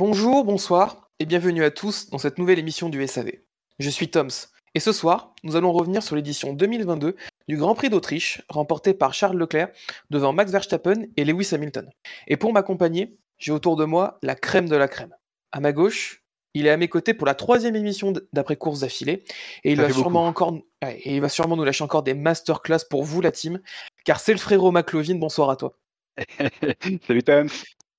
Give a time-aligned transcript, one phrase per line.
[0.00, 3.32] Bonjour, bonsoir et bienvenue à tous dans cette nouvelle émission du SAV.
[3.78, 4.30] Je suis Toms
[4.74, 7.16] et ce soir, nous allons revenir sur l'édition 2022
[7.48, 9.68] du Grand Prix d'Autriche remporté par Charles Leclerc
[10.08, 11.90] devant Max Verstappen et Lewis Hamilton.
[12.28, 15.14] Et pour m'accompagner, j'ai autour de moi la crème de la crème.
[15.52, 19.24] À ma gauche, il est à mes côtés pour la troisième émission d'après-course d'affilée
[19.64, 20.44] et il Ça va sûrement beaucoup.
[20.44, 23.60] encore ouais, et il va sûrement nous lâcher encore des masterclass pour vous la team
[24.06, 25.76] car c'est le frérot McLovin, bonsoir à toi.
[27.06, 27.48] salut Tom.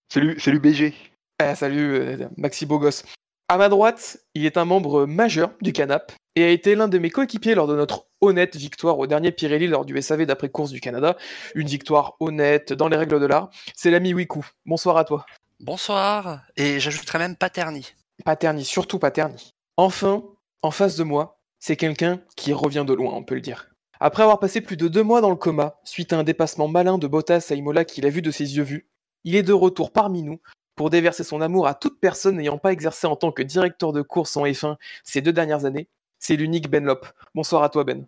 [0.09, 0.95] Salut, salut BG.
[1.43, 3.03] Ah, salut euh, Maxi gosse.
[3.49, 6.99] À ma droite, il est un membre majeur du Canap et a été l'un de
[6.99, 10.79] mes coéquipiers lors de notre honnête victoire au dernier Pirelli lors du SAV d'après-course du
[10.79, 11.17] Canada.
[11.55, 13.49] Une victoire honnête dans les règles de l'art.
[13.75, 14.45] C'est l'ami Wiku.
[14.67, 15.25] Bonsoir à toi.
[15.59, 17.91] Bonsoir, et j'ajouterais même Paterni.
[18.23, 19.49] Paterni, surtout Paterni.
[19.77, 20.23] Enfin,
[20.61, 23.67] en face de moi, c'est quelqu'un qui revient de loin, on peut le dire.
[23.99, 26.99] Après avoir passé plus de deux mois dans le coma, suite à un dépassement malin
[26.99, 28.87] de Bottas à Imola qu'il a vu de ses yeux vus,
[29.23, 30.39] il est de retour parmi nous
[30.75, 34.01] pour déverser son amour à toute personne n'ayant pas exercé en tant que directeur de
[34.01, 35.87] course en F1 ces deux dernières années.
[36.19, 37.05] C'est l'unique Ben Lop.
[37.35, 38.05] Bonsoir à toi Ben.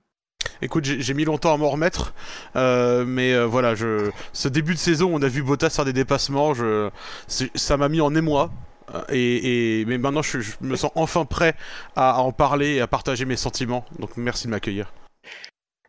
[0.62, 2.14] Écoute, j'ai mis longtemps à m'en remettre,
[2.56, 4.12] euh, mais euh, voilà, je...
[4.34, 6.90] ce début de saison, on a vu Bottas faire des dépassements, je...
[7.28, 8.50] c'est- ça m'a mis en émoi.
[8.94, 11.56] euh, Et, et- mais maintenant, je, je me sens enfin prêt
[11.96, 13.86] à, à en parler et à partager mes sentiments.
[14.00, 14.94] Donc, merci de m'accueillir.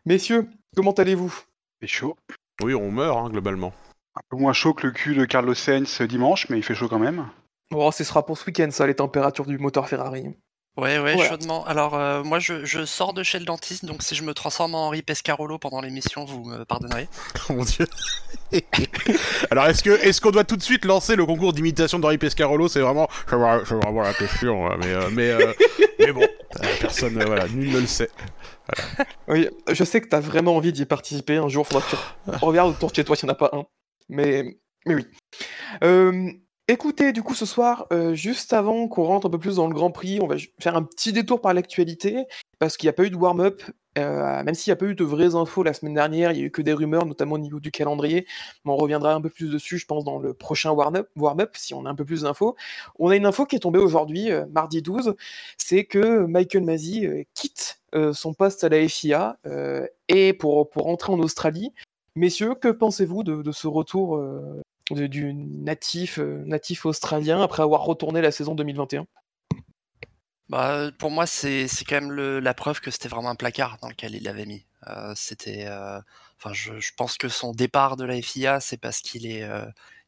[0.05, 1.33] Messieurs, comment allez-vous?
[1.81, 2.15] Fait chaud.
[2.63, 3.73] Oui, on meurt hein, globalement.
[4.17, 6.87] Un peu moins chaud que le cul de Carlos Sainz dimanche, mais il fait chaud
[6.87, 7.27] quand même.
[7.71, 10.25] Bon, ce sera pour ce week-end ça, les températures du moteur Ferrari.
[10.77, 11.29] Ouais, ouais, Voilà.
[11.29, 11.65] chaudement.
[11.65, 14.75] Alors, euh, moi, je, je sors de chez le dentiste, donc si je me transforme
[14.75, 17.07] en Henri Pescarolo pendant l'émission, vous me pardonnerez.
[17.49, 17.87] Oh mon dieu.
[19.51, 22.67] Alors, est-ce que est-ce qu'on doit tout de suite lancer le concours d'imitation d'Henri Pescarolo?
[22.67, 24.69] C'est vraiment, vraiment c'est vraiment la question.
[24.69, 25.53] euh, Mais, euh, mais, euh,
[25.99, 28.09] mais bon, euh, personne, euh, voilà, nul ne le sait.
[29.29, 32.71] Oui, je sais que t'as vraiment envie d'y participer un jour, faudra que tu regardes
[32.71, 33.63] autour de chez toi s'il n'y en a pas un.
[34.09, 35.05] Mais, mais oui.
[35.83, 36.31] Euh,
[36.67, 39.73] écoutez, du coup, ce soir, euh, juste avant qu'on rentre un peu plus dans le
[39.73, 42.25] Grand Prix, on va faire un petit détour par l'actualité,
[42.59, 43.63] parce qu'il n'y a pas eu de warm-up,
[43.97, 46.41] euh, même s'il n'y a pas eu de vraies infos la semaine dernière, il y
[46.41, 48.27] a eu que des rumeurs, notamment au niveau du calendrier,
[48.65, 51.73] mais on reviendra un peu plus dessus, je pense, dans le prochain warm-up, warm-up, si
[51.73, 52.55] on a un peu plus d'infos.
[52.99, 55.15] On a une info qui est tombée aujourd'hui, mardi 12,
[55.57, 57.79] c'est que Michael Masi quitte
[58.11, 59.37] son poste à la FIA
[60.09, 61.71] et pour, pour rentrer en Australie.
[62.17, 68.21] Messieurs, que pensez-vous de, ce retour euh, du natif, euh, natif australien après avoir retourné
[68.21, 69.05] la saison 2021
[70.47, 73.89] Bah, pour moi, c'est quand même le- la preuve que c'était vraiment un placard dans
[73.89, 74.65] lequel il l'avait mis.
[74.87, 75.67] Euh, c'était,
[76.39, 79.45] enfin, je, pense que son départ de la FIA, c'est parce qu'il est,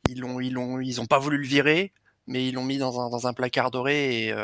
[0.08, 1.92] ils l'ont, ils ils pas voulu le virer,
[2.26, 4.36] mais ils l'ont mis dans un, dans un placard doré et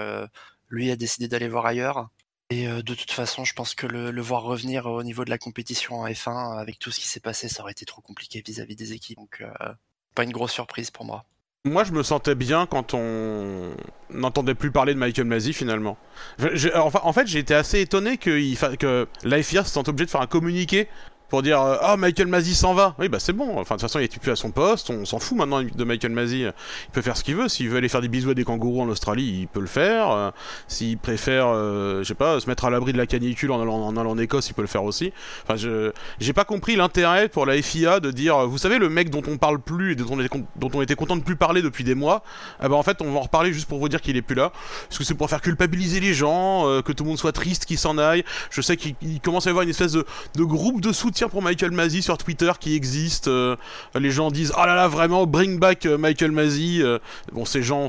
[0.69, 2.09] lui a décidé d'aller voir ailleurs.
[2.53, 5.39] Et euh, de toute façon, je pense que le, voir revenir au niveau de la
[5.39, 8.75] compétition en F1 avec tout ce qui s'est passé, ça aurait été trop compliqué vis-à-vis
[8.75, 9.17] des équipes.
[9.17, 9.73] Donc, euh,
[10.13, 11.25] pas une grosse surprise pour moi.
[11.65, 13.73] Moi, je me sentais bien quand on
[14.11, 15.97] n'entendait plus parler de Michael Masi finalement.
[16.37, 20.27] En fait, j'ai été assez étonné que, que la se sente obligée de faire un
[20.27, 20.89] communiqué
[21.33, 22.93] pour dire Ah, Michael Masi s'en va.
[22.99, 23.57] Oui, bah c'est bon.
[23.57, 24.91] Enfin, de toute façon, il est plus à son poste.
[24.91, 26.41] On s'en fout maintenant de Michael Masi.
[26.41, 26.53] Il
[26.91, 27.49] peut faire ce qu'il veut.
[27.49, 30.11] S'il veut aller faire des bisous à des kangourous en Australie, il peut le faire.
[30.11, 30.29] Euh,
[30.67, 33.81] S'il préfère, euh, je sais pas, se mettre à l'abri de la canicule en allant,
[33.81, 35.11] en Écosse, il peut le faire aussi.
[35.41, 39.09] Enfin, je j'ai pas compris l'intérêt pour la FIA de dire, vous savez, le mec
[39.09, 42.21] dont on parle plus et dont on était, content de plus parler depuis des mois,
[42.59, 44.35] ah bah en fait, on va en reparler juste pour vous dire qu'il est plus
[44.35, 44.51] là.
[44.87, 47.79] Parce que c'est pour faire culpabiliser les gens, que tout le monde soit triste, qu'il
[47.79, 48.23] s'en aille.
[48.51, 50.05] Je sais qu'il il commence à y avoir une espèce de
[50.37, 53.27] groupe de soutien pour Michael Masi sur Twitter qui existe.
[53.27, 53.55] euh,
[53.95, 56.81] les gens disent, oh là là, vraiment, bring back euh, Michael Masi.
[56.81, 56.99] Euh,
[57.31, 57.87] bon, ces gens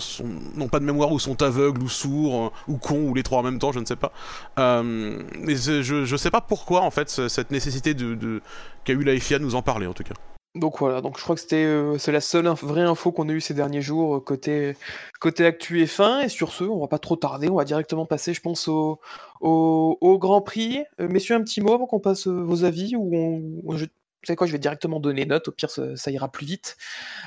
[0.57, 3.43] n'ont pas de mémoire ou sont aveugles ou sourds ou cons ou les trois en
[3.43, 4.13] même temps, je ne sais pas.
[4.57, 8.41] Mais je, je sais pas pourquoi en fait ce- cette nécessité de, de
[8.85, 10.15] qu'a eu la FIA de nous en parler en tout cas.
[10.55, 13.33] Donc voilà, donc je crois que c'était euh, c'est la seule vraie info qu'on a
[13.33, 14.77] eue ces derniers jours euh, côté,
[15.21, 16.25] côté Actu F1.
[16.25, 19.01] Et sur ce, on va pas trop tarder, on va directement passer, je pense, au,
[19.41, 20.85] au, Grand Prix.
[21.01, 23.11] Euh, messieurs, un petit mot avant qu'on passe vos avis ou
[23.67, 26.47] on, je, vous savez quoi, je vais directement donner note, au pire ça, ira plus
[26.47, 26.77] vite.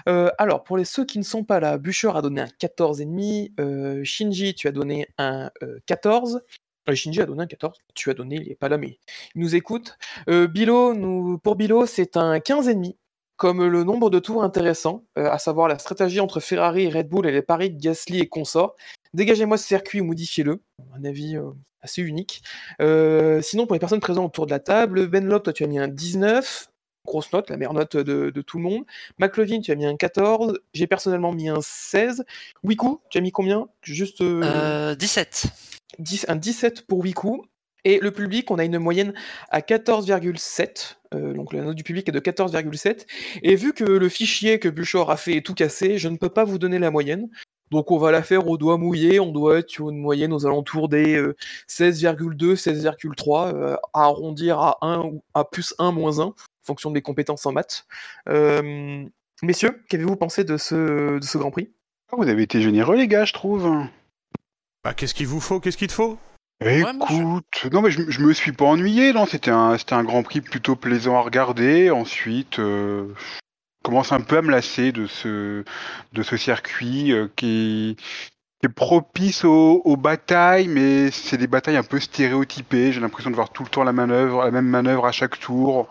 [0.05, 4.03] Alors, pour les ceux qui ne sont pas là, Bûcher a donné un 14,5, euh,
[4.05, 6.41] Shinji, tu as donné un euh, 14.
[6.89, 8.99] Euh, Shinji a donné un 14, tu as donné, il est pas là, mais
[9.35, 9.97] il nous écoute.
[10.27, 12.95] Bilo, nous, pour Bilo, c'est un 15,5
[13.37, 17.07] comme le nombre de tours intéressants, euh, à savoir la stratégie entre Ferrari et Red
[17.07, 18.75] Bull et les paris de Gasly et consorts.
[19.13, 20.61] Dégagez-moi ce circuit ou modifiez-le.
[20.95, 21.51] Un avis euh,
[21.81, 22.41] assez unique.
[22.81, 25.67] Euh, sinon, pour les personnes présentes autour de la table, Ben Lop, toi tu as
[25.67, 26.67] mis un 19.
[27.05, 28.83] Grosse note, la meilleure note de, de tout le monde.
[29.17, 30.59] McLovin, tu as mis un 14.
[30.73, 32.25] J'ai personnellement mis un 16.
[32.63, 33.69] Wiku, tu as mis combien?
[33.81, 35.45] Juste euh, Euh, 17.
[35.99, 37.45] 10 un 17 pour Wiku.
[37.87, 39.13] Et le public, on a une moyenne
[39.49, 40.97] à 14,7.
[41.13, 43.05] euh, donc la note du public est de 14,7.
[43.43, 46.27] Et vu que le fichier que Buchor a fait est tout cassé, je ne peux
[46.27, 47.29] pas vous donner la moyenne.
[47.71, 50.45] Donc on va la faire au doigt mouillé, on doit être sur une moyenne aux
[50.45, 51.17] alentours des
[51.69, 56.33] 16,2, 16,3, euh, à arrondir à 1 ou à plus 1, moins 1, en
[56.65, 57.85] fonction des compétences en maths.
[58.27, 59.05] Euh,
[59.43, 61.69] messieurs, qu'avez-vous pensé de ce, de ce Grand Prix?
[62.11, 63.81] Ah, Vous avez été généreux, les gars, je trouve.
[64.83, 65.61] Bah, qu'est-ce qu'il vous faut?
[65.61, 66.17] Qu'est-ce qu'il te faut?
[66.59, 70.23] Écoute, non mais je, je me suis pas ennuyé, non, c'était un, c'était un Grand
[70.23, 71.91] Prix plutôt plaisant à regarder.
[71.91, 75.63] Ensuite, euh, je commence un peu à me lasser de ce,
[76.13, 81.77] de ce circuit euh, qui, qui est propice aux, aux batailles, mais c'est des batailles
[81.77, 82.91] un peu stéréotypées.
[82.91, 85.89] J'ai l'impression de voir tout le temps la manœuvre, la même manœuvre à chaque tour.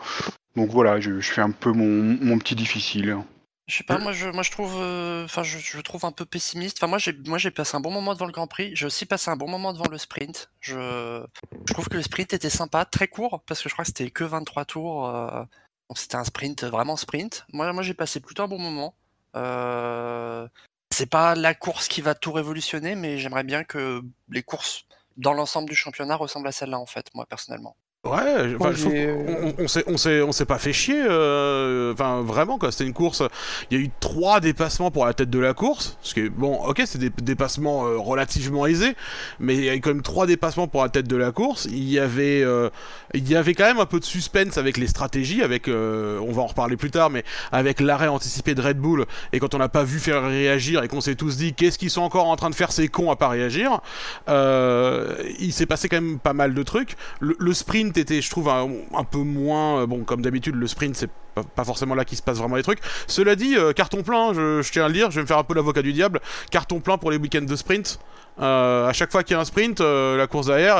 [0.56, 3.18] Donc voilà, je, je fais un peu mon, mon petit difficile.
[3.66, 6.24] Je sais pas, moi je, moi je trouve, euh, enfin je, je trouve un peu
[6.24, 6.78] pessimiste.
[6.78, 8.70] Enfin moi j'ai, moi j'ai passé un bon moment devant le Grand Prix.
[8.76, 10.50] J'ai aussi passé un bon moment devant le sprint.
[10.60, 11.24] Je,
[11.66, 14.10] je trouve que le sprint était sympa, très court parce que je crois que c'était
[14.10, 15.08] que 23 tours.
[15.08, 15.42] euh,
[15.88, 17.44] donc c'était un sprint vraiment sprint.
[17.52, 18.94] Moi, moi j'ai passé plutôt un bon moment.
[19.34, 20.48] Euh,
[20.92, 24.86] c'est pas la course qui va tout révolutionner, mais j'aimerais bien que les courses
[25.16, 27.76] dans l'ensemble du championnat ressemblent à celle-là en fait, moi personnellement.
[28.06, 31.02] Ouais, enfin, je qu'on- on, on s'est, on s'est, on s'est pas fait chier.
[31.08, 32.70] euh, Enfin, vraiment, quoi.
[32.72, 33.22] C'était une course.
[33.70, 35.96] Il y a eu trois dépassements pour la tête de la course.
[36.02, 38.94] Ce qui est bon, ok, c'est des dépassements euh, relativement aisés,
[39.40, 41.66] mais il y a eu quand même trois dépassements pour la tête de la course.
[41.70, 42.70] Il y avait, euh,
[43.14, 46.32] il y avait quand même un peu de suspense avec les stratégies, avec, euh, on
[46.32, 49.58] va en reparler plus tard, mais avec l'arrêt anticipé de Red Bull et quand on
[49.58, 52.36] n'a pas vu faire réagir et qu'on s'est tous dit qu'est-ce qu'ils sont encore en
[52.36, 53.80] train de faire ces cons à pas réagir.
[54.28, 56.96] Euh, il s'est passé quand même pas mal de trucs.
[57.20, 59.80] Le, le sprint était, je trouve, un, un peu moins.
[59.82, 62.56] euh, Bon, comme d'habitude, le sprint, c'est pas, pas forcément là qu'il se passe vraiment
[62.56, 62.80] les trucs.
[63.06, 65.38] Cela dit, euh, carton plein, je, je tiens à le dire, je vais me faire
[65.38, 66.20] un peu l'avocat du diable.
[66.50, 67.98] Carton plein pour les week-ends de sprint.
[68.40, 70.76] Euh, à chaque fois qu'il y a un sprint, la course derrière,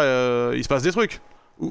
[0.54, 1.20] il se passe des trucs.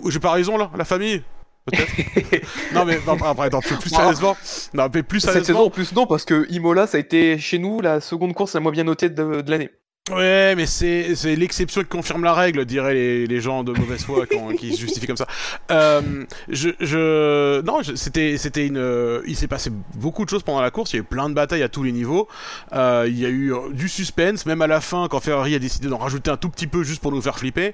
[0.09, 1.21] J'ai pas raison là, la famille
[1.65, 2.43] Peut-être
[2.73, 4.37] Non, mais non, après, attends, plus sérieusement.
[4.73, 7.57] Non, mais plus Cette saison en plus non, parce que Imola, ça a été chez
[7.57, 9.71] nous la seconde course la moins bien notée de, de l'année.
[10.11, 14.71] Ouais, mais c'est l'exception qui confirme la règle, diraient les, gens de mauvaise foi qui
[14.75, 15.25] se justifient comme ça.
[15.71, 18.77] Euh, je, je, non, c'était c'était une.
[18.77, 20.93] euh, il s'est passé beaucoup de choses pendant la course.
[20.93, 22.27] Il y a eu plein de batailles à tous les niveaux.
[22.73, 25.59] Euh, il y a eu euh, du suspense, même à la fin quand Ferrari a
[25.59, 27.73] décidé d'en rajouter un tout petit peu juste pour nous faire flipper.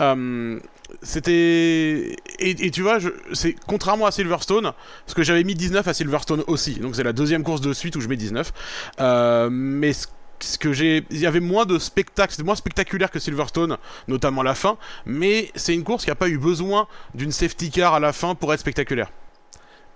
[0.00, 0.58] Euh,
[1.02, 2.98] c'était et, tu vois,
[3.32, 4.72] c'est contrairement à Silverstone,
[5.04, 7.94] parce que j'avais mis 19 à Silverstone aussi, donc c'est la deuxième course de suite
[7.96, 8.52] où je mets 19.
[9.00, 10.06] Euh, mais ce
[10.40, 13.76] ce que j'ai il y avait moins de spectacles c'était moins spectaculaire que Silverstone
[14.06, 14.76] notamment la fin
[15.06, 18.34] mais c'est une course qui a pas eu besoin d'une safety car à la fin
[18.34, 19.10] pour être spectaculaire.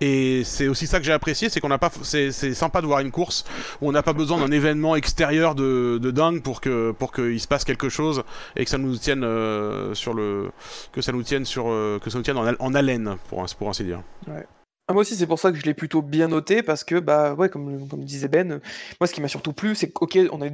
[0.01, 2.99] Et c'est aussi ça que j'ai apprécié c'est qu'on n'a pas c'est sympa de voir
[2.99, 3.45] une course
[3.79, 7.39] où on n'a pas besoin d'un événement extérieur de, de dingue pour que pour qu'il
[7.39, 8.23] se passe quelque chose
[8.55, 10.51] et que ça nous tienne euh, sur le
[10.91, 13.69] que ça nous tienne sur euh, que ça nous tienne en, en haleine pour pour
[13.69, 14.01] ainsi dire
[14.89, 17.35] Ah, moi aussi, c'est pour ça que je l'ai plutôt bien noté, parce que, bah,
[17.35, 18.59] ouais, comme, disait Ben, euh,
[18.99, 20.53] moi, ce qui m'a surtout plu, c'est qu'ok, on a eu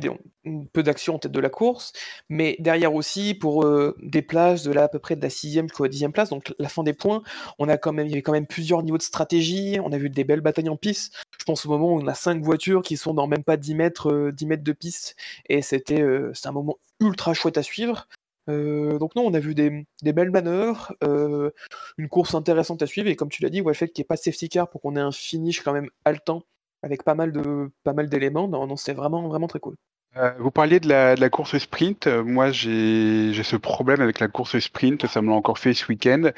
[0.72, 1.94] peu d'action en tête de la course,
[2.30, 5.68] mais derrière aussi, pour euh, des places de là, à peu près de la sixième
[5.68, 7.24] jusqu'à la dixième place, donc la fin des points,
[7.58, 9.98] on a quand même, il y avait quand même plusieurs niveaux de stratégie, on a
[9.98, 11.16] vu des belles batailles en piste.
[11.40, 13.74] Je pense au moment où on a cinq voitures qui sont dans même pas 10
[13.74, 15.16] mètres, euh, 10 mètres de piste,
[15.48, 16.04] et euh, c'était
[16.48, 18.08] un moment ultra chouette à suivre.
[18.50, 21.52] Euh, donc non, on a vu des, belles manœuvres, euh,
[21.98, 24.22] une course intéressante à suivre et comme tu l'as dit, qu'il n'y ait pas de
[24.22, 26.44] safety car pour qu'on ait un finish quand même haletant
[26.82, 29.76] avec pas mal de pas mal d'éléments, non, non c'était vraiment vraiment très cool.
[30.18, 32.08] Euh, vous parliez de la, course sprint.
[32.08, 35.06] Moi, j'ai ce problème avec la course sprint.
[35.06, 36.32] Ça me l'a encore fait ce week-end.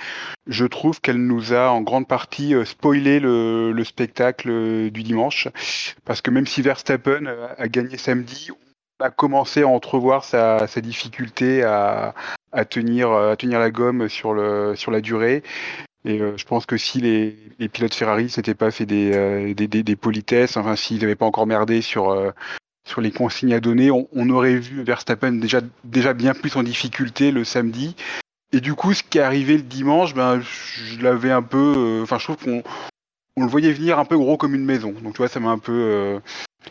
[0.46, 5.48] Je trouve qu'elle nous a en grande partie spoilé le, le spectacle du dimanche.
[6.04, 8.50] Parce que même si Verstappen a gagné samedi,
[9.02, 12.14] a commencé à entrevoir sa, sa difficulté à,
[12.52, 15.44] à, tenir, à tenir la gomme sur, le, sur la durée.
[16.04, 19.96] Et euh, je pense que si les, pilotes Ferrari s'étaient pas fait des, euh, des,
[19.96, 22.32] politesses, enfin s'ils n'avaient pas encore merdé sur, euh,
[22.88, 26.64] sur les consignes à donner, on, on, aurait vu Verstappen déjà, déjà bien plus en
[26.64, 27.96] difficulté le samedi.
[28.52, 32.02] Et du coup, ce qui est arrivé le dimanche, ben, je l'avais un peu.
[32.04, 32.64] Enfin, je trouve qu'on
[33.38, 34.92] on le voyait venir un peu gros comme une maison.
[34.92, 35.72] Donc, tu vois, ça m'a un peu.
[35.72, 36.20] euh,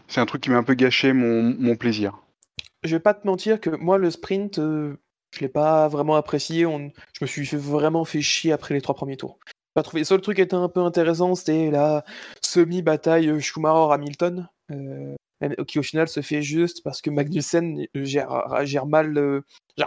[0.08, 2.18] c'est un truc qui m'a un peu gâché mon, plaisir.
[2.84, 4.96] Je vais pas te mentir que moi, le sprint, euh,
[5.34, 6.66] je l'ai pas vraiment apprécié.
[6.66, 6.90] On...
[7.12, 9.38] Je me suis vraiment fait chier après les trois premiers tours.
[9.74, 10.00] Pas trouvé.
[10.00, 12.04] Le seul truc qui était un peu intéressant, c'était la
[12.42, 14.48] semi-bataille Schumacher-Hamilton.
[14.72, 15.14] Euh,
[15.66, 19.40] qui au final se fait juste parce que Magnussen gère, mal, euh,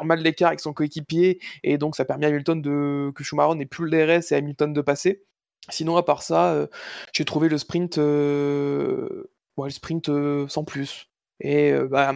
[0.03, 3.65] mal l'écart avec son coéquipier et donc ça permet à Hamilton de que Schumacher n'ait
[3.65, 5.23] plus le DRS et Hamilton de passer.
[5.69, 6.67] Sinon à part ça, euh,
[7.13, 9.29] j'ai trouvé le sprint, euh,
[9.69, 10.09] sprint
[10.47, 11.09] sans plus.
[11.39, 12.13] Et bah,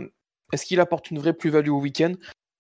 [0.54, 2.14] est-ce qu'il apporte une vraie plus-value au week-end?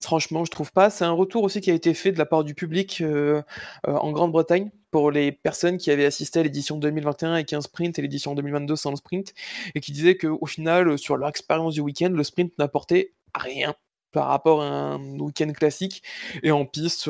[0.03, 0.89] Franchement, je trouve pas.
[0.89, 3.41] C'est un retour aussi qui a été fait de la part du public euh,
[3.87, 7.97] euh, en Grande-Bretagne pour les personnes qui avaient assisté à l'édition 2021 avec un sprint
[7.97, 9.33] et l'édition 2022 sans le sprint,
[9.73, 13.73] et qui disaient qu'au final, sur leur expérience du week-end, le sprint n'apportait rien
[14.11, 16.03] par rapport à un week-end classique.
[16.43, 17.09] Et en piste,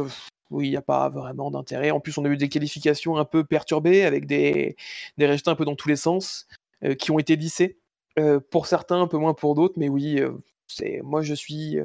[0.52, 1.92] oui, il n'y a pas vraiment d'intérêt.
[1.92, 4.76] En plus, on a eu des qualifications un peu perturbées avec des,
[5.18, 6.48] des résultats un peu dans tous les sens
[6.84, 7.78] euh, qui ont été lissés.
[8.50, 10.20] pour certains, un peu moins pour d'autres, mais oui,
[10.68, 11.80] c'est moi je suis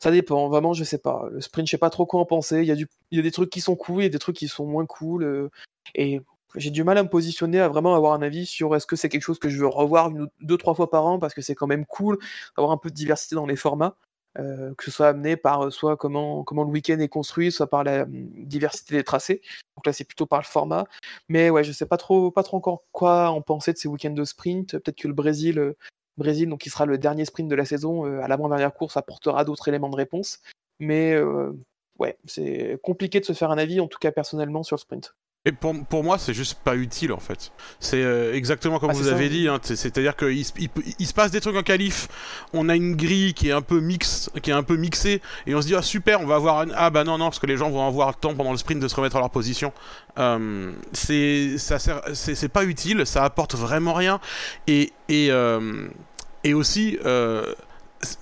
[0.00, 1.28] ça dépend, vraiment, je sais pas.
[1.32, 2.62] Le sprint, je sais pas trop quoi en penser.
[2.62, 2.66] Il
[3.12, 4.86] y, a des trucs qui sont cool, il y a des trucs qui sont moins
[4.86, 5.24] cool.
[5.24, 5.50] Euh,
[5.94, 6.20] et
[6.54, 9.08] j'ai du mal à me positionner, à vraiment avoir un avis sur est-ce que c'est
[9.08, 10.10] quelque chose que je veux revoir
[10.40, 12.18] deux, trois fois par an, parce que c'est quand même cool
[12.56, 13.96] d'avoir un peu de diversité dans les formats.
[14.38, 17.68] Euh, que ce soit amené par euh, soit comment, comment le week-end est construit, soit
[17.68, 19.42] par la hum, diversité des tracés.
[19.76, 20.84] Donc là, c'est plutôt par le format.
[21.28, 24.10] Mais ouais, je sais pas trop, pas trop encore quoi en penser de ces week-ends
[24.10, 24.78] de sprint.
[24.78, 25.74] Peut-être que le Brésil
[26.18, 29.44] Brésil, donc qui sera le dernier sprint de la saison, euh, à l'avant-dernière course, apportera
[29.44, 30.40] d'autres éléments de réponse.
[30.80, 31.52] Mais euh,
[31.98, 35.14] ouais, c'est compliqué de se faire un avis, en tout cas personnellement, sur le sprint.
[35.48, 37.52] Et pour, pour moi, c'est juste pas utile en fait.
[37.80, 39.48] C'est euh, exactement comme ah, vous avez dit.
[39.48, 42.06] Hein, C'est-à-dire qu'il il, il, se passe des trucs en qualif.
[42.52, 45.54] On a une grille qui est un peu mix, qui est un peu mixée, et
[45.54, 46.66] on se dit ah super, on va avoir un...
[46.76, 48.78] ah bah non non parce que les gens vont avoir le temps pendant le sprint
[48.82, 49.72] de se remettre à leur position.
[50.18, 51.78] Euh, c'est ça
[52.12, 54.20] c'est pas utile, ça apporte vraiment rien.
[54.66, 55.88] Et et euh,
[56.44, 56.98] et aussi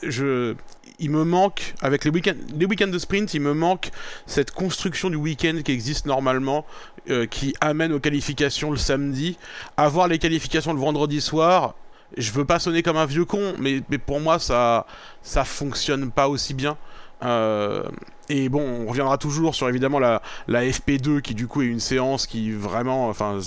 [0.04, 0.54] je
[0.99, 3.91] il me manque, avec les week-ends, les week de sprint, il me manque
[4.26, 6.65] cette construction du week-end qui existe normalement,
[7.11, 9.37] euh, qui amène aux qualifications le samedi.
[9.76, 11.75] Avoir les qualifications le vendredi soir,
[12.17, 14.87] je veux pas sonner comme un vieux con, mais, mais pour moi, ça,
[15.23, 16.76] ça fonctionne pas aussi bien.
[17.23, 17.83] Euh,
[18.29, 21.81] et bon, on reviendra toujours sur évidemment la, la FP2 qui du coup est une
[21.81, 23.38] séance qui vraiment, enfin,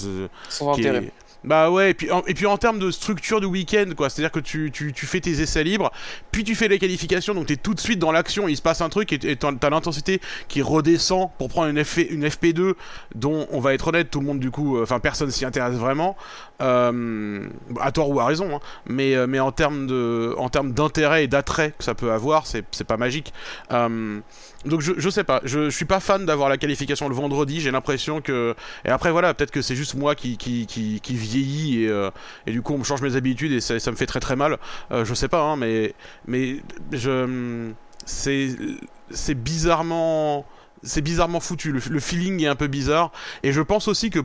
[0.49, 1.11] Sans intérêt.
[1.45, 4.31] Bah ouais, et puis en, et puis en termes de structure du week-end, quoi, c'est-à-dire
[4.31, 5.89] que tu, tu, tu, fais tes essais libres,
[6.31, 8.81] puis tu fais les qualifications, donc t'es tout de suite dans l'action, il se passe
[8.81, 10.19] un truc et t'as l'intensité
[10.49, 12.73] qui redescend pour prendre une, FP, une FP2
[13.15, 15.75] dont on va être honnête, tout le monde du coup, euh, enfin personne s'y intéresse
[15.75, 16.17] vraiment,
[16.61, 17.47] euh,
[17.79, 19.87] à tort ou à raison, hein, mais, euh, mais en termes
[20.73, 23.33] d'intérêt et d'attrait que ça peut avoir, c'est pas magique.
[24.65, 27.61] Donc je, je sais pas, je, je suis pas fan d'avoir la qualification le vendredi,
[27.61, 28.55] j'ai l'impression que...
[28.83, 32.11] Et après voilà, peut-être que c'est juste moi qui, qui, qui, vieillis et, euh,
[32.45, 34.35] et, du coup on me change mes habitudes et ça, ça me fait très très
[34.35, 34.57] mal.
[34.91, 35.93] Euh, je sais pas, hein, mais,
[36.27, 36.57] mais
[36.91, 37.71] je...
[38.05, 38.49] C'est
[39.11, 40.45] c'est bizarrement...
[40.83, 43.11] C'est bizarrement foutu, le, le, feeling est un peu bizarre.
[43.43, 44.19] Et je pense aussi que...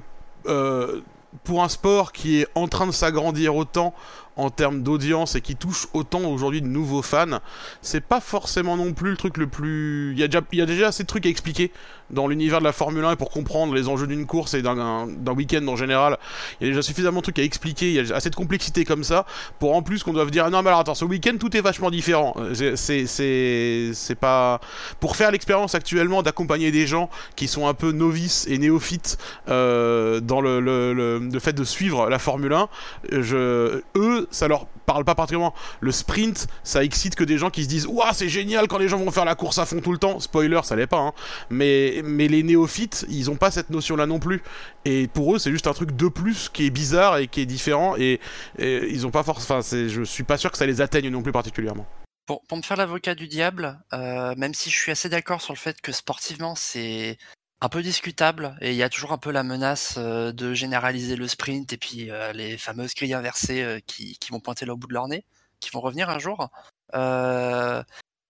[0.47, 1.01] Euh,
[1.43, 3.93] pour un sport qui est en train de s'agrandir autant
[4.37, 7.41] en termes d'audience et qui touche autant aujourd'hui de nouveaux fans,
[7.83, 10.13] c'est pas forcément non plus le truc le plus.
[10.13, 11.71] Il y a déjà, y a assez de trucs à expliquer
[12.11, 15.09] dans l'univers de la Formule 1 et pour comprendre les enjeux d'une course et d'un
[15.35, 16.19] week-end en général.
[16.61, 18.85] Il y a déjà suffisamment de trucs à expliquer, il y a assez de complexité
[18.85, 19.27] comme ça
[19.59, 21.91] pour en plus qu'on doive dire non mais alors attends ce week-end tout est vachement
[21.91, 22.35] différent.
[22.77, 24.61] C'est c'est pas
[25.01, 29.19] pour faire l'expérience actuellement d'accompagner des gens qui sont un peu novices et néophytes
[29.49, 32.69] euh, dans le, le, le, le, fait de suivre la Formule 1.
[33.13, 35.55] Je eux ça leur parle pas particulièrement.
[35.81, 38.89] Le sprint, ça excite que des gens qui se disent Ouah, c'est génial quand les
[38.89, 40.21] gens vont faire la course à fond tout le temps.
[40.21, 41.13] Spoiler, ça l'est pas, hein.
[41.51, 44.43] Mais, mais les néophytes, ils ont pas cette notion-là non plus.
[44.85, 47.47] Et pour eux, c'est juste un truc de plus qui est bizarre et qui est
[47.47, 47.97] différent.
[47.97, 48.21] Et,
[48.59, 49.59] ils ont pas forcément.
[49.59, 51.87] Enfin, je suis pas sûr que ça les atteigne non plus particulièrement.
[52.27, 55.59] Pour, me faire l'avocat du diable, euh, même si je suis assez d'accord sur le
[55.59, 57.19] fait que sportivement, c'est
[57.61, 61.17] un peu discutable et il y a toujours un peu la menace euh, de généraliser
[61.17, 64.87] le sprint et puis euh, les fameuses grilles inversées qui, qui, vont pointer le bout
[64.87, 65.27] de leur nez,
[65.61, 66.51] qui vont revenir un jour.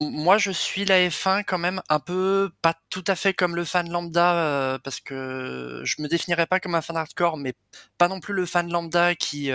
[0.00, 3.64] Moi, je suis la F1 quand même un peu pas tout à fait comme le
[3.64, 7.54] fan lambda parce que je me définirais pas comme un fan hardcore, mais
[7.98, 9.50] pas non plus le fan lambda qui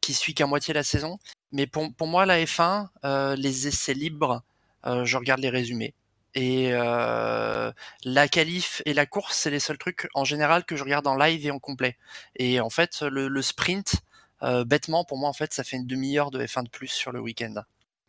[0.00, 1.18] qui suit qu'à moitié la saison.
[1.52, 2.88] Mais pour, moi, la F1,
[3.36, 4.42] les essais libres,
[4.84, 5.94] je regarde les résumés.
[6.34, 7.72] Et euh,
[8.04, 11.16] la qualif et la course, c'est les seuls trucs en général que je regarde en
[11.16, 11.96] live et en complet.
[12.36, 13.96] Et en fait, le, le sprint,
[14.42, 17.12] euh, bêtement, pour moi, en fait, ça fait une demi-heure de F1 de plus sur
[17.12, 17.54] le week-end.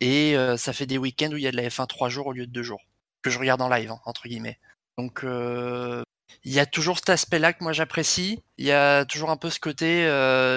[0.00, 2.28] Et euh, ça fait des week-ends où il y a de la F1 trois jours
[2.28, 2.80] au lieu de deux jours,
[3.22, 4.58] que je regarde en live, hein, entre guillemets.
[4.98, 8.42] Donc, il y a toujours cet aspect-là que moi j'apprécie.
[8.58, 10.04] Il y a toujours un peu ce côté,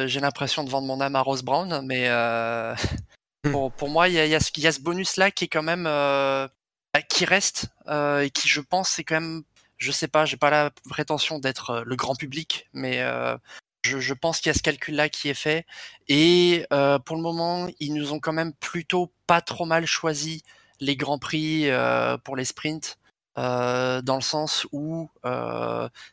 [0.07, 2.09] j'ai l'impression de vendre mon âme à Rose Brown, mais
[3.51, 5.88] pour, pour, moi, il y a, il y a ce bonus-là qui est quand même
[6.93, 9.43] bah, qui reste euh, et qui, je pense, c'est quand même,
[9.77, 13.35] je sais pas, j'ai pas la prétention d'être euh, le grand public, mais euh,
[13.83, 15.65] je, je, pense qu'il y a ce calcul-là qui est fait.
[16.07, 20.43] Et euh, pour le moment, ils nous ont quand même plutôt pas trop mal choisi
[20.79, 22.97] les grands prix euh, pour les sprints.
[23.39, 25.09] Euh, dans le sens où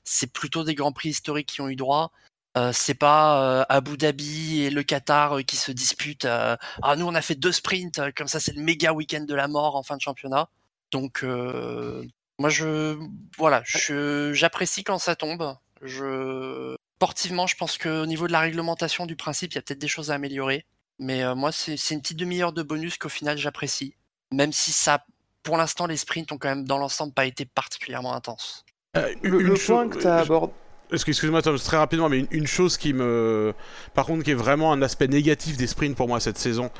[0.05, 2.13] c'est plutôt des grands prix historiques qui ont eu droit.
[2.57, 6.27] Euh, c'est pas Abu Dhabi et le Qatar qui se disputent.
[6.27, 9.49] ah nous on a fait deux sprints, comme ça c'est le méga week-end de la
[9.49, 10.49] mort en fin de championnat.
[10.91, 12.05] Donc, euh,
[12.39, 12.99] moi, je,
[13.39, 15.57] voilà, j'apprécie quand ça tombe.
[15.83, 16.75] Je,
[17.05, 19.89] sportivement, je pense qu'au niveau de la réglementation du principe, il y a peut-être des
[19.89, 20.67] choses à améliorer.
[20.99, 23.95] Mais euh, moi, c'est, une petite demi-heure de bonus qu'au final, j'apprécie.
[24.33, 25.03] Même si ça,
[25.43, 28.67] pour l'instant, les sprints ont quand même, dans l'ensemble, pas été particulièrement intenses.
[28.99, 30.53] Euh, Le, une le cho- point que tu as je- abordé.
[30.93, 33.55] Excuse- Excuse-moi, Tom, très rapidement, mais une, une chose qui me.
[33.95, 36.71] Par contre, qui est vraiment un aspect négatif des sprints pour moi cette saison,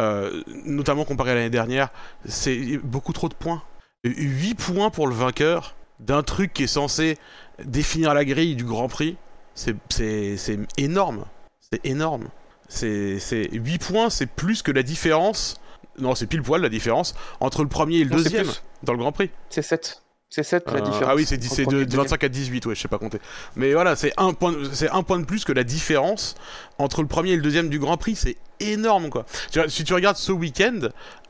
[0.00, 1.90] euh, notamment comparé à l'année dernière,
[2.24, 3.62] c'est beaucoup trop de points.
[4.02, 7.16] 8 points pour le vainqueur d'un truc qui est censé
[7.62, 9.16] définir la grille du Grand Prix,
[9.58, 11.24] c'est énorme.
[11.70, 12.28] C'est énorme.
[12.68, 15.56] C'est c'est- 8 points, c'est plus que la différence.
[15.98, 18.46] Non, c'est pile poil la différence entre le premier et le Non, deuxième
[18.82, 19.30] dans le Grand Prix.
[19.50, 20.02] C'est 7.
[20.30, 21.04] C'est 7 la Euh, différence.
[21.08, 22.02] Ah oui, c'est de, le de deuxième.
[22.02, 23.18] 25 à 18, ouais, je sais pas compter.
[23.56, 26.34] Mais voilà, c'est un point, c'est un point de plus que la différence
[26.78, 29.24] entre le premier et le deuxième du Grand Prix, c'est énorme quoi.
[29.68, 30.80] Si tu regardes ce week-end,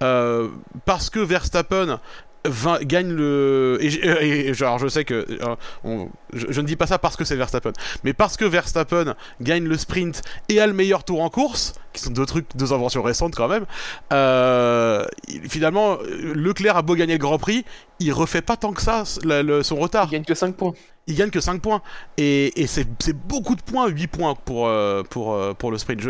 [0.02, 0.48] euh,
[0.84, 2.00] parce que Verstappen
[2.82, 5.26] gagne le et, genre je sais que
[5.84, 7.72] euh, je, ne dis pas ça parce que c'est Verstappen,
[8.04, 12.02] mais parce que Verstappen gagne le sprint et a le meilleur tour en course, qui
[12.02, 13.66] sont deux trucs, deux inventions récentes quand même.
[14.12, 15.04] euh,
[15.48, 15.98] finalement,
[16.34, 17.64] Leclerc a beau gagner le Grand Prix,
[18.00, 20.74] il refait pas tant que ça son retard Il gagne que 5 points.
[21.08, 21.82] Il gagne que 5 points.
[22.18, 22.86] Et, c'est
[23.26, 26.00] beaucoup de points, 8 points pour, euh, pour, euh, pour le sprint.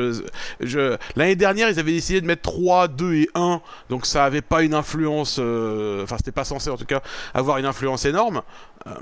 [1.16, 3.62] L'année dernière, ils avaient décidé de mettre 3, 2 et 1.
[3.88, 5.38] Donc ça avait pas une influence.
[5.40, 7.00] euh, Enfin, c'était pas censé en tout cas
[7.32, 8.42] avoir une influence énorme.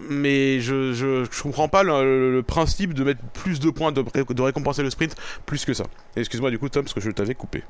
[0.09, 4.43] Mais je, je, je comprends pas le, principe de mettre plus de points, de, de
[4.43, 5.15] récompenser le sprint
[5.47, 5.85] plus que ça.
[6.17, 7.63] Excuse-moi du coup, Tom, parce que je t'avais coupé.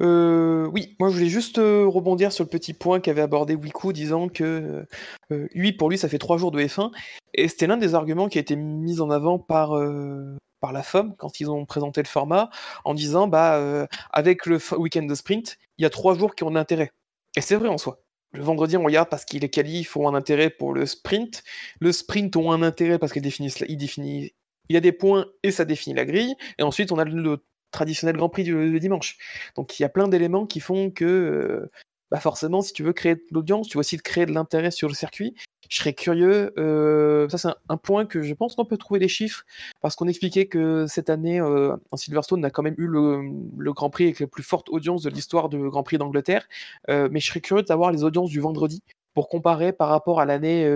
[0.00, 3.92] Euh, oui, moi je voulais juste euh, rebondir sur le petit point qu'avait abordé Wiku,
[3.92, 4.84] disant que
[5.32, 6.90] euh, lui, pour lui, ça fait trois jours de F1,
[7.34, 10.36] et c'était l'un des arguments qui a été mis en avant par, euh,
[10.72, 12.50] la FOM quand ils ont présenté le format,
[12.84, 16.44] en disant bah euh, avec le week-end de sprint, il y a trois jours qui
[16.44, 16.92] ont intérêt.
[17.36, 18.00] Et c'est vrai en soi.
[18.32, 21.42] Le vendredi, on regarde parce qu'il est qualif, ont un intérêt pour le sprint.
[21.80, 24.32] Le sprint ont un intérêt parce qu'il définit, il définit,
[24.68, 26.34] il y a des points et ça définit la grille.
[26.58, 29.18] Et ensuite, on a le traditionnel Grand Prix du dimanche.
[29.56, 31.70] Donc il y a plein d'éléments qui font que euh,
[32.12, 34.86] bah forcément, si tu veux créer de l'audience, tu veux aussi créer de l'intérêt sur
[34.86, 35.34] le circuit.
[35.70, 39.08] Je serais curieux, euh, ça c'est un, point que je pense qu'on peut trouver des
[39.08, 39.46] chiffres,
[39.80, 43.72] parce qu'on expliquait que cette année, euh, en Silverstone, on a quand même eu le,
[43.72, 46.46] Grand Prix avec la plus forte audience de l'histoire du Grand Prix d'Angleterre.
[46.90, 48.82] Euh, mais je serais curieux de savoir les audiences du vendredi
[49.14, 50.70] pour comparer par rapport à l'année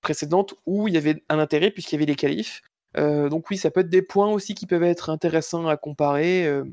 [0.00, 2.62] précédente où il y avait un intérêt puisqu'il y avait les qualifs.
[2.96, 6.46] Euh, donc oui, ça peut être des points aussi qui peuvent être intéressants à comparer
[6.46, 6.64] euh,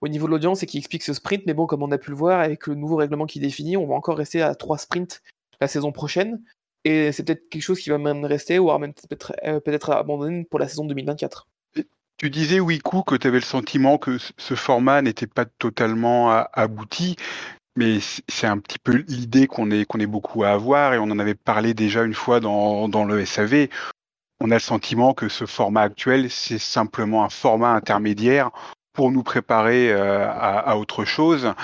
[0.00, 1.42] au niveau de l'audience et qui explique ce sprint.
[1.46, 3.86] Mais bon, comme on a pu le voir avec le nouveau règlement qui définit, on
[3.86, 5.22] va encore rester à trois sprints
[5.60, 6.42] la saison prochaine.
[6.84, 10.58] Et c'est peut-être quelque chose qui va même rester, voire même peut-être euh, abandonné pour
[10.58, 11.46] la saison 2024.
[12.18, 17.16] Tu disais, Wiku, que tu avais le sentiment que ce- format n'était pas totalement abouti,
[17.76, 21.04] mais c'est un petit peu l'idée qu'on est, qu'on est beaucoup à avoir, et on
[21.04, 23.68] en avait parlé déjà une fois dans, dans le SAV.
[24.44, 28.50] On a le sentiment que ce format actuel, c'est simplement un format intermédiaire
[28.92, 31.54] pour nous préparer euh, à, autre chose.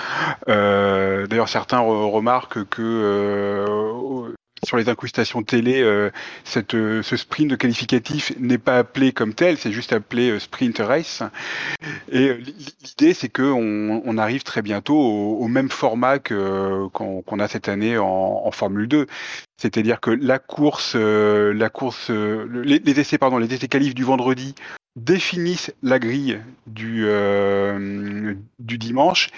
[0.47, 4.33] Euh, D'ailleurs, certains re- remarquent que euh,
[4.69, 6.11] sur les incrustations télé, euh,
[6.43, 10.39] cette, euh, ce sprint de qualificatif n'est pas appelé comme tel, c'est juste appelé euh,
[10.39, 11.23] sprint race.
[12.11, 12.37] Et euh,
[12.83, 17.67] l'idée, c'est que on, arrive très bientôt au, au même format qu'on qu'on a cette
[17.69, 19.07] année en, Formule 2.
[19.57, 24.03] C'est-à-dire que la course, la course, le- les, les essais, pardon, les essais qualifs du
[24.03, 24.53] vendredi
[24.95, 29.29] définissent la grille du, euh, du dimanche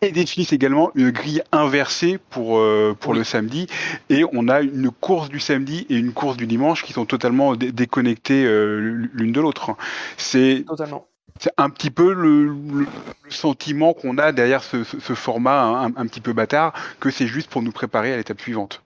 [0.00, 3.18] et définissent également une grille inversée pour, euh, pour Oui.
[3.18, 3.66] le samedi.
[4.10, 7.54] Et on a une course du samedi et une course du dimanche qui sont totalement
[7.56, 9.76] dé- déconnectées euh, l'une de l'autre.
[10.16, 11.06] C'est Totalement.
[11.38, 12.54] c'est un petit peu le,
[13.28, 17.26] sentiment qu'on a derrière ce, ce- ce format un, un petit peu bâtard, que c'est
[17.26, 18.82] juste pour nous préparer à l'étape suivante.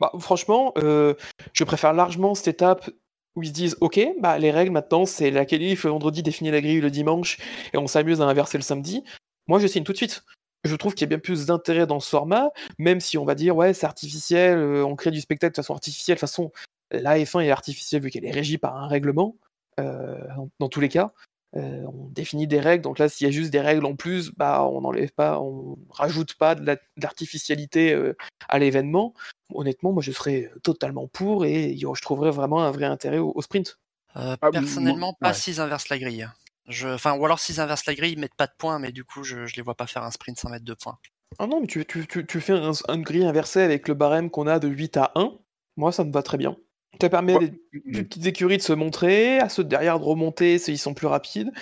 [0.00, 2.90] Bah, franchement, je préfère largement cette étape
[3.36, 6.52] où ils se disent Ok, bah, les règles maintenant, c'est la qualif le vendredi, définir
[6.52, 7.38] la grille le dimanche,
[7.72, 9.04] et on s'amuse à inverser le samedi.
[9.46, 10.24] Moi, je signe tout de suite.
[10.64, 13.34] Je trouve qu'il y a bien plus d'intérêt dans ce format, même si on va
[13.36, 16.16] dire Ouais, c'est artificiel, euh, on crée du spectacle de façon artificielle.
[16.16, 16.50] De toute façon,
[16.90, 19.36] la F1 est artificielle vu qu'elle est régie par un règlement,
[19.78, 20.18] euh,
[20.58, 21.12] dans, tous les cas.
[21.56, 24.30] Euh, on définit des règles, donc là, s'il y a juste des règles en plus,
[24.36, 28.12] bah, on n'enlève pas, on rajoute pas de la- de l'artificialité
[28.48, 29.14] à l'événement
[29.54, 33.42] honnêtement, moi je serais totalement pour et je trouverais vraiment un vrai intérêt au, au
[33.42, 33.78] sprint.
[34.16, 35.34] Euh, Ah, personnellement, moi- pas ouais.
[35.34, 36.28] s'ils inversent la grille.
[36.68, 36.88] Je...
[36.88, 39.22] Enfin, ou alors s'ils inversent la grille, ils mettent pas de points, mais du coup,
[39.22, 40.98] je, je les vois pas faire un sprint sans mettre de points.
[41.38, 44.30] Ah non, mais tu, tu, tu, tu fais un, un grille inversé avec le barème
[44.30, 45.32] qu'on a de 8 à 1.
[45.76, 46.56] Moi, ça me va très bien.
[47.00, 47.48] Ça permet à Ouais.
[47.48, 50.94] des plus petites écuries de se montrer, à ceux de derrière de remonter s'ils sont
[50.94, 51.52] plus rapides.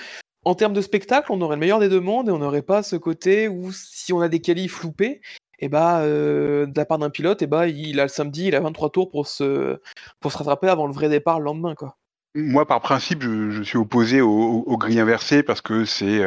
[0.45, 2.83] En termes de spectacle, on aurait le meilleur des deux mondes et on n'aurait pas
[2.83, 5.23] ce côté où si on a des qualifs loupés,
[5.59, 8.61] et bah, de la part d'un pilote, et bah, il a le samedi, il a
[8.61, 9.79] 23 tours pour se,
[10.21, 11.97] pour se rattraper avant le vrai départ le lendemain, quoi.
[12.37, 16.21] Moi, par principe, je, suis opposé au, au, gris inversé parce que c'est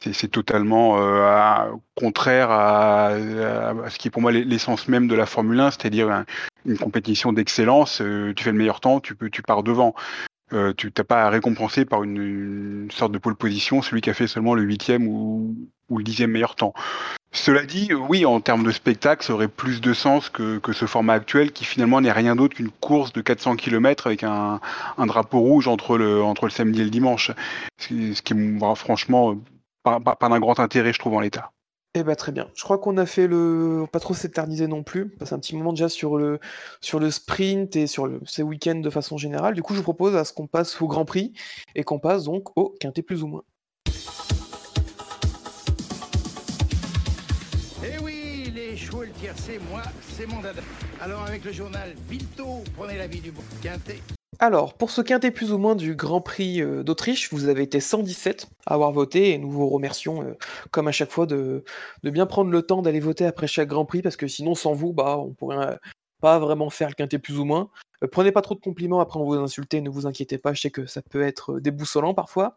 [0.00, 0.96] c'est totalement
[1.94, 3.16] contraire à,
[3.88, 6.24] ce qui est pour moi l'essence même de la Formule 1, c'est-à-dire
[6.64, 8.02] une compétition d'excellence.
[8.36, 9.94] tu fais le meilleur temps, tu peux, tu pars devant.
[10.52, 14.14] Euh, tu n'as pas à récompenser par une, sorte de pole position celui qui a
[14.14, 15.54] fait seulement le huitième ou,
[15.90, 16.72] ou le dixième meilleur temps.
[17.32, 20.86] Cela dit, oui, en termes de spectacle, ça aurait plus de sens que, que ce
[20.86, 24.60] format actuel qui finalement n'est rien d'autre qu'une course de 400 km avec un,
[24.98, 27.30] un, drapeau rouge entre le, entre le samedi et le dimanche.
[27.78, 27.86] Ce,
[28.20, 29.36] qui est franchement
[29.84, 31.52] pas, pas, pas d'un grand intérêt, je trouve, en l'état.
[31.94, 32.48] Eh bah très bien.
[32.54, 33.84] Je crois qu'on a fait le.
[33.90, 35.10] Pas trop s'éterniser non plus.
[35.14, 36.38] On passe un petit moment déjà sur le,
[36.80, 39.54] sur le sprint et sur ces week-ends de façon générale.
[39.54, 41.32] Du coup, je vous propose à ce qu'on passe au Grand Prix
[41.74, 43.42] et qu'on passe donc au Quintet plus ou moins.
[49.58, 49.82] Moi,
[50.16, 50.40] c'est mon.
[51.00, 53.98] Alors avec le journal Bilto, prenez l'avis du bon Quintet.
[54.38, 57.78] Alors, pour ce quintet plus ou moins du Grand Prix euh, d'Autriche, vous avez été
[57.78, 60.32] 117 à avoir voté et nous vous remercions, euh,
[60.70, 61.62] comme à chaque fois, de,
[62.02, 64.94] bien prendre le temps d'aller voter après chaque Grand Prix parce que sinon, sans vous,
[64.94, 65.78] bah, on pourrait
[66.22, 67.68] pas vraiment faire le quintet plus ou moins.
[68.02, 70.62] Euh, prenez pas trop de compliments après on vous insulter, ne vous inquiétez pas, je
[70.62, 72.56] sais que ça peut être déboussolant parfois.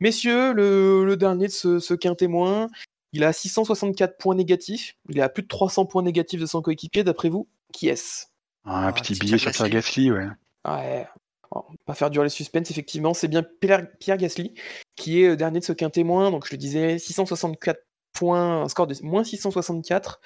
[0.00, 2.68] Messieurs, le, dernier de ce, ce quintet moins,
[3.14, 7.04] il a 664 points négatifs, il a plus de 300 points négatifs de son coéquipier,
[7.04, 8.26] d'après vous, qui est-ce?
[8.64, 10.26] Un ah, petit billet sur Pierre Gasly, ouais.
[10.66, 11.06] Ouais.
[11.52, 13.14] On va pas faire durer le suspense, effectivement.
[13.14, 14.54] C'est bien Pierre, Gasly
[14.96, 16.30] qui est euh, dernier de ce quintet moins.
[16.30, 17.78] Donc je le disais, 664
[18.12, 20.20] points, un score de moins 664,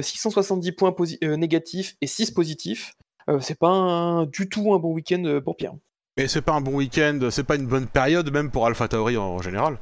[0.00, 2.94] 670 euh, points euh, négatifs et 6 positifs.
[3.40, 5.74] c'est pas du tout un bon week-end pour Pierre.
[6.16, 9.16] Mais c'est pas un bon week-end, c'est pas une bonne période même pour Alpha Tauri
[9.16, 9.78] en, général.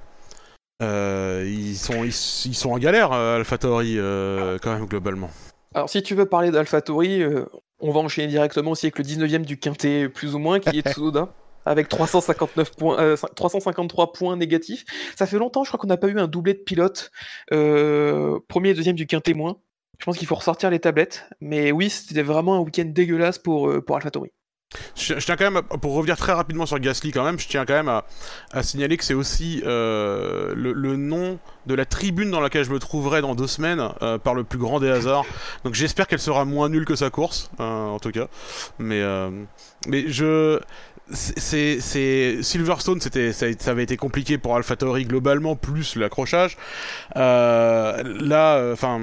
[0.80, 3.96] Ils, sont, ils, sont en galère, Alpha Tauri,
[4.62, 5.30] quand même, globalement.
[5.74, 7.22] Alors, si tu veux parler d'AlphaTauri,
[7.80, 10.88] on va enchaîner directement aussi avec le 19ème du quintet, plus ou moins, qui est
[10.92, 11.32] Tsunoda.
[11.64, 14.84] avec 359 points, 353 euh, points négatifs.
[15.16, 17.10] Ça fait longtemps, je crois qu'on n'a pas eu un doublé de pilote.
[17.52, 19.58] Euh, premier et deuxième du quintet moins.
[19.98, 21.28] Je pense qu'il faut ressortir les tablettes.
[21.40, 24.32] Mais oui, c'était vraiment un week-end dégueulasse pour, euh, pour AlphaTauri.
[24.94, 27.74] Je, tiens quand même, pour revenir très rapidement sur Gasly quand même, je tiens quand
[27.82, 32.70] même à, signaler que c'est aussi euh, le, nom de la tribune dans laquelle je
[32.70, 35.24] me trouverai dans deux semaines euh, par le plus grand des hasards.
[35.64, 38.28] Donc j'espère qu'elle sera moins nulle que sa course, euh, en tout cas.
[38.78, 39.02] Mais,
[39.86, 40.60] mais je...
[41.10, 41.80] C'est,
[42.42, 46.58] Silverstone, c'était, ça, avait été compliqué pour AlphaTauri globalement, plus l'accrochage.
[47.14, 49.00] là, enfin,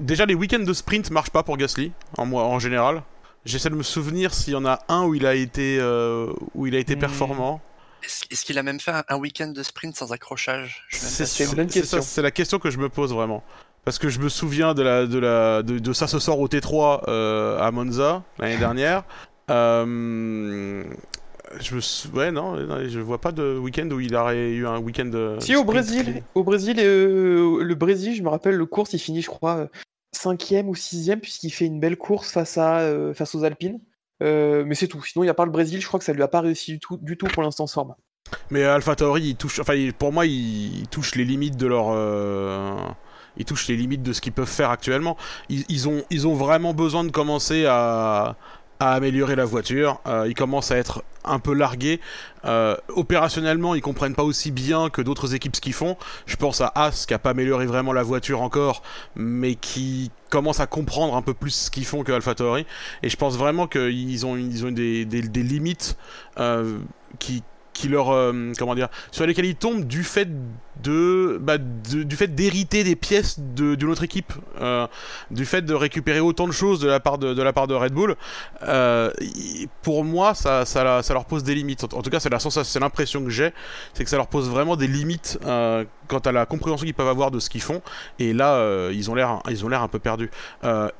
[0.00, 3.04] déjà les week-ends de sprint marchent pas pour Gasly en, en général.
[3.44, 6.66] J'essaie de me souvenir s'il y en a un où il a été, euh, où
[6.66, 7.00] il a été hmm.
[7.00, 7.60] performant.
[8.02, 10.86] Est-ce qu'il a même fait un week-end de sprint sans accrochage?
[10.90, 13.42] C'est la question que je me pose vraiment.
[13.84, 17.02] Parce que je me souviens de, la, de, la, de, ça se sort au T3
[17.08, 19.04] euh, à Monza l'année dernière.
[19.50, 20.84] Euh,
[21.60, 22.56] je me ouais non,
[22.88, 25.36] je vois pas de week-end où il aurait eu un week-end de.
[25.40, 29.28] Si au Brésil, au Brésil, le Brésil, je me rappelle le course, il finit, je
[29.28, 29.68] crois,
[30.12, 33.80] cinquième ou sixième puisqu'il fait une belle course face, à, euh, face aux Alpines.
[34.22, 35.02] Euh, mais c'est tout.
[35.02, 36.72] Sinon, il n'y a pas le Brésil, je crois que ça lui a pas réussi
[36.72, 37.80] du tout, du tout pour l'instant ce
[38.50, 41.86] Mais Alpha Tauri, il touche, enfin, pour moi, il, touche les limites de leur.
[41.90, 42.76] Euh,
[43.36, 45.16] ils touchent les limites de ce qu'ils peuvent faire actuellement.
[45.48, 48.36] Ils, ont, ils ont vraiment besoin de commencer à,
[48.80, 50.00] à améliorer la voiture.
[50.06, 52.00] Euh, ils commencent à être un peu largués.
[52.46, 55.96] Euh, opérationnellement, ils comprennent pas aussi bien que d'autres équipes ce qu'ils font.
[56.26, 58.82] Je pense à As qui a pas amélioré vraiment la voiture encore,
[59.14, 62.66] mais qui commence à comprendre un peu plus ce qu'ils font que AlphaTauri.
[63.02, 65.96] Et je pense vraiment qu'ils ont, ils ont des, des, des limites
[66.38, 66.78] euh,
[67.18, 67.42] qui,
[67.80, 70.28] qui leur euh, comment dire sur lesquels ils tombent du fait
[70.82, 74.86] de, bah, du fait d'hériter des pièces de d'une autre équipe euh,
[75.30, 77.92] du fait de récupérer autant de choses de la part de, la part de Red
[77.92, 78.16] Bull.
[78.62, 79.10] Euh,
[79.82, 81.84] pour moi ça, ça, leur pose des limites.
[81.84, 83.52] En, tout cas c'est la c'est l'impression que j'ai
[83.94, 87.30] c'est que ça leur pose vraiment des limites quant à la compréhension qu'ils peuvent avoir
[87.30, 87.80] de ce qu'ils font.
[88.18, 90.30] Et là ils ont l'air ils ont l'air un peu perdus.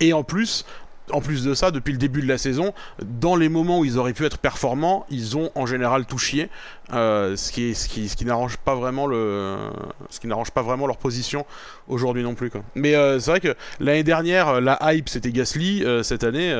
[0.00, 0.64] Et en plus
[1.12, 3.98] en plus de ça, depuis le début de la saison, dans les moments où ils
[3.98, 6.50] auraient pu être performants, ils ont en général tout chié,
[6.92, 11.46] euh, ce qui, n'arrange pas vraiment leur position
[11.88, 12.50] aujourd'hui non plus.
[12.74, 15.84] Mais euh, c'est vrai que l'année dernière, la hype c'était Gasly.
[15.84, 16.52] Euh, cette année,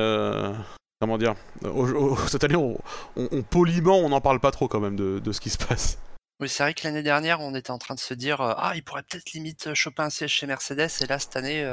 [0.99, 1.35] comment dire,
[2.27, 2.77] cette année, on,
[3.49, 5.97] poliment, on n'en parle pas trop quand même de, de ce qui se passe.
[6.39, 8.83] Oui, c'est vrai que l'année dernière, on était en train de se dire ah, il
[8.83, 11.63] pourrait peut-être limite choper un siège chez Mercedes, et là cette année,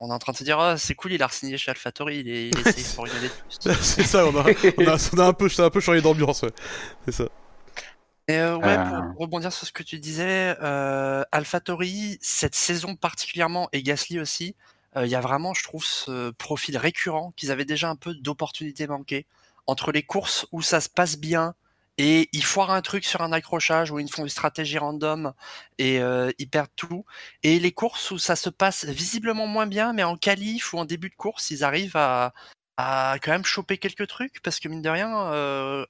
[0.00, 2.20] on est en train de se dire, oh, c'est cool, il a signé chez AlphaTauri,
[2.20, 3.74] il est, il est pour une année de plus.
[3.82, 4.44] c'est ça, on a,
[4.78, 6.52] on, a, on a, un, peu, un peu changé d'ambiance, ouais.
[7.04, 7.24] C'est ça.
[8.28, 9.12] Et euh, ouais, pour euh.
[9.18, 14.56] rebondir sur ce que tu disais, euh, AlphaTauri, cette saison particulièrement, et Gasly aussi,
[14.96, 18.88] il y a vraiment, je trouve, ce profil récurrent qu'ils avaient déjà un peu d'opportunités
[18.88, 19.24] manquées
[19.68, 21.54] entre les courses où ça se passe bien
[22.02, 25.34] et ils foirent un truc sur un accrochage où ils font une stratégie random
[25.76, 25.96] et
[26.38, 27.04] ils perdent tout.
[27.42, 30.86] Et les courses où ça se passe visiblement moins bien, mais en qualif ou en
[30.86, 32.32] début de course, ils arrivent à,
[32.78, 35.10] quand même choper quelques trucs parce que mine de rien,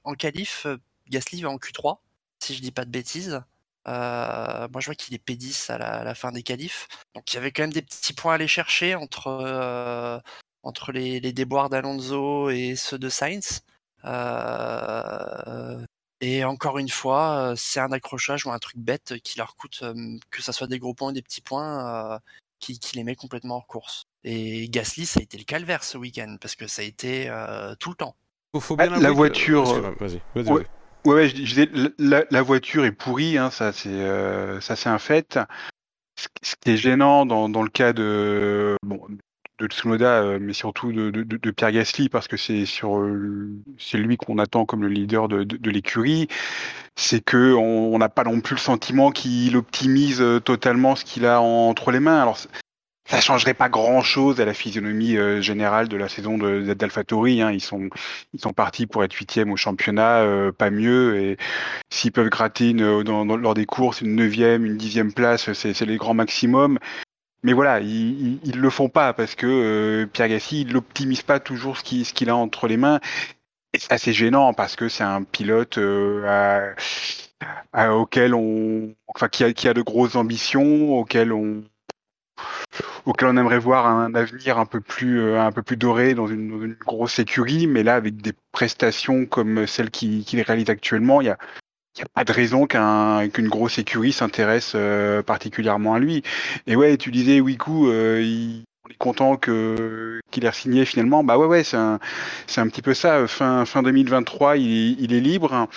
[0.03, 0.67] en qualif,
[1.07, 1.99] Gasly va en Q3,
[2.43, 3.41] si je dis pas de bêtises.
[3.85, 6.89] moi, je vois qu'il est P10 à la, fin des qualifs.
[7.15, 10.21] Donc, il y avait quand même des petits points à aller chercher entre,
[10.63, 13.63] entre les, les déboires d'Alonso et ceux de Sainz.
[16.21, 19.83] Et encore une fois, c'est un accrochage ou un truc bête qui leur coûte,
[20.29, 22.19] que ça soit des gros points ou des petits points,
[22.59, 24.03] qui, qui, les met complètement hors course.
[24.23, 27.25] Et Gasly, ça a été le calvaire ce week-end, parce que ça a été
[27.79, 28.15] tout le temps.
[28.59, 29.81] Faut bien la voiture.
[29.99, 30.65] Vas-y, vas-y.
[31.05, 34.99] Ouais, je, disais, la, la, voiture est pourrie, hein, ça c'est euh, ça c'est un
[34.99, 35.39] fait.
[36.43, 39.01] Ce, qui est gênant dans, dans le cas de bon,
[39.67, 43.97] de Tsunoda, euh, mais surtout de, de, Pierre Gasly, parce que c'est sur euh, c'est
[43.97, 46.27] lui qu'on attend comme le leader de, de l'écurie,
[46.95, 51.41] c'est que on n'a pas non plus le sentiment qu'il optimise totalement ce qu'il a
[51.41, 52.21] entre les mains.
[52.21, 52.37] Alors
[53.11, 57.41] ça changerait pas grand chose à la physionomie euh, générale de la saison d'AlphaTauri.
[57.41, 57.51] Hein.
[57.51, 57.89] Ils sont
[58.33, 61.17] ils sont partis pour être huitième au championnat, euh, pas mieux.
[61.19, 61.37] Et
[61.89, 66.79] s'ils peuvent gratter lors des courses une neuvième, une dixième place, c'est les grands maximums.
[67.43, 71.39] Mais voilà, ils, ils, le font pas parce que euh, Pierre Gassi il n'optimise pas
[71.39, 72.99] toujours ce qu'il a entre les mains.
[73.77, 75.79] C'est assez gênant parce que c'est un pilote
[77.73, 81.63] à, auquel on, enfin qui a, qui a de grosses ambitions, auquel on
[83.05, 86.27] auquel on aimerait voir un avenir un peu plus, euh, un peu plus doré dans
[86.27, 91.29] une, grosse écurie, mais là, avec des prestations comme celles qu'il réalise actuellement, il y
[91.29, 91.37] a,
[91.99, 96.23] a pas de raison qu'une grosse écurie s'intéresse euh, particulièrement à lui.
[96.67, 101.23] Et ouais, tu disais, Wiku, euh, il, on est content que qu'il ait signé finalement.
[101.23, 101.99] Bah ouais, ouais, c'est un,
[102.47, 103.27] c'est un petit peu ça.
[103.27, 105.67] Fin, fin 2023, il, il est libre.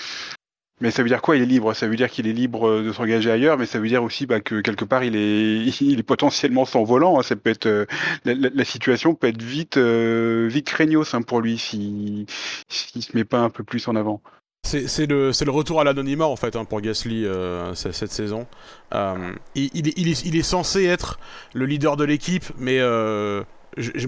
[0.80, 1.72] Mais ça veut dire quoi Il est libre?
[1.72, 4.40] Ça veut dire qu'il est libre de s'engager ailleurs, mais ça veut dire aussi bah,
[4.40, 7.18] que quelque part il est, il est potentiellement sans volant.
[7.18, 7.22] Hein.
[7.22, 7.86] Ça peut être euh,
[8.24, 12.26] la, situation peut être vite, euh, vite craignos hein, pour lui si
[12.68, 14.20] s'il se met pas un peu plus en avant.
[14.64, 18.46] C'est le, retour à l'anonymat en fait hein, pour Gasly euh, cette saison.
[18.92, 21.18] il, il, est, censé être
[21.52, 22.78] le leader de l'équipe, mais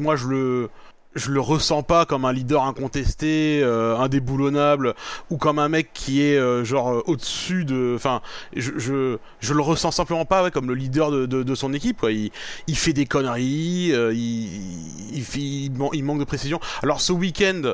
[0.01, 0.71] moi je le
[1.17, 4.95] je le ressens pas comme un leader incontesté, euh, indéboulonnable,
[5.31, 7.95] ou comme un mec qui est euh, genre euh, au-dessus de.
[7.97, 8.21] Enfin,
[8.55, 12.05] je, je, le ressens simplement pas comme le leader de, de, son équipe.
[12.09, 12.31] Il,
[12.67, 15.25] il, fait des conneries, euh, il, il,
[15.93, 16.61] il, manque de précision.
[16.83, 17.73] Alors ce week-end,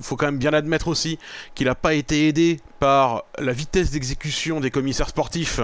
[0.00, 1.18] faut quand même bien admettre aussi
[1.54, 5.60] qu'il a pas été aidé par la vitesse d'exécution des commissaires sportifs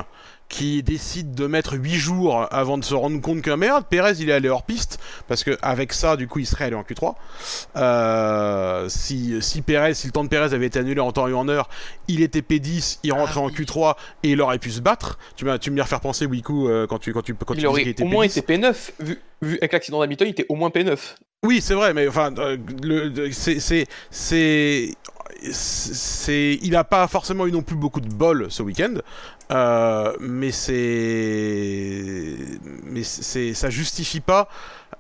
[0.49, 4.31] qui décide de mettre 8 jours avant de se rendre compte que merde, Perez il
[4.31, 7.15] est allé hors piste, parce que avec ça, du coup, il serait allé en Q3.
[7.77, 11.35] Euh, si, si Perez, si le temps de Perez avait été annulé en temps et
[11.35, 11.69] en heure,
[12.09, 15.19] il était P10, il rentrait ah en Q3 et il aurait pu se battre.
[15.37, 17.95] Tu, m'as, tu me faire penser, Wiku, euh, quand tu, quand tu, quand il aurait
[18.01, 20.99] au moins été P9, vu, vu avec l'accident d'Hamilton, il était au moins P9.
[21.45, 22.57] Oui, c'est vrai, mais enfin, euh,
[24.11, 24.95] c'est,
[25.53, 28.95] c'est, il a pas forcément eu non plus beaucoup de bol ce week-end,
[29.53, 32.35] euh, mais c'est,
[32.85, 34.49] mais c'est, ça justifie pas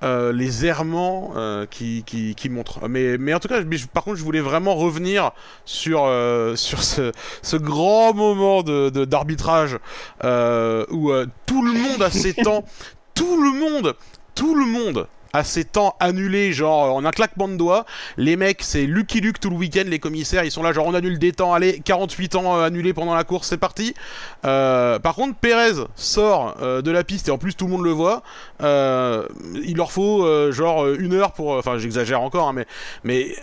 [0.02, 2.88] euh, les errements euh, qui, qui, qui, montrent.
[2.88, 3.60] Mais, mais en tout cas,
[3.92, 5.32] par contre, je voulais vraiment revenir
[5.64, 6.10] sur,
[6.54, 9.78] sur ce, ce, grand moment de, d'arbitrage
[10.22, 11.12] où
[11.46, 12.64] tout le monde a ses temps,
[13.14, 13.94] tout le monde,
[14.34, 17.84] tout le monde à ces temps annulés, genre en un claquement de doigts.
[18.16, 20.94] Les mecs, c'est Lucky Luke tout le week-end, les commissaires, ils sont là, genre on
[20.94, 23.94] annule des temps, allez, 48 ans euh, annulés pendant la course, c'est parti.
[24.46, 27.84] Euh, par contre, Perez sort euh, de la piste et en plus tout le monde
[27.84, 28.22] le voit.
[28.60, 31.50] il leur faut genre une heure pour.
[31.50, 32.66] Enfin, j'exagère encore, hein, mais,
[33.04, 33.36] mais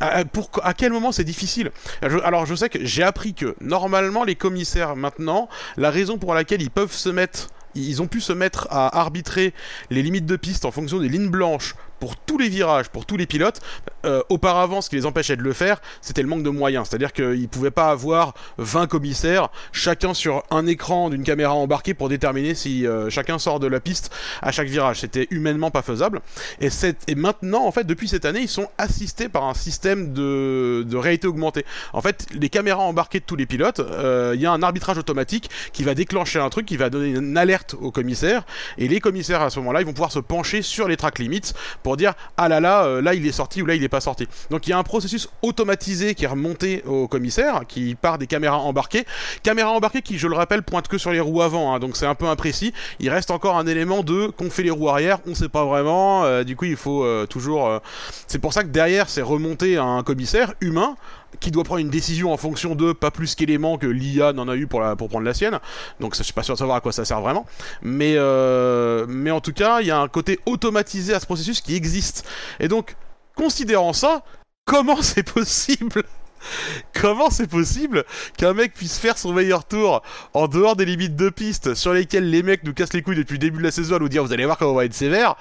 [0.00, 1.70] à, pour, à quel moment c'est difficile?
[2.00, 6.62] Alors, je sais que j'ai appris que normalement, les commissaires maintenant, la raison pour laquelle
[6.62, 9.52] ils peuvent se mettre ils ont pu se mettre à arbitrer
[9.90, 13.16] les limites de piste en fonction des lignes blanches pour tous les virages, pour tous
[13.16, 13.62] les pilotes.
[14.04, 16.86] Euh, auparavant, ce qui les empêchait de le faire, c'était le manque de moyens.
[16.86, 22.10] C'est-à-dire qu'ils pouvaient pas avoir 20 commissaires, chacun sur un écran d'une caméra embarquée pour
[22.10, 24.12] déterminer si euh, chacun sort de la piste
[24.42, 25.00] à chaque virage.
[25.00, 26.20] C'était humainement pas faisable.
[26.60, 30.96] Et, maintenant, en fait, depuis cette année, ils sont assistés par un système de, de
[30.98, 31.64] réalité augmentée.
[31.94, 34.98] En fait, les caméras embarquées de tous les pilotes, euh, il y a un arbitrage
[34.98, 38.44] automatique qui va déclencher un truc, qui va donner une alerte aux commissaires.
[38.76, 41.54] Et les commissaires, à ce moment-là, ils vont pouvoir se pencher sur les track limits
[41.82, 44.00] pour dire ah là là, euh, là il est sorti ou là il est pas
[44.00, 44.26] sorti.
[44.50, 48.26] Donc il y a un processus automatisé qui est remonté au commissaire, qui part des
[48.26, 49.04] caméras embarquées,
[49.42, 52.06] caméras embarquées qui, je le rappelle, pointent que sur les roues avant, hein, donc c'est
[52.06, 52.72] un peu imprécis.
[53.00, 56.24] Il reste encore un élément de qu'on fait les roues arrière, on sait pas vraiment.
[56.24, 57.80] euh, du coup il faut euh, toujours.
[58.26, 60.96] C'est pour ça que derrière c'est remonté à un commissaire humain
[61.40, 64.56] qui doit prendre une décision en fonction de pas plus qu'éléments que l'IA n'en a
[64.56, 65.58] eu pour, prendre la sienne.
[66.00, 67.46] Donc je suis pas sûr de savoir à quoi ça sert vraiment.
[67.82, 71.60] Mais, euh, mais en tout cas, il y a un côté automatisé à ce processus
[71.60, 72.26] qui existe.
[72.60, 72.96] Et donc,
[73.36, 74.24] considérant ça,
[74.64, 76.02] comment c'est possible
[77.00, 78.04] Comment c'est possible
[78.36, 80.02] qu'un mec puisse faire son meilleur tour
[80.32, 83.34] en dehors des limites de piste sur lesquelles les mecs nous cassent les couilles depuis
[83.34, 84.94] le début de la saison à nous dire vous allez voir comment on va être
[84.94, 85.36] sévère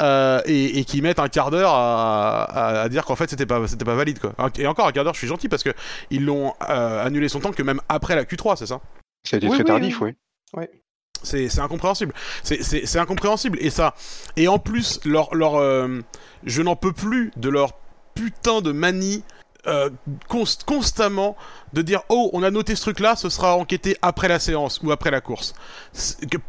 [0.00, 3.46] euh, et, et qui mettent un quart d'heure à, à- à dire qu'en fait c'était
[3.46, 4.34] pas c'était pas valide quoi.
[4.58, 5.70] Et encore un quart d'heure je suis gentil parce que
[6.10, 8.80] ils l'ont euh, annulé son temps que même après la Q3 c'est ça?
[9.46, 10.12] Oui, très oui, tardif, oui.
[10.54, 10.64] oui.
[11.22, 12.12] c'est c'est incompréhensible.
[12.44, 13.58] C'est- C'est c'est incompréhensible.
[13.60, 13.94] Et ça.
[14.36, 16.00] Et en plus, leur, leur, euh,
[16.44, 17.72] je n'en peux plus de leur
[18.14, 19.24] putain de manie
[19.66, 19.90] euh,
[20.28, 21.36] const- constamment
[21.72, 24.92] de dire Oh, on a noté ce truc-là, ce sera enquêté après la séance ou
[24.92, 25.54] après la course.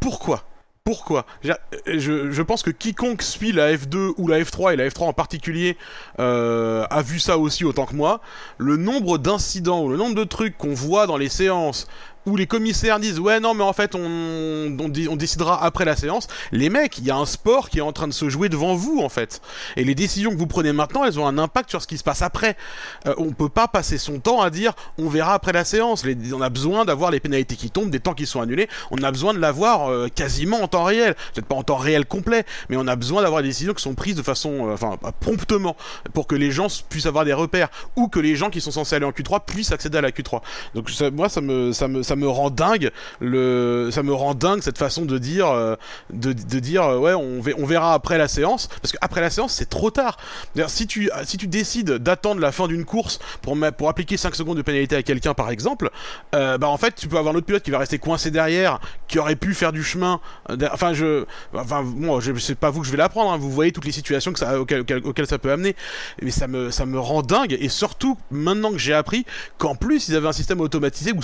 [0.00, 0.44] Pourquoi?
[0.84, 1.26] Pourquoi?
[1.42, 1.52] Je,
[1.86, 5.12] je, je pense que quiconque suit la F2 ou la F3 et la F3 en
[5.12, 5.76] particulier
[6.18, 8.22] euh, a vu ça aussi autant que moi.
[8.56, 11.88] Le nombre d'incidents ou le nombre de trucs qu'on voit dans les séances
[12.28, 15.84] où les commissaires disent ouais non mais en fait on, on, dé- on décidera après
[15.84, 16.28] la séance.
[16.52, 18.74] Les mecs, il y a un sport qui est en train de se jouer devant
[18.74, 19.40] vous en fait.
[19.76, 22.04] Et les décisions que vous prenez maintenant, elles ont un impact sur ce qui se
[22.04, 22.56] passe après.
[23.06, 26.04] Euh, on peut pas passer son temps à dire on verra après la séance.
[26.04, 28.68] Les- on a besoin d'avoir les pénalités qui tombent, des temps qui sont annulés.
[28.90, 31.14] On a besoin de l'avoir euh, quasiment en temps réel.
[31.34, 33.94] Peut-être pas en temps réel complet, mais on a besoin d'avoir des décisions qui sont
[33.94, 35.76] prises de façon, euh, enfin promptement,
[36.12, 38.96] pour que les gens puissent avoir des repères ou que les gens qui sont censés
[38.96, 40.40] aller en Q3 puissent accéder à la Q3.
[40.74, 44.62] Donc moi ça me ça me ça me rend dingue le ça me rend dingue
[44.62, 45.76] cette façon de dire euh,
[46.12, 49.30] de, de dire euh, ouais on, on verra après la séance parce que après la
[49.30, 50.18] séance c'est trop tard.
[50.66, 54.56] Si tu si tu décides d'attendre la fin d'une course pour pour appliquer 5 secondes
[54.56, 55.90] de pénalité à quelqu'un par exemple,
[56.34, 58.80] euh, bah en fait tu peux avoir un autre pilote qui va rester coincé derrière
[59.06, 60.20] qui aurait pu faire du chemin.
[60.72, 63.32] Enfin je enfin moi je c'est pas vous que je vais l'apprendre.
[63.32, 64.52] hein, vous voyez toutes les situations que ça
[65.26, 65.76] ça peut amener.
[66.22, 69.24] Mais ça me ça me rend dingue et surtout maintenant que j'ai appris
[69.58, 71.22] qu'en plus ils avaient un système automatisé ou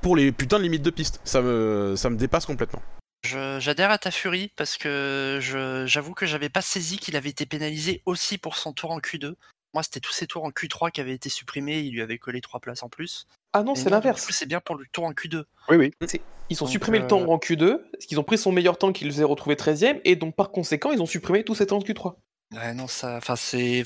[0.00, 1.20] pour les putains de limites de piste.
[1.24, 2.82] Ça me, ça me dépasse complètement.
[3.24, 7.30] Je- J'adhère à ta furie parce que je- j'avoue que j'avais pas saisi qu'il avait
[7.30, 9.34] été pénalisé aussi pour son tour en Q2.
[9.74, 12.40] Moi, c'était tous ses tours en Q3 qui avaient été supprimés, il lui avait collé
[12.40, 13.26] 3 places en plus.
[13.52, 14.24] Ah non, Et c'est l'inverse.
[14.24, 15.44] coup, C'est bien pour le tour en Q2.
[15.68, 15.90] Oui, oui.
[16.50, 18.78] Ils ont Donc, supprimé euh, le temps en Q2, parce qu'ils ont pris son meilleur
[18.78, 21.76] temps qu'ils aient retrouvé 13ème, et donc par conséquent, ils ont supprimé tous ses temps
[21.78, 22.14] en Q3.
[22.54, 23.84] Ouais, non, ça, enfin, c'est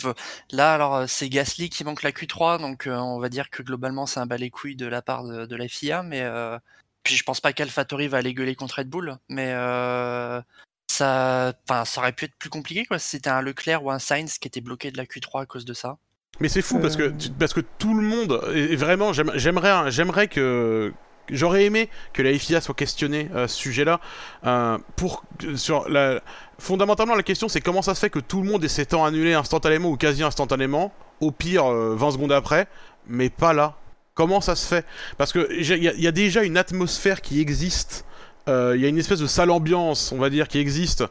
[0.53, 3.61] là alors euh, c'est Gasly qui manque la Q3, donc euh, on va dire que
[3.63, 6.57] globalement c'est un bas les couilles de la part de, de la FIA, mais euh,
[7.03, 10.41] puis je pense pas qu'AlphaTauri va aller gueuler contre Red Bull, mais euh,
[10.89, 13.01] ça, enfin, ça aurait pu être plus compliqué quoi.
[13.01, 15.65] si C'était un Leclerc ou un Sainz qui était bloqué de la Q3 à cause
[15.65, 15.97] de ça.
[16.39, 17.13] Mais c'est fou parce que, Euh.
[17.19, 20.93] tu- parce que tout le monde, et vraiment, j'aime- j'aimerais, j'aimerais que.
[21.31, 24.01] J'aurais aimé que la FIA soit questionnée à ce sujet-là.
[24.45, 25.25] euh, pour,
[25.57, 26.21] sur la,
[26.59, 29.05] fondamentalement, la question c'est comment ça se fait que tout le monde ait ses temps
[29.07, 32.67] instantanément ou quasi instantanément, au pire euh, 20 secondes après,
[33.07, 33.77] mais pas là.
[34.15, 34.85] Comment ça se fait?
[35.17, 38.05] Parce que il y, a- y a déjà une atmosphère qui existe.
[38.49, 41.05] euh, Il y a une espèce de sale ambiance, on va dire, qui existe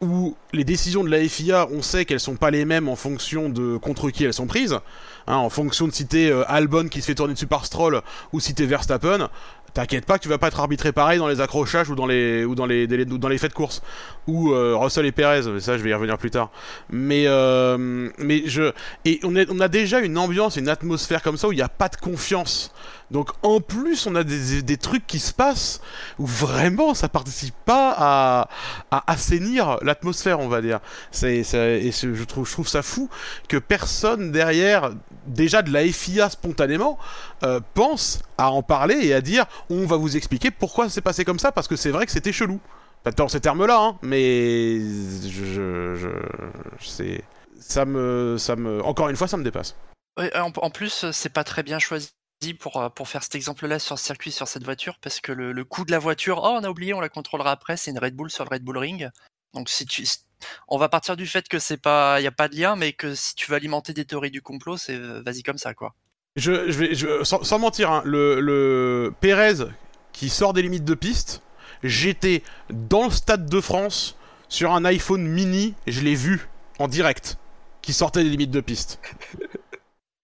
[0.00, 3.48] où les décisions de la FIA, on sait qu'elles sont pas les mêmes en fonction
[3.48, 4.78] de contre qui elles sont prises,
[5.28, 8.02] hein, en fonction de si t'es euh, Albon qui se fait tourner dessus par Stroll
[8.32, 9.28] ou si t'es Verstappen,
[9.74, 12.44] t'inquiète pas que tu vas pas être arbitré pareil dans les accrochages ou dans les
[12.44, 13.82] ou dans les, des- ou dans les faits de course
[14.26, 16.50] ou euh, Russell et Perez, mais ça je vais y revenir plus tard.
[16.90, 18.72] Mais euh, mais je
[19.04, 21.62] et on, est- on a déjà une ambiance, une atmosphère comme ça où il n'y
[21.62, 22.72] a pas de confiance.
[23.10, 25.80] Donc en plus on a des, des trucs qui se passent
[26.18, 28.48] où vraiment ça participe pas à,
[28.90, 30.80] à assainir l'atmosphère, on va dire.
[31.10, 33.08] C'est, et je, trouve, je trouve ça fou
[33.48, 34.90] que personne derrière,
[35.28, 36.98] déjà de la FIA spontanément,
[37.42, 41.24] euh, pense à en parler et à dire on va vous expliquer pourquoi c'est passé
[41.24, 42.60] comme ça, parce que c'est vrai que c'était chelou.
[43.04, 46.08] Pas dans ces termes-là, hein, mais je, je,
[46.80, 47.22] c'est,
[47.60, 49.76] ça me, ça me, encore une fois, ça me dépasse.
[50.34, 52.10] En, plus, c'est pas très bien choisi
[52.58, 55.52] pour, euh, pour faire cet exemple-là sur le circuit, sur cette voiture, parce que le,
[55.52, 57.98] le coût de la voiture, oh, on a oublié, on la contrôlera après, c'est une
[57.98, 59.10] Red Bull sur le Red Bull Ring.
[59.54, 60.04] Donc, si tu,
[60.68, 62.92] on va partir du fait que c'est pas, il y a pas de lien, mais
[62.92, 65.94] que si tu veux alimenter des théories du complot, c'est euh, vas-y comme ça, quoi.
[66.36, 69.64] Je, je vais, je- sans, sans mentir, hein, le, le Pérez
[70.12, 71.42] qui sort des limites de piste,
[71.82, 74.16] j'étais dans le stade de France
[74.48, 77.38] sur un iPhone mini, et je l'ai vu en direct,
[77.82, 79.00] qui sortait des limites de piste.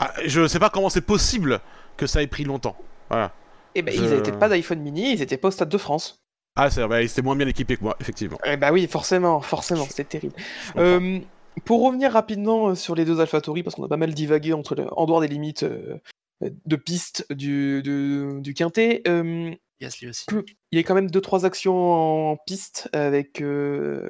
[0.01, 1.61] Ah, je sais pas comment c'est possible
[1.97, 2.77] que ça ait pris longtemps.
[3.11, 3.33] Voilà.
[3.77, 6.24] Et ben, Je- ils n'étaient pas d'iPhone mini, ils étaient pas au Stade de France.
[6.57, 8.39] Ah, c'est vrai, c'était moins bien équipé que moi, effectivement.
[8.45, 10.35] Eh bah oui, forcément, forcément, c'était terrible.
[10.77, 11.19] Euh,
[11.65, 14.77] pour revenir rapidement euh, sur les deux AlphaTauri, parce qu'on a pas mal divagué entre
[14.77, 15.99] le- en dehors des limites euh,
[16.41, 20.27] de piste du, du, du quintet, euh, Gasly aussi.
[20.71, 24.09] il y a quand même deux trois actions en piste avec euh,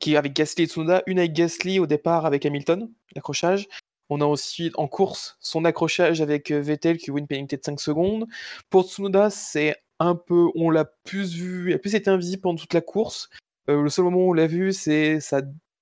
[0.00, 1.02] qui avec Gasly et Tsunoda.
[1.06, 3.68] Une avec Gasly au départ avec Hamilton, l'accrochage.
[4.08, 8.26] On a aussi en course son accrochage avec Vettel qui une pénalité de 5 secondes.
[8.70, 12.58] Pour Tsunoda, c'est un peu, on l'a plus vu, il a plus été invisible pendant
[12.58, 13.30] toute la course.
[13.68, 15.18] Euh, le seul moment où on l'a vu, c'est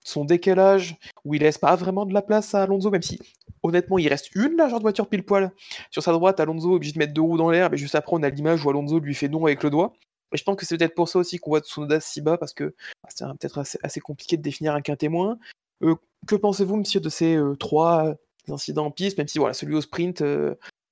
[0.04, 3.18] son décalage où il laisse pas vraiment de la place à Alonso, même si
[3.62, 5.52] honnêtement il reste une largeur de voiture pile poil
[5.90, 6.40] sur sa droite.
[6.40, 8.64] Alonso est obligé de mettre deux roues dans l'air, mais juste après on a l'image
[8.64, 9.92] où Alonso lui fait non avec le doigt.
[10.32, 12.52] Et je pense que c'est peut-être pour ça aussi qu'on voit Tsunoda si bas, parce
[12.52, 12.64] que
[13.02, 15.38] bah, c'est peut-être assez, compliqué de définir un témoin.
[15.82, 15.96] Euh,
[16.26, 18.14] que pensez-vous, monsieur, de ces euh, trois
[18.48, 20.22] incidents en piste, même si voilà, celui au sprint,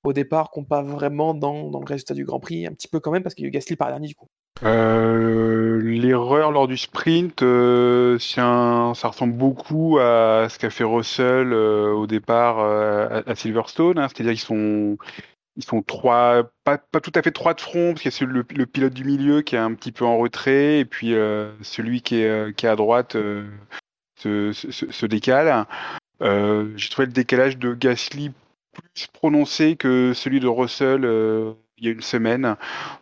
[0.03, 2.99] au départ, compte pas vraiment dans, dans le résultat du Grand Prix, un petit peu
[2.99, 4.27] quand même, parce qu'il y a eu Gasly par dernier du coup.
[4.63, 11.91] Euh, L'erreur lors du sprint, euh, ça ressemble beaucoup à ce qu'a fait Russell euh,
[11.93, 14.97] au départ euh, à, Silverstone, hein, c'est-à-dire qu'ils sont
[15.55, 18.33] ils sont trois, pas, pas tout à fait trois de front, parce qu'il y a
[18.33, 21.13] le, le pilote du milieu qui est un petit peu en retrait, et puis
[21.61, 23.17] celui qui est, qui est à droite
[24.15, 25.65] se, décale.
[26.21, 28.31] J'ai trouvé le décalage de Gasly
[28.79, 32.55] plus prononcé que celui de Russell euh, il y a une semaine.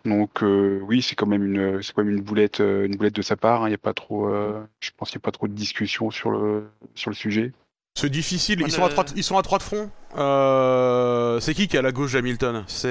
[0.06, 3.16] Donc euh, oui, c'est quand même une, c'est quand même une boulette, euh, une boulette
[3.16, 3.64] de sa part.
[3.64, 3.68] hein.
[3.70, 6.12] Il y a pas trop, euh, je pense qu'il n'y a pas trop de discussion
[6.12, 7.54] sur le, sur le sujet.
[7.96, 9.90] C'est difficile, ils sont, à trois, ils sont à trois de front.
[10.18, 12.88] Euh, c'est qui qui est à la gauche d'Hamilton C'est.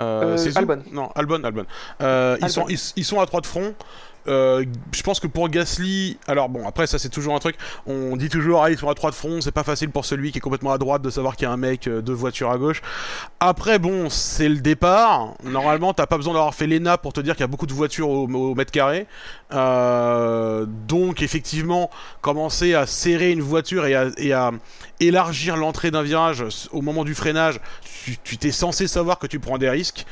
[0.00, 0.82] Euh, Euh, Albon.
[0.92, 1.66] Non, Albon, Albon.
[2.00, 3.74] Euh, ils, sont, ils, ils sont à trois de front.
[4.26, 7.56] Euh, je pense que pour Gasly, alors bon, après ça c'est toujours un truc.
[7.86, 10.32] On dit toujours ah ils sont à trois de front, c'est pas facile pour celui
[10.32, 12.50] qui est complètement à droite de savoir qu'il y a un mec euh, deux voitures
[12.50, 12.82] à gauche.
[13.40, 15.34] Après bon, c'est le départ.
[15.44, 17.74] Normalement t'as pas besoin d'avoir fait l'ENA pour te dire qu'il y a beaucoup de
[17.74, 19.06] voitures au, mètre carré.
[19.52, 21.90] Euh, donc effectivement
[22.22, 24.52] commencer à serrer une voiture et à, et à
[25.00, 27.60] élargir l'entrée d'un virage au moment du freinage,
[28.24, 30.04] tu- t'es censé savoir que tu prends des risques.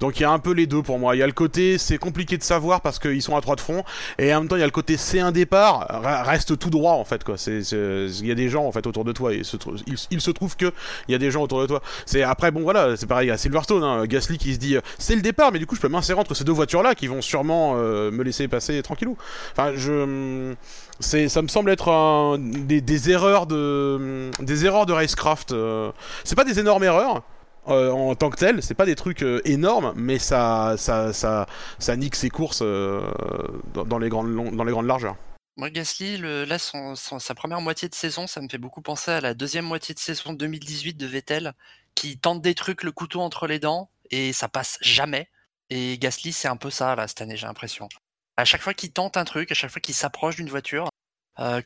[0.00, 1.16] Donc il y a un peu les deux pour moi.
[1.16, 3.60] Il y a le côté c'est compliqué de savoir parce qu'ils sont à trois de
[3.60, 3.84] front
[4.18, 6.70] et en même temps il y a le côté c'est un départ re- reste tout
[6.70, 7.36] droit en fait quoi.
[7.38, 9.56] C'est il y a des gens en fait autour de toi et il se,
[10.30, 10.72] trouve que
[11.08, 11.82] il y a des gens autour de toi.
[12.06, 15.14] C'est après bon voilà c'est pareil à Silverstone hein, Gasly qui se dit euh, c'est
[15.16, 17.22] le départ mais du coup je peux m'insérer entre ces deux voitures là qui vont
[17.22, 19.16] sûrement euh, me laisser passer tranquillou.
[19.52, 20.54] Enfin je
[21.00, 25.52] c'est ça me semble être des erreurs de des erreurs de racecraft.
[25.52, 25.90] euh.
[26.24, 27.22] C'est pas des énormes erreurs
[27.68, 31.96] euh, en tant que telles, c'est pas des trucs euh, énormes, mais ça ça ça
[31.96, 33.10] nique ses courses euh,
[33.74, 35.16] dans, les grandes dans les grandes largeurs.
[35.56, 39.34] Moi, Gasly, là, sa première moitié de saison, ça me fait beaucoup penser à la
[39.34, 41.52] deuxième moitié de saison 2018 de Vettel,
[41.96, 45.28] qui tente des trucs le couteau entre les dents et ça passe jamais.
[45.68, 47.88] Et Gasly, c'est un peu ça, là, cette année, j'ai l'impression.
[48.36, 50.88] À chaque fois qu'il tente un truc, à chaque fois qu'il s'approche d'une voiture,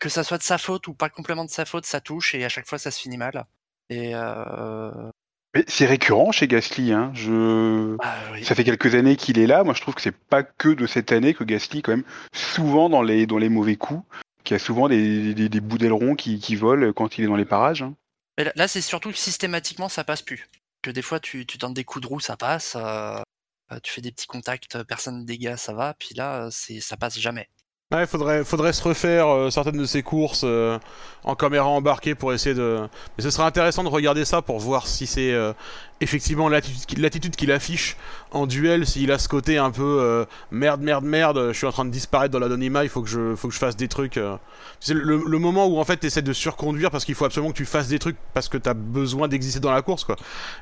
[0.00, 2.44] que ça soit de sa faute ou pas complètement de sa faute, ça touche et
[2.46, 3.44] à chaque fois, ça se finit mal.
[3.90, 4.14] Et.
[5.54, 6.92] Mais c'est récurrent chez Gasly.
[6.92, 7.12] Hein.
[7.14, 7.96] Je...
[8.00, 8.44] ah, oui.
[8.44, 9.64] Ça fait quelques années qu'il est là.
[9.64, 12.88] Moi, je trouve que c'est pas que de cette année que Gasly, quand même, souvent
[12.88, 14.02] dans les, dans les mauvais coups,
[14.44, 17.28] qu'il y a souvent des, des, des bouts d'aileron qui, qui volent quand il est
[17.28, 17.82] dans les parages.
[17.82, 17.94] hein.
[18.38, 20.48] Mais là, c'est surtout que systématiquement, ça passe plus.
[20.80, 22.74] Que des fois, tu, tu tentes des coups de roue, ça passe.
[22.76, 23.20] euh,
[23.72, 25.94] euh, tu fais des petits contacts, personne ne dégâts, ça va.
[25.94, 27.48] Puis là, euh, c'est ça passe jamais.
[27.92, 30.78] Ouais, faudrait, faudrait se refaire euh, certaines de ces courses euh,
[31.24, 32.80] en caméra embarquée pour essayer de.
[33.16, 35.52] Mais ce serait intéressant de regarder ça pour voir si c'est euh,
[36.02, 37.96] effectivement l'attitude qu'il- affiche
[38.30, 41.72] en duel, s'il a ce côté un peu euh, merde, merde, merde, je suis en
[41.72, 44.16] train de disparaître dans l'anonymat, il faut que je, faut que je fasse des trucs.
[44.16, 44.36] euh.
[44.88, 47.64] Le, moment où en fait tu essaies de surconduire parce qu'il faut absolument que tu
[47.66, 50.16] fasses des trucs parce que tu as besoin d'exister dans la course, quoi.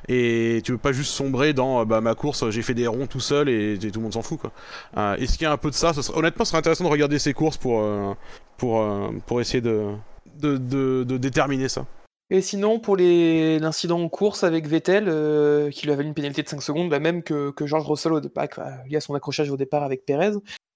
[0.07, 3.07] Et tu veux pas juste sombrer dans euh, bah, ma course, j'ai fait des ronds
[3.07, 4.51] tout seul et, tout le monde s'en fout, quoi.
[4.97, 5.91] Euh, Est-ce qu'il y a un peu de ça?
[6.13, 7.83] Honnêtement, ce serait intéressant de regarder ces courses pour,
[8.57, 8.85] pour,
[9.25, 9.93] pour essayer de,
[10.39, 11.85] de, de déterminer ça.
[12.33, 16.13] Et sinon, pour les- l'incident en course avec Vettel, euh, qui lui a valu une
[16.13, 18.47] pénalité de 5 secondes, la même que, que George Russell au départ,
[18.87, 20.31] lié à son accrochage au départ avec Perez,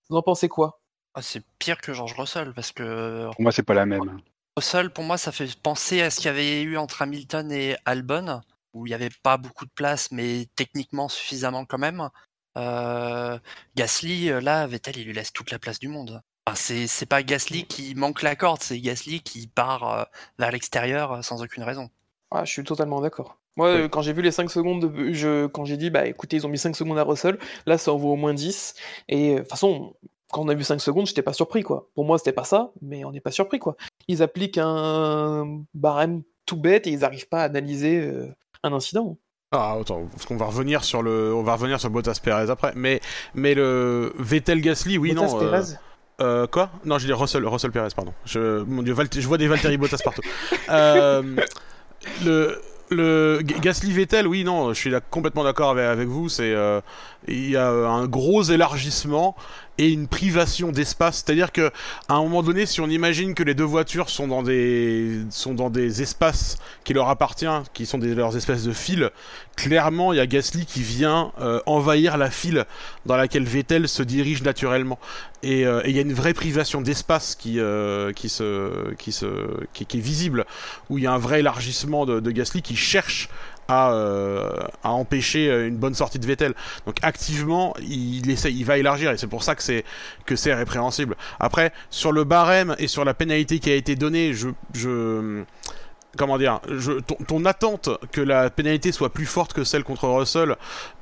[0.09, 0.81] vous en pensez quoi?
[1.13, 4.19] Ah, c'est pire que George Russell parce que Pour moi, c'est pas la même.
[4.57, 7.77] Russell, pour moi, ça fait penser à ce qu'il y avait eu entre Hamilton et
[7.85, 8.41] Albon,
[8.73, 12.09] où il n'y avait pas beaucoup de place, mais techniquement suffisamment quand même.
[12.57, 13.39] Euh,
[13.77, 16.21] Gasly, euh, là, Vettel, il lui laisse toute la place du monde.
[16.47, 20.03] Enfin, c'est c'est pas Gasly qui manque la corde, c'est Gasly qui part euh,
[20.39, 21.89] vers l'extérieur euh, sans aucune raison.
[22.31, 23.37] ah, Je suis totalement d'accord.
[23.57, 23.81] Moi, Oui.
[23.81, 26.45] euh, quand j'ai vu les 5 secondes, de, je, quand j'ai dit, bah écoutez, ils
[26.45, 28.75] ont mis 5 secondes à Russell, là ça en vaut au moins 10.
[29.07, 29.95] Et de toute façon,
[30.31, 31.87] quand on a vu 5 secondes, j'étais pas surpris, quoi.
[31.95, 33.75] Pour moi, c'était pas ça, mais on n'est pas surpris, quoi.
[34.09, 38.27] Ils appliquent un barème tout bête et ils arrivent pas à analyser euh,
[38.63, 39.17] un incident.
[39.51, 42.73] Ah, attends, parce qu'on va revenir sur le, on va revenir sur Bottas Perez après.
[42.75, 42.99] Mais,
[43.33, 45.39] mais le Vettel Gasly, oui, Bottas, non.
[45.39, 45.75] Perez, Euh,
[46.17, 46.69] quoi?
[46.85, 48.13] Non, je dis Russell, Russell Perez, pardon.
[48.25, 50.21] Je, mon dieu, je vois des Valtteri Bottas partout.
[52.25, 52.55] Euh,
[52.91, 56.29] le, Gasly Vettel, oui, non, je suis là complètement d'accord avec, avec vous.
[56.29, 56.81] C'est euh,
[57.27, 59.35] il y a euh, un gros élargissement
[59.77, 61.23] et une privation d'espace.
[61.25, 61.71] C'est-à-dire que
[62.07, 65.55] à un moment donné, si on imagine que les deux voitures sont dans des sont
[65.55, 69.09] dans des espaces qui leur appartiennent, qui sont des, leurs espèces de fils,
[69.55, 72.65] clairement, il y a Gasly qui vient euh, envahir la file
[73.05, 74.99] dans laquelle Vettel se dirige naturellement.
[75.43, 79.11] Et euh, et il y a une vraie privation d'espace qui, euh, qui, se, qui,
[79.11, 79.27] se,
[79.73, 80.45] qui, qui est visible,
[80.89, 83.29] où il y a un vrai élargissement de, de Gasly qui cherche
[83.67, 84.49] à, euh,
[84.83, 86.53] à empêcher euh, une bonne sortie de Vettel.
[86.85, 89.83] Donc activement, il, essaie, il va élargir, et c'est pour ça que c'est
[90.25, 91.15] que c'est répréhensible.
[91.39, 94.49] Après, sur le barème et sur la pénalité qui a été donnée, je...
[94.73, 95.43] je
[96.15, 96.61] comment dire,
[97.27, 100.55] ton, attente que la pénalité soit plus forte que celle contre Russell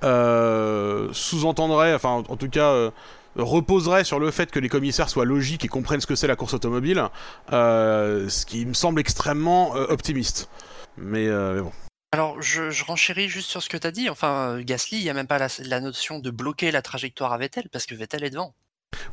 [0.03, 2.91] euh, sous-entendrait, enfin en, tout cas euh,
[3.35, 6.35] reposerait sur le fait que les commissaires soient logiques et comprennent ce que c'est la
[6.35, 7.03] course automobile,
[7.51, 10.49] euh, ce qui me semble extrêmement optimiste.
[10.97, 11.71] Mais, bon.
[12.11, 14.09] Alors, je, renchéris juste sur ce que tu as dit.
[14.09, 17.37] Enfin, Gasly, il n'y a même pas la, la notion de bloquer la trajectoire à
[17.39, 18.53] Vettel parce que Vettel est devant.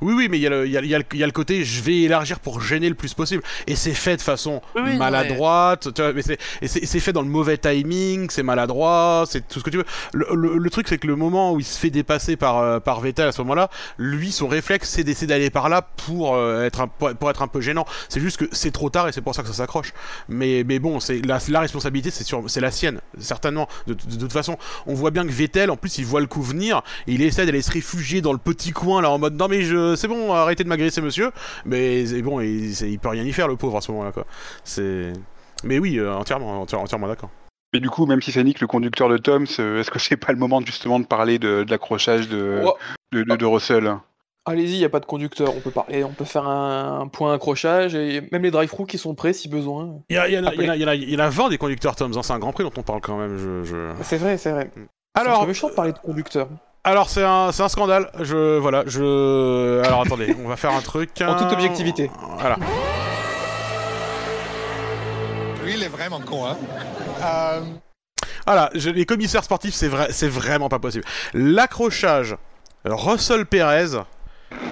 [0.00, 1.26] Oui, oui, mais il y, a le- il y y a le- il y a
[1.26, 3.42] le côté je vais élargir pour gêner le plus possible.
[3.66, 7.12] Et c'est fait de façon Oui, maladroite, tu vois, mais c'est, et c'est, c'est fait
[7.12, 9.84] dans le mauvais timing, c'est maladroit, c'est tout ce que tu veux.
[10.12, 12.80] Le, le- le truc, c'est que le moment où il se fait dépasser par, euh,
[12.80, 16.64] par Vettel à ce moment-là, lui, son réflexe, c'est d'essayer d'aller par là pour, euh,
[16.64, 17.84] être un, pour, pour être un peu gênant.
[18.08, 19.92] C'est juste que c'est trop tard et c'est pour ça que ça s'accroche.
[20.28, 23.68] Mais, mais bon, c'est la, la responsabilité, c'est, la sienne, certainement.
[23.86, 24.56] De, de- de toute façon,
[24.86, 27.46] on voit bien que Vettel, en plus, il voit le coup venir, et il essaie
[27.46, 30.32] d'aller se réfugier dans le petit coin là en mode non mais je, c'est bon,
[30.32, 31.30] arrêtez de m'agresser monsieur.
[31.64, 34.12] Mais c'est bon, il, c'est- il peut rien y faire le pauvre à ce moment-là
[34.12, 34.26] quoi.
[34.64, 35.12] C'est.
[35.64, 37.30] Mais oui, euh, entièrement, entièrement, entièrement d'accord.
[37.72, 40.16] Et du coup, même si ça nique le conducteur de Toms, euh, est-ce que c'est
[40.16, 42.74] pas le moment justement de parler de, de l'accrochage de, Oh,
[43.12, 43.94] de, de- de Russell?
[44.46, 47.06] Allez-y, il n'y a pas de conducteur, on peut parler, on peut faire un, un
[47.08, 50.00] point accrochage, et même les drive-through qui sont prêts si besoin.
[50.08, 50.94] Il y, a- il y en a- il y en a- il y en a-
[50.94, 52.82] il y en a 20 des conducteurs Toms, hein, c'est un grand prix dont on
[52.82, 53.36] parle quand même.
[53.36, 54.70] Je, je- C'est vrai, c'est vrai.
[54.74, 56.48] C'est Alors, peu méchant de parler de conducteur.
[56.84, 58.10] Alors c'est un, c'est un scandale.
[58.20, 59.82] Je, voilà, je.
[59.84, 61.10] Alors attendez, on va faire un truc.
[61.20, 62.10] En toute objectivité.
[62.38, 62.56] Voilà.
[65.64, 66.56] Lui, il est vraiment con, hein.
[67.22, 67.60] Euh,
[68.46, 71.04] Voilà, je- les commissaires sportifs, c'est vrai, c'est vraiment pas possible.
[71.34, 72.36] L'accrochage
[72.84, 73.98] Russell Perez,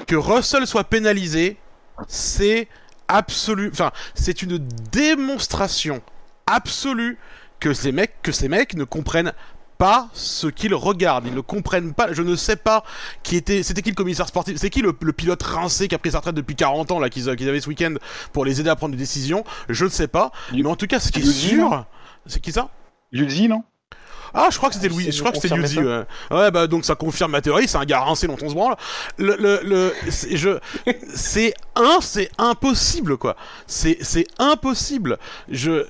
[0.06, 1.58] que Russell soit pénalisé,
[2.08, 2.68] c'est
[3.06, 4.58] absolu, enfin, c'est une
[4.90, 6.00] démonstration
[6.46, 7.18] absolue
[7.60, 9.32] que ces mecs, que ces mecs ne comprennent
[9.78, 12.82] pas ce qu'ils regardent, ils ne comprennent pas, je ne sais pas
[13.22, 15.98] qui était, c'était qui le commissaire sportif, c'est qui le, le pilote rincé qui a
[15.98, 17.94] pris sa retraite depuis 40 ans là qu'ils avaient ce week-end
[18.32, 20.98] pour les aider à prendre des décisions, je ne sais pas, mais en tout cas
[21.00, 21.84] ce qui est sûr,
[22.26, 22.68] c'est qui ça?
[23.12, 23.62] Yuzi, non?
[24.34, 26.04] Ah, je crois que c'était Louis, C'est je crois que c'était Yuzi, ouais.
[26.30, 28.76] Ouais, bah donc ça confirme ma théorie, c'est un gars rincé dont on se branle.
[29.16, 30.58] Le, le, le, c'est- je,
[31.14, 33.36] c'est un, c'est impossible, quoi.
[33.66, 35.16] C'est, c'est impossible.
[35.48, 35.86] Je,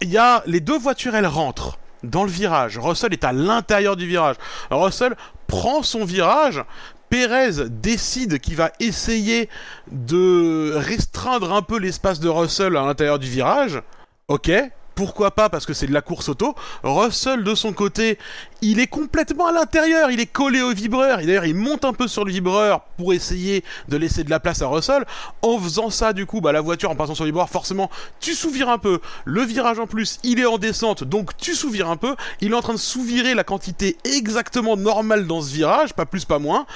[0.00, 2.78] il y a, les deux voitures, elles rentrent dans le virage.
[2.78, 4.36] Russell est à l'intérieur du virage.
[4.70, 6.62] Russell prend son virage.
[7.08, 9.48] Pérez décide qu'il va essayer
[9.90, 13.82] de restreindre un peu l'espace de Russell à l'intérieur du virage.
[14.28, 14.50] Ok,
[14.94, 16.54] pourquoi pas parce que c'est de la course auto.
[16.82, 18.18] Russell de son côté,
[18.62, 21.20] il est complètement à l'intérieur, il est collé au vibreur.
[21.20, 24.40] Et D'ailleurs, il monte un peu sur le vibreur pour essayer de laisser de la
[24.40, 25.04] place à Russell.
[25.42, 28.34] En faisant ça, du coup, bah, la voiture en passant sur le vibreur, forcément, tu
[28.34, 29.00] sous-vires un peu.
[29.24, 32.16] Le virage en plus, il est en descente, donc tu sous-vires un peu.
[32.40, 36.24] Il est en train de sous-virer la quantité exactement normale dans ce virage, pas plus,
[36.24, 36.66] pas moins.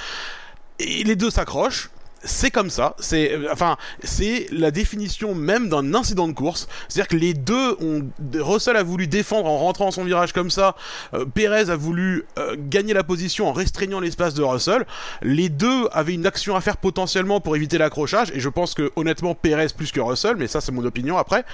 [0.78, 1.90] Et les deux s'accrochent.
[2.24, 6.68] C'est comme ça, c'est euh, enfin c'est la définition même d'un incident de course.
[6.88, 10.50] C'est-à-dire que les deux ont Russell a voulu défendre en rentrant en son virage comme
[10.50, 10.74] ça,
[11.12, 14.86] euh, Perez a voulu euh, gagner la position en restreignant l'espace de Russell.
[15.22, 18.90] Les deux avaient une action à faire potentiellement pour éviter l'accrochage et je pense que
[18.96, 21.44] honnêtement Perez plus que Russell, mais ça c'est mon opinion après.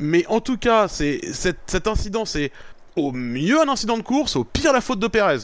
[0.00, 2.50] Mais en tout cas, c'est cet, cet incident c'est
[2.98, 5.38] au mieux un incident de course, au pire la faute de Perez.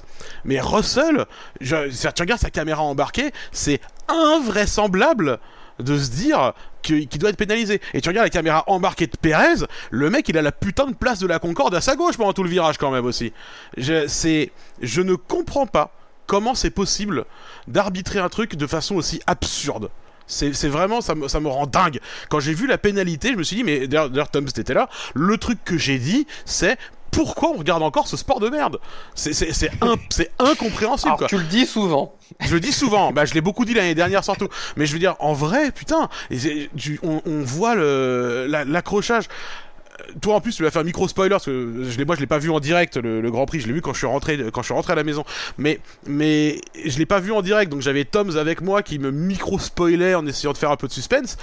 [0.45, 1.27] Mais Russell,
[1.61, 5.39] je, tu regardes sa caméra embarquée, c'est invraisemblable
[5.79, 6.53] de se dire
[6.83, 7.81] qu'il doit être pénalisé.
[7.95, 10.95] Et tu regardes la caméra embarquée de Perez, le mec il a la putain de
[10.95, 13.33] place de la Concorde à sa gauche pendant tout le virage quand même aussi.
[13.77, 14.07] Je,
[14.83, 15.91] je ne comprends pas
[16.27, 17.25] comment c'est possible
[17.67, 19.91] d'arbitrer un truc de façon aussi absurde.
[20.27, 22.01] C'est vraiment, ça me, ça me rend dingue.
[22.31, 24.89] Quand j'ai vu la pénalité, je me suis dit, mais d'ailleurs, Tom, c'était là.
[25.13, 26.79] Le truc que j'ai dit, c'est
[27.15, 28.79] pourquoi on regarde encore ce sport de merde
[29.15, 31.29] C'est c'est- c'est un- c'est incompréhensible, Alors quoi.
[31.29, 32.15] tu le dis souvent.
[32.41, 34.49] Je le dis souvent, bah, je l'ai beaucoup dit l'année dernière surtout.
[34.77, 39.25] Mais je veux dire, en vrai, putain, et c'est- tu- on, on voit la- l'accrochage.
[40.21, 42.39] Toi en plus tu m'as fait un micro spoiler parce que moi je l'ai pas
[42.39, 44.63] vu en direct le, le Grand Prix, je l'ai vu quand je suis rentré quand
[44.63, 45.25] je suis rentré à la maison.
[45.59, 49.11] Mais mais je l'ai pas vu en direct donc j'avais Toms avec moi qui me
[49.11, 51.37] micro spoilait en essayant de faire un peu de suspense.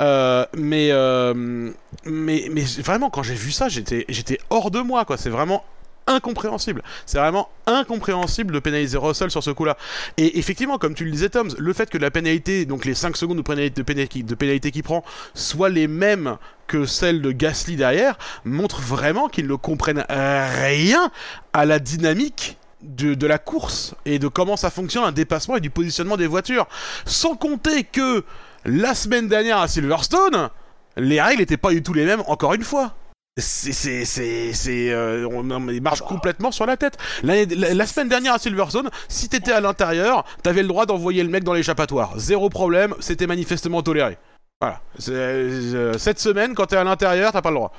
[0.00, 1.70] Euh, mais euh,
[2.04, 5.64] mais mais vraiment quand j'ai vu ça, j'étais j'étais hors de moi quoi, c'est vraiment
[6.10, 6.82] incompréhensible.
[7.06, 9.76] C'est vraiment incompréhensible de pénaliser Russell sur ce coup-là.
[10.16, 13.16] Et effectivement, comme tu le disais, Tom, le fait que la pénalité, donc les 5
[13.16, 13.82] secondes de pénalité,
[14.22, 15.04] de pénalité, qu'il prend,
[15.34, 16.36] soient les mêmes
[16.66, 21.10] que celles de Gasly derrière, montre vraiment qu'ils ne comprennent rien
[21.52, 25.60] à la dynamique de, de, la course et de comment ça fonctionne un dépassement et
[25.60, 26.66] du positionnement des voitures.
[27.04, 28.24] Sans compter que
[28.64, 30.48] la semaine dernière à Silverstone,
[30.96, 32.94] les règles n'étaient pas du tout les mêmes encore une fois.
[33.36, 33.72] C'est,
[34.04, 36.98] c'est, c'est, euh, on, on marche complètement sur la tête.
[37.22, 41.44] La, semaine dernière à Silverstone, si t'étais à l'intérieur, t'avais le droit d'envoyer le mec
[41.44, 42.18] dans l'échappatoire.
[42.18, 44.18] Zéro problème, c'était manifestement toléré.
[44.60, 44.80] Voilà.
[45.08, 47.72] Euh, cette semaine, quand t'es à l'intérieur, t'as pas le droit.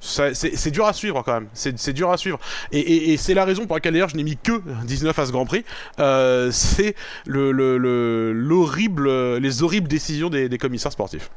[0.00, 1.48] C'est dur à suivre quand même.
[1.52, 2.40] C'est dur à suivre.
[2.72, 5.44] Et, c'est la raison pour laquelle d'ailleurs je n'ai mis que 19 à ce Grand
[5.44, 5.64] Prix.
[6.00, 6.96] Euh, c'est
[7.26, 11.30] le, le, le, l'horrible, les horribles décisions des commissaires sportifs.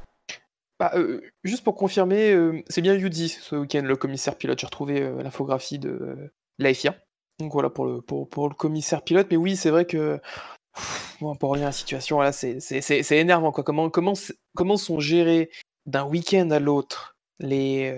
[0.79, 4.59] Bah, euh, juste pour confirmer, euh, c'est bien Yudi ce week-end, le commissaire pilote.
[4.59, 6.95] J'ai retrouvé euh, l'infographie de la FIA.
[7.39, 9.27] Donc voilà pour le, pour, pour le commissaire pilote.
[9.29, 10.19] Mais oui, c'est vrai que.
[11.19, 13.51] Bon, pour rien la situation, voilà, c'est énervant.
[13.51, 13.65] Quoi.
[13.65, 14.13] Comment, comment,
[14.55, 15.49] comment sont gérées
[15.85, 17.93] d'un week-end à l'autre les,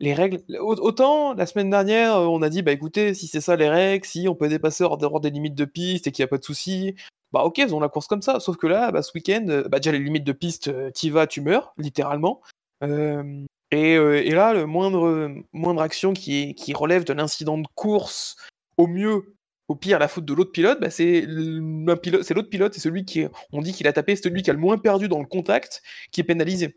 [0.00, 3.68] les règles Autant la semaine dernière, on a dit bah écoutez, si c'est ça les
[3.68, 6.38] règles, si on peut dépasser hors des limites de piste et qu'il n'y a pas
[6.38, 6.94] de souci,
[7.32, 8.40] bah ok, faisons la course comme ça.
[8.40, 11.40] Sauf que là, bah, ce week-end, bah, déjà les limites de piste, t'y vas, tu
[11.40, 12.40] meurs, littéralement.
[12.82, 17.58] Euh, et, euh, et, là, le moindre, moindre action qui, est, qui relève de l'incident
[17.58, 18.36] de course,
[18.78, 19.34] au mieux,
[19.68, 23.60] au pire, la faute de l'autre pilote, bah, c'est l'autre pilote, c'est celui qui, on
[23.60, 25.82] dit qu'il a tapé, c'est celui qui a le moins perdu dans le contact,
[26.12, 26.76] qui est pénalisé.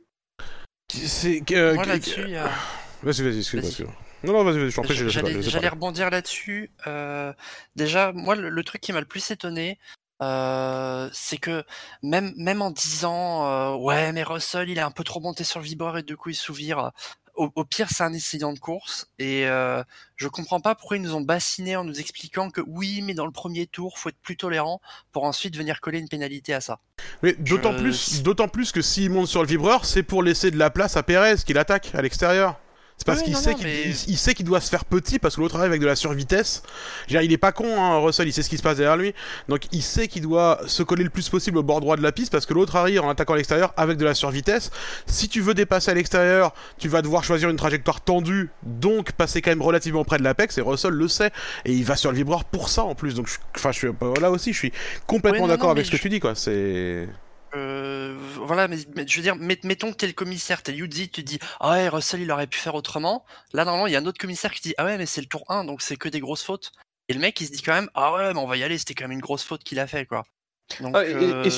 [0.90, 2.50] C'est euh, Moi là-dessus, a...
[3.04, 3.94] Vas-y, vas-y, excuse-moi.
[4.24, 6.70] Non, non, vas-y, je prie, J'allais rebondir là-dessus.
[6.86, 7.34] Euh,
[7.76, 9.80] déjà, moi, le, le, truc qui m'a le plus étonné,
[10.22, 11.64] euh, c'est que
[12.04, 15.60] même même en disant euh, ouais mais Russell il est un peu trop monté sur
[15.60, 16.94] le vibreur et du coup il s'ouvre
[17.34, 19.84] au, au, pire c'est un incident de course et euh,
[20.18, 23.26] je comprends pas pourquoi ils nous ont bassiné en nous expliquant que oui mais dans
[23.26, 24.80] le premier tour faut être plus tolérant
[25.12, 26.78] pour ensuite venir coller une pénalité à ça.
[27.24, 30.58] Mais d'autant plus d'autant plus que s'il monte sur le vibreur c'est pour laisser de
[30.60, 32.60] la place à Perez qui l'attaque à l'extérieur.
[33.02, 33.90] C'est parce oui, qu'il sait qu'il mais...
[34.08, 36.62] il, sait qu'il doit se faire petit parce que l'autre arrive avec de la survitesse.
[37.08, 39.16] Dire, il est pas con, hein, Russell, il sait ce qui se passe derrière lui.
[39.50, 42.12] Donc il sait qu'il doit se coller le plus possible au bord droit de la
[42.12, 44.70] piste parce que l'autre arrive en attaquant à l'extérieur avec de la survitesse.
[45.08, 49.42] Si tu veux dépasser à l'extérieur, tu vas devoir choisir une trajectoire tendue, donc passer
[49.42, 50.60] quand même relativement près de l'apex.
[50.60, 51.32] Et Russell le sait
[51.66, 53.16] et il va sur le vibreur pour ça en plus.
[53.16, 54.74] Donc, enfin, je, je suis là aussi, je suis
[55.08, 56.36] complètement oui, d'accord avec ce que tu dis, quoi.
[56.36, 57.08] C'est
[57.56, 61.24] euh, voilà, mais, mais, je veux dire, mettons que t'es le commissaire, t'es Yuzi, tu
[61.24, 63.26] dis ah ouais Russell il aurait pu faire autrement.
[63.54, 65.28] Là normalement il y a un autre commissaire qui dit ah ouais mais c'est le
[65.28, 66.72] tour 1 donc c'est que des grosses fautes.
[67.10, 68.78] Et le mec il se dit quand même ah ouais mais on va y aller
[68.78, 70.24] c'était quand même une grosse faute qu'il a fait quoi.
[70.80, 71.44] Donc, ah, et, euh...
[71.44, 71.50] et,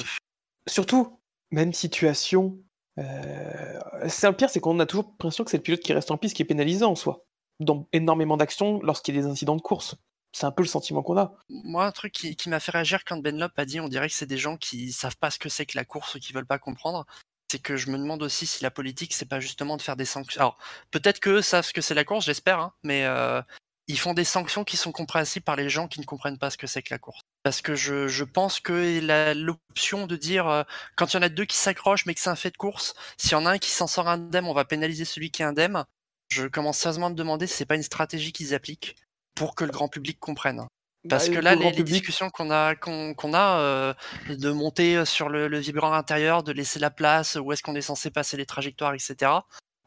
[0.67, 1.19] surtout
[1.51, 2.57] même situation.
[2.97, 3.79] Euh...
[4.07, 6.17] C'est le pire c'est qu'on a toujours l'impression que c'est le pilote qui reste en
[6.17, 7.25] piste qui est pénalisé en soi
[7.59, 9.95] dans énormément d'actions lorsqu'il y a des incidents de course
[10.33, 11.35] c'est un peu le sentiment qu'on a.
[11.49, 14.15] Moi, un truc qui, m'a fait réagir quand Ben Lop a dit on dirait que
[14.15, 16.45] c'est des gens qui savent pas ce que c'est que la course ou qui veulent
[16.45, 17.05] pas comprendre.
[17.51, 20.05] C'est que je me demande aussi si la politique, c'est pas justement de faire des
[20.05, 20.41] sanctions.
[20.41, 20.57] Alors,
[20.89, 23.43] peut-être qu'eux savent ce que c'est la course, j'espère, hein, mais euh,
[23.87, 26.57] ils font des sanctions qui sont compréhensibles par les gens qui ne comprennent pas ce
[26.57, 27.21] que c'est que la course.
[27.43, 30.63] Parce que je, je pense que l'option de dire euh,
[30.95, 32.95] quand il y en a deux qui s'accrochent mais que c'est un fait de course,
[33.17, 35.45] s'il y en a un qui s'en sort indemne, on va pénaliser celui qui est
[35.45, 35.85] indemne.
[36.29, 38.95] Je commence sérieusement à me demander si c'est pas une stratégie qu'ils appliquent
[39.35, 40.65] pour que le grand public comprenne.
[41.09, 43.93] Parce bah, que là, les, les discussions qu'on a, qu'on qu a euh,
[44.29, 47.81] de monter sur le, le, vibreur intérieur, de laisser la place, où est-ce qu'on est
[47.81, 49.31] censé passer les trajectoires, etc.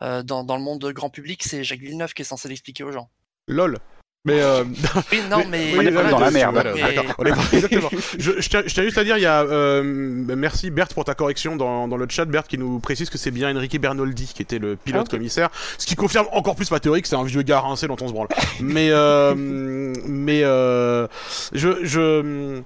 [0.03, 2.93] Euh, dans, dans, le monde grand public, c'est Jacques Villeneuve qui est censé l'expliquer aux
[2.93, 3.09] gens.
[3.49, 3.79] LOL.
[4.27, 4.65] Mais euh...
[5.13, 6.63] oui, non, mais, on est voilà, dans la merde.
[6.75, 6.99] Mais...
[7.17, 7.31] On est...
[7.53, 7.89] Exactement.
[8.19, 11.57] je, je, tiens, juste à dire, il y a euh, merci Berthe pour ta correction
[11.57, 12.25] dans, dans le chat.
[12.25, 15.17] Berthe qui nous précise que c'est bien Enrique Bernoldi qui était le pilote okay.
[15.17, 17.97] commissaire, ce qui confirme encore plus ma théorie que c'est un vieux gars rincé dont
[18.01, 18.29] on se branle.
[18.61, 21.07] mais euh, mais euh,
[21.53, 22.61] je je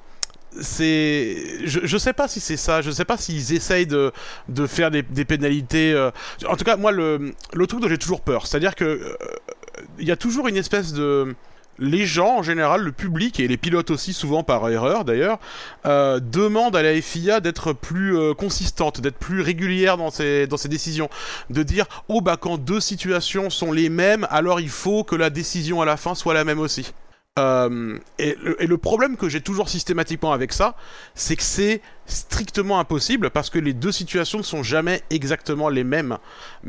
[0.58, 4.10] c'est je, je sais pas si c'est ça je sais pas s'ils essayent de,
[4.48, 6.10] de faire des, des pénalités euh...
[6.48, 9.16] en tout cas moi le, le truc dont j'ai toujours peur c'est à dire que
[10.00, 11.34] il y a toujours une espèce de
[11.80, 15.38] les gens en général, le public et les pilotes aussi souvent par erreur d'ailleurs,
[15.86, 20.56] euh, demandent à la FIA d'être plus euh, consistante, d'être plus régulière dans ses, dans
[20.68, 21.08] décisions,
[21.48, 25.30] de dire oh bah quand deux situations sont les mêmes, alors il faut que la
[25.30, 26.92] décision à la fin soit la même aussi.
[27.38, 30.74] Euh, et, le, problème que j'ai toujours systématiquement avec ça,
[31.14, 31.80] c'est que c'est
[32.10, 36.18] strictement impossible parce que les deux situations ne sont jamais exactement les mêmes.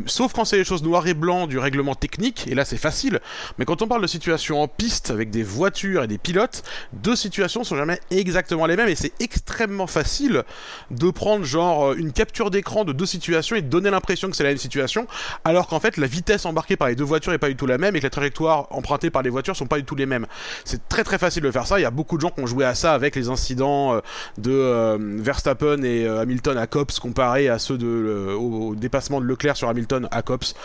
[0.06, 3.20] Sauf quand c'est les choses noires et blancs du règlement technique, et là c'est facile.
[3.58, 6.64] Mais quand on parle de situations en piste avec des voitures et des pilotes,
[6.94, 10.44] deux situations sont jamais exactement les mêmes et c'est extrêmement facile
[10.92, 14.44] de prendre genre une capture d'écran de deux situations et de donner l'impression que c'est
[14.44, 15.08] la même situation,
[15.44, 17.78] alors qu'en fait la vitesse embarquée par les deux voitures est pas du tout la
[17.78, 20.28] même et que la trajectoire empruntée par les voitures sont pas du tout les mêmes.
[20.66, 21.80] C'est très très facile de faire ça.
[21.80, 24.00] Il y a beaucoup de gens qui ont joué à ça avec les incidents euh,
[24.38, 24.98] de euh,
[25.32, 29.70] Verstappen et euh, Hamilton à Cops comparés à ceux de au, dépassement de Leclerc sur
[29.70, 30.56] Hamilton à Cops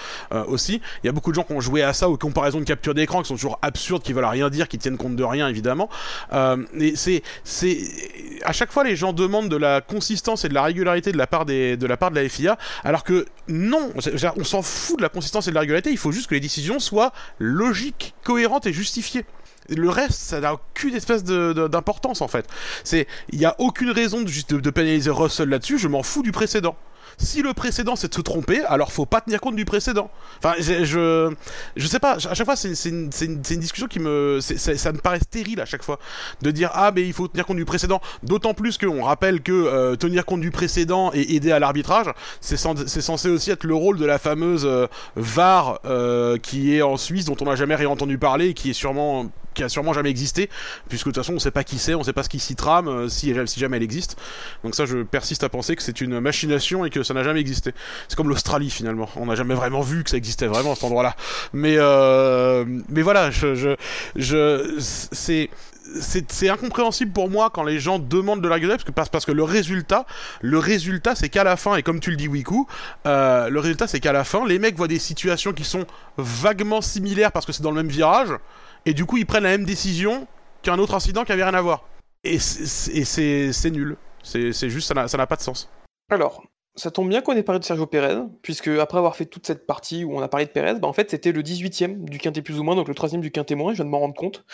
[0.48, 0.80] aussi.
[1.02, 2.94] Il y a beaucoup de gens qui ont joué à ça aux comparaisons de capture
[2.94, 5.88] d'écran qui sont toujours absurdes, qui veulent rien dire, qui tiennent compte de rien évidemment.
[6.32, 7.78] et c'est c'est
[8.44, 11.26] à chaque fois les gens demandent de la consistance et de la régularité de la
[11.26, 13.92] part des de la part de la FIA, alors que non,
[14.36, 15.90] on s'en fout de la consistance et de la régularité.
[15.90, 19.24] Il faut juste que les décisions soient logiques, cohérentes et justifiées.
[19.68, 22.46] Le reste, ça n'a aucune espèce d'importance en fait.
[22.84, 25.78] C'est, il n'y a aucune raison de, de pénaliser Russell là-dessus.
[25.78, 26.76] Je m'en fous du précédent
[27.18, 30.10] si le précédent c'est de se tromper, alors faut pas tenir compte du précédent.
[30.38, 31.32] Enfin, je,
[31.76, 34.38] je, sais pas, à chaque fois c'est une, une, une, discussion qui me.
[34.40, 35.98] ça me paraît stérile à chaque fois.
[36.42, 38.00] De dire, ah, mais il faut tenir compte du précédent.
[38.22, 42.06] D'autant plus qu'on rappelle que euh, tenir compte du précédent et aider à l'arbitrage,
[42.40, 44.86] c'est censé aussi être le rôle de la fameuse euh,
[45.16, 48.70] VAR euh, qui est en Suisse, dont on n'a jamais rien entendu parler et qui
[48.70, 50.48] est sûrement qui a sûrement jamais existé,
[50.88, 52.54] puisque de toute façon on sait pas qui c'est, on sait pas ce qui s'y
[52.54, 54.16] trame, euh, si, jamais elle existe.
[54.62, 57.40] Donc ça je persiste à penser que c'est une machination et que ça n'a jamais
[57.40, 57.72] existé.
[58.08, 60.84] C'est comme l'Australie finalement, on n'a jamais vraiment vu que ça existait vraiment à cet
[60.84, 61.16] endroit-là.
[61.52, 63.76] Mais euh, mais voilà, je,
[64.14, 65.50] je, c'est
[66.00, 69.32] c'est incompréhensible pour moi quand les gens demandent de la parce que, parce, parce que
[69.32, 70.06] le résultat,
[70.40, 72.66] le résultat c'est qu'à la fin, et comme tu le dis Wiku,
[73.06, 75.86] euh, le résultat c'est qu'à la fin, les mecs voient des situations qui sont
[76.16, 78.30] vaguement similaires parce que c'est dans le même virage,
[78.86, 80.26] et du coup ils prennent la même décision
[80.62, 81.86] qu'un autre incident qui avait rien à voir.
[82.24, 83.96] Et c'est nul.
[84.22, 85.70] C'est juste, ça n'a pas de sens.
[86.10, 86.42] Alors,
[86.76, 89.66] ça tombe bien qu'on ait parlé de Sergio Pérez, puisque après avoir fait toute cette
[89.66, 92.42] partie où on a parlé de Pérez, bah en fait c'était le 18ème du quintet
[92.42, 94.44] plus ou moins, donc le troisième du quintet moins, je viens de m'en rendre compte.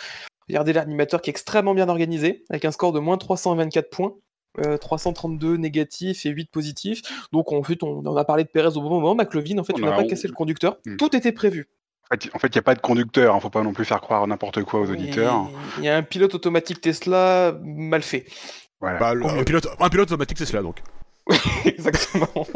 [0.49, 4.13] Regardez l'animateur qui est extrêmement bien organisé, avec un score de moins 324 points,
[4.79, 7.01] 332 euh, négatifs et 8 positifs.
[7.31, 9.15] Donc en fait, on, a parlé de Pérez au bon moment.
[9.15, 10.77] McLovin, en fait, tu n'as pas cassé le conducteur.
[10.85, 10.97] Hmm.
[10.97, 11.67] Tout était prévu.
[12.11, 13.41] En fait, il n'y a pas de conducteur, ne hein.
[13.41, 15.49] faut pas non plus faire croire n'importe quoi aux auditeurs.
[15.79, 18.25] Il y a un pilote automatique Tesla mal fait.
[18.79, 18.99] Voilà.
[18.99, 20.83] Bah, un, pilote, un pilote automatique Tesla, donc.
[21.65, 22.47] Exactement.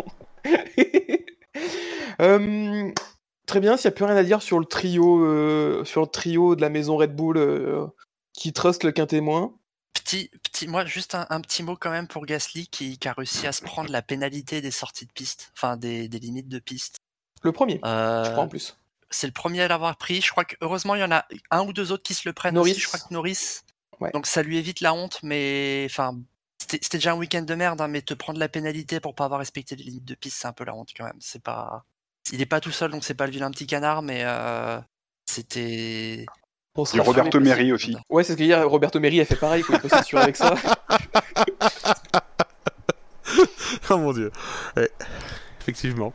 [2.22, 2.91] euh,
[3.45, 6.08] très bien, s'il n'y a plus rien à dire sur le trio, euh, sur le
[6.08, 7.88] trio de la maison Red Bull euh,
[8.34, 9.54] qui trust le quintémoin.
[9.93, 13.52] Petit, petit, moi, juste un, petit mot quand même pour Gasly qui, a réussi à
[13.52, 16.98] se prendre la pénalité des sorties de piste, enfin des, limites de piste.
[17.43, 18.78] Le premier, je crois en plus.
[19.10, 20.22] C'est le premier à l'avoir pris.
[20.22, 22.34] Je crois que heureusement il y en a un ou deux autres qui se le
[22.34, 22.72] prennent Norris.
[22.72, 22.82] aussi.
[22.82, 23.62] Je crois que Norris.
[24.14, 26.16] Donc ça lui évite la honte, mais enfin
[26.70, 29.39] c'était déjà un week-end de merde, hein, mais te prendre la pénalité pour pas avoir
[29.39, 31.18] respecté les limites de piste, c'est un peu la honte quand même.
[31.20, 31.86] C'est pas
[32.32, 34.80] il est pas tout seul, donc c'est pas le vilain petit canard, mais euh,
[35.26, 36.26] c'était.
[36.93, 37.97] Il y a Roberto Meri aussi.
[38.10, 38.70] Ouais, c'est ce que dire.
[38.70, 40.53] Roberto Meri a fait pareil, il peut s'assurer avec ça.
[43.89, 44.32] oh mon dieu.
[45.62, 46.14] Effectivement.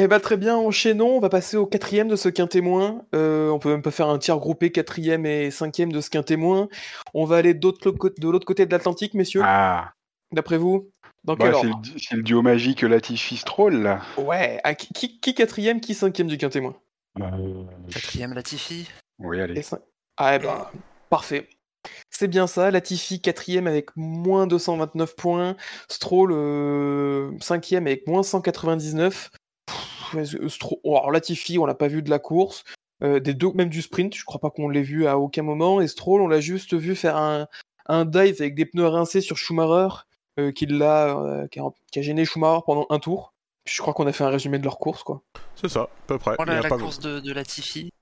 [0.00, 3.04] Eh bah très bien, enchaînons, on va passer au quatrième de ce quintémoin.
[3.16, 6.68] Euh, on peut même pas faire un tir groupé quatrième et cinquième de ce quintémoin.
[7.14, 9.40] On va aller de l'autre côté de l'Atlantique, messieurs.
[9.42, 9.92] Ah.
[10.30, 10.88] D'après vous
[11.24, 11.34] bah,
[11.96, 14.00] c'est, le, duo magique Latifi Stroll là.
[14.16, 16.76] Ouais, ah, qui, quatrième, qui cinquième du quintémoin
[17.20, 18.88] euh, Quatrième Latifi.
[19.18, 19.60] Oui, allez.
[20.16, 20.68] Ah eh ben,
[21.10, 21.48] parfait.
[22.08, 25.56] C'est bien ça, Latifi quatrième avec moins 229 points,
[25.88, 29.30] Stroll euh, cinquième avec moins 199.
[30.14, 32.64] Alors Latifi, on l'a pas vu de la course,
[33.02, 35.80] euh, des deux, même du sprint, je crois pas qu'on l'ait vu à aucun moment,
[35.80, 37.46] et Stroll, on l'a juste vu faire un,
[37.86, 39.94] un dive avec des pneus rincés sur Schumacher
[40.40, 43.34] euh, qui, l'a, euh, qui, a, gêné Schumacher pendant un tour.
[43.66, 45.22] Je crois qu'on a fait un résumé de leur course, quoi.
[45.54, 46.36] C'est ça, à peu près.
[46.44, 47.92] la, course de, de Latifi,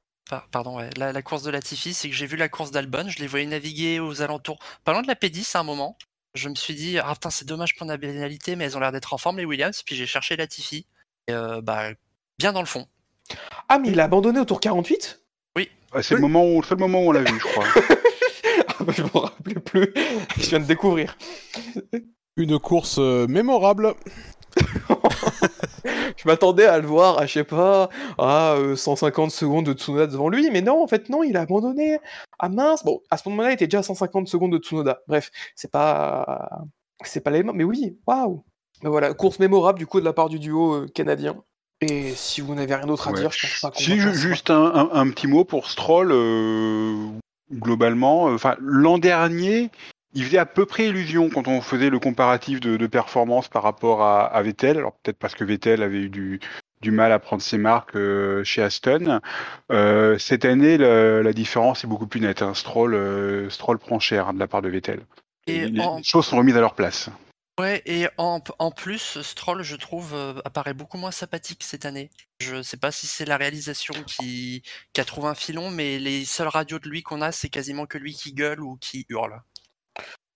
[0.50, 0.90] pardon, ouais.
[0.96, 4.00] la, course de Latifi, c'est que j'ai vu la course d'Albon, je les voyais naviguer
[4.00, 5.98] aux alentours, pas loin de la P10 à un moment.
[6.34, 8.92] Je me suis dit, ah putain, c'est dommage pour la pénalité, mais elles ont l'air
[8.92, 9.82] d'être en forme, les Williams.
[9.82, 10.95] Puis j'ai cherché Latifi, et euh,
[11.28, 11.90] bah,
[12.38, 12.86] bien dans le fond.
[13.68, 15.20] Ah, mais il a abandonné au tour 48
[15.56, 15.68] Oui.
[16.02, 17.64] c'est le, moment où, le moment où on l'a vu, je crois.
[18.68, 19.92] ah, bah, je me rappelais plus.
[20.36, 21.16] je viens de découvrir.
[22.36, 23.94] Une course euh, mémorable.
[26.16, 30.06] je m'attendais à le voir à, je sais pas, à 150 euh, secondes de Tsunoda
[30.06, 31.98] devant lui, mais non, en fait, non, il a abandonné.
[32.38, 35.00] Ah mince, bon, à ce moment-là, il était déjà à 150 secondes de Tsunoda.
[35.08, 36.50] Bref, c'est pas.
[37.04, 38.42] C'est pas l'élément, mais oui, waouh!
[38.86, 41.36] Voilà, course mémorable du coup de la part du duo euh, canadien.
[41.80, 43.78] Et si vous n'avez rien d'autre à dire, je pense pas qu'on.
[43.78, 46.08] Si, juste un, un, petit mot pour Stroll,
[47.52, 48.24] globalement.
[48.24, 49.70] Enfin, l'an dernier,
[50.14, 54.02] il faisait à peu près illusion quand on faisait le comparatif de, performance par rapport
[54.02, 54.78] à, Vettel.
[54.78, 56.40] Alors peut-être parce que Vettel avait eu du,
[56.80, 59.20] du mal à prendre ses marques euh, chez Aston.
[59.70, 62.40] Euh, cette année, la différence est beaucoup plus nette.
[62.40, 62.54] Hein.
[62.54, 65.00] Stroll, Stroll prend cher hein, de la part de Vettel.
[65.46, 67.10] Et les choses sont remises à leur place.
[67.58, 72.10] Ouais, et en, en plus, Stroll, je trouve, apparaît beaucoup moins sympathique cette année.
[72.40, 76.26] Je sais pas si c'est la réalisation qui, qui a trouvé un filon, mais les
[76.26, 79.40] seules radios de lui qu'on a, c'est quasiment que lui qui gueule ou qui hurle.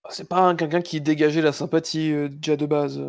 [0.09, 2.99] C'est pas quelqu'un qui dégageait la sympathie déjà de base.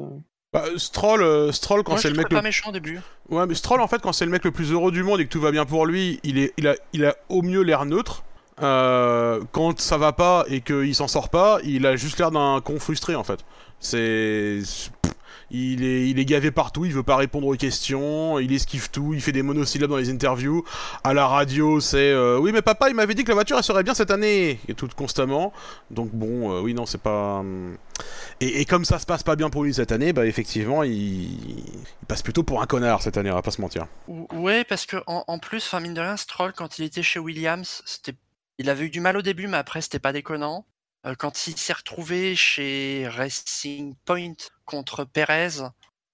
[0.52, 3.00] Bah, Stroll, Stroll quand c'est le mec pas méchant au début.
[3.30, 5.24] Ouais, mais Stroll en fait quand c'est le mec le plus heureux du monde et
[5.24, 7.86] que tout va bien pour lui, il est, il a, il a au mieux l'air
[7.86, 8.24] neutre.
[8.58, 12.78] quand ça va pas et qu'il s'en sort pas, il a juste l'air d'un con
[12.78, 13.40] frustré en fait.
[13.82, 14.60] C'est.
[15.54, 19.12] Il est, il est gavé partout, il veut pas répondre aux questions, il esquive tout,
[19.12, 20.64] il fait des monosyllabes dans les interviews.
[21.04, 23.62] À la radio, c'est euh, oui, mais papa, il m'avait dit que la voiture elle
[23.62, 25.52] serait bien cette année, et tout constamment.
[25.90, 27.40] Donc bon, euh, oui, non, c'est pas.
[27.40, 27.76] Hum.
[28.40, 31.36] Et, comme ça se passe pas bien pour lui cette année, bah effectivement, il,
[32.08, 33.86] passe plutôt pour un connard cette année, on va pas se mentir.
[34.08, 37.82] Ouais, parce que en, plus, enfin mine de rien, Stroll quand il était chez Williams,
[37.84, 38.16] c'était,
[38.56, 40.64] il avait eu du mal au début, mais après c'était pas déconnant.
[41.18, 44.34] Quand il s'est retrouvé chez Racing Point
[44.64, 45.62] contre Perez,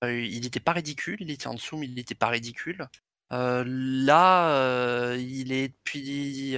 [0.03, 2.89] il n'était pas ridicule, il était en dessous, mais il n'était pas ridicule.
[3.31, 6.57] Là, il est puis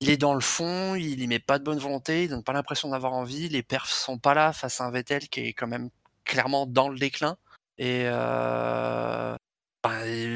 [0.00, 2.52] il est dans le fond, il y met pas de bonne volonté, il donne pas
[2.52, 5.66] l'impression d'avoir envie, les perfs sont pas là face à un Vettel qui est quand
[5.66, 5.90] même
[6.24, 7.36] clairement dans le déclin.
[7.78, 9.36] Et ben,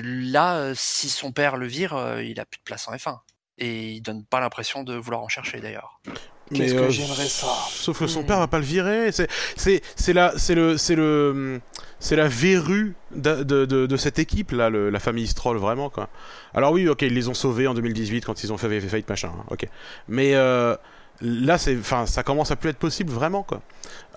[0.03, 3.21] là, si son père le vire, il a plus de place en F1.
[3.59, 6.01] Et il donne pas l'impression de vouloir en chercher d'ailleurs.
[6.55, 7.47] Qu'est-ce que euh, j'aimerais ça.
[7.71, 8.27] Sauf que son hmm.
[8.27, 9.11] père va pas le virer.
[9.13, 11.61] C'est c'est la c'est le c'est le
[12.03, 16.09] c'est la verrue de, de, de, cette équipe là, le, la famille Stroll vraiment quoi.
[16.53, 19.31] Alors oui, ok, ils les ont sauvés en 2018 quand ils ont fait Fate machin.
[19.33, 19.69] Hein, ok,
[20.09, 20.77] mais euh,
[21.21, 23.63] là c'est enfin ça commence à plus être possible vraiment quoi.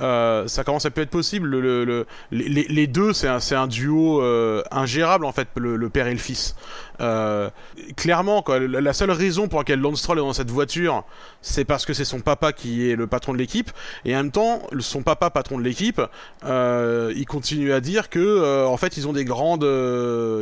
[0.02, 1.48] Euh, ça commence à plus être possible.
[1.48, 6.08] Le, le, les, les, deux, c'est un, un, duo euh, ingérable en fait, le, père
[6.08, 6.56] et le fils.
[7.02, 7.50] Euh,
[7.96, 11.04] clairement, quoi, la seule raison pour laquelle Lance Stroll est dans cette voiture,
[11.42, 13.72] c'est parce que c'est son papa qui est le patron de l'équipe.
[14.06, 16.02] Et en même temps, son papa, patron de l'équipe,
[16.46, 19.64] il continue à dire que en fait, ils ont des grandes,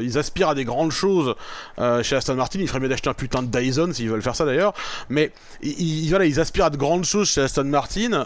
[0.01, 1.35] ils aspirent à des grandes choses
[2.01, 2.59] chez Aston Martin.
[2.61, 4.73] Il ferait mieux d'acheter un putain de Dyson s'ils veulent faire ça d'ailleurs.
[5.09, 5.31] Mais
[5.61, 8.25] ils, voilà, ils aspirent à de grandes choses chez Aston Martin.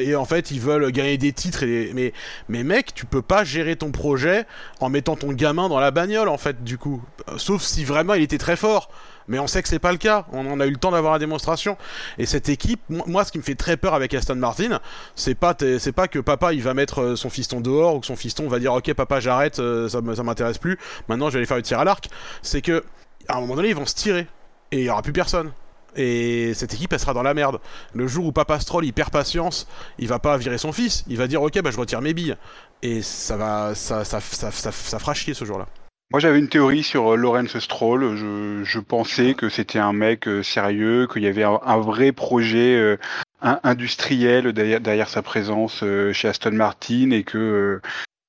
[0.00, 2.12] et en fait ils veulent gagner des titres et mais
[2.48, 4.46] mais mec tu peux pas gérer ton projet
[4.80, 7.02] en mettant ton gamin dans la bagnole en fait du coup
[7.38, 8.90] sauf si vraiment il était très fort
[9.28, 10.26] mais on sait que c'est pas le cas.
[10.32, 11.76] On en a eu le temps d'avoir la démonstration.
[12.16, 14.80] Et cette équipe, moi, ce qui me fait très peur avec Aston Martin,
[15.14, 18.06] c'est pas, c'est pas que papa il va mettre euh, son fiston dehors ou que
[18.06, 20.78] son fiston va dire ok papa j'arrête, euh, ça, ça m'intéresse plus.
[21.08, 22.08] Maintenant je vais aller faire le tir à l'arc.
[22.42, 22.84] C'est que
[23.28, 24.26] à un moment donné ils vont se tirer
[24.72, 25.52] et il y aura plus personne
[25.96, 27.60] et cette équipe elle sera dans la merde.
[27.92, 29.66] Le jour où Papa Stroll il perd patience,
[29.98, 32.36] il va pas virer son fils, il va dire ok bah je retire mes billes
[32.82, 35.66] et ça va ça ça, ça, ça, fera chier ce jour-là.
[36.10, 40.26] Moi j'avais une théorie sur euh, Lorenz Stroll, je, je pensais que c'était un mec
[40.26, 42.96] euh, sérieux, qu'il y avait un, vrai projet euh,
[43.42, 45.84] industriel derrière, derrière, sa présence
[46.14, 47.82] chez Aston Martin et que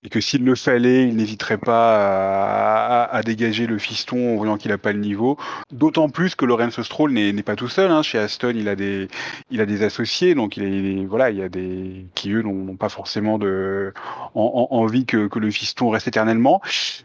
[0.04, 4.72] et que s'il le fallait, il n'hésiterait pas à, dégager le fiston en voyant qu'il
[4.72, 5.38] n'a pas le niveau.
[5.74, 7.91] D'autant plus que Lorenzo Stroll n'est pas tout seul.
[7.91, 8.02] Hein.
[8.02, 9.10] Chez Aston, il a des,
[9.52, 12.78] il a des associés, donc il est, voilà, il y a des qui eux n'ont
[12.78, 13.93] pas forcément de
[14.36, 16.62] envie que, que, le fiston reste éternellement.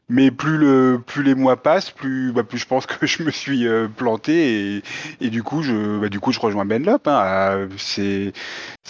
[0.08, 3.30] Mais plus le, plus les mois passent, plus, bah, plus je pense que je me
[3.30, 4.82] suis euh, planté et,
[5.20, 7.08] et du coup je, bah, du coup je rejoins Ben Lop.
[7.08, 7.68] Hein.
[7.76, 8.32] C'est,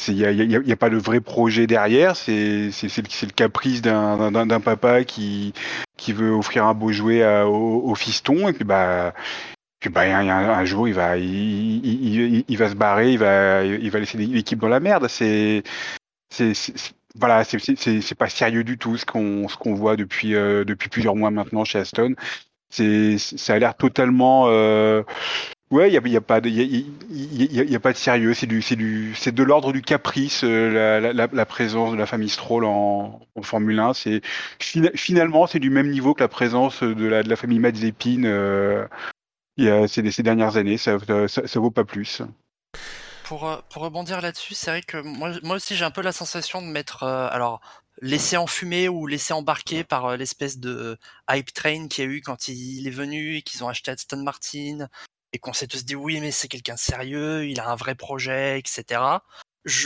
[0.09, 2.16] il n'y a, y a, a, pas de vrai projet derrière.
[2.16, 3.93] C'est, c'est, le caprice d'un
[4.30, 5.53] d'un papa qui,
[5.97, 9.14] qui veut offrir un beau jouet au, fiston et puis bah
[9.80, 14.18] puis bah, un, jour il va il, va se barrer il va il va laisser
[14.18, 15.09] l'équipe dans la merde.
[15.09, 15.62] C'est
[16.30, 16.53] c'est
[17.16, 21.16] voilà c'est pas sérieux du tout ce qu'on ce qu'on voit depuis euh, depuis plusieurs
[21.16, 22.14] mois maintenant chez Aston.
[22.70, 25.03] C'est ça a l'air totalement euh,
[25.74, 28.32] Ouais, il n'y a, pas de, y a, pas de sérieux.
[28.32, 30.42] C'est de l'ordre du caprice.
[30.44, 34.20] Euh, la, présence de la famille Stroll en, Formule 1, c'est
[34.60, 38.86] finalement c'est du même niveau que la présence de la, famille Mazepin euh,
[39.88, 40.78] ces, dernières années.
[40.78, 40.96] Ça,
[41.26, 42.22] ça, vaut pas plus.
[43.24, 46.68] Pour, euh, rebondir là-dessus, c'est vrai que moi, aussi j'ai un peu la sensation de
[46.68, 47.60] mettre, euh, alors
[48.00, 50.96] laissé enfumer ou laissé embarquer par l'espèce de
[51.28, 54.22] hype train qu'il y a eu quand il est venu et qu'ils ont acheté Aston
[54.22, 54.88] Martin
[55.35, 57.95] et qu'on s'est tous dit oui mais c'est quelqu'un de sérieux, il a un vrai
[57.95, 59.03] projet, etc.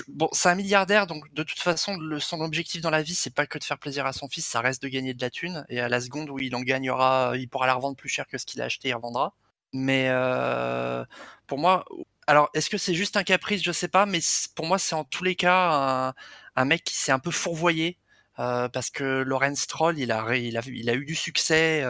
[0.08, 3.46] bon, c'est un milliardaire, donc de toute façon, son objectif dans la vie, c'est pas
[3.46, 5.64] que de faire plaisir à son fils, ça reste de gagner de la thune.
[5.68, 8.38] Et à la seconde où il en gagnera, il pourra la revendre plus cher que
[8.38, 9.34] ce qu'il a acheté, il revendra.
[9.72, 11.04] Mais euh,
[11.46, 11.84] pour moi,
[12.28, 13.62] alors, est-ce que c'est juste un caprice?
[13.62, 14.20] Je sais pas, mais
[14.54, 16.14] pour moi, c'est en tous les cas
[16.56, 17.98] un, mec qui s'est un peu fourvoyé.
[18.38, 21.82] Parce que Lorenz Stroll, il a, eu du succès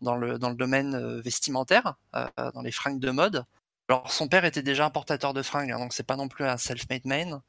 [0.00, 3.44] dans, le, domaine vestimentaire, dans les fringues de mode.
[3.88, 6.56] Alors, son père était déjà importateur de fringues, hein, donc c'est pas non plus un
[6.56, 7.40] self-made man.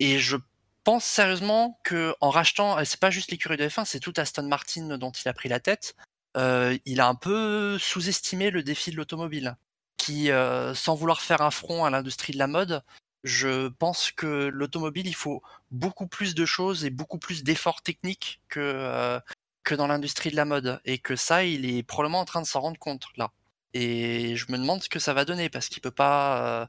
[0.00, 0.36] et je
[0.82, 4.98] pense sérieusement que en rachetant, c'est pas juste l'écurie de F1, c'est tout Aston Martin
[4.98, 5.94] dont il a pris la tête.
[6.36, 9.56] il a un peu sous-estimé le défi de l'automobile
[9.96, 10.30] qui,
[10.74, 12.82] sans vouloir faire un front à l'industrie de la mode,
[13.24, 18.40] je pense que l'automobile, il faut beaucoup plus de choses et beaucoup plus d'efforts techniques
[18.48, 19.20] que, euh,
[19.64, 20.80] que dans l'industrie de la mode.
[20.84, 23.30] Et que ça, il est probablement en train de s'en rendre compte là.
[23.74, 26.62] Et je me demande ce que ça va donner parce qu'il peut pas.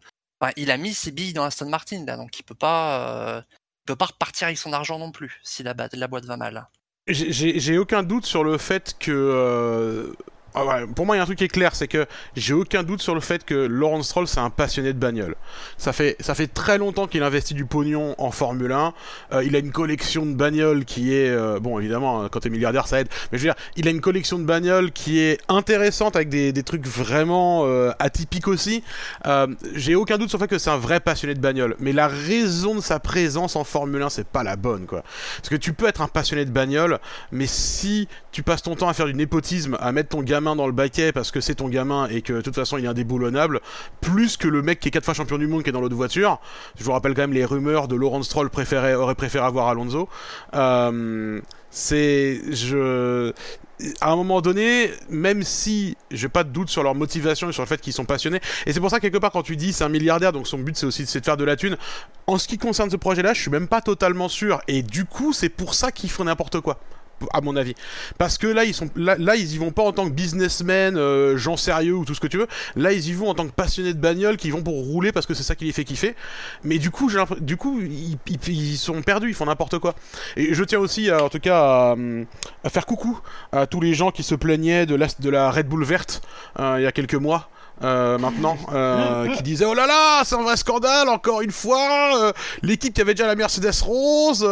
[0.43, 3.43] Euh, il a mis ses billes dans Aston Martin là, donc il peut pas.
[3.83, 6.69] Il peut pas repartir avec son argent non plus si la, la boîte va mal.
[7.07, 10.15] J'ai aucun doute sur le fait que
[10.55, 12.83] ah pour moi, il y a un truc qui est clair, c'est que j'ai aucun
[12.83, 15.35] doute sur le fait que Lawrence Stroll, c'est un passionné de bagnole.
[15.77, 18.93] Ça fait, ça fait très longtemps qu'il investit du pognon en Formule 1.
[19.33, 22.49] Euh, il a une collection de bagnoles qui est, euh, bon, évidemment, hein, quand t'es
[22.49, 23.07] milliardaire, ça aide.
[23.31, 26.53] Mais je veux dire, il a une collection de bagnoles qui est intéressante avec des,
[26.53, 28.83] des trucs vraiment euh, atypiques aussi.
[29.73, 31.75] j'ai aucun doute sur le fait que c'est un vrai passionné de bagnole.
[31.79, 35.03] Mais la raison de sa présence en Formule 1, c'est pas la bonne, quoi.
[35.37, 36.99] Parce que tu peux être un passionné de bagnole,
[37.31, 40.65] mais si tu passes ton temps à faire du népotisme, à mettre ton gamin dans
[40.65, 43.61] le baquet parce que c'est ton gamin et que de toute façon il est indéboulonnable,
[44.01, 45.95] plus que le mec qui est quatre fois champion du monde qui est dans l'autre
[45.95, 46.41] voiture.
[46.77, 50.09] Je vous rappelle quand même les rumeurs de Laurent Stroll aurait préféré avoir Alonso.
[50.55, 53.31] Euh, c'est je
[54.01, 57.63] à un moment donné, même si j'ai pas de doute sur leur motivation et sur
[57.63, 59.83] le fait qu'ils sont passionnés, et c'est pour ça quelque part quand tu dis c'est
[59.83, 61.77] un milliardaire, donc son but c'est aussi de faire de la thune.
[62.27, 65.33] En ce qui concerne ce projet-là, je suis même pas totalement sûr, et du coup
[65.33, 66.79] c'est pour ça qu'ils font n'importe quoi
[67.33, 67.75] à mon avis.
[68.17, 71.37] Parce que là, ils sont là, ils y vont pas en tant que businessmen, euh,
[71.37, 72.47] gens sérieux ou tout ce que tu veux.
[72.75, 75.25] Là, ils y vont en tant que passionnés de bagnole qui vont pour rouler parce
[75.25, 76.15] que c'est ça qui les fait kiffer.
[76.63, 79.95] Mais du coup, du coup, ils, sont perdus, ils font n'importe quoi.
[80.35, 81.95] Et je tiens aussi, en tout cas,
[82.63, 83.19] à, faire coucou
[83.51, 86.21] à tous les gens qui se plaignaient de la, de la Red Bull verte
[86.59, 87.49] euh, il y a quelques mois.
[87.81, 92.17] Euh, maintenant, euh, qui disait oh là là, c'est un vrai scandale, encore une fois,
[92.17, 94.47] euh, l'équipe qui avait déjà la Mercedes rose,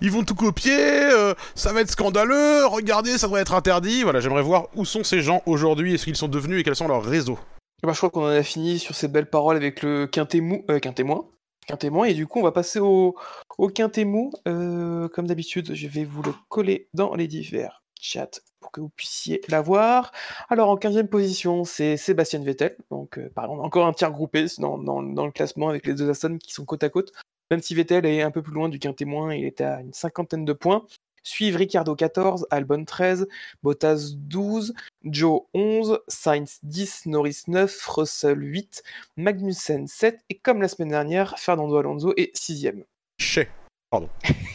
[0.00, 1.08] ils vont tout copier,
[1.54, 4.02] ça va être scandaleux, regardez, ça devrait être interdit.
[4.02, 6.88] Voilà, j'aimerais voir où sont ces gens aujourd'hui, est-ce qu'ils sont devenus et quels sont
[6.88, 7.38] leurs réseaux.
[7.82, 11.26] Bah, je crois qu'on en a fini sur ces belles paroles avec le quintémou, quintémoin.
[11.66, 13.14] Quintémoin, et du coup, on va passer au,
[13.56, 14.32] au quintémou.
[14.44, 19.40] comme d'habitude, je vais vous le coller dans les divers chat pour que vous puissiez
[19.48, 20.12] la voir.
[20.48, 22.76] Alors en 15e position, c'est Sébastien Vettel.
[22.90, 26.10] Donc euh, on a encore un tiers groupé dans, dans, le classement avec les deux
[26.10, 27.12] Aston qui sont côte à côte.
[27.50, 30.44] Même si Vettel est un peu plus loin du quintémoin, il est à une cinquantaine
[30.44, 30.86] de points.
[31.26, 33.26] Suivent Ricardo 14, Albon 13,
[33.62, 34.74] Bottas 12,
[35.04, 38.82] Joe 11, Sainz 10, Norris 9, Russell 8,
[39.16, 42.84] Magnussen 7 et comme la semaine dernière, Fernando Alonso est 6ème.
[43.18, 43.48] Chez.
[43.90, 44.10] Pardon.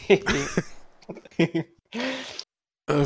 [2.90, 3.04] Euh,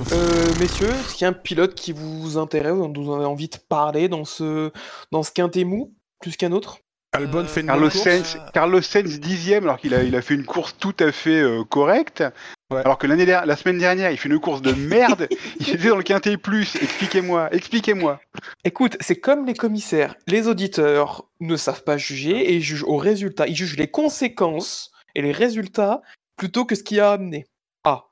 [0.60, 3.56] messieurs, est-ce qu'il y a un pilote qui vous intéresse, dont vous avez envie de
[3.68, 4.72] parler dans ce,
[5.12, 6.78] dans ce quintet mou, plus qu'un autre?
[7.12, 10.46] Albon fait une Carlos Sainz, Carlos Sainz dixième alors qu'il a, il a fait une
[10.46, 12.24] course tout à fait euh, correcte.
[12.70, 15.28] Alors que l'année la semaine dernière, il fait une course de merde.
[15.60, 16.74] il était dans le quintet plus.
[16.76, 18.20] Expliquez-moi, expliquez-moi.
[18.64, 20.16] Écoute, c'est comme les commissaires.
[20.26, 23.46] Les auditeurs ne savent pas juger et ils jugent au résultat.
[23.46, 26.02] Ils jugent les conséquences et les résultats
[26.36, 27.46] plutôt que ce qui a amené.
[27.84, 28.06] Ah.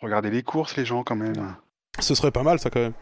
[0.00, 1.56] Regardez les courses, les gens, quand même.
[2.00, 2.92] Ce serait pas mal ça quand même.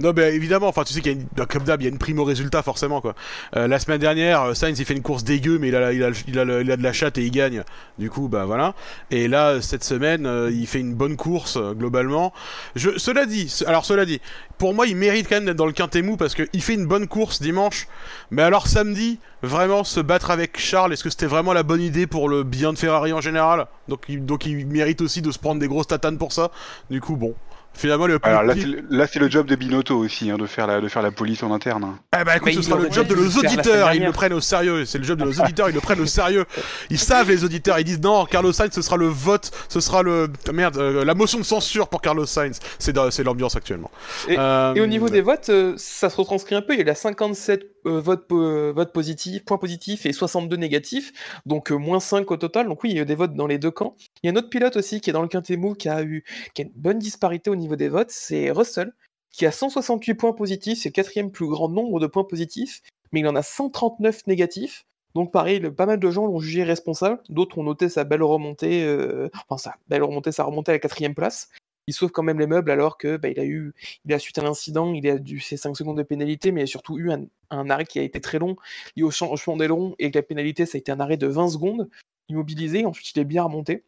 [0.00, 1.90] Non mais évidemment, enfin tu sais qu'il y a une, comme d'hab, il y a
[1.90, 3.14] une prime au résultat forcément quoi.
[3.56, 6.02] Euh, la semaine dernière, euh, Sainz il fait une course dégueu mais il a, il
[6.02, 7.64] a, il a, de la chatte et il gagne.
[7.98, 8.74] Du coup bah voilà.
[9.10, 12.32] Et là cette semaine, euh, il fait une bonne course globalement.
[12.76, 14.20] Je, cela dit, alors cela dit,
[14.58, 16.86] pour moi il mérite quand même d'être dans le quintet mou parce qu'il fait une
[16.86, 17.88] bonne course dimanche.
[18.30, 22.06] Mais alors samedi, vraiment se battre avec Charles, est-ce que c'était vraiment la bonne idée
[22.06, 23.66] pour le bien de Ferrari en général?
[23.88, 26.50] Donc donc il mérite aussi de se prendre des grosses tatanes pour ça.
[26.90, 27.34] Du coup bon.
[27.78, 30.88] Finalement, le Alors là, c'est le job de Binotto aussi, hein, de, faire la, de
[30.88, 31.84] faire la police en interne.
[31.84, 31.98] Hein.
[32.20, 34.84] Eh ben écoute, ce sera le job de nos auditeurs, ils le prennent au sérieux.
[34.84, 36.44] C'est le job de nos auditeurs, ils le prennent au sérieux.
[36.90, 40.02] Ils savent, les auditeurs, ils disent non, Carlos Sainz, ce sera le vote, ce sera
[40.02, 40.28] le.
[40.52, 42.58] Merde, euh, la motion de censure pour Carlos Sainz.
[42.80, 43.92] C'est l'ambiance actuellement.
[44.26, 46.74] Et, euh, et, au niveau des votes, euh, ça se retranscrit un peu.
[46.74, 52.30] Il y a 57 votes, votes positifs, points positifs et 62 négatifs, donc moins 5
[52.30, 52.68] au total.
[52.68, 53.96] Donc oui, il y a des votes dans les deux camps.
[54.22, 56.24] Il y a un autre pilote aussi qui est dans le Quintet qui a eu
[56.58, 58.92] une bonne disparité au niveau des votes, c'est Russell,
[59.30, 62.82] qui a 168 points positifs, c'est le quatrième plus grand nombre de points positifs,
[63.12, 64.84] mais il en a 139 négatifs.
[65.14, 68.84] Donc pareil, pas mal de gens l'ont jugé responsable, d'autres ont noté sa belle remontée,
[68.84, 71.48] euh, enfin sa belle remontée, sa remontée à la quatrième place.
[71.88, 73.72] Il sauve quand même les meubles alors que bah, il a eu,
[74.04, 76.64] il a suite à l'incident, il a dû ses 5 secondes de pénalité, mais il
[76.64, 78.56] a surtout eu un, un arrêt qui a été très long,
[78.94, 81.48] lié au changement d'aileron, et que la pénalité, ça a été un arrêt de 20
[81.48, 81.88] secondes,
[82.28, 83.84] immobilisé, ensuite il est bien remonté.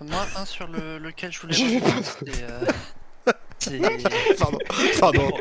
[0.00, 2.64] Moi, un sur le- lequel je voulais Je vais revenir, pas- c'est, euh,
[3.26, 3.34] c'est-
[4.38, 4.58] Pardon.
[5.00, 5.32] Pardon.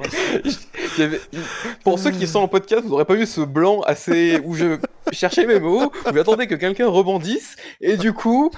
[1.84, 4.78] Pour ceux qui sont en podcast, vous n'aurez pas vu ce blanc assez où je
[5.12, 8.52] cherchais mes mots, vous attendez que quelqu'un rebondisse, et du coup,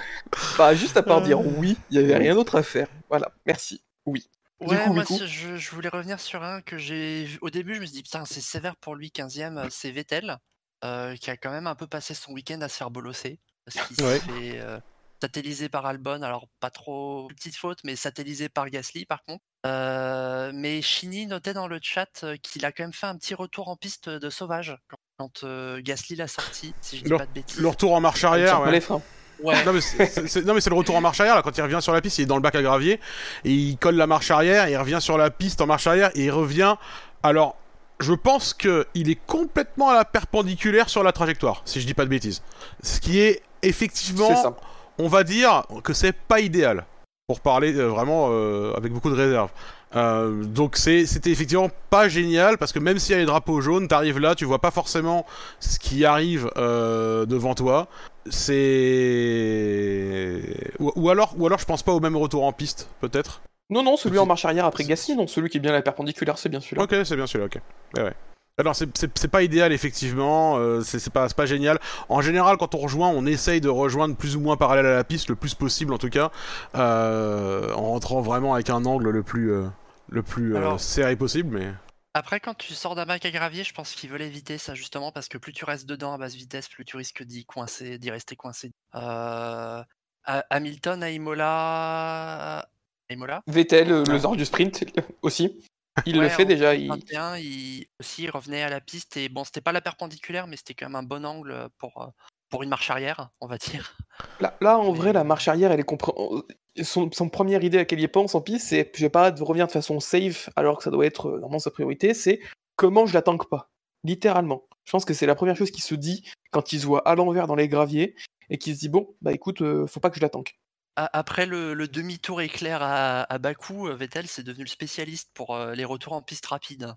[0.58, 2.88] bah, juste à part dire oui, il n'y avait rien d'autre à faire.
[3.10, 3.82] Voilà, merci.
[4.06, 4.28] Oui.
[4.62, 7.38] Du Ouais, coup, moi, je, je voulais revenir sur un que j'ai vu.
[7.42, 10.38] Au début, je me suis dit, putain, c'est sévère pour lui, 15ème, euh, c'est Vettel,
[10.86, 13.40] euh, qui a quand même un peu passé son week-end à se faire bolosser.
[13.66, 14.14] Parce qu'il Ouais.
[14.14, 14.80] s'est fait euh,
[15.22, 19.44] satelliser par Albon, alors pas trop petite faute, mais satellisé par Gasly par contre.
[19.66, 23.34] Euh, mais Chini notait dans le chat euh, qu'il a quand même fait un petit
[23.34, 27.18] retour en piste de sauvage quand, quand, euh, Gasly l'a sorti, si je dis Le-
[27.18, 27.60] pas de bêtises.
[27.60, 28.60] Le retour en marche arrière.
[28.60, 28.72] pas ouais.
[28.72, 29.02] les freins.
[29.44, 32.00] Ouais, Non mais c'est- le retour en marche arrière là quand il revient sur la
[32.02, 33.02] piste il est dans le bac à gravier
[33.44, 36.10] et il colle la marche arrière et il revient sur la piste en marche arrière
[36.16, 36.76] et il revient
[37.22, 37.58] alors
[38.00, 41.94] je pense que il est complètement à la perpendiculaire sur la trajectoire si je dis
[41.94, 42.44] pas de bêtises
[42.82, 44.56] ce qui est C'est effectivement ça.
[45.00, 46.86] On va dire que c'est pas idéal
[47.28, 49.50] pour parler euh, vraiment euh, avec beaucoup de réserve
[49.96, 53.62] Euh, donc c'est c'était effectivement pas génial parce que même s'il y a les drapeaux
[53.62, 55.26] jaunes t'arrives là tu vois pas forcément
[55.62, 57.88] ce qui arrive euh, devant toi
[58.30, 60.42] c'est
[60.80, 63.84] ou, ou alors ou alors je pense pas au même retour en piste peut-être Non,
[63.84, 66.38] non, celui en marche arrière après Gasly, non, celui qui est bien à la perpendiculaire,
[66.38, 66.84] c'est bien celui-là.
[66.84, 67.60] ok c'est bien celui-là ok
[67.98, 68.14] ouais, ouais.
[68.58, 71.78] Alors c'est- pas idéal effectivement, euh, c'est pas, c'est pas génial.
[72.08, 75.04] En général quand on rejoint, on essaye de rejoindre plus ou moins parallèle à la
[75.04, 76.32] piste, le plus possible en tout cas,
[76.76, 79.68] euh, en rentrant vraiment avec un angle le plus, euh,
[80.08, 81.58] le plus euh, Alors- serré possible.
[81.58, 81.74] Mais
[82.14, 85.12] Après, quand tu sors d'un bac à gravier, je pense qu'ils veulent éviter ça justement
[85.12, 88.10] parce que plus tu restes dedans à basse vitesse, plus tu risques d'y coincer, d'y
[88.10, 88.72] rester coincé.
[88.96, 89.84] Euh,
[90.24, 92.68] à- Hamilton à Imola, à
[93.10, 94.86] Imola, Vettel, le zor du sprint
[95.24, 95.60] aussi.
[96.06, 96.76] Il Ouais, le fait en déjà.
[96.76, 96.88] Il...
[96.90, 100.58] 21, il aussi il revenait à la piste et bon, c'était pas la perpendiculaire, mais
[100.58, 102.08] c'était quand même un bon angle pour euh,
[102.50, 103.96] pour une marche arrière, on va dire.
[104.40, 106.44] Là, là, en Mais- vrai, la marche arrière, elle est compréhensible.
[106.84, 109.68] Son, son première idée à laquelle il pense en piste, c'est je vais pas revenir
[109.68, 112.40] de façon safe alors que ça doit être euh, normalement sa priorité, c'est
[112.76, 113.72] comment je la tanque pas.
[114.04, 114.68] Littéralement.
[114.84, 117.16] Je pense que c'est la première chose qui se dit quand il se voit à
[117.16, 118.16] l'envers dans les graviers
[118.50, 120.56] et qu'il se dit bon, bah écoute, euh, faut pas que je la tanque.
[120.96, 125.54] Après le, le demi-tour éclair à, à Bakou, euh, Vettel c'est devenu le spécialiste pour
[125.56, 126.94] euh, les retours en piste rapide.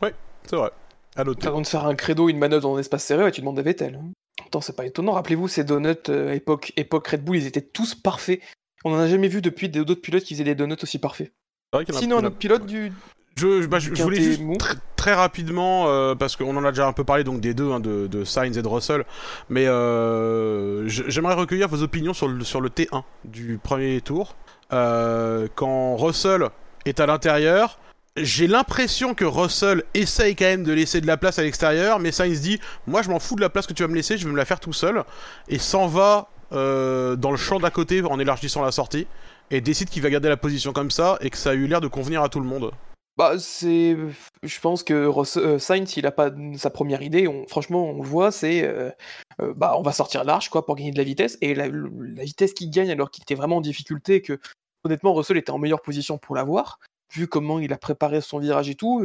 [0.00, 0.70] c'est vrai.
[1.16, 1.46] À noter.
[1.46, 3.62] Avant de faire un credo, une manœuvre dans un espace serré, ouais, tu demandes à
[3.62, 3.96] Vettel.
[3.96, 4.10] hein.
[4.46, 5.12] Attends, c'est pas étonnant.
[5.12, 8.40] Rappelez-vous, ces donuts euh, époque, époque Red Bull, ils étaient tous parfaits.
[8.84, 11.32] On en a jamais vu depuis des- d'autres pilotes qui faisaient des donuts aussi parfaits.
[11.90, 12.92] Sinon, un autre pilote du,
[13.36, 16.92] Je, bah, je, voulais juste tr- très rapidement, euh, parce qu'on en a déjà un
[16.92, 19.04] peu parlé donc des deux, hein, de, de Sainz et de Russell,
[19.48, 24.36] mais euh, j'aimerais recueillir vos opinions sur le, sur le T1 du premier tour.
[24.72, 26.48] Euh, quand Russell
[26.84, 27.78] est à l'intérieur,
[28.16, 32.12] j'ai l'impression que Russell essaye quand même de laisser de la place à l'extérieur, mais
[32.12, 34.26] Sainz dit Moi je m'en fous de la place que tu vas me laisser, je
[34.26, 35.02] vais me la faire tout seul,
[35.48, 39.06] et s'en va dans le champ d'à côté en élargissant la sortie,
[39.50, 41.80] et décide qu'il va garder la position comme ça, et que ça a eu l'air
[41.80, 42.70] de convenir à tout le monde.
[43.18, 43.96] Bah, c'est.
[44.42, 47.28] Je pense que Ross- euh, Sainz, il a pas sa première idée.
[47.28, 47.46] On...
[47.46, 48.62] Franchement, on le voit, c'est.
[48.64, 48.90] euh,
[49.40, 51.36] euh, bah, on va sortir large, quoi, pour gagner de la vitesse.
[51.42, 54.40] Et la, la vitesse qu'il gagne, alors qu'il était vraiment en difficulté, que
[54.84, 56.78] honnêtement, Russell était en meilleure position pour l'avoir,
[57.12, 59.04] vu comment il a préparé son virage et tout.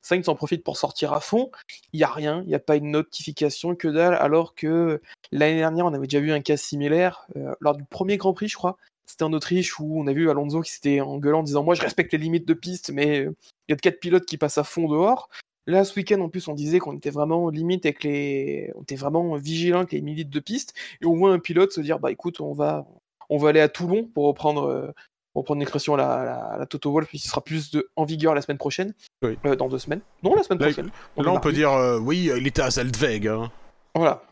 [0.00, 1.50] Sainz en profite pour sortir à fond.
[1.92, 5.02] Il y a rien, il n'y a pas une notification que dalle, alors que
[5.32, 7.26] l'année dernière, on avait déjà vu un cas similaire
[7.58, 8.76] lors du premier Grand Prix, je crois.
[9.10, 11.82] C'était en Autriche où on a vu Alonso qui s'était engueulant en disant Moi, je
[11.82, 13.34] respecte les limites de piste, mais euh,
[13.68, 15.28] il y a de quatre pilotes qui passent à fond dehors.
[15.66, 18.72] Là, ce week-end, en plus, on disait qu'on était vraiment limite avec les.
[18.76, 20.74] On était vraiment vigilant avec les limites de piste.
[21.02, 22.86] Et on voit un pilote se dire Bah écoute, on va,
[23.28, 24.64] on va aller à Toulon pour reprendre.
[24.68, 24.92] euh,
[25.32, 28.34] pour reprendre l'expression à la, la, la Toto Wolff, puisqu'il sera plus de, en vigueur
[28.34, 28.94] la semaine prochaine.
[29.22, 29.38] Oui.
[29.46, 30.00] Euh, dans deux semaines.
[30.24, 30.90] Non, la semaine Là, prochaine.
[31.16, 33.28] Là, on peut dire euh, Oui, il était à Zeltweg.
[33.28, 33.48] Hein.
[33.94, 34.22] Voilà.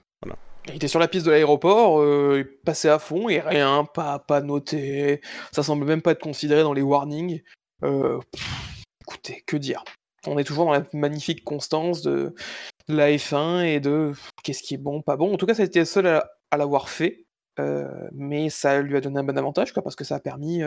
[0.69, 4.19] Il était sur la piste de l'aéroport, euh, il passait à fond et rien, pas,
[4.19, 5.20] pas noté.
[5.53, 7.43] Ça semble même pas être considéré dans les warnings.
[7.85, 8.20] Euh,
[9.03, 9.82] écoutez, que dire
[10.27, 12.35] On est toujours dans la magnifique constance de,
[12.89, 14.12] la F1 et de
[14.43, 15.32] qu'est-ce qui est bon, pas bon.
[15.35, 17.27] En tout cas, ça a été le seul à, à l'avoir fait,
[17.61, 20.62] euh, mais ça lui a donné un bon avantage, quoi, parce que ça a permis.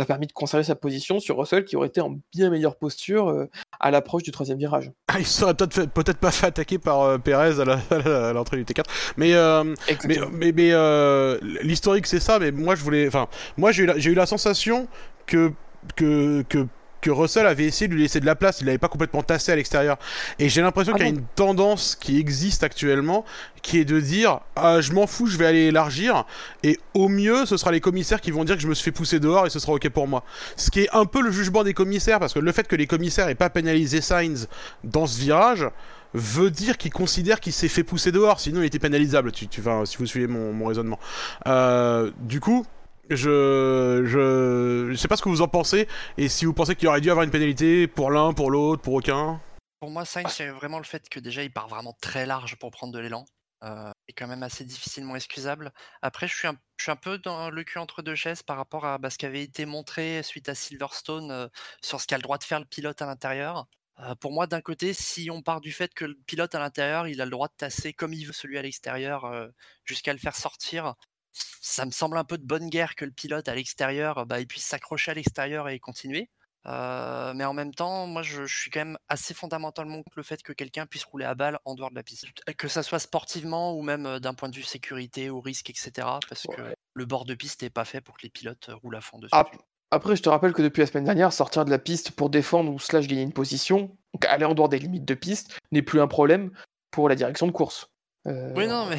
[0.00, 2.76] Ça a permis de conserver sa position sur Russell qui aurait été en bien meilleure
[2.76, 3.46] posture euh,
[3.78, 4.90] à l'approche du troisième virage.
[5.08, 7.64] Ah, il serait peut-être peut-être pas fait attaquer par euh, Perez à
[8.32, 8.84] l'entrée du T4.
[9.16, 9.64] Mais, euh,
[10.06, 13.06] mais, mais, mais, euh, l'historique c'est ça, mais moi je voulais.
[13.08, 14.88] Enfin, moi j'ai eu, la- j'ai eu la sensation
[15.26, 15.52] que,
[15.96, 16.66] que, que
[17.00, 19.52] que Russell avait essayé de lui laisser de la place, il l'avait pas complètement tassé
[19.52, 19.98] à l'extérieur.
[20.38, 23.24] Et j'ai l'impression Ah qu'il y a une tendance qui existe actuellement,
[23.62, 26.24] qui est de dire ah, je m'en fous, je vais aller élargir,
[26.62, 28.92] et au mieux, ce sera les commissaires qui vont dire que je me suis fait
[28.92, 30.24] pousser dehors et ce sera ok pour moi.
[30.56, 32.86] Ce qui est un peu le jugement des commissaires, parce que le fait que les
[32.86, 34.48] commissaires aient pas pénalisé Sainz
[34.84, 35.66] dans ce virage
[36.12, 39.60] veut dire qu'ils considèrent qu'il s'est fait pousser dehors, sinon il était pénalisable, tu, tu,
[39.60, 40.98] enfin, si vous suivez mon, mon raisonnement.
[41.46, 42.66] Euh, du coup,
[43.10, 46.88] je, je, je sais pas ce que vous en pensez, et si vous pensez qu'il
[46.88, 49.40] aurait dû avoir une pénalité pour l'un, pour l'autre, pour aucun.
[49.80, 52.70] Pour moi, Sainz, c'est vraiment le fait que déjà il part vraiment très large pour
[52.70, 53.24] prendre de l'élan.
[53.62, 55.72] Euh, est quand même assez difficilement excusable.
[56.00, 58.56] Après, je suis un, je suis un peu dans le cul entre deux chaises par
[58.56, 61.48] rapport à bah, ce qui avait été montré suite à Silverstone euh,
[61.82, 63.66] sur ce qu'a le droit de faire le pilote à l'intérieur.
[64.02, 67.06] Euh, pour moi, d'un côté, si on part du fait que le pilote à l'intérieur,
[67.06, 69.48] il a le droit de tasser comme il veut celui à l'extérieur euh,
[69.84, 70.94] jusqu'à le faire sortir,
[71.32, 74.46] ça me semble un peu de bonne guerre que le pilote à l'extérieur, bah, il
[74.46, 76.30] puisse s'accrocher à l'extérieur et continuer.
[76.66, 80.22] Euh, mais en même temps, moi, je, je suis quand même assez fondamentalement contre le
[80.22, 82.26] fait que quelqu'un puisse rouler à balle en dehors de la piste,
[82.58, 85.90] que ça soit sportivement ou même euh, d'un point de vue sécurité ou risque, etc.
[86.28, 88.96] Parce que le bord de piste n'est pas fait pour que les pilotes euh, roulent
[88.96, 89.30] à fond dessus.
[89.32, 89.46] Ah,
[89.90, 92.70] Après, je te rappelle que depuis la semaine dernière, sortir de la piste pour défendre
[92.70, 96.00] ou slash gagner une position, donc aller en dehors des limites de piste, n'est plus
[96.00, 96.50] un problème
[96.90, 97.90] pour la direction de course.
[98.26, 98.98] Euh, Oui, non, mais.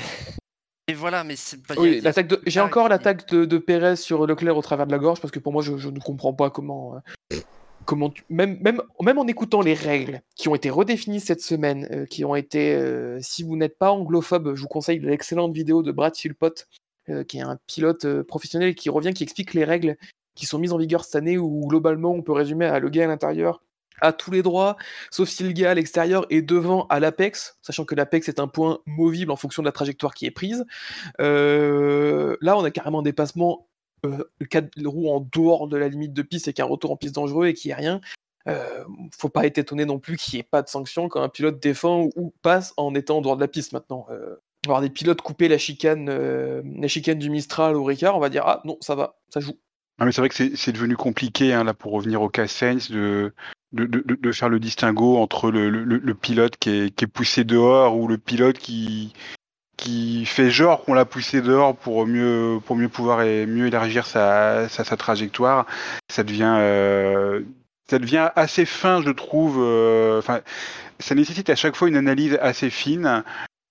[0.92, 1.76] Et voilà, mais c'est pas.
[1.78, 2.42] Oui, l'attaque de...
[2.46, 5.40] J'ai encore l'attaque de, de Pérez sur Leclerc au travers de la gorge parce que
[5.40, 6.96] pour moi, je, je ne comprends pas comment.
[7.32, 7.40] euh,
[7.86, 11.88] comment tu- même, même, même en écoutant les règles qui ont été redéfinies cette semaine,
[11.92, 12.76] euh, qui ont été.
[12.76, 16.68] euh, si vous n'êtes pas anglophobe, je vous conseille l'excellente vidéo de Brad Philpott,
[17.28, 19.98] qui est un pilote professionnel qui revient, qui explique les règles
[20.36, 23.08] qui sont mises en vigueur cette année où globalement on peut résumer à le à
[23.08, 23.62] l'intérieur
[24.02, 24.78] a tous les droits,
[25.12, 28.48] sauf si le gars à l'extérieur est devant à l'apex, sachant que l'apex est un
[28.48, 30.66] point movible en fonction de la trajectoire qui est prise.
[31.20, 33.68] Euh, là, on a carrément un dépassement,
[34.06, 37.16] euh, quatre roues en dehors de la limite de piste et qu'un retour en piste
[37.16, 38.02] dangereux et qu'il n'y ait rien.
[38.48, 38.84] Euh,
[39.16, 41.62] faut pas être étonné non plus qu'il n'y ait pas de sanction quand un pilote
[41.62, 44.08] défend ou, passe en étant en dehors de la piste maintenant.
[44.10, 48.30] Euh, voir des pilotes couper la chicane, la chicane du Mistral au Ricard, on va
[48.30, 49.58] dire ah non, ça va, ça joue.
[50.00, 52.48] Ah, mais c'est vrai que c'est c'est devenu compliqué, hein, là, pour revenir au cas
[52.48, 53.34] Sainz, de,
[53.74, 57.98] de, de, de faire le distinguo entre le, le, le pilote qui est, poussé dehors
[57.98, 59.14] ou le pilote qui,
[59.78, 64.06] qui fait genre qu'on l'a poussé dehors pour mieux, pour mieux pouvoir et mieux élargir
[64.06, 65.66] sa, sa, sa trajectoire.
[66.10, 67.42] Ça devient, euh,
[67.90, 69.58] ça devient assez fin, je trouve.
[69.60, 70.42] euh, Enfin,
[71.00, 73.24] ça nécessite à chaque fois une analyse assez fine.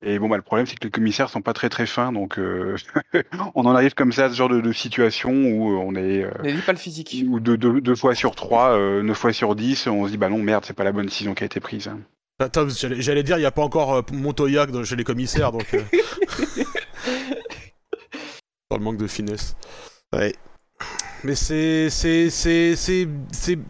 [0.03, 2.39] Et bon, bah, le problème, c'est que les commissaires sont pas très très fins, donc
[2.39, 2.75] euh,
[3.55, 6.31] on en arrive comme ça à ce genre de, de situation où on est euh,
[6.43, 7.15] N'hésite pas le physique.
[7.29, 10.17] ou deux, deux, deux fois sur trois, euh, neuf fois sur dix, on se dit
[10.17, 11.91] bah non merde, c'est pas la bonne décision qui a été prise.
[12.39, 15.75] Attends, j'allais dire, il n'y a pas encore euh, Montoya chez les commissaires, donc.
[15.75, 15.83] euh,
[18.71, 19.55] Dans le manque de finesse.
[20.15, 20.33] Ouais.
[21.25, 21.89] Mais c'est.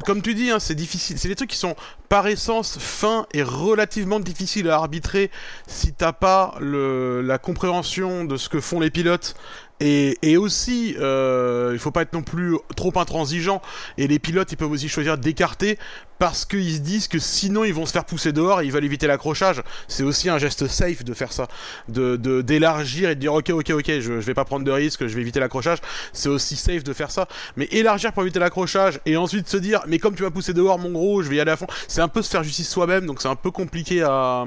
[0.06, 1.18] Comme tu dis, hein, c'est difficile.
[1.18, 1.74] C'est des trucs qui sont,
[2.08, 5.30] par essence, fins et relativement difficiles à arbitrer
[5.66, 9.34] si t'as pas le, la compréhension de ce que font les pilotes.
[9.80, 13.62] Et, et aussi, euh, il faut pas être non plus trop intransigeant.
[13.96, 15.78] Et les pilotes, ils peuvent aussi choisir d'écarter
[16.20, 18.84] parce qu'ils se disent que sinon ils vont se faire pousser dehors et ils veulent
[18.84, 19.62] éviter l'accrochage.
[19.88, 21.48] C'est aussi un geste safe de faire ça,
[21.88, 25.14] de d'élargir et de dire ok ok ok, je, vais pas prendre de risque, je
[25.14, 25.78] vais éviter l'accrochage.
[26.12, 27.26] C'est aussi safe de faire ça.
[27.56, 30.78] Mais élargir pour éviter l'accrochage et ensuite se dire mais comme tu m'as poussé dehors
[30.78, 31.66] mon gros, je vais y aller à fond.
[31.88, 34.44] C'est un peu se faire justice soi-même, donc c'est un peu compliqué à.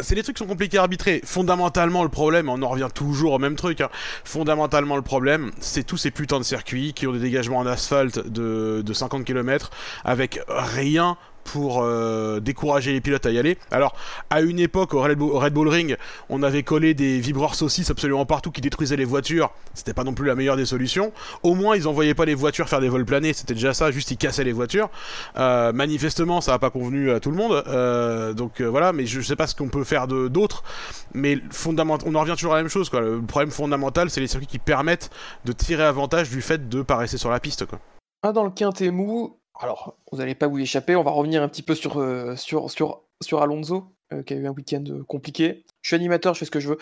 [0.00, 1.20] C'est des trucs qui sont compliqués à arbitrer.
[1.26, 3.82] Fondamentalement le problème, on en revient toujours au même truc.
[3.82, 3.90] hein.
[4.24, 8.18] Fondamentalement le problème, c'est tous ces putains de circuits qui ont des dégagements en asphalte
[8.26, 9.70] de, de 50 km
[10.04, 11.01] avec rien
[11.44, 13.58] pour euh, décourager les pilotes à y aller.
[13.70, 13.96] Alors,
[14.30, 15.18] à une époque, au Red
[15.52, 15.96] Bull, Ring,
[16.28, 19.50] on avait collé des vibreurs saucisses absolument partout qui détruisaient les voitures.
[19.74, 21.12] C'était pas non plus la meilleure des solutions.
[21.42, 24.10] Au moins, ils envoyaient pas les voitures faire des vols planés, c'était déjà ça, juste
[24.10, 24.90] ils cassaient les voitures.
[25.36, 27.62] Euh, manifestement, ça a pas convenu à tout le monde.
[27.66, 30.62] Euh, donc voilà, mais je sais pas ce qu'on peut faire d'autre.
[31.14, 32.90] Mais on en revient toujours à la même chose.
[32.92, 35.10] Le problème fondamental, c'est les circuits qui permettent
[35.44, 37.66] de tirer avantage du fait de pas rester sur la piste.
[37.66, 37.78] Quoi.
[38.22, 41.48] Ah, dans le quintet mou, alors vous n'allez pas vous échapper, on va revenir un
[41.48, 45.04] petit peu sur, euh, sur, sur, sur Alonso, euh, qui a eu un week-end euh,
[45.04, 45.64] compliqué.
[45.80, 46.78] Je suis animateur, je fais ce que je veux.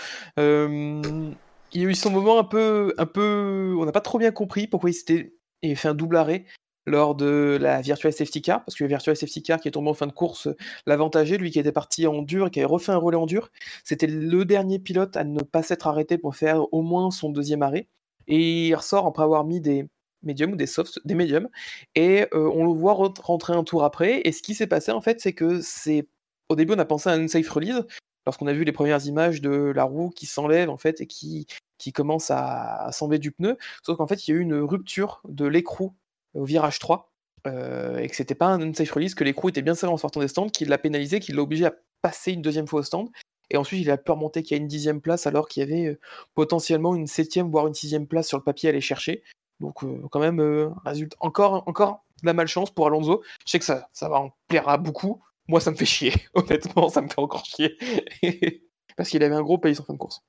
[1.73, 2.95] Il y a eu son moment un peu.
[2.99, 6.45] Un peu on n'a pas trop bien compris pourquoi il s'était fait un double arrêt
[6.87, 9.91] lors de la Virtual Safety Car, parce que le Virtual Safety Car qui est tombé
[9.91, 10.49] en fin de course
[10.87, 13.51] l'avantagé, lui qui était parti en dur qui avait refait un relais en dur,
[13.85, 17.63] c'était le dernier pilote à ne pas s'être arrêté pour faire au moins son deuxième
[17.63, 17.89] arrêt.
[18.27, 19.87] Et il ressort après avoir mis des
[20.23, 21.49] médiums ou des softs, des médiums,
[21.95, 24.21] et euh, on le voit re- rentrer un tour après.
[24.25, 26.09] Et ce qui s'est passé en fait, c'est que c'est
[26.49, 27.83] au début on a pensé à une safe release
[28.27, 31.47] lorsqu'on a vu les premières images de la roue qui s'enlève en fait et qui
[31.79, 33.57] qui commence à, à s'enlever du pneu.
[33.85, 35.95] Sauf qu'en fait il y a eu une rupture de l'écrou
[36.35, 37.11] au virage 3
[37.47, 40.21] euh, et que c'était pas un unsafe release, que l'écrou était bien serré en sortant
[40.21, 43.09] des stands, qu'il l'a pénalisé, qu'il l'a obligé à passer une deuxième fois au stand.
[43.53, 45.65] Et ensuite, il a pu remonter qu'il y a une dixième place alors qu'il y
[45.65, 45.99] avait euh,
[46.35, 49.23] potentiellement une septième, voire une sixième place sur le papier à aller chercher.
[49.61, 51.17] Donc, euh, quand même, euh, résultat.
[51.21, 53.23] Encore, encore de la malchance pour Alonso.
[53.47, 55.23] Je sais que ça, ça va en plaire à beaucoup.
[55.49, 56.13] Moi, ça me fait chier.
[56.35, 57.77] Honnêtement, ça me fait encore chier.
[58.97, 60.23] Parce qu'il avait un gros pays en fin de course.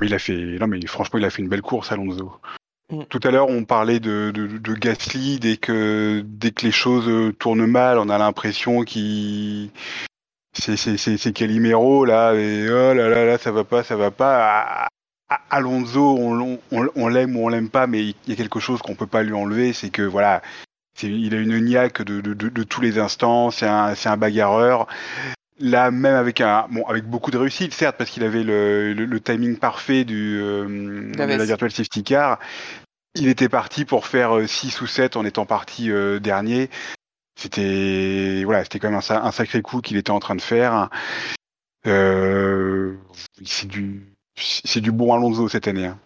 [0.00, 2.32] Mais il a fait, non mais franchement, il a fait une belle course, Alonso.
[2.90, 3.04] Mm.
[3.08, 7.08] Tout à l'heure, on parlait de, de, de Gasly dès que dès que les choses
[7.08, 9.70] euh, tournent mal, on a l'impression qu'il
[10.52, 14.84] c'est Calimero là et oh là là là ça va pas ça va pas.
[14.84, 14.88] Ah,
[15.50, 18.60] Alonso, on, l'on- on, on l'aime ou on l'aime pas, mais il y a quelque
[18.60, 20.42] chose qu'on peut pas lui enlever, c'est que voilà,
[21.02, 24.86] il a une niaque de, de, de, de tous les instants, c'est un, bagarreur.
[25.58, 29.04] Là, même avec un, bon, avec beaucoup de réussite, certes, parce qu'il avait le, le,
[29.04, 31.44] le timing parfait du, euh, de la.
[31.44, 32.38] Virtual Safety Car.
[33.14, 36.70] Il était parti pour faire 6 ou 7 en étant parti euh, dernier.
[37.38, 40.40] C'était, voilà, c'était quand même un, sa- un sacré coup qu'il était en train de
[40.40, 40.88] faire.
[41.86, 42.94] Euh,
[43.44, 45.86] c'est du, c'est du bon Alonso cette année.
[45.86, 45.98] hein.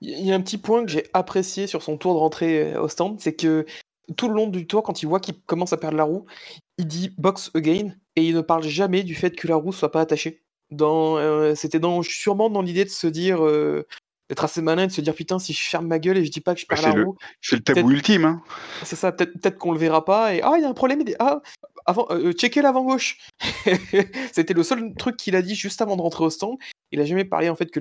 [0.00, 2.82] Il y a un petit point que j'ai apprécié sur son tour de rentrée euh,
[2.82, 3.66] au stand, c'est que
[4.16, 6.24] tout le long du tour, quand il voit qu'il commence à perdre la roue,
[6.78, 9.90] il dit box again et il ne parle jamais du fait que la roue soit
[9.90, 10.42] pas attachée.
[10.70, 13.86] Dans, euh, c'était dans, sûrement dans l'idée de se dire, euh,
[14.28, 16.30] d'être assez malin, et de se dire putain si je ferme ma gueule et je
[16.30, 18.24] dis pas que je Bah, perds la le- roue, C'est le tabou ultime.
[18.26, 18.42] Hein.
[18.84, 21.00] c'est ça, peut-être peut-être qu'on le verra pas et ah il y a un problème,
[21.06, 21.40] est- ah
[21.88, 23.18] avant, euh, checker l'avant gauche.
[24.32, 26.56] C'était le seul truc qu'il a dit juste avant de rentrer au stand.
[26.92, 27.80] Il a jamais parlé en fait que,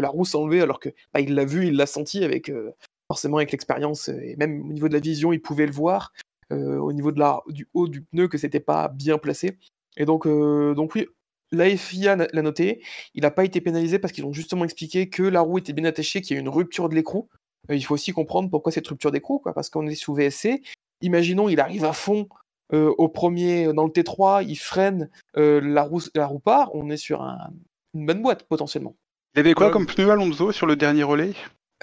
[0.00, 2.72] la roue s'enlevait alors que bah, il l'a vu, il l'a senti avec euh,
[3.08, 6.12] forcément avec l'expérience euh, et même au niveau de la vision, il pouvait le voir
[6.50, 9.58] euh, au niveau de la, du haut du pneu que c'était pas bien placé.
[9.96, 11.06] Et donc euh, donc oui,
[11.52, 12.82] la FIA l'a noté.
[13.14, 15.84] Il n'a pas été pénalisé parce qu'ils ont justement expliqué que la roue était bien
[15.84, 17.28] attachée, qu'il y a une rupture de l'écrou.
[17.70, 20.62] Euh, il faut aussi comprendre pourquoi cette rupture d'écrou, parce qu'on est sous VSC.
[21.02, 22.28] Imaginons, il arrive à fond
[22.72, 26.90] euh, au premier dans le T3, il freine, euh, la, roue, la roue part, on
[26.90, 27.50] est sur un-
[27.94, 28.94] une bonne boîte potentiellement.
[29.34, 31.32] Il avait quoi comme pneu Alonso sur le dernier relais?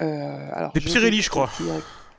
[0.02, 1.50] Euh, alors, Des Pirelli, je crois.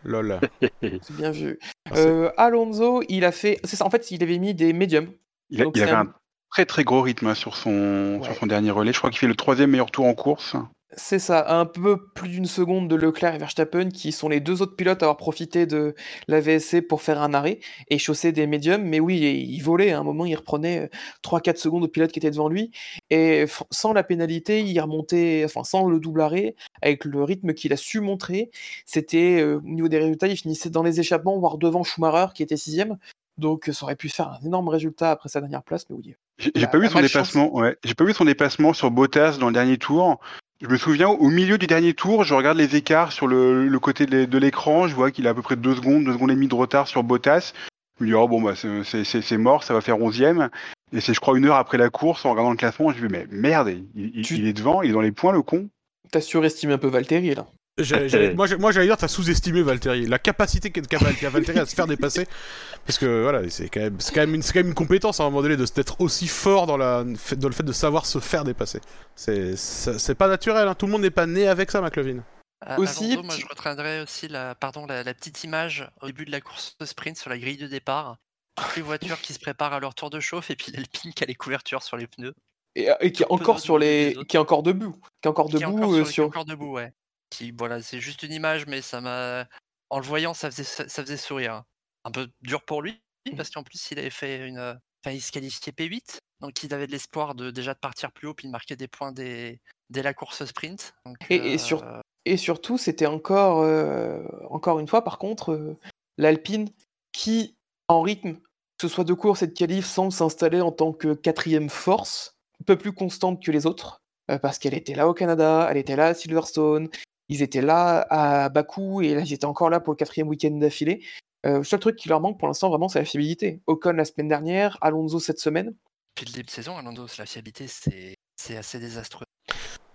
[0.04, 0.40] Lol.
[0.82, 1.60] C'est bien vu.
[1.90, 3.60] Ah, Euh, Alonso, il a fait.
[3.64, 5.10] C'est ça, en fait, il avait mis des médiums.
[5.50, 6.14] Il, a- Donc il c'est avait un- un
[6.50, 8.38] très très gros rythme hein, sur son, sur Ouais.
[8.40, 8.94] son dernier relais.
[8.94, 10.56] Je crois qu'il fait le troisième meilleur tour en course.
[10.96, 14.62] C'est ça, un peu plus d'une seconde de Leclerc et Verstappen, qui sont les deux
[14.62, 15.94] autres pilotes à avoir profité de
[16.30, 17.60] la VSC pour faire un arrêt
[17.90, 18.84] et chausser des médiums.
[18.84, 19.92] Mais oui, il volait.
[19.92, 20.90] À un moment, il reprenait
[21.24, 22.72] 3-4 secondes au pilote qui était devant lui.
[23.10, 27.74] Et sans la pénalité, il remontait, enfin, sans le double arrêt, avec le rythme qu'il
[27.74, 28.50] a su montrer,
[28.86, 32.44] c'était euh, au niveau des résultats, il finissait dans les échappements, voire devant Schumacher, qui
[32.44, 32.98] était sixième.
[33.38, 36.16] Donc, ça aurait pu faire un énorme résultat après sa dernière place, mais oui.
[36.40, 37.54] J'ai La- pas vu son dépassement.
[37.54, 37.76] Ouais.
[37.84, 40.20] J'ai pas vu son dépassement sur Bottas dans le dernier tour.
[40.62, 43.80] Je me souviens au milieu du dernier tour, je regarde les écarts sur le, le
[43.80, 44.88] côté de l'é- de l'écran.
[44.88, 46.88] Je vois qu'il a à peu près deux secondes, deux secondes et demie de retard
[46.88, 47.54] sur Bottas.
[48.00, 50.50] Je me dis oh bon bah c'est- c'est c'est- c'est mort, ça va faire onzième.
[50.94, 53.08] Et c'est je crois une heure après la course en regardant le classement, je me
[53.08, 55.42] dis mais merde, il, il- Tu- il est devant, il est dans les points le
[55.44, 55.70] con.
[56.12, 57.46] T'as surestimé un peu Valtteri, là.
[58.36, 60.06] Moi, moi, j'allais dire, t'as sous-estimé Valtteri.
[60.08, 60.98] La capacité qu'a
[61.30, 62.28] Valtteri à se faire dépasser.
[62.86, 65.20] Parce que voilà, c'est quand, même- c'est quand, même une- c'est quand même une compétence
[65.20, 67.04] à un moment donné de d'être aussi fort dans, la,
[67.38, 68.80] dans le fait de savoir se faire dépasser.
[69.16, 70.76] C'est pas naturel, hein.
[70.76, 72.24] tout le monde n'est pas né avec ça, McLovin.
[72.66, 76.26] À- Aussi, Alonso, moi, je retiendrai aussi la, pardon, la, la petite image au début
[76.26, 78.18] de la course de sprint sur la grille de départ.
[78.56, 81.24] Toutes les voitures qui se préparent à leur tour de chauffe et puis l'Alpine qui
[81.24, 82.34] a les couvertures sur les pneus.
[82.76, 84.28] Et, et qui est encore de- sur de- les, des autres.
[84.28, 86.14] qui est encore debout, qui est encore qui est debout encore, euh, sur, qui est
[86.14, 86.26] sur.
[86.26, 86.92] encore debout, ouais.
[87.30, 89.46] Qui, voilà, c'est juste une image, mais ça m'a.
[89.90, 91.64] En le voyant, ça faisait, ça, ça faisait sourire.
[92.04, 93.36] Un peu dur pour lui, Mmh.
[93.36, 94.60] parce qu'en plus, il avait fait une.
[94.60, 98.28] Enfin, il se qualifiait P8, donc il avait de l'espoir de déjà de partir plus
[98.28, 99.60] haut puis de marquer des points dès,
[99.90, 100.94] dès la course sprint.
[101.06, 105.52] Donc, Et- et sur- euh, Et surtout, c'était encore, euh, encore une fois, par contre,
[105.54, 105.78] euh,
[106.18, 106.68] l'Alpine
[107.14, 107.56] qui,
[107.88, 108.42] en rythme, que
[108.82, 112.64] ce soit de course et de qualif, semble s'installer en tant que quatrième force, un
[112.66, 114.02] peu plus constante que les autres,
[114.42, 116.90] parce qu'elle était là au Canada, elle était là à Silverstone,
[117.30, 120.52] ils étaient là à Bakou, et là, ils étaient encore là pour le quatrième week-end
[120.52, 121.04] d'affilée.
[121.46, 123.62] Euh, le seul truc qui leur manque pour l'instant, vraiment, c'est la fiabilité.
[123.68, 125.74] Ocon la semaine dernière, Alonso cette semaine.
[126.16, 129.26] Depuis le début de saison, Alonso, la fiabilité, c'est c'est assez désastreux.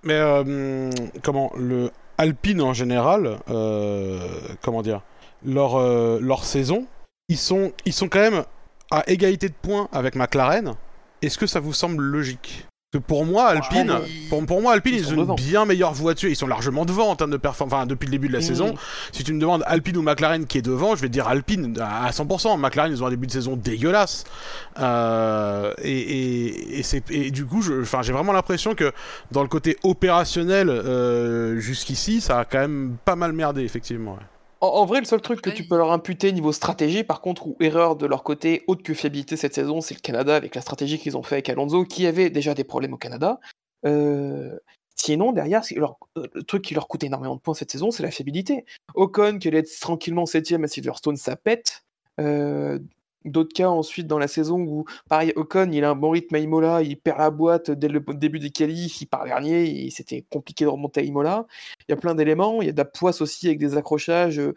[0.03, 0.91] Mais euh,
[1.23, 4.21] comment le Alpine en général, euh,
[4.61, 5.03] comment dire,
[5.45, 6.87] leur euh, leur saison,
[7.29, 8.45] ils sont ils sont quand même
[8.91, 10.75] à égalité de points avec McLaren.
[11.23, 12.67] Est-ce que ça vous semble logique?
[12.93, 15.95] Que pour moi, Alpine, Ouais, ils- pour, pour moi, Alpine, ils ont une bien meilleure
[15.95, 16.29] voiture.
[16.29, 17.73] Ils sont largement devant en termes de performance.
[17.73, 18.43] Enfin, depuis le début de la Mmh.
[18.43, 18.75] saison.
[19.13, 21.75] Si tu me demandes Alpine ou McLaren qui est devant, je vais te dire Alpine
[21.81, 22.59] à à 100%.
[22.59, 24.25] McLaren, ils ont un début de saison dégueulasse.
[24.79, 28.93] Euh, et, et, et c'est- et du coup, je- enfin, j'ai vraiment l'impression que
[29.31, 34.13] dans le côté opérationnel, euh, jusqu'ici, ça a quand même pas mal merdé, effectivement.
[34.15, 34.19] ouais.
[34.63, 37.47] En, en vrai, le seul truc que tu peux leur imputer niveau stratégie, par contre,
[37.47, 40.61] ou erreur de leur côté, autre que fiabilité cette saison, c'est le Canada avec la
[40.63, 43.41] stratégie qu'ils ont fait avec Alonso, qui avait déjà des problèmes au Canada.
[43.85, 44.59] Euh,
[44.95, 48.03] sinon, derrière, leur- euh, le truc qui leur coûte énormément de points cette saison, c'est
[48.05, 48.65] la fiabilité.
[48.95, 51.85] Ocon, qui allait être tranquillement septième à Silverstone, ça pète.
[52.21, 52.79] Euh,
[53.25, 56.39] D'autres cas ensuite dans la saison où, pareil, Ocon, il a un bon rythme à
[56.39, 60.65] Imola, il perd la boîte dès le début des qualifs, il part dernier, c'était compliqué
[60.65, 61.47] de remonter à Imola.
[61.89, 64.41] Il y a plein d'éléments, il y a de la poisse aussi avec des accrochages,
[64.41, 64.53] euh,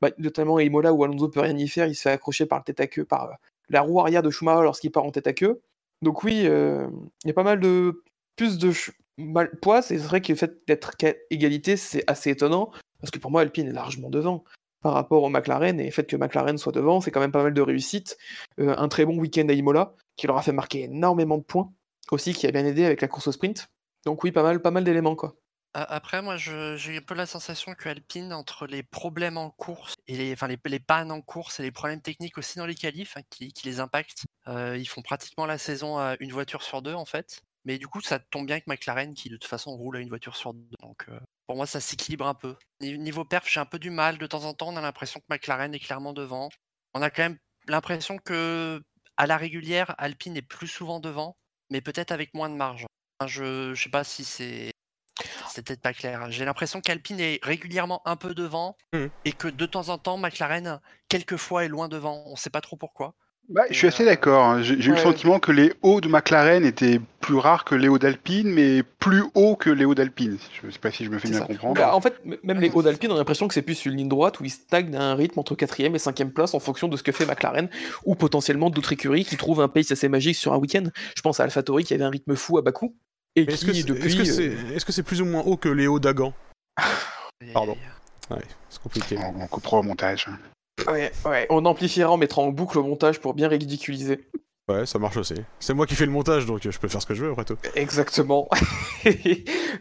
[0.00, 2.58] bah, notamment à Imola, où Alonso peut rien y faire, il se fait accrocher par
[2.58, 3.34] le tête à queue, par euh,
[3.68, 5.60] la roue arrière de Schumacher lorsqu'il part en tête à queue.
[6.00, 6.88] Donc oui, euh,
[7.24, 8.02] il y a pas mal de
[8.36, 8.72] plus de
[9.18, 10.92] mal poisse, et c'est vrai que le fait d'être
[11.30, 12.70] égalité, c'est assez étonnant,
[13.00, 14.44] parce que pour moi, Alpine est largement devant
[14.82, 17.42] par rapport au McLaren, et le fait que McLaren soit devant, c'est quand même pas
[17.42, 18.18] mal de réussite.
[18.58, 21.72] Euh, un très bon week-end à Imola, qui leur a fait marquer énormément de points,
[22.10, 23.70] aussi, qui a bien aidé avec la course au sprint.
[24.04, 25.36] Donc oui, pas mal, pas mal d'éléments, quoi.
[25.74, 30.18] Après, moi, j'ai un peu la sensation que Alpine, entre les problèmes en course et
[30.18, 33.22] les, enfin, les, pannes en course et les problèmes techniques aussi dans les qualifs hein,
[33.30, 36.92] qui, qui les impactent, euh, ils font pratiquement la saison à une voiture sur deux,
[36.92, 37.42] en fait.
[37.64, 40.08] Mais du coup, ça tombe bien avec McLaren qui, de toute façon, roule à une
[40.08, 40.66] voiture sur deux.
[40.80, 42.56] Donc, euh, pour moi, ça s'équilibre un peu.
[42.80, 44.18] Ni- Niveau perf, j'ai un peu du mal.
[44.18, 46.48] De temps en temps, on a l'impression que McLaren est clairement devant.
[46.94, 48.82] On a quand même l'impression que,
[49.16, 51.36] à la régulière, Alpine est plus souvent devant,
[51.70, 52.86] mais peut-être avec moins de marge.
[53.20, 54.72] Enfin, je, je sais pas si c'est
[55.50, 56.30] c'est peut-être pas clair.
[56.30, 59.10] J'ai l'impression qu'Alpine est régulièrement un peu devant Mhm.
[59.26, 62.24] et que de temps en temps, McLaren, quelquefois, est loin devant.
[62.26, 63.14] On sait pas trop pourquoi.
[63.48, 64.44] Bah, je suis assez euh, d'accord.
[64.44, 64.62] hein.
[64.62, 64.98] J'ai eu le ouais.
[64.98, 69.24] sentiment que les hauts de McLaren étaient plus rares que les hauts d'Alpine, mais plus
[69.34, 70.38] hauts que les hauts d'Alpine.
[70.62, 71.44] Je sais pas si je me fais bien ça.
[71.46, 71.74] comprendre.
[71.74, 72.14] Bah, en fait,
[72.44, 74.50] même les hauts d'Alpine, on a l'impression que c'est plus une ligne droite où ils
[74.50, 77.26] stagnent à un rythme entre 4 et 5 place en fonction de ce que fait
[77.26, 77.68] McLaren
[78.06, 80.84] ou potentiellement d'autres écuries qui trouvent un pace assez magique sur un week-end.
[81.16, 82.94] Je pense à AlphaTauri qui avait un rythme fou à Bakou
[83.36, 84.06] et Mais Est-ce qui que c'est depuis.
[84.06, 86.32] est-ce que euh, c'est est-ce que c'est plus ou moins haut que Léo Dagan?
[87.40, 87.76] Et- Pardon.
[88.70, 89.18] C'est compliqué.
[89.18, 90.26] On, on coupera au montage.
[90.88, 94.26] Ouais, ouais, on amplifiera, on mettra en boucle au montage pour bien ridiculiser.
[94.68, 95.34] Ouais, ça marche aussi.
[95.58, 97.32] C'est moi qui fais le montage, donc euh, je peux faire ce que je veux
[97.32, 97.56] après tout.
[97.74, 98.48] Exactement.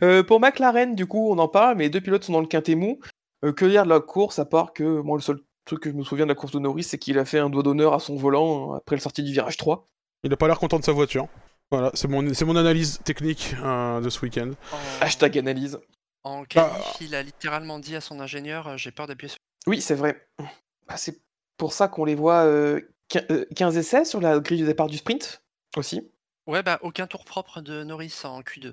[0.03, 2.47] Euh, pour McLaren, du coup, on en parle, mais les deux pilotes sont dans le
[2.47, 2.99] quintet mou.
[3.45, 5.95] Euh, que dire de la course, à part que moi, le seul truc que je
[5.95, 7.99] me souviens de la course de Norris, c'est qu'il a fait un doigt d'honneur à
[7.99, 9.85] son volant après le sortie du virage 3.
[10.23, 11.27] Il a pas l'air content de sa voiture.
[11.69, 14.49] Voilà, c'est mon, c'est mon analyse technique euh, de ce week-end.
[14.71, 15.79] En, Hashtag analyse.
[16.23, 19.37] en Bah, qualif, il a littéralement dit à son ingénieur J'ai peur d'appuyer sur.
[19.67, 20.27] Oui, c'est vrai.
[20.87, 21.19] Bah, c'est
[21.57, 22.79] pour ça qu'on les voit euh,
[23.09, 25.41] quin- euh, 15 essais sur la grille de départ du sprint
[25.77, 26.01] aussi.
[26.47, 28.71] Ouais, bah, aucun tour propre de Norris en Q2.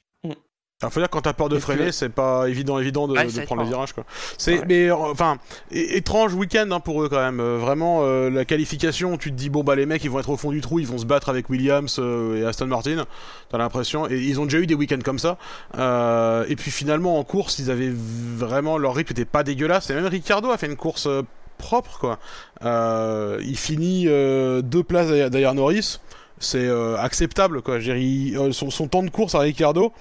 [0.80, 3.12] Alors, faut dire que quand t'as peur de Et freiner, c'est pas évident, évident de,
[3.14, 4.04] Ouais, de ça prendre les virages, quoi.
[4.38, 4.64] C'est, Ouais.
[4.68, 5.38] mais euh, enfin,
[5.72, 7.40] étrange week-end hein, pour eux quand même.
[7.40, 10.30] Euh, vraiment, euh, la qualification, tu te dis bon bah les mecs, ils vont être
[10.30, 13.06] au fond du trou, ils vont se battre avec Williams euh, et Aston Martin.
[13.48, 15.36] T'as l'impression, et ils ont déjà eu des week-ends comme ça.
[15.76, 19.90] Euh, et puis finalement en course, ils avaient vraiment leur rythme était pas dégueulasse.
[19.90, 21.22] Et même Ricciardo a fait une course euh,
[21.58, 22.18] propre, quoi.
[22.64, 25.98] Euh, il finit euh, deux places derrière, Norris.
[26.40, 27.78] C'est euh, acceptable, quoi.
[27.78, 29.92] Il- son, son temps de course à Ricciardo,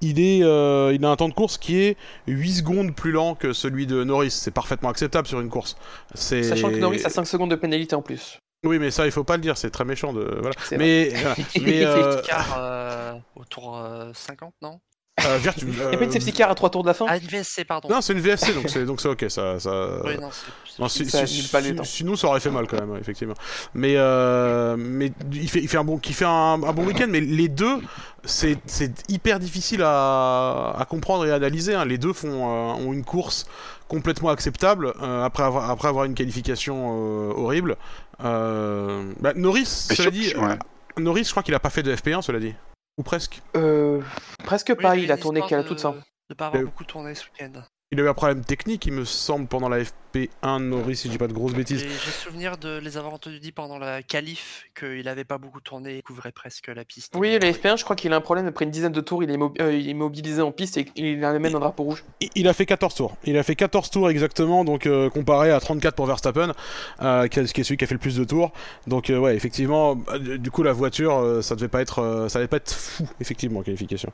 [0.00, 3.34] il, est, euh, il a un temps de course qui est 8 secondes plus lent
[3.34, 4.30] que celui de Norris.
[4.30, 5.76] C'est parfaitement acceptable sur une course.
[6.14, 8.38] Sachant que Norris a 5 secondes de pénalité en plus.
[8.64, 10.12] Oui, mais ça, il faut pas le dire, c'est très méchant.
[10.12, 10.38] De...
[10.40, 10.54] Voilà.
[10.78, 11.34] Mais, voilà.
[11.38, 14.80] mais C'est euh, Car euh, au tour euh, 50, non?
[15.26, 16.94] Euh, Virtu- Il n'y a pas une euh, safety car à 3 tours de la
[16.94, 17.88] fin Ah, une VSC, pardon.
[17.88, 19.24] Non, c'est une VSC, donc c'est donc c'est ok.
[19.28, 19.70] Ça, ça...
[20.04, 21.84] Oui, non, c'est- Non, si- Ça si- annule pas les si- temps.
[21.84, 23.34] sinon ça aurait fait mal quand même, effectivement.
[23.74, 26.30] Mais euh, mais il fait il fait un bon qui fait un,
[26.62, 27.78] un bon week-end, mais les deux
[28.24, 31.74] c'est c'est hyper difficile à, à comprendre et à analyser.
[31.74, 31.84] hein.
[31.84, 33.46] Les deux font euh, ont une course
[33.88, 37.76] complètement acceptable euh, après avoir après avoir une qualification euh, horrible.
[38.24, 40.58] Euh, bah, Norris, cela dit, ouais.
[40.98, 42.54] Norris, je crois qu'il a pas fait de FP1, cela dit,
[42.98, 43.42] ou presque.
[43.56, 44.00] Euh,
[44.44, 45.94] Presque Oui, pas, il a tourné qu'à la de- toute fin.
[46.30, 47.62] De pas avoir Euh, beaucoup tourné ce week-end.
[47.94, 51.08] Il a eu un problème technique, il me semble, pendant la FP1 de Norris, si
[51.08, 51.80] je dis pas de grosses bêtises.
[51.80, 55.98] j'ai souvenir de les avoir entendus dire pendant la qualif qu'il avait pas beaucoup tourné
[55.98, 57.12] et couvrait presque la piste.
[57.18, 58.46] Oui, la FP1, je crois qu'il a un problème.
[58.46, 61.22] Après une dizaine de tours, il est, euh, il est mobilisé en piste et il
[61.22, 62.02] amène un drapeau rouge.
[62.22, 63.14] Il- Il a fait 14 tours.
[63.24, 66.54] Il a fait 14 tours exactement, donc euh, comparé à 34 pour Verstappen,
[67.02, 68.52] euh, qui, est- celui qui a fait le plus de tours.
[68.86, 72.28] Donc euh, ouais, effectivement, bah, du coup la voiture, euh, ça devait pas être, euh,
[72.30, 74.10] ça devait pas être fou effectivement en qualification.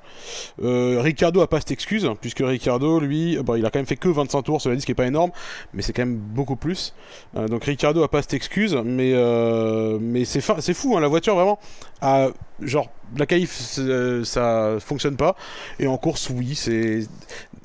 [0.65, 3.97] Euh, Ricardo a pas cette excuse, puisque Ricardo, lui, bon, il a quand même fait
[3.97, 5.31] que 25 tours, cela dit, ce qui est pas énorme,
[5.73, 6.95] mais c'est quand même beaucoup plus.
[7.37, 11.01] Euh, donc Ricardo a pas cette excuse, mais euh, mais c'est fin- c'est fou, hein,
[11.01, 11.59] la voiture vraiment.
[12.01, 12.29] a-
[12.61, 15.35] genre la qualif, c'est- ça fonctionne pas,
[15.81, 17.01] et en course, oui, c'est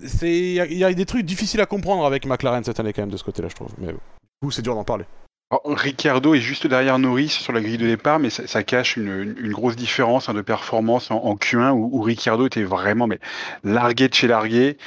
[0.05, 2.93] c'est il y, a- y a des trucs difficiles à comprendre avec McLaren cette année
[2.93, 3.97] quand même de ce côté-là je trouve mais du
[4.41, 5.05] coup c'est dur d'en parler
[5.49, 8.97] Alors, Ricciardo est juste derrière Norris sur la grille de départ, mais ça, ça cache
[8.97, 13.07] une, une grosse différence hein, de performance en, en Q1 où, où Ricciardo était vraiment
[13.07, 13.19] mais,
[13.63, 14.77] largué de chez largué.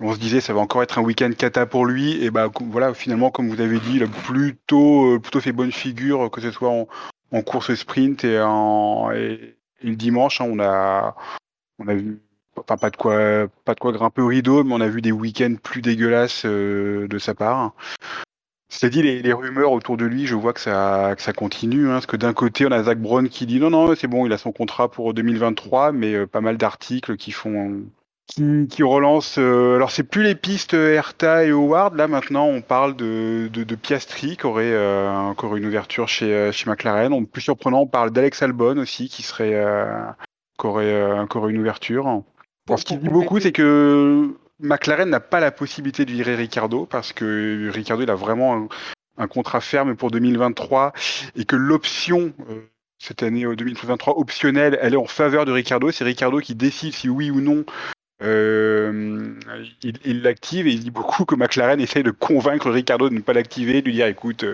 [0.00, 2.94] On se disait ça va encore être un week-end cata pour lui et bah voilà
[2.94, 6.50] finalement comme vous avez dit il a plutôt euh, plutôt fait bonne figure que ce
[6.50, 11.16] soit en, course sprint et en et, le dimanche hein, on a
[11.78, 12.20] on a vu
[12.56, 15.12] enfin pas de quoi pas de quoi grimper au rideau mais on a vu des
[15.12, 17.72] week-ends plus dégueulasses euh, de sa part
[18.70, 21.88] c'est dit les, les, rumeurs autour de lui, je vois que ça, que ça continue.
[21.88, 24.26] Hein, parce que d'un côté, on a Zach Brown qui dit non, non, c'est bon,
[24.26, 27.82] il a son contrat pour 2023, mais euh, pas mal d'articles qui font,
[28.28, 29.38] qui, qui relancent.
[29.38, 31.96] Euh, alors, c'est plus les pistes Herta et Howard.
[31.96, 36.52] Là, maintenant, on parle de, de, de Piastri qui aurait euh, encore une ouverture chez,
[36.52, 37.12] chez McLaren.
[37.12, 39.60] En plus surprenant, on parle d'Alex Albon aussi qui serait,
[40.60, 42.22] qui aurait encore une ouverture.
[42.76, 44.30] Ce qui dit beaucoup, c'est que
[44.60, 48.68] McLaren n'a pas la possibilité de virer Ricardo parce que Ricardo il a vraiment
[49.16, 50.92] un, contrat ferme pour 2023
[51.36, 52.68] et que l'option euh,
[52.98, 55.90] cette année 2023 euh, optionnelle, elle est en faveur de Ricardo.
[55.90, 57.64] C'est Ricardo qui décide si oui ou non
[58.22, 59.34] euh,
[59.82, 63.32] il l'active et il dit beaucoup que McLaren essaye de convaincre Ricardo de ne pas
[63.32, 64.44] l'activer, de lui dire écoute,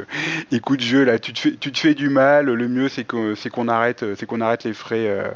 [0.53, 3.35] écoute jeu là, tu te fais, tu te fais du mal, le mieux c'est qu'on
[3.35, 5.32] c'est qu'on arrête, c'est qu'on arrête les frais,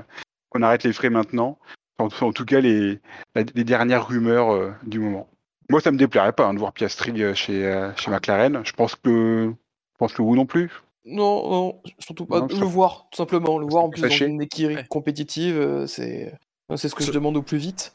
[0.51, 1.59] qu'on arrête les frais maintenant.
[1.99, 3.01] En, tout cas, les,
[3.35, 5.29] les dernières rumeurs euh, du moment.
[5.69, 8.63] Moi, ça me déplairait pas hein, de voir Piastri euh, chez, euh, chez McLaren.
[8.65, 10.71] Je pense que, je pense que vous non plus.
[11.05, 12.47] Non, non, surtout pas.
[12.49, 13.59] le voir, tout simplement.
[13.59, 16.33] Le voir en plus dans une équipe compétitive, c'est
[16.77, 17.95] c'est ce que je demande au plus vite.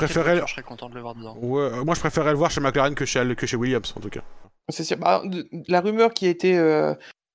[0.00, 1.36] Je serais content de le voir dedans.
[1.38, 4.10] Ouais, moi, je préférerais le voir chez McLaren que chez, que chez Williams, en tout
[4.10, 4.22] cas.
[4.68, 4.98] C'est sûr.
[4.98, 5.22] Bah,
[5.68, 6.58] la rumeur qui a été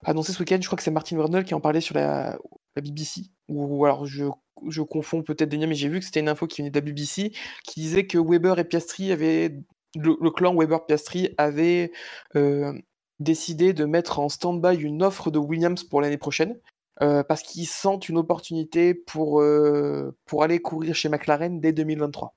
[0.03, 2.38] annoncée ce week-end, je crois que c'est Martin Verneuil qui en parlait sur la,
[2.76, 3.22] la BBC.
[3.48, 4.26] Ou alors, je
[4.70, 6.78] je confonds peut-être des liens, mais j'ai vu que c'était une info qui venait de
[6.78, 7.32] la BBC
[7.64, 9.56] qui disait que Weber et Piastri avaient.
[9.95, 11.91] Le, clan Weber-Piastri avait
[12.36, 12.74] euh,
[13.20, 16.60] décidé de mettre en stand-by une offre de Williams pour l'année prochaine.
[17.02, 22.36] Euh, parce qu'ils sentent une opportunité pour, euh, pour aller courir chez McLaren dès 2023.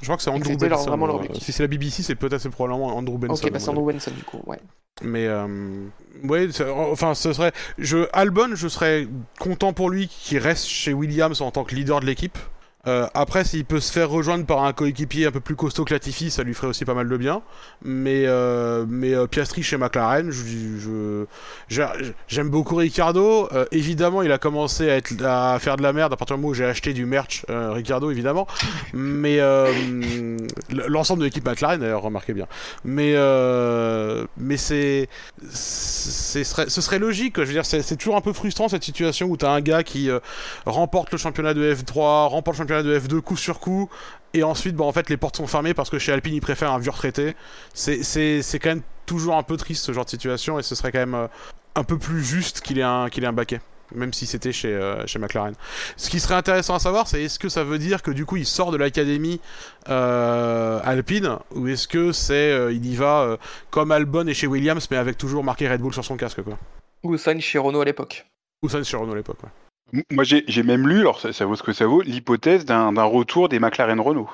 [0.00, 1.22] Je crois que c'est Andrew Benson.
[1.34, 3.34] si c'est la BBC, c'est peut-être probablement Andrew Benson.
[3.34, 4.60] Ok, bah c'est Andrew Benson du coup, ouais.
[5.02, 5.86] Mais euh,
[6.24, 7.52] ouais, enfin, ce serait.
[7.76, 9.06] Je, Albon, je serais
[9.38, 12.38] content pour lui qu'il reste chez Williams en tant que leader de l'équipe.
[12.86, 15.92] Euh, après, s'il peut se faire rejoindre par un coéquipier un peu plus costaud que
[15.92, 17.42] Latifi, ça lui ferait aussi pas mal de bien.
[17.84, 21.24] Mais, euh, mais euh, Piastri chez McLaren, je,
[22.28, 23.48] j'aime beaucoup Ricardo.
[23.72, 26.52] évidemment, il a commencé à, être, à faire de la merde à partir du moment
[26.52, 28.46] où j'ai acheté du merch Ricardo, évidemment.
[28.94, 29.38] Mais
[30.70, 32.46] l'ensemble de l'équipe McLaren, d'ailleurs, remarquez bien.
[32.84, 33.14] Mais,
[34.36, 35.08] mais c'est,
[35.50, 37.36] ce serait logique.
[37.38, 39.82] Je veux dire, c'est toujours un peu frustrant cette situation où tu as un gars
[39.82, 40.10] qui
[40.64, 43.88] remporte le championnat de F3, remporte le championnat de F2 coup sur coup,
[44.34, 46.72] et ensuite, bon, en fait, les portes sont fermées parce que chez Alpine, ils préfèrent
[46.72, 47.34] un vieux retraité.
[47.72, 50.98] C'est quand même toujours un peu triste ce genre de situation, et ce serait quand
[50.98, 51.28] même euh,
[51.74, 53.60] un peu plus juste qu'il ait, un, qu'il ait un baquet.
[53.94, 55.54] Même si c'était chez, euh, chez McLaren.
[55.96, 58.36] Ce qui serait intéressant à savoir, c'est est-ce que ça veut dire que du coup
[58.36, 59.40] il sort de l'académie
[59.88, 61.38] euh, Alpine?
[61.54, 63.38] Ou est-ce que c'est il y va
[63.70, 66.58] comme Albon et chez Williams mais avec toujours marqué Red Bull sur son casque quoi?
[67.02, 68.26] Ou Sainz chez Renault à l'époque.
[68.62, 69.42] Ou Sainz chez Renault à l'époque.
[69.42, 69.67] Ouais.
[70.10, 73.58] Moi, j'ai même lu, alors ça, vaut ce que ça vaut, l'hypothèse d'un retour des
[73.58, 74.30] McLaren Renault.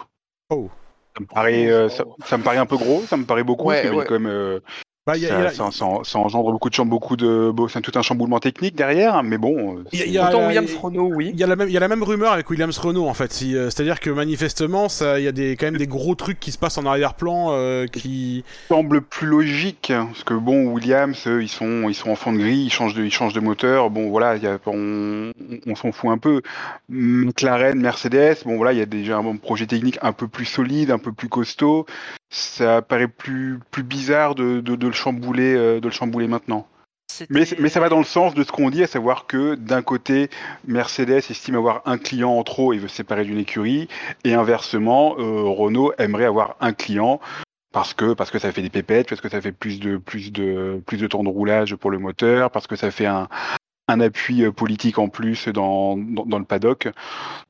[0.50, 0.68] Oh.
[1.16, 2.04] Ça me paraît, euh, ça,
[2.36, 4.60] me paraît un peu gros, ça me paraît beaucoup, ouais, parce que euh,
[5.06, 5.16] bah,
[5.52, 9.84] ça, ça, engendre beaucoup de beaucoup de, c'est tout un chamboulement technique derrière, mais bon.
[9.92, 11.30] Il y a, Williams Renault, oui.
[11.34, 13.12] Il y a la même, il y a la même rumeur avec Williams Renault en
[13.12, 13.38] fait.
[13.42, 16.52] Euh, c'est-à-dire que manifestement, ça, il y a des, quand même des gros trucs qui
[16.52, 21.90] se passent en arrière-plan euh, qui semble plus logique, parce que bon, Williams, ils sont,
[21.90, 23.90] ils sont en fond de grille, ils changent de, ils changent de moteur.
[23.90, 25.32] Bon, voilà, y a, on,
[25.66, 26.40] on s'en fout un peu.
[26.88, 30.90] McLaren, Mercedes, bon voilà, il y a déjà un projet technique un peu plus solide,
[30.90, 31.84] un peu plus costaud
[32.34, 36.66] ça paraît plus, plus bizarre de, de, le chambouler, euh, de le chambouler maintenant.
[37.30, 39.82] Mais, mais, ça va dans le sens de ce qu'on dit, à savoir que d'un
[39.82, 40.30] côté,
[40.66, 43.86] Mercedes estime avoir un client en trop et veut se séparer d'une écurie,
[44.24, 47.20] et inversement, euh, Renault aimerait avoir un client
[47.72, 50.32] parce que parce que ça fait des pépettes, parce que ça fait plus de plus
[50.32, 53.28] de plus de temps de roulage pour le moteur, parce que ça fait un,
[53.88, 56.88] un appui euh, politique en plus dans, dans, le paddock.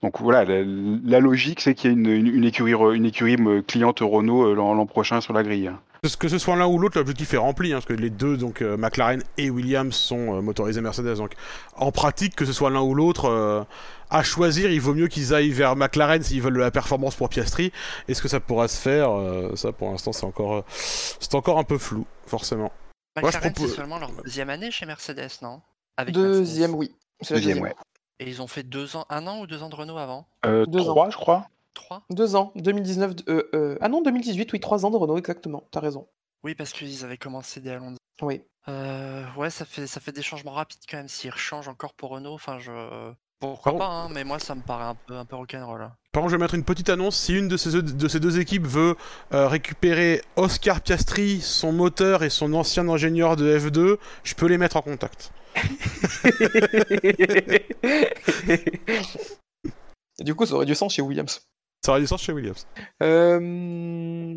[0.02, 3.36] Donc voilà, la, logique, c'est qu'il y a une, une, écurie, une écurie
[3.66, 5.70] cliente Renault euh, l'an prochain sur la grille.
[6.18, 8.60] Que ce soit l'un ou l'autre, l'objectif est rempli, hein, parce que les deux, donc
[8.60, 11.16] euh, McLaren et Williams, sont motorisés Mercedes.
[11.16, 11.32] Donc
[11.76, 13.66] en pratique, que ce soit l'un ou l'autre,
[14.10, 17.30] à choisir, il vaut mieux qu'ils aillent vers McLaren s'ils veulent de la performance pour
[17.30, 17.72] Piastri.
[18.08, 19.08] Est-ce que ça pourra se faire
[19.54, 22.70] Ça, pour l'instant, c'est encore, c'est encore un peu flou, forcément.
[23.16, 25.62] McLaren, c'est seulement leur deuxième année chez Mercedes, non?
[26.04, 26.94] Deuxième, oui.
[27.28, 27.74] deuxième, ouais.
[28.20, 30.26] Et ils ont fait deux ans, un an ou deux ans de Renault avant?
[30.46, 31.48] Euh, deux Trois, je crois.
[31.74, 32.02] Trois?
[32.10, 33.12] Deux ans, 2019.
[33.28, 35.64] Euh, euh, ah non, 2018, oui, trois ans de Renault, exactement.
[35.72, 36.06] T'as raison.
[36.44, 37.96] Oui, parce qu'ils avaient commencé dès Alonso.
[38.22, 38.42] Oui.
[38.68, 41.08] Euh, ouais, ça fait, ça fait des changements rapides quand même.
[41.08, 43.12] S'ils changent encore pour Renault, enfin, je.
[43.40, 45.90] Pourquoi pas, hein, mais moi ça me paraît un peu, un peu rock'n'roll.
[46.12, 47.16] Par contre, je vais mettre une petite annonce.
[47.16, 48.96] Si une de ces, de ces deux équipes veut
[49.34, 54.56] euh, récupérer Oscar Piastri, son moteur et son ancien ingénieur de F2, je peux les
[54.56, 55.32] mettre en contact.
[60.20, 61.42] du coup, ça aurait du sens chez Williams.
[61.84, 62.66] Ça aurait du sens chez Williams.
[63.02, 64.34] Euh,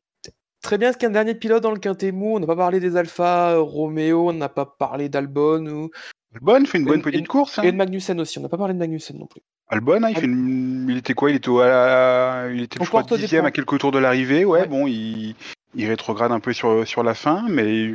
[0.63, 2.97] Très bien, est-ce qu'un dernier pilote dans le quintet mou On n'a pas parlé des
[2.97, 5.89] Alpha Romeo, on n'a pas parlé d'Albon ou...
[6.35, 7.57] Albon fait une bonne Et- petite course.
[7.59, 7.63] hein.
[7.63, 8.37] et de Magnussen aussi.
[8.37, 9.41] On n'a pas parlé de Magnussen non plus.
[9.69, 12.47] Albon, hein, il, fait une- il était quoi Il était, au- à...
[12.51, 14.43] il était je crois, dixième à quelques tours de l'arrivée.
[14.43, 14.67] Ouais, Ouais.
[14.67, 15.35] bon, il...
[15.75, 17.85] il rétrograde un peu sur, sur la fin, mais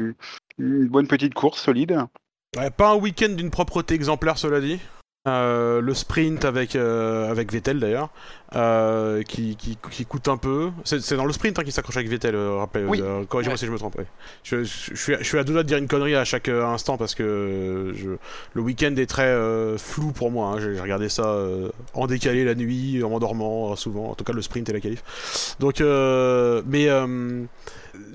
[0.59, 1.99] une bonne petite course solide.
[2.59, 4.79] Ouais, pas un week-end d'une propreté exemplaire, cela dit.
[5.29, 8.11] Euh, le sprint avec, euh, avec Vettel d'ailleurs,
[8.57, 10.71] euh, qui, qui, qui coûte un peu.
[10.85, 13.01] C'est dans le sprint hein, qu'il s'accroche avec Vettel, rappelez- Oui.
[13.29, 13.57] corrigez-moi Ouais.
[13.57, 13.97] si je me trompe.
[13.99, 14.07] ouais.
[14.43, 16.49] Je, je, je suis, je suis à deux doigts de dire une connerie à chaque
[16.49, 17.95] instant parce que
[18.53, 19.33] le week-end est très
[19.79, 20.49] flou pour moi.
[20.49, 20.59] hein.
[20.61, 21.35] J'ai regardé ça
[21.95, 25.03] en décalé la nuit, en m'endormant souvent, en tout cas le sprint et la qualif.
[25.61, 25.81] Donc,
[26.67, 26.89] mais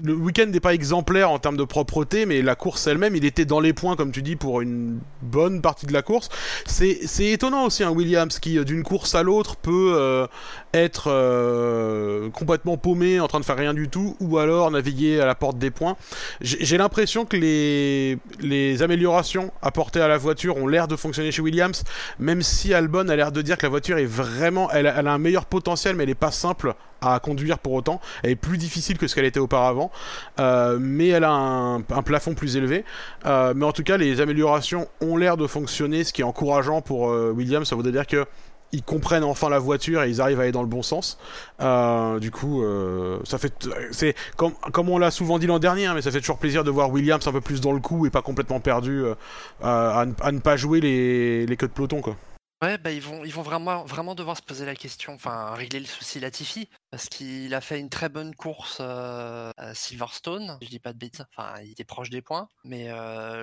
[0.03, 3.45] le week-end n'est pas exemplaire en termes de propreté, mais la course elle-même, il était
[3.45, 6.29] dans les points, comme tu dis, pour une bonne partie de la course.
[6.65, 10.27] C'est étonnant aussi, un Williams qui, euh, d'une course à l'autre, peut euh,
[10.73, 15.25] être euh, complètement paumé, en train de faire rien du tout, ou alors naviguer à
[15.25, 15.95] la porte des points.
[16.41, 21.41] J'ai l'impression que les, les améliorations apportées à la voiture ont l'air de fonctionner chez
[21.41, 21.83] Williams,
[22.19, 25.17] même si Albon a l'air de dire que la voiture est vraiment, elle a un
[25.17, 28.01] meilleur potentiel, mais elle n'est pas simple à conduire pour autant.
[28.23, 29.91] Elle est plus difficile que ce qu'elle était auparavant,
[30.39, 32.85] euh, mais elle a un, un plafond plus élevé.
[33.25, 36.81] Euh, mais en tout cas, les améliorations ont l'air de fonctionner, ce qui est encourageant
[36.81, 37.67] pour euh, Williams.
[37.67, 38.25] Ça voudrait dire que
[38.71, 41.17] ils comprennent enfin la voiture et ils arrivent à aller dans le bon sens.
[41.61, 43.53] Euh, du coup, euh, ça fait,
[43.91, 46.63] c'est comme, comme on l'a souvent dit l'an dernier, hein, mais ça fait toujours plaisir
[46.63, 49.15] de voir Williams un peu plus dans le coup et pas complètement perdu euh,
[49.61, 52.15] à, ne- pas jouer les, les queues de peloton quoi.
[52.63, 55.79] Ouais, bah ils vont, ils vont vraiment, vraiment devoir se poser la question, enfin régler
[55.79, 60.79] le souci Latifi, parce qu'il a fait une très bonne course à Silverstone, je dis
[60.79, 62.89] pas de bêtises, enfin il était proche des points, mais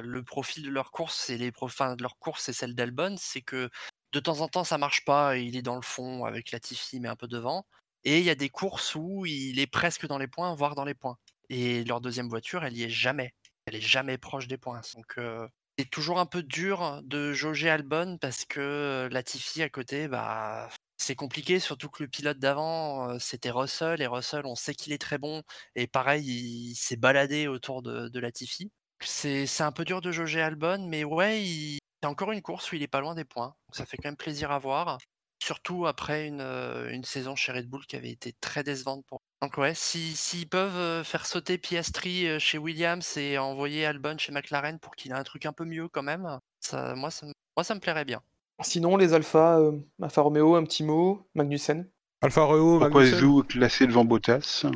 [0.02, 3.70] le profil de leur course et les de leur course et celle d'Albon, c'est que
[4.14, 7.08] de temps en temps ça marche pas, il est dans le fond avec Latifi mais
[7.08, 7.66] un peu devant,
[8.04, 10.84] et il y a des courses où il est presque dans les points, voire dans
[10.84, 11.18] les points,
[11.50, 13.34] et leur deuxième voiture, elle y est jamais,
[13.66, 15.46] elle est jamais proche des points, donc euh,
[15.78, 21.16] c'est toujours un peu dur de jauger Albon parce que Latifi à côté, bah, c'est
[21.16, 24.98] compliqué, surtout que le pilote d'avant, euh, c'était Russell, et Russell, on sait qu'il est
[24.98, 25.42] très bon,
[25.74, 28.70] et pareil, il s'est baladé autour de, de Latifi.
[29.00, 31.78] C'est un peu dur de jauger Albon, mais ouais, il...
[32.04, 33.54] c'est encore une course où il est pas loin des points.
[33.66, 34.98] Donc ça fait quand même plaisir à voir.
[35.42, 39.20] Surtout après une, euh, une saison chez Red Bull qui avait été très décevante pour.
[39.40, 44.18] Donc ouais, si- s'ils peuvent euh, faire sauter Piastri euh, chez Williams et envoyer Albon
[44.18, 47.24] chez McLaren pour qu'il ait un truc un peu mieux quand même, ça, moi, ça,
[47.24, 48.20] me- moi ça me plairait bien.
[48.60, 49.72] Sinon, les Alpha, euh,
[50.02, 51.88] Alfa Romeo, un petit mot, Magnussen.
[52.20, 53.18] Alfa Romeo, Pourquoi Magnussen.
[53.20, 54.66] Zou est classé devant Bottas?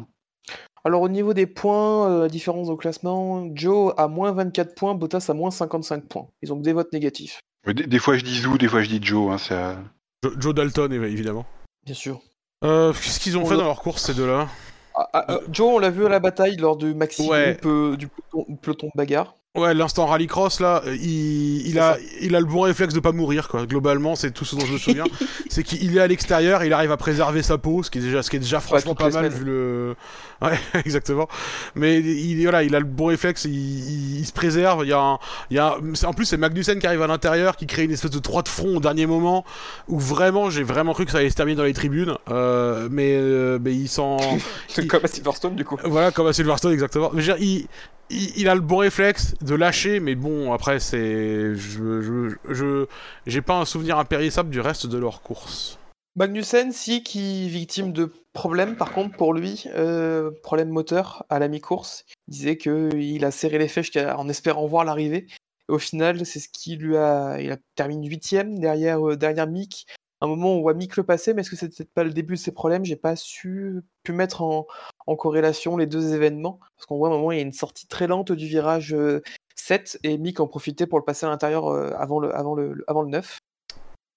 [0.84, 4.94] Alors au niveau des points, euh, la différence au classement, Joe a moins 24 points,
[4.94, 6.28] Bottas a moins 55 points.
[6.42, 8.88] Ils ont que des votes négatifs, des, des fois je dis Zou, des fois je
[8.88, 9.32] dis Joe.
[9.32, 9.76] Hein, ça...
[10.24, 11.44] Jo- Joe Dalton évi- évidemment.
[11.84, 12.20] bien sûr.
[12.64, 14.48] Euh, Qu'est-ce qu'ils ont On fait l'a- dans leur course ces deux-là?
[14.94, 17.52] Ah, ah, ah, Joe, on l'a vu à la bataille lors du maxi Ouais.
[17.60, 19.36] groupe euh, du peloton, peloton de bagarre.
[19.56, 21.98] Ouais, l'instant rallycross là, euh, il, il a, ça.
[22.20, 23.64] il a le bon réflexe de pas mourir quoi.
[23.66, 25.04] Globalement, c'est tout ce dont je me souviens.
[25.48, 28.22] c'est qu'il est à l'extérieur, il arrive à préserver sa peau, ce qui est déjà,
[28.22, 29.96] ce qui est déjà franchement pas mal vu le.
[30.40, 31.26] Ouais, exactement.
[31.74, 34.84] Mais il, voilà, il a le bon réflexe, il, il- il se préserve.
[34.84, 35.18] Il y a, un,
[35.50, 37.90] il y a un- en plus c'est Magnussen qui arrive à l'intérieur, qui crée une
[37.90, 39.44] espèce de droit de front au dernier moment,
[39.88, 43.14] où vraiment j'ai vraiment cru que ça allait se terminer dans les tribunes, euh, mais,
[43.16, 44.18] euh, mais il s'en
[44.88, 45.76] comme à Silverstone du coup.
[45.84, 47.10] voilà, comme à Silverstone, exactement.
[47.12, 47.66] Mais je veux dire, il,
[48.10, 51.54] il, il a le bon réflexe de lâcher, mais bon, après, c'est.
[51.54, 52.86] Je, je,
[53.26, 55.78] j'ai pas un souvenir impérissable du reste de leur course.
[56.16, 61.46] Magnussen, si, qui victime de problèmes, par contre, pour lui, euh, problème moteur à la
[61.48, 62.04] mi-course.
[62.26, 65.26] Il disait qu'il a serré les jusqu'à- en espérant voir l'arrivée.
[65.68, 67.40] Au final, c'est ce qui lui a.
[67.40, 69.86] Il a terminé huitième derrière, euh, derrière Mick.
[70.20, 72.10] Un moment où on voit Mick le passer, mais est-ce que c'était peut-être pas le
[72.12, 72.84] début de ses problèmes?
[72.84, 74.66] J'ai pas su pu mettre en,
[75.06, 76.58] en corrélation les deux événements.
[76.76, 78.92] Parce qu'on voit à un moment, il y a une sortie très lente du virage
[78.94, 79.22] euh,
[79.54, 82.84] 7 et Mick en profitait pour le passer à l'intérieur euh, avant, le, avant, le,
[82.88, 83.38] avant le 9.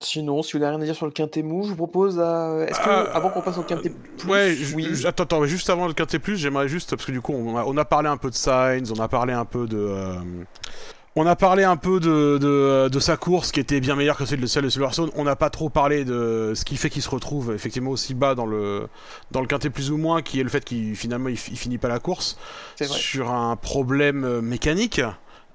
[0.03, 2.65] Sinon, si vous n'avez rien à dire sur le quintet mou, je vous propose à...
[2.67, 5.05] Est-ce que, Ah, avant qu'on passe au quintet plus, Ouais, oui.
[5.05, 7.55] attends, attends, mais juste avant le quintet plus, j'aimerais juste, parce que du coup, on
[7.55, 9.77] a, on a parlé un peu de Sainz, on a parlé un peu de.
[9.77, 10.15] euh,
[11.15, 14.25] on a parlé un peu de, de, de sa course qui était bien meilleure que
[14.25, 15.09] celle de, celle de Silverstone.
[15.15, 18.33] On n'a pas trop parlé de ce qui fait qu'il se retrouve effectivement aussi bas
[18.33, 18.87] dans le,
[19.31, 21.57] dans le quintet plus ou moins, qui est le fait qu'il finalement il, fi- il
[21.57, 22.37] finit pas la course
[22.95, 25.01] sur un problème euh, mécanique.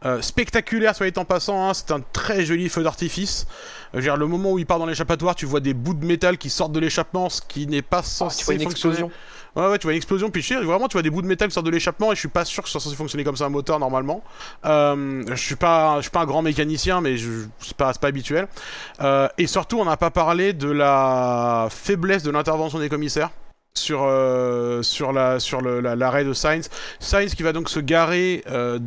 [0.05, 3.47] Euh, spectaculaire, soit en passant, hein, c'est un très joli feu d'artifice.
[3.95, 6.51] Euh, le moment où il part dans l'échappatoire, tu vois des bouts de métal qui
[6.51, 8.93] sortent de l'échappement, ce qui n'est pas Ah, censé tu vois une fonctionner.
[8.95, 9.11] explosion.
[9.57, 11.49] Ouais, ouais, tu vois une explosion, puis sais, vraiment, tu vois des bouts de métal
[11.49, 13.37] qui sortent de l'échappement, et je suis pas sûr que ce soit censé fonctionner comme
[13.37, 14.23] ça un moteur normalement.
[14.67, 17.17] Euh, je suis pas, pas un grand mécanicien, mais
[17.61, 18.49] c'est pas, pas habituel.
[19.01, 23.31] Euh, et surtout, on n'a pas parlé de la faiblesse de l'intervention des commissaires
[23.79, 26.71] sur euh, sur la sur le- la- de Sainz.
[26.99, 28.79] Sainz qui va donc se garer euh,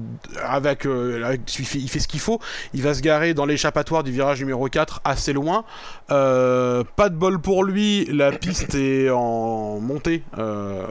[0.43, 2.39] avec, euh, il, fait, ce qu'il faut.
[2.73, 5.63] Il va se garer dans l'échappatoire du virage numéro 4 assez loin.
[6.11, 10.83] Euh, pas de bol pour lui, la piste est en montée euh,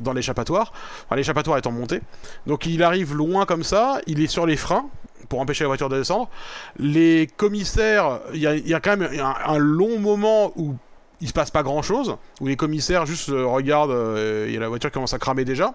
[0.00, 0.72] dans l'échappatoire.
[1.06, 2.00] Enfin, l'échappatoire est en montée.
[2.46, 4.86] Donc il arrive loin comme ça, il est sur les freins
[5.28, 6.28] pour empêcher la voiture de descendre.
[6.78, 9.08] Les commissaires, il y y a quand même
[9.46, 10.74] un long moment où
[11.20, 14.68] il se passe pas grand chose, où les commissaires juste euh, regardent euh, et la
[14.68, 15.74] voiture commence à cramer déjà.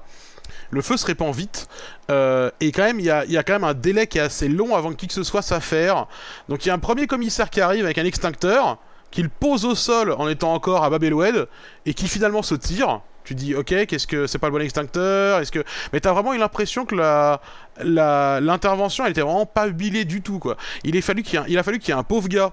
[0.72, 1.68] Le feu se répand vite,
[2.12, 4.22] euh, et quand même il y a, y a quand même un délai qui est
[4.22, 6.08] assez long avant que qui que ce soit s'affaire.
[6.50, 8.78] Donc il y a un premier commissaire qui arrive avec un extincteur,
[9.12, 11.48] qu'il pose au sol en étant encore à Babeloued,
[11.86, 13.02] et qui finalement se tire.
[13.24, 16.34] Tu dis ok, qu'est-ce que c'est pas le bon extincteur Est-ce que mais t'as vraiment
[16.34, 17.42] eu l'impression que la
[17.84, 20.58] la- l'intervention elle était vraiment pas huilée du tout quoi.
[20.84, 22.52] Il, est fallu qu'il il a fallu qu'il y ait un pauvre gars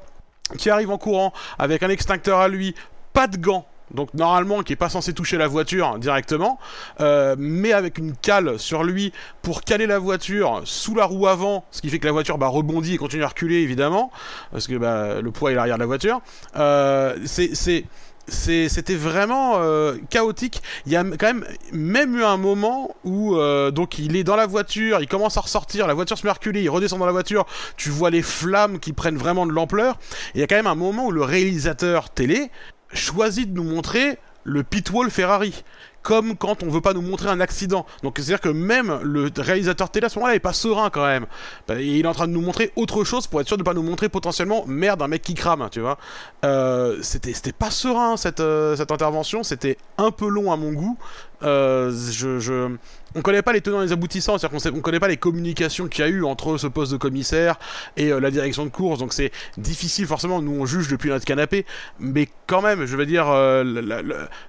[0.59, 2.75] qui arrive en courant avec un extincteur à lui,
[3.13, 3.67] pas de gants.
[3.93, 6.59] Donc normalement qui est pas censé toucher la voiture directement,
[7.01, 9.13] euh, mais avec une cale sur lui
[9.43, 12.47] pour caler la voiture sous la roue avant, ce qui fait que la voiture bah,
[12.47, 14.11] rebondit et continue à reculer évidemment,
[14.51, 16.23] parce que bah, le poids est l'arrière de la voiture.
[16.57, 17.85] Euh, c'est
[18.29, 20.63] c'était vraiment euh, chaotique.
[20.87, 24.37] Il y a quand même même eu un moment où euh, donc il est dans
[24.37, 27.47] la voiture, il commence à ressortir, la voiture se met il redescend dans la voiture,
[27.77, 29.99] tu vois les flammes qui prennent vraiment de l'ampleur.
[30.35, 32.51] Il y a quand même un moment où le réalisateur télé
[32.93, 35.65] choisit de nous montrer le pitwall Ferrari.
[36.03, 37.87] Comme quand on veut pas nous montrer un accident.
[38.03, 41.27] Donc c'est-à-dire que même le réalisateur télé à ce moment-là est pas serein quand même.
[41.69, 43.75] Bah, Il est en train de nous montrer autre chose pour être sûr de pas
[43.75, 45.99] nous montrer potentiellement merde un mec qui crame, tu vois.
[46.45, 49.43] Euh, c'était pas serein cette euh, cette intervention.
[49.43, 50.99] C'était un peu long à mon goût.
[51.43, 52.77] Euh, je,
[53.15, 55.89] on connaît pas les tenants et les aboutissants, c'est-à-dire qu'on on connaît pas les communications
[55.89, 57.59] qu'il y a eu entre ce poste de commissaire
[57.97, 60.41] et euh, la direction de course, donc c'est difficile forcément.
[60.41, 61.67] Nous on juge depuis notre canapé,
[61.99, 63.65] mais quand même, je veux dire, euh,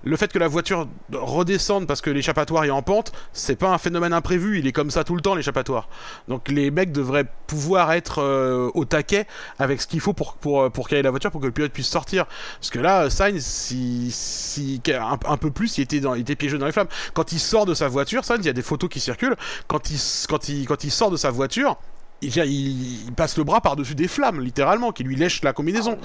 [0.03, 3.77] le, fait que la voiture redescende parce que l'échappatoire est en pente, c'est pas un
[3.77, 4.59] phénomène imprévu.
[4.59, 5.89] Il est comme ça tout le temps l'échappatoire.
[6.27, 9.25] Donc les mecs devraient pouvoir être euh, au taquet
[9.59, 11.89] avec ce qu'il faut pour pour pour caler la voiture pour que le pilote puisse
[11.89, 12.25] sortir.
[12.59, 16.35] Parce que là, Sainz, si si un, un peu plus, il était dans, il était
[16.35, 16.82] piégé dans les flammes.
[17.13, 19.35] Quand il sort de sa voiture, Sainz, il y a des photos qui circulent.
[19.67, 19.99] Quand il
[20.29, 21.77] quand il quand il sort de sa voiture.
[22.21, 25.97] Il, il- il passe le bras par-dessus des flammes, littéralement, qui lui lèchent la combinaison.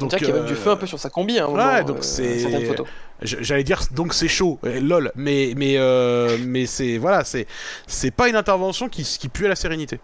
[0.00, 1.40] On dirait qu'il y a même du euh, feu un peu sur sa combi.
[1.40, 2.76] Hein, au ouais, moment, donc euh, c'est-
[3.22, 7.48] J'allais dire donc c'est chaud, euh, lol, mais mais euh, mais c'est voilà, c'est
[7.88, 9.98] c'est pas une intervention qui qui pue à la sérénité.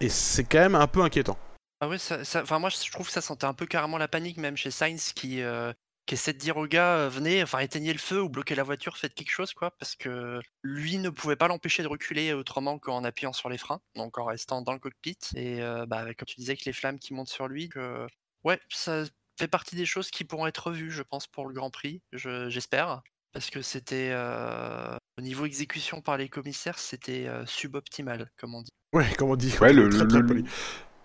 [0.00, 1.36] Et c'est quand même un peu inquiétant.
[1.80, 4.36] Ah ça, ça- enfin moi je trouve que ça sentait un peu carrément la panique
[4.36, 5.72] même chez Sainz qui, euh,
[6.06, 8.62] qui essaie de dire au gars euh, venez, enfin éteignez le feu ou bloquez la
[8.64, 12.78] voiture, faites quelque chose quoi, parce que lui ne pouvait pas l'empêcher de reculer autrement
[12.78, 15.18] qu'en appuyant sur les freins, donc en restant dans le cockpit.
[15.36, 18.06] Et euh, bah, quand tu disais que les flammes qui montent sur lui, que
[18.44, 19.04] ouais, ça
[19.38, 22.48] fait partie des choses qui pourront être revues, je pense, pour le Grand Prix, je-
[22.50, 23.02] j'espère.
[23.32, 28.62] Parce que c'était euh, au niveau exécution par les commissaires, c'était euh, suboptimal, comme on
[28.62, 28.70] dit.
[28.92, 29.54] Ouais, comme on dit.
[29.60, 30.44] Ouais, le, très, le- très le- poli.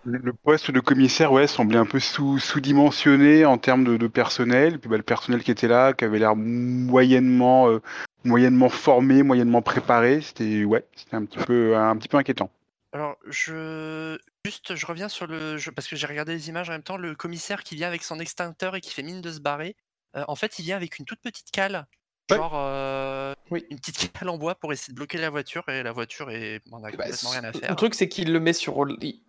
[0.05, 4.79] Le- poste de commissaire ouais, semblait un peu sous- sous-dimensionné en termes de, de personnel.
[4.79, 7.81] Puis bah, le personnel qui était là, qui avait l'air moyennement, euh,
[8.23, 12.49] moyennement formé, moyennement préparé, c'était ouais, c'était un petit peu un petit peu inquiétant.
[12.93, 16.73] Alors, je juste, je reviens sur le, je- parce que j'ai regardé les images en
[16.73, 19.39] même temps, le commissaire qui vient avec son extincteur et qui fait mine de se
[19.41, 19.75] barrer.
[20.15, 21.87] euh, en fait, il vient avec une toute petite cale,
[22.31, 22.37] Ouais.
[22.37, 23.65] genre euh, Oui.
[23.69, 26.61] une petite cale en bois pour essayer de bloquer la voiture et la voiture est,
[26.71, 27.69] on a Bah, complètement rien à faire.
[27.69, 28.85] Le truc, c'est qu'il le met sur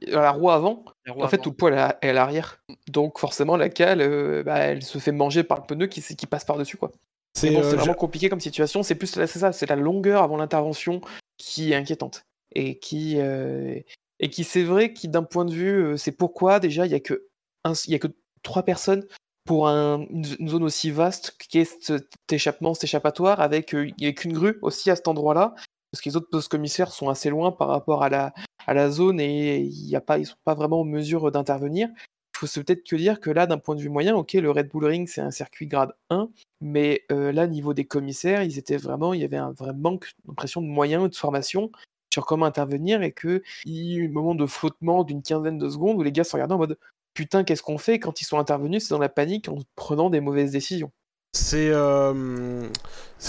[0.07, 0.85] la roue avant.
[1.05, 1.43] La roue En fait, avant.
[1.45, 2.59] tout le poids est à, l'arrière.
[2.89, 6.45] Donc, forcément, la cale, euh, bah, elle se fait manger par le pneu qui, passe
[6.45, 6.77] par-dessus.
[6.77, 6.93] quoi.
[7.35, 8.83] C'est bon, euh, vraiment compliqué comme situation.
[8.83, 11.01] C'est plus là, c'est ça, c'est la longueur avant l'intervention
[11.37, 12.25] qui est inquiétante.
[12.55, 13.79] Et qui, euh,
[14.21, 17.01] et qui c'est vrai, qui d'un point de vue, c'est pourquoi déjà il y a
[17.01, 17.27] que
[17.65, 18.09] un- il y a que
[18.43, 19.05] trois personnes
[19.47, 24.05] pour un- une, zone aussi vaste qui est cet échappement, cet échappatoire, avec euh, il
[24.05, 25.55] y a qu'une grue aussi à cet endroit-là,
[25.90, 29.60] parce que les autres postes commissaires sont assez loin par rapport à la, zone et
[29.60, 31.89] ils sont pas vraiment en mesure d'intervenir.
[32.35, 34.68] Il faut peut-être que dire que là, d'un point de vue moyen, ok, le Red
[34.68, 36.28] Bull Ring c'est un circuit grade 1,
[36.60, 40.10] mais euh, là, niveau des commissaires, ils étaient vraiment, il y avait un vrai manque
[40.27, 41.70] d'impression de moyens de formation
[42.12, 45.59] sur comment intervenir et que il y a eu un moment de flottement d'une quinzaine
[45.59, 46.78] de secondes où les gars se regardaient en mode
[47.17, 50.21] putain, qu'est-ce qu'on fait Quand ils sont intervenus, c'est dans la panique en prenant des
[50.21, 50.93] mauvaises décisions.
[51.33, 52.69] c'est euh,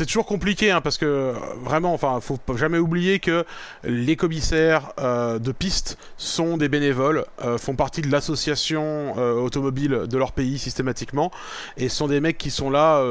[0.05, 3.45] toujours compliqué hein, parce que vraiment, enfin, faut jamais oublier que
[3.85, 10.17] les commissaires euh, de piste sont des bénévoles, euh, font partie de l'association automobile de
[10.17, 11.31] leur pays systématiquement,
[11.77, 13.01] et sont des mecs qui sont là,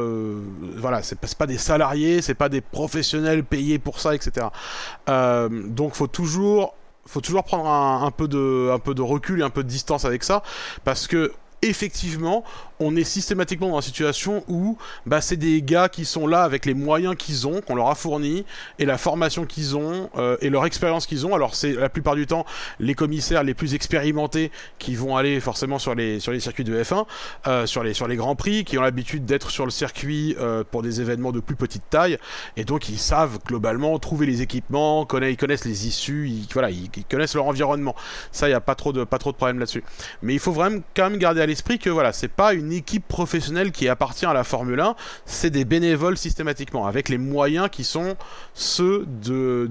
[0.77, 4.49] voilà, c'est pas, pas des salariés, c'est pas des professionnels payés pour ça, etc.
[5.09, 6.75] Donc, faut toujours
[7.07, 10.25] faut toujours prendre un, peu de, peu de recul et un peu de distance avec
[10.25, 10.43] ça,
[10.85, 12.45] parce que effectivement,
[12.81, 14.77] on est systématiquement dans une situation où
[15.07, 17.95] bah, c'est des gars qui sont là avec les moyens qu'ils ont, qu'on leur a
[17.95, 18.45] fournis,
[18.79, 21.35] et la formation qu'ils ont, euh, et leur expérience qu'ils ont.
[21.35, 22.45] Alors c'est la plupart du temps
[22.81, 26.83] les commissaires les plus expérimentés qui vont aller forcément sur les, sur les circuits de
[26.83, 27.07] F1,
[27.47, 30.65] euh, sur, les, sur les grands prix, qui ont l'habitude d'être sur le circuit euh,
[30.71, 32.19] pour des événements de plus petite taille,
[32.57, 36.71] et donc ils savent globalement trouver les équipements, connaissent, ils connaissent les issues, ils, voilà,
[36.71, 37.95] ils connaissent leur environnement.
[38.33, 39.85] Ça, il n'y a pas trop de, pas trop de problème là-dessus.
[40.23, 43.07] Mais il faut vraiment quand même garder à l'esprit que voilà, c'est pas une équipe
[43.07, 47.85] professionnelle qui appartient à la Formule 1, c'est des bénévoles systématiquement, avec les moyens qui
[47.85, 48.17] sont
[48.55, 49.69] ceux de,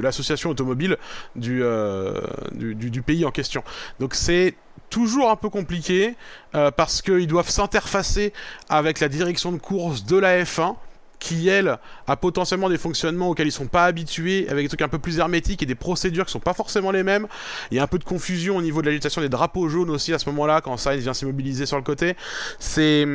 [0.00, 0.96] l'association automobile
[1.34, 2.20] du, euh,
[2.52, 3.62] du pays en question.
[4.00, 4.54] Donc c'est
[4.90, 6.14] toujours un peu compliqué
[6.54, 8.32] euh, parce qu'ils doivent s'interfacer
[8.68, 10.76] avec la direction de course de la F1
[11.18, 14.88] qui elle a potentiellement des fonctionnements auxquels ils sont pas habitués avec des trucs un
[14.88, 17.26] peu plus hermétiques et des procédures qui sont pas forcément les mêmes.
[17.70, 20.12] Il y a un peu de confusion au niveau de l'agitation des drapeaux jaunes aussi
[20.12, 22.16] à ce moment-là quand Sainz vient s'immobiliser sur le côté.
[22.58, 23.06] C'est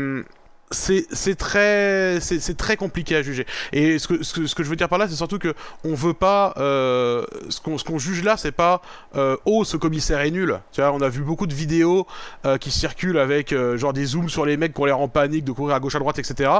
[0.71, 3.45] c'est très c'est très compliqué à juger.
[3.73, 5.53] Et ce que, ce que je veux dire par là c'est surtout que
[5.83, 8.81] on veut pas euh, ce qu'on qu'on juge là c'est pas
[9.15, 12.07] euh, oh ce commissaire est nul tu vois on a vu beaucoup de vidéos
[12.45, 15.43] euh, qui circulent avec genre des zooms sur les mecs qui ont l'air en panique
[15.43, 16.51] de courir à gauche à droite etc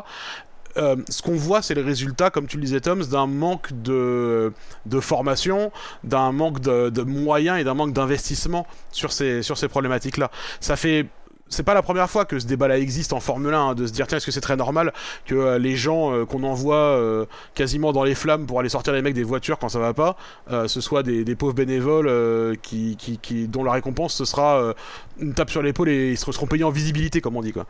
[0.78, 4.54] euh, ce qu'on voit, c'est le résultat, comme tu le disais, Tom, d'un manque de,
[4.86, 5.72] de formation,
[6.04, 10.32] d'un manque de, de moyens et d'un manque d'investissement sur ces, sur ces problématiques-là.
[10.60, 11.08] Ça fait.
[11.54, 13.92] C'est pas la première fois que ce débat-là existe en Formule 1, hein, de se
[13.92, 14.94] dire tiens, est-ce que c'est très normal
[15.26, 17.26] que euh, les gens euh, qu'on envoie euh,
[17.56, 20.16] quasiment dans les flammes pour aller sortir les mecs des voitures quand ça va pas,
[20.50, 24.24] euh, ce soit des, des pauvres bénévoles euh, qui, qui, qui, dont la récompense ce
[24.24, 24.74] sera
[25.20, 27.66] une tape sur l'épaule et ils seront payés en visibilité, comme on dit quoi.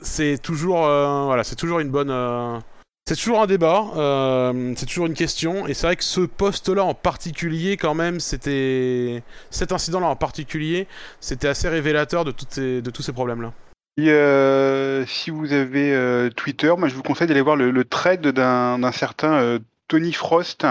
[0.00, 2.58] C'est toujours euh, voilà c'est toujours une bonne euh,
[3.06, 5.66] c'est toujours un débat euh, c'est toujours une question.
[5.66, 10.08] Et c'est vrai que ce poste là en particulier quand même c'était cet incident là
[10.08, 10.86] en particulier
[11.20, 13.52] c'était assez révélateur de toutes de tous ces problèmes là
[13.96, 18.26] Et, euh, si vous avez Twitter, moi je vous conseille d'aller voir le, le thread
[18.26, 20.66] d'un certain Tony Frost,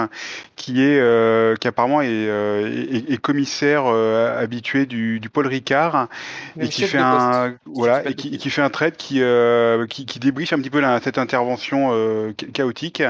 [0.56, 5.48] qui est euh, qui apparemment est, euh, est- est commissaire euh, habitué du, du Paul
[5.48, 6.10] Ricard
[6.58, 7.12] Mais et qui fait un
[7.52, 10.70] poste, voilà et qui, qui fait un thread qui euh, qui, qui débriefe un petit
[10.70, 13.04] peu la- cette intervention euh, cha- chaotique.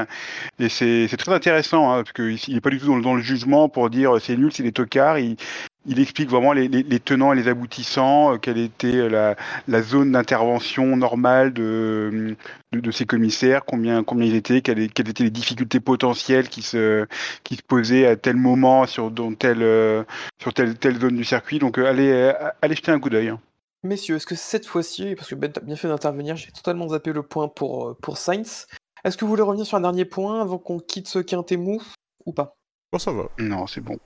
[0.58, 3.02] Et c'est c'est très intéressant hein, parce qu'il il est pas du tout dans, le-
[3.02, 5.36] dans le jugement pour dire c'est nul c'est des tocards il
[5.86, 9.36] il explique vraiment les, les- les tenants et les aboutissants, euh, quelle était la,
[9.68, 12.36] la zone d'intervention normale de,
[12.72, 16.62] de, de ces commissaires, combien, combien ils étaient, quelles, quelles étaient les difficultés potentielles qui
[16.62, 17.06] se,
[17.44, 20.04] qui se posaient à tel moment sur, dans telle, euh,
[20.40, 21.58] sur telle, telle zone du circuit.
[21.58, 22.32] Donc euh, allez, euh,
[22.62, 23.28] allez jeter un coup d'œil.
[23.28, 23.40] hein.
[23.82, 27.12] Messieurs, est-ce que cette fois-ci, parce que Ben t'as bien fait d'intervenir, j'ai totalement zappé
[27.12, 28.66] le point pour, euh, pour Sainz,
[29.04, 31.80] est-ce que vous voulez revenir sur un dernier point avant qu'on quitte ce quintet mou
[32.24, 32.56] ou pas?
[32.92, 33.96] Bon ça va Non, c'est bon.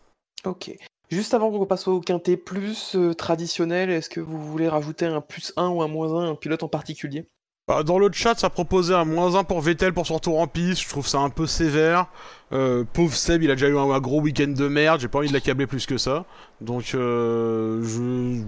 [0.44, 0.72] Ok.
[1.10, 5.20] Juste avant qu'on passe au quintet plus euh, traditionnel, est-ce que vous voulez rajouter un
[5.20, 7.26] plus 1 ou un moins 1, un pilote en particulier?
[7.66, 10.46] Bah, dans le chat, ça proposait un moins 1 pour Vettel pour son retour en
[10.46, 10.82] piste.
[10.82, 12.06] Je trouve ça un peu sévère.
[12.52, 15.00] Euh, pauvre Seb, il a déjà eu un, un gros week-end de merde.
[15.00, 16.24] J'ai pas envie de l'accabler plus que ça.
[16.60, 18.42] Donc, euh, je.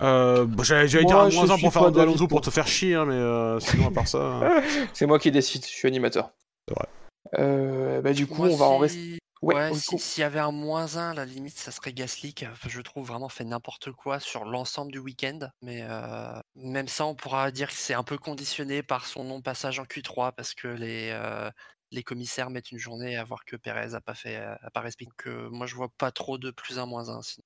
[0.00, 2.50] Euh, bah, dire Moi, un moins 1 suis pour Fernando d'avis Alonso pour pour- te
[2.50, 4.18] faire chier, hein, mais euh, sinon, à part ça.
[4.18, 4.60] euh,
[4.92, 6.30] C'est moi qui décide, je suis animateur.
[6.68, 6.88] C'est vrai.
[7.38, 9.18] Euh, bah, du coup, Moi, on va en rester.
[9.42, 12.32] Ouais, Ouais, si- s'il y avait un moins 1, à la limite, ça serait Gasly
[12.32, 15.38] qui, je trouve, vraiment fait n'importe quoi sur l'ensemble du week-end.
[15.60, 19.78] Mais euh, même ça, on pourra dire que c'est un peu conditionné par son non-passage
[19.80, 21.50] en Q3 parce que les, euh,
[21.90, 25.28] les commissaires mettent une journée à voir que Perez a pas fait, a pas respecté.
[25.28, 27.20] Euh, moi, je vois pas trop de plus 1, moins 1.
[27.22, 27.44] Sinon.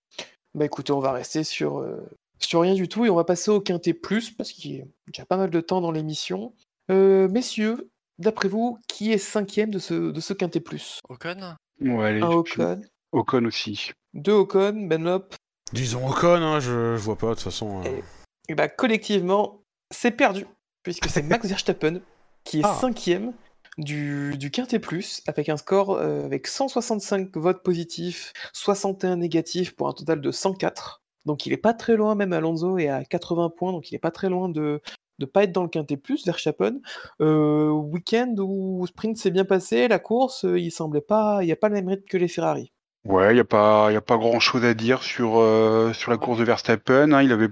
[0.55, 2.09] Bah écoutez, on va rester sur, euh,
[2.39, 4.85] sur rien du tout et on va passer au quintet plus parce qu'il y a
[5.09, 6.55] déjà pas mal de temps dans l'émission.
[6.91, 11.01] Euh, messieurs, d'après vous, qui est cinquième de ce, de ce quintet plus?
[11.09, 11.55] Ocon?
[11.81, 12.83] Ouais, allez, Un je- Ocon,
[13.13, 13.93] Ocon aussi.
[14.15, 15.35] deux Ocon, Benlop,
[15.73, 17.83] Disons Ocon, hein, je, je vois pas de toute façon.
[17.85, 18.01] euh.
[18.49, 20.47] et bah collectivement, c'est perdu
[20.83, 22.01] puisque c'est Max Verstappen
[22.45, 22.75] qui est Ah.
[22.81, 23.33] cinquième
[23.77, 29.89] du, du quintet plus avec un score euh, avec 165 votes positifs, 61 négatifs pour
[29.89, 31.03] un total de 104.
[31.27, 33.99] Donc il est pas très loin, même Alonso est à 80 points, donc il est
[34.01, 34.81] pas très loin de
[35.19, 36.81] de pas être dans le quintet plus, Verstappen.
[37.21, 41.53] Euh, week-end où sprint s'est bien passé, la course, euh, il semblait pas, il n'y
[41.53, 42.73] a pas le même rythme que les Ferrari.
[43.05, 46.19] Ouais, il n'y a pas, a pas grand chose à dire sur, euh, sur la
[46.19, 47.13] course de Verstappen.
[47.13, 47.23] hein.
[47.23, 47.49] Il avait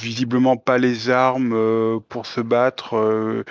[0.00, 3.44] visiblement pas les armes euh, pour se battre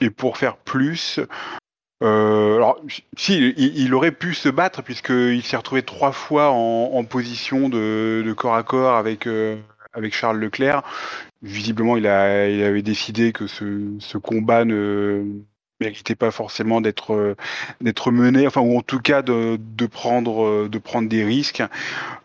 [0.00, 1.20] et pour faire plus.
[2.00, 2.78] Alors,
[3.16, 8.56] si, il, aurait pu se battre puisqu'il s'est retrouvé trois fois en, position de, corps
[8.56, 9.26] à corps avec,
[9.94, 10.82] avec Charles Leclerc.
[11.42, 15.24] Visiblement, il, avait décidé que ce, combat ne
[15.80, 17.34] méritait pas forcément d'être euh,
[17.80, 21.62] d'être mené, enfin ou en tout cas de, euh, prendre des risques.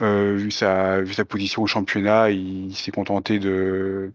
[0.01, 4.11] Euh, vu sa position au championnat, il, s'est contenté de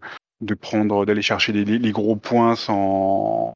[0.59, 3.53] prendre d'aller chercher les, gros points sans,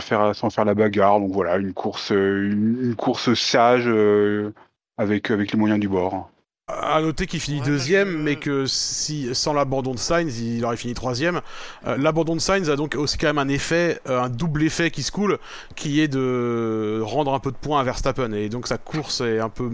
[0.00, 1.20] faire la bagarre.
[1.20, 3.88] Donc voilà, une course sage
[4.98, 6.31] avec les moyens du bord.
[6.80, 10.94] À noter qu'il finit deuxième, mais que si, sans l'abandon de Sainz, il aurait fini
[10.94, 11.40] troisième.
[11.86, 14.90] Euh, l'abandon de Sainz a donc aussi quand même un effet, euh, un double effet
[14.90, 15.38] qui se coule,
[15.76, 18.32] qui est de rendre un peu de points à Verstappen.
[18.32, 19.70] Et donc sa course est un peu,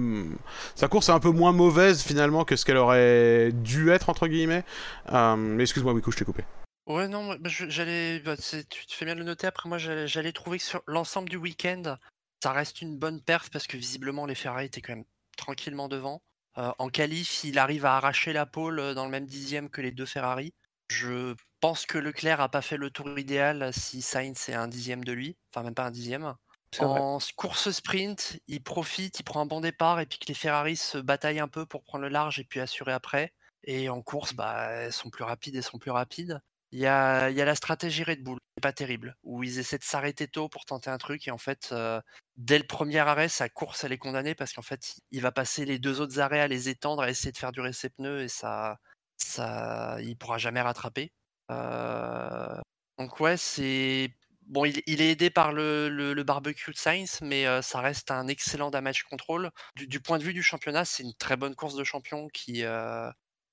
[0.74, 4.26] sa course est un peu moins mauvaise finalement que ce qu'elle aurait dû être entre
[4.26, 4.64] guillemets.
[5.12, 6.44] Euh, mais excuse-moi, Wico, je t'ai coupé.
[6.86, 9.46] Ouais, non, bah, j'allais, bah, tu te fais bien de le noter.
[9.46, 11.96] Après, moi, j'allais trouver que sur l'ensemble du week-end,
[12.42, 15.04] ça reste une bonne perf parce que visiblement les Ferrari étaient quand même
[15.36, 16.22] tranquillement devant.
[16.58, 19.92] Euh, en qualif, il arrive à arracher la pole dans le même dixième que les
[19.92, 20.52] deux Ferrari.
[20.88, 25.04] Je pense que Leclerc a pas fait le tour idéal si Sainz est un dixième
[25.04, 26.34] de lui, enfin même pas un dixième.
[26.80, 30.76] En course sprint, il profite, il prend un bon départ et puis que les Ferrari
[30.76, 33.32] se bataillent un peu pour prendre le large et puis assurer après.
[33.64, 36.40] Et en course, bah, elles sont plus rapides et sont plus rapides.
[36.72, 40.28] Il y a, la stratégie Red Bull, c'est pas terrible, où ils essaient de s'arrêter
[40.28, 42.00] tôt pour tenter un truc et en fait, euh,
[42.36, 45.64] dès le premier arrêt, sa course elle est condamnée parce qu'en fait, il va passer
[45.64, 48.28] les deux autres arrêts à les étendre, à essayer de faire durer ses pneus et
[48.28, 48.78] ça,
[49.16, 51.12] ça, il pourra jamais rattraper.
[51.50, 52.60] Euh,
[52.98, 54.10] donc ouais, c'est
[54.42, 58.70] bon, il, est aidé par le, barbecue de Sainz, mais euh, ça reste un excellent
[58.70, 59.50] damage control.
[59.76, 62.64] Du, point de vue du championnat, c'est une très bonne course de champion qui,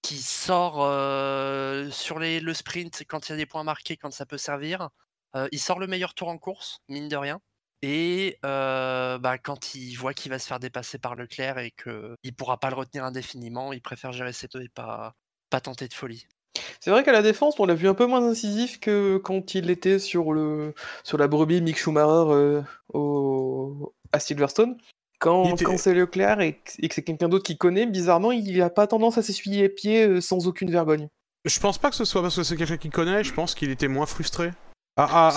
[0.06, 0.76] qui sort
[1.92, 4.90] sur le sprint quand il y a des points marqués, quand ça peut servir.
[5.52, 7.42] il sort le meilleur tour en course, mine de rien.
[7.82, 12.32] Et bah, quand il voit qu'il va se faire dépasser par Leclerc et qu'il ne
[12.38, 15.16] pourra pas le retenir indéfiniment, il préfère gérer ses deux et pas,
[15.64, 16.28] tenter de folie.
[16.80, 19.72] C'est vrai qu'à la défense, on l'a vu un peu moins incisif que quand il
[19.72, 22.62] était sur, la brebis Mick Schumacher
[24.12, 24.78] à Silverstone.
[25.26, 29.18] Quand, c'est Leclerc et, que c'est quelqu'un d'autre qui connaît, bizarrement, il n'a pas tendance
[29.18, 31.08] à s'essuyer les pieds euh, sans aucune vergogne.
[31.46, 33.72] Je pense pas que ce soit parce que c'est quelqu'un qui connaît, je pense qu'il
[33.72, 34.52] était moins frustré.
[34.98, 35.28] À,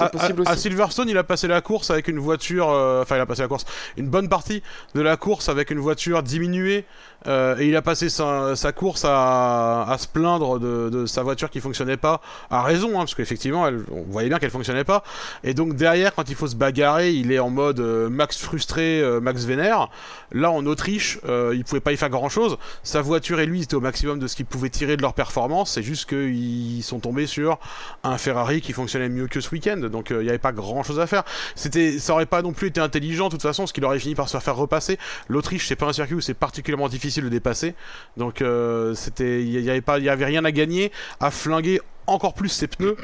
[0.46, 3.42] à, Silverstone, il a passé la course avec une voiture, euh, enfin il a passé
[3.42, 3.64] la course,
[3.96, 4.62] une bonne partie
[4.94, 6.84] de la course avec une voiture diminuée,
[7.26, 11.96] euh, et il a passé sa, course à, se plaindre de, sa voiture qui fonctionnait
[11.96, 12.20] pas,
[12.50, 15.02] à raison, hein, parce qu'effectivement, on voyait bien qu'elle fonctionnait pas,
[15.42, 19.02] et donc derrière, quand il faut se bagarrer, il est en mode euh, max frustré,
[19.20, 19.88] max vénère.
[20.30, 21.18] Là, en Autriche,
[21.52, 22.58] il pouvait pas y faire grand chose.
[22.84, 25.72] Sa voiture et lui, étaient au maximum de ce qu'ils pouvaient tirer de leur performance.
[25.72, 27.58] C'est juste qu'ils sont tombés sur
[28.04, 31.00] un Ferrari qui fonctionnait mieux que week-end, donc euh, il n'y avait pas grand chose
[31.00, 31.24] à faire.
[31.54, 34.14] C'était, ça aurait pas non plus été intelligent de toute façon, ce qu'il aurait fini
[34.14, 34.98] par se faire repasser.
[35.28, 37.74] L'Autriche, c'est pas un circuit où c'est particulièrement difficile de dépasser,
[38.16, 41.80] donc euh, c'était, il y avait pas, il y avait rien à gagner à flinguer
[42.06, 42.96] encore plus ses pneus.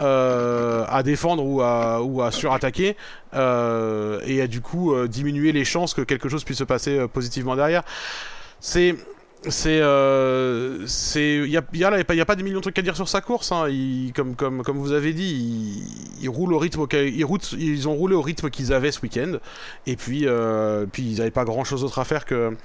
[0.00, 2.94] Euh, à défendre ou à surattaquer
[3.32, 7.82] et à du coup diminuer les chances que quelque chose puisse se passer positivement derrière.
[8.60, 8.94] C'est
[9.46, 11.84] c'est euh, c'est il y a il
[12.20, 13.66] a, pas des millions de trucs à dire sur sa course hein.
[14.14, 15.80] comme comme comme vous avez dit
[16.20, 19.34] ils, roulent au rythme ils, route, ils ont roulé au rythme qu'ils avaient ce week-end.
[19.86, 22.56] Et puis euh, puis ils n'avaient pas grand chose d'autre à faire que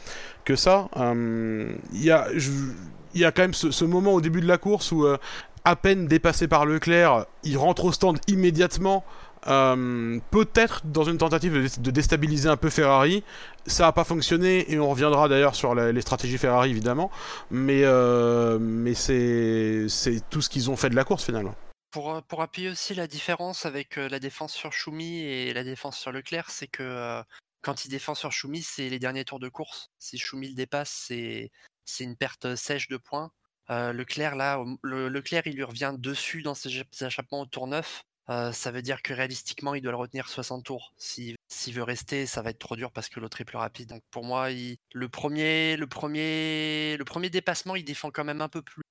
[0.46, 0.90] que ça.
[0.98, 2.28] Euh, il y a
[3.14, 5.18] il y a quand même ce, moment au début de la course où euh,
[5.66, 9.06] à peine dépassé par Leclerc il rentre au stand immédiatement
[9.48, 13.24] euh, peut-être dans une tentative de, déstabiliser un peu Ferrari.
[13.66, 17.12] Ça n'a pas fonctionné et on reviendra d'ailleurs sur les stratégies Ferrari évidemment,
[17.50, 21.56] mais, euh, c'est, tout ce qu'ils ont fait de la course finalement.
[21.92, 26.12] Pour, euh, appuyer aussi la différence avec la défense sur Schumi et la défense sur
[26.12, 27.22] Leclerc, c'est que
[27.62, 29.92] quand il défend sur Schumi, c'est les derniers tours de course.
[30.00, 31.52] Si Schumi le dépasse, c'est,
[32.00, 33.32] une perte sèche de points.
[33.70, 38.72] Leclerc, là, le, Leclerc, il lui revient dessus dans ses échappements au tour 9 ça
[38.72, 40.94] veut dire que réalistiquement, il doit le retenir 60 tours.
[40.98, 41.38] S'il
[41.74, 43.90] veut rester, ça va être trop dur parce que l'autre est plus rapide.
[43.90, 48.50] Donc pour moi, le, premier, le, premier, le premier dépassement, il défend quand même un
[48.50, 48.84] peu plus.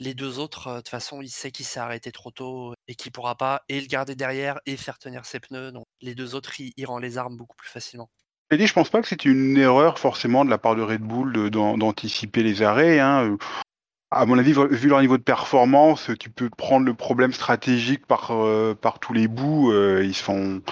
[0.00, 3.12] les deux autres, de toute façon, il sait qu'il s'est arrêté trop tôt et qu'il
[3.12, 5.72] pourra pas et le garder derrière et faire tenir ses pneus.
[5.72, 8.10] Donc les deux autres, il, rend les armes beaucoup plus facilement.
[8.50, 11.50] Je je pense pas que c'est une erreur forcément de la part de Red Bull
[11.50, 13.00] d'anticiper les arrêts.
[13.00, 13.36] Hein
[14.14, 18.30] à mon avis, vu leur niveau de performance, tu peux prendre le problème stratégique par,
[18.30, 19.72] euh, par tous les bouts.
[19.72, 20.62] Euh, ils, sont,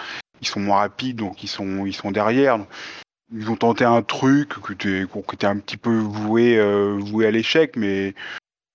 [0.41, 2.59] ils sont moins rapides, donc ils sont, ils sont derrière.
[3.33, 7.77] Ils ont tenté un truc qui était, un petit peu voué, euh, voué à l'échec,
[7.77, 8.15] mais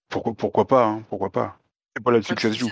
[0.10, 1.58] pourquoi, pourquoi pas hein, Pourquoi pas
[1.96, 2.70] C'est pas là-dessus que ça se joue.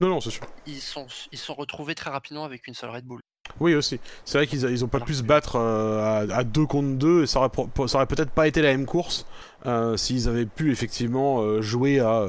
[0.00, 0.46] Non, non, c'est sûr.
[0.66, 3.20] Ils sont, ils sont retrouvés très rapidement avec une seule Red Bull.
[3.58, 3.98] Oui, aussi.
[4.24, 7.26] C'est vrai qu'ils ils ont pas pu se battre euh, à, 2 contre 2 et
[7.26, 9.26] ça aurait, ça aurait peut-être pas été la même course
[9.96, 12.26] s'ils avaient pu effectivement euh, jouer à,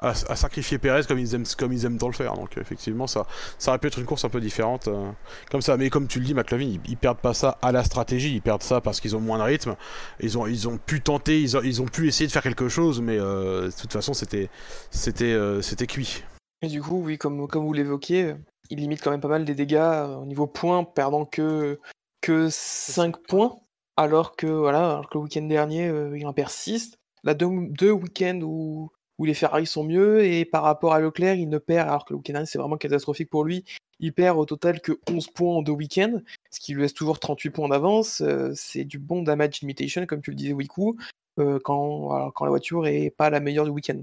[0.00, 2.34] à, sacrifier Perez comme ils aiment comme ils aiment tant le faire.
[2.34, 3.26] Donc effectivement, ça,
[3.58, 4.88] ça aurait pu être une course un peu différente
[5.50, 5.76] comme ça.
[5.76, 8.42] Mais comme tu le dis, McLaren, ils, ils, perdent pas ça à la stratégie, ils
[8.42, 9.76] perdent ça parce qu'ils ont moins de rythme.
[10.20, 12.68] Ils ont, ils ont pu tenter, ils ont, ils ont pu essayer de faire quelque
[12.68, 14.50] chose, mais de toute façon, c'était,
[14.90, 16.24] c'était, c'était cuit.
[16.62, 18.34] Et du coup, oui, comme, comme vous l'évoquiez,
[18.70, 21.78] il limite quand même pas mal des dégâts euh, au niveau points, perdant que,
[22.20, 23.56] que 5 points,
[23.96, 26.98] alors que, voilà, alors que le week-end dernier, euh, il en perd 6.
[27.22, 31.36] Là, deux, deux week-ends où, où les Ferrari sont mieux, et par rapport à Leclerc,
[31.36, 33.64] il ne perd, alors que le week-end dernier, c'est vraiment catastrophique pour lui,
[34.00, 37.20] il perd au total que 11 points en deux week-ends, ce qui lui laisse toujours
[37.20, 38.20] 38 points d'avance.
[38.20, 40.96] Euh, c'est du bon damage limitation, comme tu le disais, Wiku,
[41.36, 44.00] quand, quand la voiture est pas la meilleure du week-end.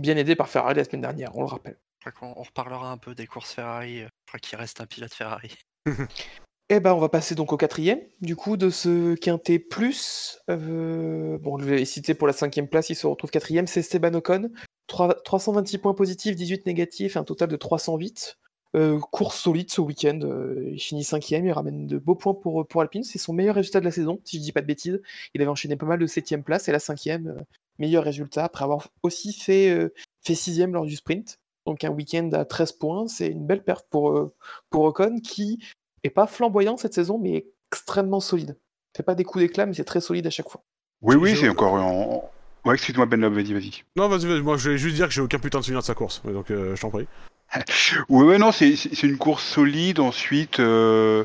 [0.00, 1.78] Bien aidé par Ferrari la semaine dernière, on le rappelle.
[2.04, 4.00] Je crois qu'on reparlera un peu des courses Ferrari.
[4.00, 5.54] Je crois qu'il reste un pilote Ferrari.
[6.74, 10.38] Eh ben, on va passer donc au quatrième, du coup, de ce quintet plus.
[10.48, 14.14] Euh, bon, je vais citer pour la cinquième place, il se retrouve quatrième, c'est Esteban
[14.14, 14.50] Ocon.
[14.86, 18.38] 326 points positifs, 18 négatifs, un total de 308.
[18.74, 22.80] Euh, course solide ce week-end, euh, il finit cinquième, il ramène de beaux points pour,
[22.80, 25.02] Alpine, c'est son meilleur résultat de la saison, si je dis pas de bêtises.
[25.34, 27.36] Il avait enchaîné pas mal de septième place et la cinquième,
[27.80, 29.92] meilleur résultat, après avoir aussi fait,
[30.22, 31.38] sixième lors du sprint.
[31.66, 34.30] Donc un week-end à 13 points, c'est une belle perte pour,
[34.70, 35.58] pour Ocon qui
[36.04, 38.58] est pas flamboyant cette saison, mais extrêmement solide.
[38.96, 40.62] Fait pas des coups d'éclat, mais c'est très solide à chaque fois.
[41.00, 42.30] Oui, oui, c'est encore en...
[42.64, 43.82] Ouais, excuse-moi Ben Love, vas-y, vas-y.
[43.96, 45.94] Non, vas-y, moi je vais juste dire que j'ai aucun putain de souvenir de sa
[45.94, 47.08] course, donc euh, je t'en prie.
[48.08, 50.00] oui, ouais, non, c'est une course solide.
[50.00, 51.24] Ensuite, euh,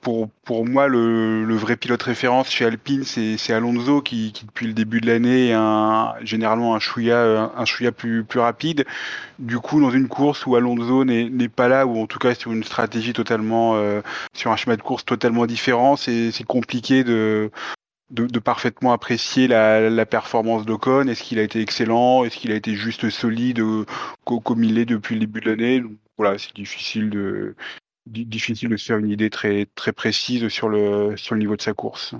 [0.00, 4.66] pour, pour moi, le, le, vrai pilote référence chez Alpine, c'est Alonso qui, qui, depuis
[4.66, 8.86] le début de l'année, est un, généralement un chouïa, un chouïa plus, plus rapide.
[9.38, 12.52] Du coup, dans une course où Alonso n'est pas là, ou en tout cas sur
[12.52, 14.00] une stratégie totalement, euh,
[14.34, 17.50] sur un schéma de course totalement différent, c'est compliqué de,
[18.10, 21.08] de, de, parfaitement apprécier la, la performance d'Ocon.
[21.08, 22.24] Est-ce qu'il a été excellent?
[22.24, 23.84] Est-ce qu'il a été juste solide euh,
[24.24, 25.82] comme il est depuis le début de l'année?
[26.16, 27.54] Voilà, c'est difficile de
[28.10, 31.62] difficile de se faire une idée très, très précise sur le, sur le niveau de
[31.62, 32.14] sa course.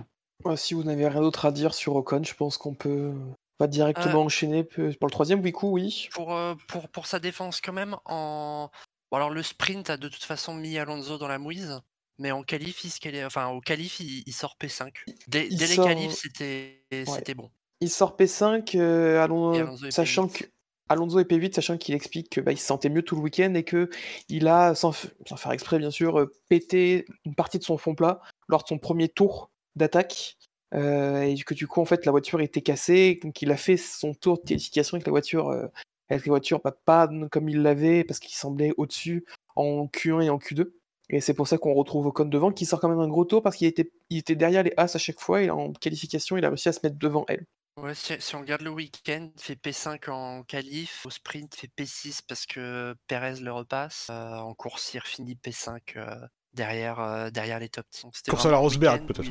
[0.57, 3.13] si vous n'avez rien d'autre à dire sur Ocon, je pense qu'on peut
[3.59, 5.41] pas directement euh, enchaîner pour le troisième.
[5.43, 6.09] Oui, coup, oui.
[6.13, 8.71] Pour, euh, pour, pour sa défense, quand même, en.
[9.11, 11.81] Bon, alors le sprint a de toute façon mis Alonso dans la mouise,
[12.19, 14.93] mais en qualif, il, enfin, au qualif, il, sort P5.
[15.27, 17.51] Dès, les qualifs, c'était c'était bon.
[17.81, 20.45] Il sort P5, euh, Alonso, sachant que
[20.91, 23.63] Alonso est P8, sachant qu'il explique qu'il bah, se sentait mieux tout le week-end et
[23.65, 28.21] qu'il a, sans, faire exprès bien sûr, euh, pété une partie de son fond plat
[28.49, 30.37] lors de son premier tour d'attaque.
[30.75, 33.77] Euh, et que du coup, en fait, la voiture était cassée, donc il a fait
[33.77, 35.67] son tour de qualification avec la voiture, euh,
[36.09, 40.31] avec la voiture bah, pas comme il l'avait, parce qu'il semblait au-dessus en Q1 et
[40.31, 40.73] en Q2.
[41.09, 43.43] Et c'est pour ça qu'on retrouve Ocon devant, qui sort quand même un gros tour
[43.43, 46.49] parce qu'il était, était derrière les As à chaque fois et en qualification, il a
[46.49, 47.47] réussi à se mettre devant elle.
[47.83, 52.45] Ouais, si, on regarde le week-end, fait P5 en qualif, au sprint fait P6 parce
[52.45, 54.09] que Perez le repasse.
[54.11, 56.15] Euh, en course, il finit P5 euh,
[56.53, 58.23] derrière, euh, derrière les top 10.
[58.29, 59.31] Course à la Rosberg peut-être.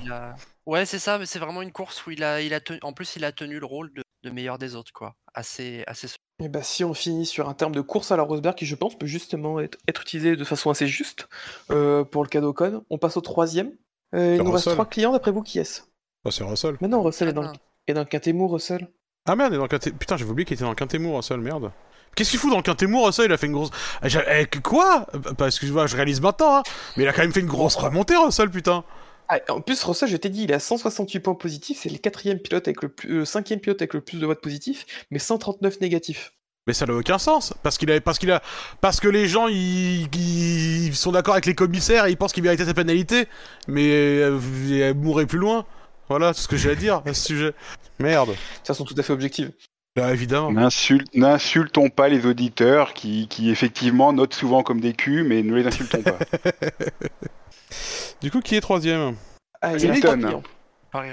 [0.66, 2.94] Ouais, c'est ça, mais c'est vraiment une course où il a, il a tenu, en
[2.94, 5.16] plus il a tenu le rôle de, meilleur des autres, quoi.
[5.34, 6.08] Assez, assez.
[6.42, 8.76] Et bah si on finit sur un terme de course à la Rosberg qui je
[8.76, 11.28] pense peut justement être, utilisé de façon assez juste
[11.68, 13.72] pour le cadeau code, on passe au troisième.
[14.14, 15.82] il nous reste trois clients d'après vous qui est-ce?
[16.24, 16.78] Bah, C'est Russell.
[16.82, 17.54] Mais non, Russell est dans le...
[17.90, 18.88] Et dans le Quintemou, Russell?
[19.26, 19.98] Ah merde, il est dans le Quintemou.
[19.98, 21.72] Putain, j'avais oublié qu'il était dans le Quintemou, Russell, merde.
[22.16, 23.26] Qu'est-ce qu'il fout dans le Quintemou, Russell?
[23.26, 23.72] Il a fait une grosse.
[24.04, 25.08] Eh, eh, quoi?
[25.40, 26.64] Bah, excuse-moi, je réalise maintenant, hein.
[26.96, 28.84] Mais il a quand même fait une grosse remontée, Russell, putain.
[29.28, 32.38] Ah, en plus, Russell, je t'ai dit, il a 168 points positifs, c'est le quatrième
[32.38, 35.82] pilote avec le plus, euh, cinquième pilote avec le plus de votes positifs, mais 139
[35.82, 36.34] négatifs.
[36.68, 38.44] Mais ça n'a aucun sens, parce qu'il a, parce qu'il a,
[38.82, 42.66] parce que les gens ils, sont d'accord avec les commissaires et ils pensent qu'il méritait
[42.66, 43.26] sa pénalité,
[43.68, 45.66] mais euh, il mourrait plus loin.
[46.10, 47.54] Voilà, c'est ce que j'ai à dire à ce sujet.
[48.00, 48.30] Merde.
[48.30, 49.52] De façon tout à fait objective.
[49.96, 50.52] Bah, évidemment.
[50.52, 55.68] N'insultons pas les auditeurs qui, qui, effectivement notent souvent comme des culs, mais ne les
[55.68, 56.18] insultons pas.
[58.22, 59.16] du coup, qui est troisième?
[59.62, 60.42] Ah, Hamilton.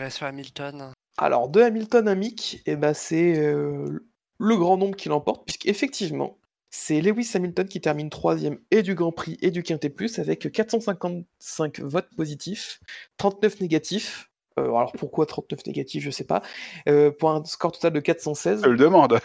[0.08, 0.92] Sur Hamilton.
[1.18, 4.06] Alors, de Hamilton à Mick, eh ben, c'est euh,
[4.38, 6.38] le grand nombre qui l'emporte, puisqu'effectivement,
[6.70, 10.50] c'est Lewis Hamilton qui termine troisième et du Grand Prix et du Quintet Plus avec
[10.52, 12.80] 455 votes positifs,
[13.16, 16.42] 39 négatifs, alors pourquoi 39 négatifs, je sais pas.
[16.88, 18.62] Euh, pour un score total de 416.
[18.64, 19.18] Je le demande.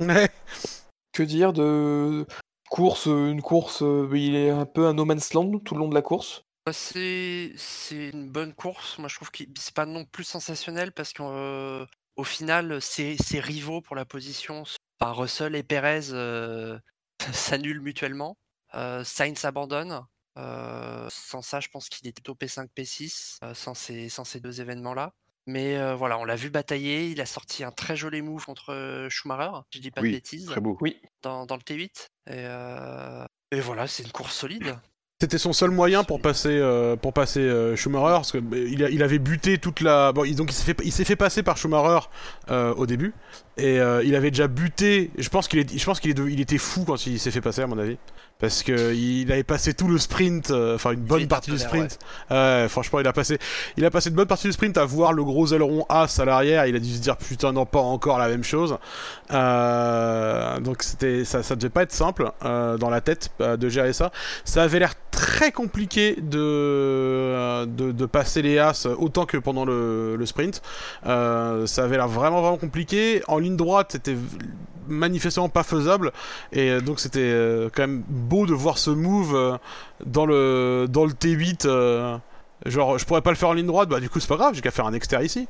[1.12, 2.26] que dire de
[2.68, 5.88] course, une course, euh, il est un peu un no man's land tout le long
[5.88, 6.42] de la course.
[6.66, 7.54] Bah, c'est
[7.90, 8.98] une bonne course.
[8.98, 11.86] Moi, je trouve que c'est pas non plus sensationnel parce que
[12.16, 14.64] au final, ses, ses rivaux pour la position,
[14.98, 16.78] enfin, Russell et Perez euh,
[17.32, 18.36] s'annulent mutuellement.
[18.74, 20.00] Euh, Sainz abandonne.
[20.36, 24.40] Euh, sans ça, je pense qu'il était au P5, P6, euh, sans, ces, sans ces
[24.40, 25.12] deux événements-là.
[25.46, 27.08] Mais euh, voilà, on l'a vu batailler.
[27.10, 30.12] Il a sorti un très joli move contre Schumacher, si je dis pas de Oui,
[30.12, 30.76] bêtises, Très beau.
[30.80, 31.00] Oui.
[31.22, 31.84] dans, dans le T8.
[31.84, 31.88] Et,
[32.32, 34.76] euh, et voilà, c'est une course solide.
[35.18, 38.84] C'était son seul moyen pour passer euh, pour passer euh, Schumacher parce que bah, il,
[38.84, 41.16] a- il avait buté toute la bon il- donc il s'est fait il s'est fait
[41.16, 42.06] passer par Schumacher
[42.50, 43.14] euh, au début
[43.56, 46.28] et euh, il avait déjà buté je pense qu'il est je pense qu'il est de-
[46.28, 47.96] il était fou quand il s'est fait passer à mon avis
[48.38, 51.98] parce que il avait passé tout le sprint euh, enfin une bonne partie du sprint
[52.30, 53.38] Ouais, franchement il a passé
[53.76, 56.24] il a passé une bonne partie du sprint à voir le gros aileron as à
[56.24, 58.76] l'arrière il a dû se dire putain non pas encore la même chose
[59.32, 63.68] euh, donc c'était ça ça devait pas être simple euh, dans la tête euh, de
[63.68, 64.10] gérer ça
[64.44, 70.14] ça avait l'air très compliqué de, de, de passer les as autant que pendant le,
[70.16, 70.60] le sprint.
[71.06, 73.22] Euh, ça avait l'air vraiment vraiment compliqué.
[73.26, 74.16] En ligne droite, c'était
[74.88, 76.12] manifestement pas faisable.
[76.52, 77.34] Et donc c'était
[77.74, 79.56] quand même beau de voir ce move euh,
[80.04, 81.66] dans le, dans le T8.
[81.66, 82.18] euh,
[82.66, 84.54] genre, je pourrais pas le faire en ligne droite, bah du coup c'est pas grave,
[84.54, 85.48] j'ai qu'à faire un exter ici.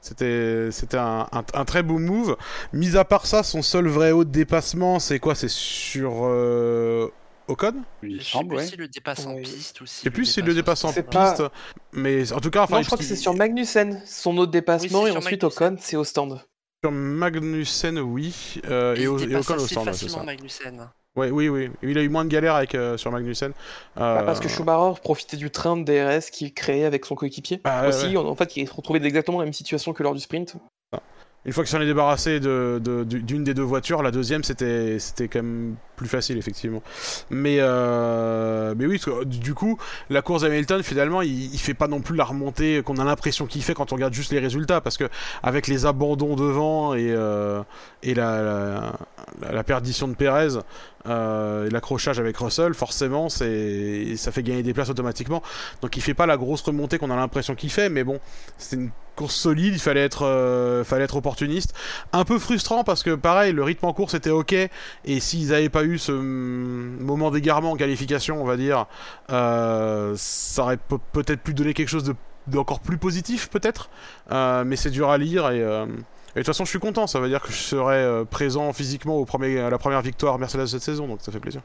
[0.00, 2.36] C'était c'était un, un, un très beau move.
[2.72, 5.34] Mis à part ça, son seul vrai haut de dépassement, c'est quoi?
[5.34, 7.08] C'est sur euh,
[7.48, 7.74] Ocon?
[8.04, 8.64] Je sais plus ouais.
[8.66, 9.42] s'il le dépasse en Ouais.
[9.42, 10.02] piste ou si.
[10.02, 11.50] C'est plus s'il le dépasse en C'est piste, pas-
[11.92, 15.02] mais en tout cas, enfin, non, je crois que c'est sur Magnussen, son autre dépassement,
[15.02, 15.66] Oui, et ensuite Magnussen.
[15.74, 16.40] Ocon, c'est au stand.
[16.84, 20.22] sur Magnussen, oui, euh, et, au- et Ocon au stand, facilement ça.
[20.22, 20.88] Magnussen.
[21.16, 23.52] Ouais, oui, oui, il a eu moins de galères avec euh, sur Magnussen.
[23.96, 27.60] Bah, parce que Euh, Schumacher profitait du train de DRS qu'il créait avec son coéquipier.
[27.64, 28.16] bah, Aussi, ouais.
[28.18, 30.56] en en fait, il se retrouvait dans exactement la même situation que lors du sprint.
[31.44, 34.42] Une fois qu'il s'en est débarrassé de- de- du- d'une des deux voitures, la deuxième
[34.42, 36.82] c'était c'était quand même plus facile effectivement.
[37.30, 39.78] Mais euh, mais oui, parce que, du coup,
[40.10, 43.46] la course d'Hamilton finalement, il, il fait pas non plus la remontée qu'on a l'impression
[43.46, 45.08] qu'il fait quand on regarde juste les résultats, parce que
[45.42, 47.62] avec les abandons devant et euh,
[48.02, 50.58] et la, la, la- perdition de Perez
[51.06, 55.42] euh, l'accrochage avec Russell, forcément, c'est ça fait gagner des places automatiquement.
[55.82, 58.20] Donc il fait pas la grosse remontée qu'on a l'impression qu'il fait, mais bon,
[58.58, 61.72] c'était une course solide, il fallait être, euh, fallait être opportuniste.
[62.12, 65.70] Un peu frustrant parce que pareil, le rythme en course était ok, et s'ils n'avaient
[65.70, 68.86] pas eu ce mm, moment d'égarement en qualification, on va dire,
[69.30, 72.14] euh, ça aurait pe- peut-être pu donner quelque chose de
[72.46, 73.90] d'encore plus positif peut-être,
[74.30, 75.96] Euh, mais c'est dur à lire et, euh, et de
[76.36, 79.58] toute façon je suis content, ça veut dire que je serai présent physiquement au premier,
[79.58, 81.62] à la première victoire Mercedes cette saison, donc ça fait plaisir.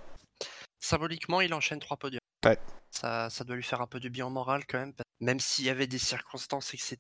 [0.80, 2.20] Symboliquement, il enchaîne trois podiums.
[2.44, 2.58] Ouais.
[2.90, 4.94] Ça, ça doit lui faire un peu de bien moral quand même.
[5.20, 6.98] Même s'il y avait des circonstances, etc.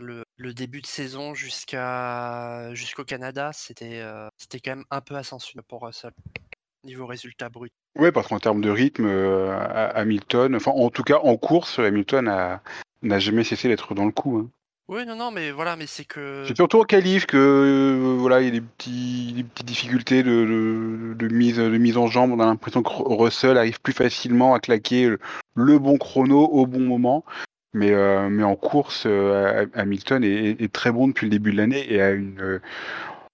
[0.00, 5.16] Le, le début de saison jusqu'à jusqu'au Canada, c'était euh, c'était quand même un peu
[5.16, 6.12] ascensionnel pour Russell.
[6.86, 7.72] Niveau résultat brut.
[7.98, 11.78] Ouais, parce qu'en termes de rythme, euh, Ha- Hamilton, enfin en tout cas en course,
[11.78, 12.24] Hamilton
[13.02, 14.38] n'a jamais cessé d'être dans le coup.
[14.38, 14.48] hein.
[14.88, 16.44] Oui, non, non, mais voilà, mais c'est que.
[16.46, 20.22] C'est surtout en qualif que euh, voilà, il y a des, petits, des petites difficultés
[20.22, 22.30] de, de, de mise, de mise en jambe.
[22.30, 25.18] On a l'impression que Russell arrive plus facilement à claquer le,
[25.56, 27.24] le bon chrono au bon moment.
[27.74, 31.56] Mais, euh, mais en course, euh, Hamilton est, est très bon depuis le début de
[31.56, 32.60] l'année et a une,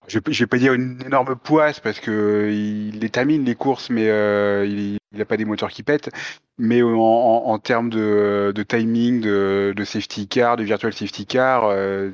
[0.09, 3.91] je je vais pas dire une énorme poisse parce que il les termine les courses,
[3.91, 6.11] mais euh, il n'a pas des moteurs qui pètent.
[6.59, 12.11] Mais en, termes de, timing, de, safety car, de virtual safety car, euh,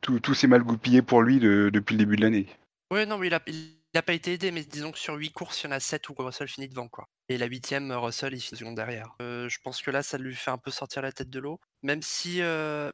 [0.00, 2.46] tout, s'est mal goupillé pour lui de- depuis le début de l'année.
[2.92, 5.62] Oui, non, il a, il a pas été aidé, mais disons que sur 8 courses,
[5.62, 7.08] il y en a 7 où Russell finit devant, quoi.
[7.28, 9.14] Et la huitième, Russell, il finit seconde derrière.
[9.20, 11.60] Euh, je pense que là, ça lui fait un peu sortir la tête de l'eau.
[11.82, 12.40] Même si,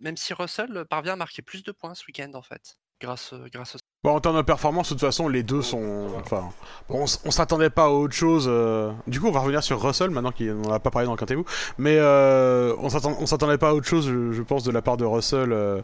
[0.01, 2.79] même si Russell parvient à marquer plus de points ce week-end, en fait.
[3.01, 6.07] Grâce, grâce au Bon, en termes de performance, de toute façon, les deux sont.
[6.21, 6.49] Enfin,
[6.89, 8.47] bon, on, on s'attendait pas à autre chose.
[8.49, 11.13] euh, Du coup, on va revenir sur Russell maintenant qu'on n'en a pas parlé dans
[11.13, 11.45] le Quintez-vous.
[11.79, 14.97] Mais euh, on s'attend- on s'attendait pas à autre chose, je, pense, de la part
[14.97, 15.81] de Russell euh,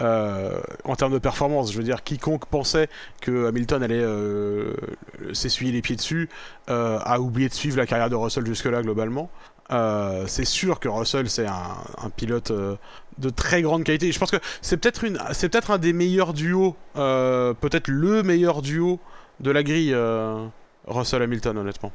[0.00, 1.70] euh, en termes de performance.
[1.70, 2.88] Je veux dire, quiconque pensait
[3.20, 4.72] que Hamilton allait euh,
[5.34, 6.30] s'essuyer les pieds dessus
[6.68, 9.28] a oublié de suivre la carrière de Russell jusque-là, globalement.
[9.72, 12.76] Euh, c'est sûr que Russell, c'est un, un pilote euh,
[13.18, 14.12] de très grande qualité.
[14.12, 18.22] Je pense que c'est peut-être une, c'est peut-être un des meilleurs duos, euh, peut-être le
[18.22, 19.00] meilleur duo
[19.40, 20.46] de la grille, euh,
[20.86, 21.92] Russell Hamilton, honnêtement.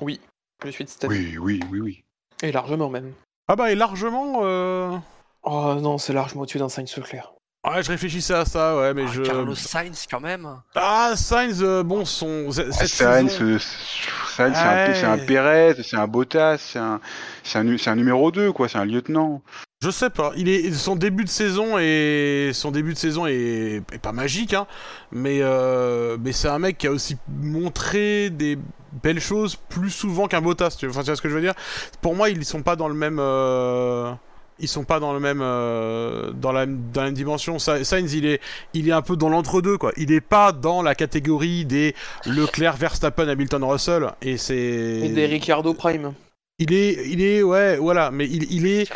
[0.00, 0.20] Oui,
[0.64, 0.90] je suis de.
[1.06, 2.04] Oui, oui, oui, oui.
[2.42, 3.12] Et largement même.
[3.48, 4.40] Ah bah et largement.
[4.42, 4.96] Euh...
[5.42, 7.33] Oh non, c'est largement au-dessus d'un Sainz Leclerc.
[7.64, 9.22] Ouais, je réfléchissais à ça, ouais, mais Ah, je.
[9.22, 10.46] Carlos Sainz, quand même.
[10.74, 14.94] Ah, Sainz, euh, bon, son cette Ah, Sainz, saison- euh, Sainz, c'est un, Ouais.
[14.94, 17.00] c'est un Pérez, c'est un Bottas, c'est un,
[17.42, 19.40] c'est un, numéro 2, quoi, c'est un lieutenant.
[19.82, 20.32] Je sais pas.
[20.36, 24.52] Il est son début de saison et son début de saison est, est pas magique,
[24.54, 24.66] hein.
[25.12, 28.58] Mais euh, mais c'est un mec qui a aussi montré des
[29.02, 30.76] belles choses plus souvent qu'un Bottas.
[30.78, 31.54] Tu vois, enfin, tu vois ce que je veux dire?
[32.02, 34.12] Pour moi, ils sont pas dans le même euh,
[34.60, 37.58] Ils sont pas dans le même euh, dans la dans la même dimension.
[37.58, 38.40] Sa- Sainz il est
[38.72, 39.92] il est un peu dans l'entre-deux quoi.
[39.96, 41.94] Il est pas dans la catégorie des
[42.26, 46.14] Leclerc, Verstappen, Hamilton, Russell et c'est Et des Ricardo Prime.
[46.60, 48.88] il est il est ouais voilà mais il, il est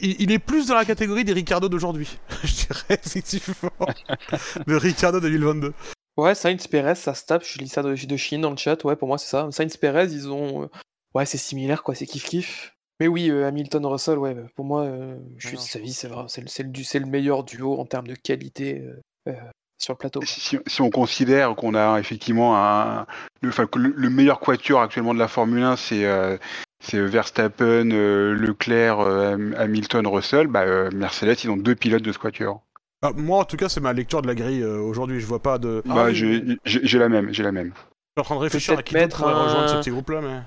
[0.00, 3.70] il, il est plus dans la catégorie des Ricardo d'aujourd'hui, je dirais effectivement.
[4.66, 5.72] de Ricardo 2022.
[6.16, 7.44] Ouais, Sainz Perez, ça se tape.
[7.44, 8.82] Je lis ça de, de Chine dans le chat.
[8.82, 9.46] Ouais, pour moi, c'est ça.
[9.52, 10.64] Sainz Perez, ils ont.
[10.64, 10.66] euh,
[11.14, 11.94] Ouais, c'est similaire, quoi.
[11.94, 12.72] C'est kiff-kiff.
[13.00, 16.08] Mais oui, euh, Hamilton Russell, ouais, pour moi, euh, je suis de sa vie, c'est
[16.08, 16.24] vrai.
[16.28, 19.34] C'est le, c'est le du- c'est le meilleur duo en termes de qualité euh, euh,
[19.80, 20.20] sur le plateau.
[20.24, 23.06] Si, si- si on considère qu'on a effectivement un,
[23.40, 26.36] le, enfin, que le, le meilleur quatuor actuellement de la Formule 1, c'est euh,
[26.80, 32.02] c'est Verstappen, euh, Leclerc, euh, Ham- Hamilton, Russell, bah, euh, Mercedes, ils ont deux pilotes
[32.02, 32.62] de ce quatuor.
[33.02, 35.40] Ah, moi en tout cas c'est ma lecture de la grille euh, aujourd'hui, je vois
[35.40, 35.84] pas de...
[35.88, 36.14] Ah bah, oui.
[36.16, 37.68] j'ai j'ai- j'ai la même, j'ai la même.
[37.68, 40.10] Je suis en train de réfléchir à qui mettre pourrait un- rejoindre ce petit groupe
[40.10, 40.40] là mais...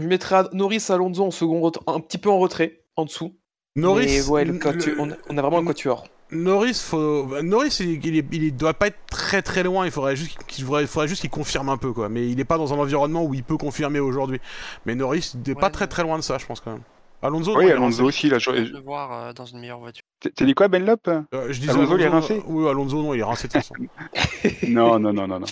[0.00, 3.34] Je mettrais Norris Alonso en second, un petit peu en retrait, en dessous.
[3.76, 6.04] Norris, Mais ouais, le le- quatu- on, a, on a vraiment un quatuor.
[6.30, 7.24] Norris, faut...
[7.24, 10.36] bah, Norris il, il, est- il doit pas être très très loin, il faudrait juste
[10.46, 12.74] qu'il faudrait, il faudrait juste qu'il confirme un peu quoi, mais il est pas dans
[12.74, 14.40] un environnement où il peut confirmer aujourd'hui.
[14.84, 16.82] Mais Norris il est pas très très loin de ça je pense quand même.
[17.22, 18.38] Alonso, Oui, Alonso aussi, là.
[18.38, 20.02] je- De le voir euh, dans une meilleure voiture.
[20.36, 22.42] T'as dit quoi, Benlop Euh, je disais Alonso, il est rincé?
[22.46, 23.74] Oui, Alonso non, il est rincé de toute façon.
[24.68, 25.46] Non, non, non, non, non.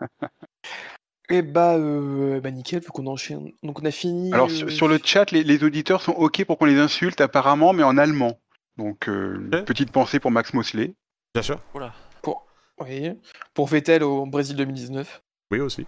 [1.30, 3.52] Et bah, euh, bah nickel, vu qu'on enchaîne.
[3.62, 4.32] Donc on a fini.
[4.32, 7.20] Alors, euh, sur, sur le chat, les, les auditeurs sont OK pour qu'on les insulte,
[7.20, 8.38] apparemment, mais en allemand.
[8.76, 10.94] Donc, euh, petite pensée pour Max Mosley.
[11.34, 11.60] Bien sûr.
[12.22, 12.46] Pour,
[12.80, 13.12] oui,
[13.54, 15.22] pour Vettel au Brésil 2019.
[15.52, 15.86] Oui aussi.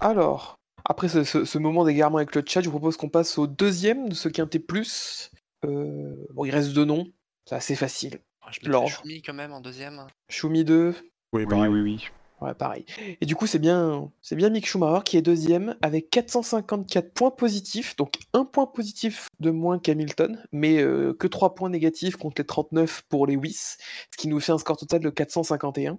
[0.00, 3.38] Alors, après ce, ce- ce moment d'égarement avec le chat, je vous propose qu'on passe
[3.38, 5.30] au deuxième de ce quintet plus.
[5.64, 7.06] Euh, bon, il reste deux noms,
[7.44, 8.18] c'est assez facile.
[8.50, 8.88] Je L'ordre.
[8.88, 10.06] Schumi quand même en deuxième.
[10.28, 10.94] Shumi 2,
[11.32, 12.08] Oui, Oui, oui, oui.
[12.58, 12.84] Pareil.
[13.20, 18.14] Et du coup, c'est bien, Mick Schumacher qui est deuxième avec 454 points positifs, donc
[18.32, 23.02] un point positif de moins qu'Hamilton, mais euh, que 3 points négatifs contre les 39
[23.08, 23.76] pour les Lewis,
[24.10, 25.98] ce qui nous fait un score total de 451.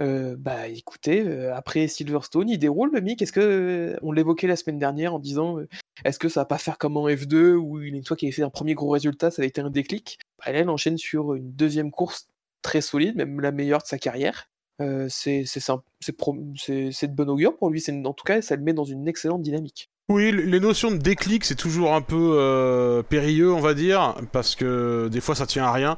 [0.00, 3.20] Euh, bah écoutez, euh, après Silverstone, il déroule le Mick.
[3.20, 5.58] Est-ce que on l'évoquait la semaine dernière en disant
[6.04, 8.42] est-ce que ça va pas faire comme en F2 où une fois qu'il avait fait
[8.42, 10.18] un premier gros résultat, ça a été un déclic?
[10.38, 12.28] Bah, Là, il enchaîne sur une deuxième course
[12.62, 14.49] très solide, même la meilleure de sa carrière.
[14.80, 17.84] Euh, c'est de bon augure pour lui.
[18.04, 19.90] En tout cas, ça le met dans une excellente dynamique.
[20.08, 24.56] Oui, les notions de déclic, c'est toujours un peu euh, périlleux, on va dire, parce
[24.56, 25.96] que des fois ça tient à rien.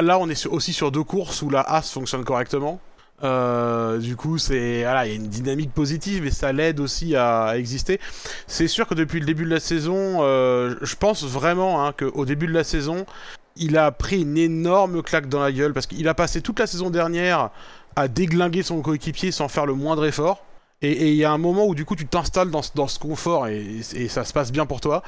[0.00, 2.80] Là, on est aussi sur deux courses où la As fonctionne correctement.
[3.22, 7.14] Euh, du coup, c'est voilà, il y a une dynamique positive et ça l'aide aussi
[7.14, 8.00] à, à exister.
[8.48, 12.24] C'est sûr que depuis le début de la saison, euh, je pense vraiment hein, qu'au
[12.24, 13.06] début de la saison,
[13.54, 16.66] il a pris une énorme claque dans la gueule parce qu'il a passé toute la
[16.66, 17.50] saison dernière
[17.96, 20.44] à déglinguer son coéquipier sans faire le moindre effort.
[20.84, 23.46] Et il y a un moment où du coup tu t'installes dans, dans ce confort
[23.46, 25.04] et, ça se passe bien pour toi.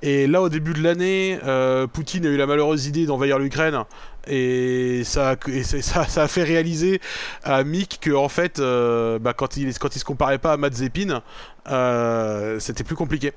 [0.00, 3.84] Et là au début de l'année, euh, Poutine a eu la malheureuse idée d'envahir l'Ukraine
[4.26, 5.36] et ça,
[5.82, 7.00] ça, a fait réaliser
[7.44, 10.56] à Mick que en fait, euh, bah, quand il quand il se comparait pas à
[10.56, 11.22] Mazepin,
[11.68, 13.32] euh, c'était plus compliqué.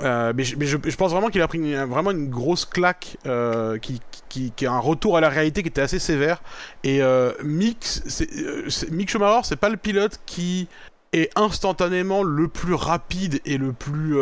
[0.00, 4.72] Euh, mais je, pense vraiment qu'il a pris vraiment une grosse claque euh, qui, a
[4.72, 6.42] un retour à la réalité qui était assez sévère.
[6.82, 7.86] Et euh, Mick,
[8.90, 10.68] Mick Schumacher, c'est pas le pilote qui
[11.12, 14.16] est instantanément le plus rapide et le plus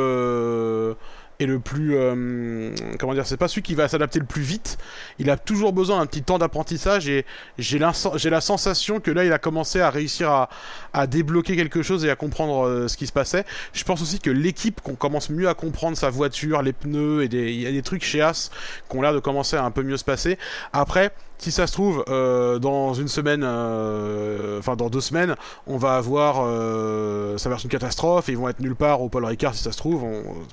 [1.41, 4.79] et le plus euh, comment dire c'est pas celui qui va s'adapter le plus vite.
[5.19, 7.25] Il a toujours besoin d'un petit temps d'apprentissage et
[7.59, 7.93] j'ai la,
[8.41, 10.49] sensation que là il a commencé à réussir
[10.93, 13.45] à, débloquer quelque chose et à comprendre euh, ce qui se passait.
[13.73, 17.29] Je pense aussi que l'équipe qu'on commence mieux à comprendre sa voiture les pneus et
[17.29, 18.51] des- y a des trucs chez As
[18.89, 20.39] qui ont l'air de commencer à un peu mieux se passer.
[20.75, 21.11] Après
[21.41, 25.37] si ça se trouve, euh, dans une semaine, euh, enfin dans deux semaines,
[25.67, 29.01] on va avoir, euh, ça va être une catastrophe et ils vont être nulle part
[29.01, 30.05] au Paul Ricard si ça se trouve.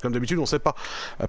[0.02, 0.76] Comme d'habitude, on sait pas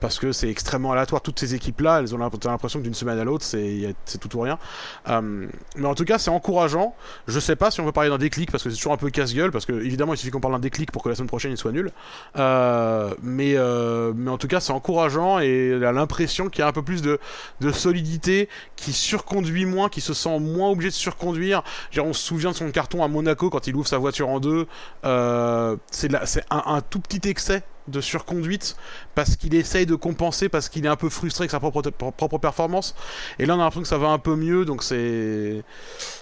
[0.01, 1.23] parce que c'est extrêmement aléatoire.
[1.23, 4.59] Toutes ces équipes-là, elles ont l'impression que d'une semaine à l'autre, c'est tout ou rien.
[5.07, 6.95] Mais en tout cas, c'est encourageant.
[7.27, 9.11] Je sais pas si on peut parler d'un déclic parce que c'est toujours un peu
[9.11, 11.51] casse-gueule parce que évidemment, il suffit qu'on parle d'un déclic pour que la semaine prochaine
[11.51, 11.91] il soit nul.
[12.37, 17.19] Mais en tout cas, c'est encourageant et l'impression qu'il y a un peu plus de
[17.61, 21.63] de solidité, qui surconduit moins, qui se sent moins obligé de surconduire.
[21.99, 24.67] On se souvient de son carton à Monaco quand il ouvre sa voiture en deux.
[25.05, 26.11] Euh, c'est
[26.51, 28.77] un, tout petit excès de surconduite
[29.15, 32.95] parce qu'il essaye de compenser parce qu'il est un peu frustré avec sa propre, performance.
[33.39, 34.65] Et là, on a l'impression que ça va un peu mieux.
[34.65, 35.63] Donc c'est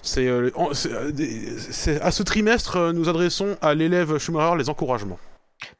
[0.01, 5.19] c'est euh, euh, à ce trimestre, euh, nous adressons à l'élève Schumacher les encouragements.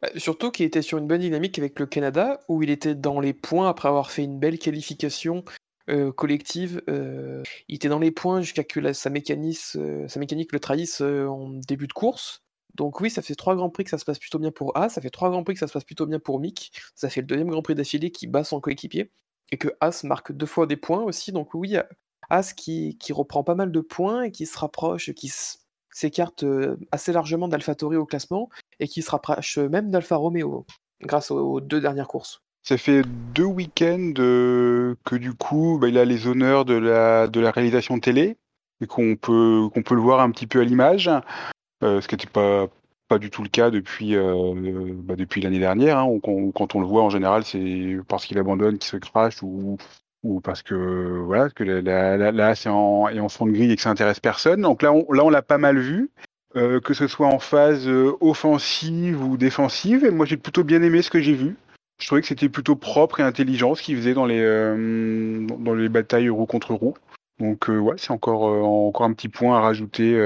[0.02, 3.19] Bah, surtout qu'il était sur une bonne dynamique avec le Canada, où il était dans
[3.19, 5.44] les points après avoir fait une belle qualification
[5.90, 6.82] euh, collective.
[6.90, 11.50] euh, il était dans les points jusqu'à que la- sa, mécanique, le trahisse euh, en
[11.50, 12.44] début de course.
[12.76, 14.90] Donc oui, ça fait trois grands prix que ça se passe plutôt bien pour A,
[14.90, 17.22] ça fait trois grands prix que ça se passe plutôt bien pour Mick, ça fait
[17.22, 19.12] le deuxième grand prix d'affilée qui bat son coéquipier.
[19.52, 21.32] et que As marque deux fois des points aussi.
[21.32, 21.78] Donc oui,
[22.30, 25.32] As qui, reprend pas mal de points et qui se rapproche, qui
[25.92, 28.50] s'écarte euh, assez largement d'AlphaTauri au classement
[28.80, 30.66] et qui se rapproche même d'Alfa Romeo
[31.02, 32.44] grâce aux deux dernières courses.
[32.68, 33.03] Ça fait
[33.34, 37.98] deux week-ends euh, que du coup, bah, il a les honneurs de la, de réalisation
[37.98, 38.35] télé
[38.81, 41.10] et qu'on peut, le voir un petit peu à l'image,
[41.81, 42.68] euh, ce qui n'était pas,
[43.19, 45.99] du tout le cas depuis, euh, bah, l'année dernière.
[45.99, 49.77] Hein, quand on le voit en général, c'est parce qu'il abandonne, qu'il se crache ou,
[50.44, 53.81] parce que voilà, que la, la, la est, en, en fond de grille et que
[53.81, 54.60] ça intéresse personne.
[54.60, 56.11] Donc là, on, on l'a pas mal vu.
[56.53, 57.88] Que ce soit en phase
[58.19, 60.03] offensive ou défensive.
[60.03, 61.56] Et moi, j'ai plutôt bien aimé ce que j'ai vu.
[61.99, 65.74] Je trouvais que c'était plutôt propre et intelligent ce qu'il faisait dans les, euh, dans
[65.74, 66.95] les batailles roue contre roue.
[67.40, 70.19] Donc ouais, c'est encore, encore un petit point à rajouter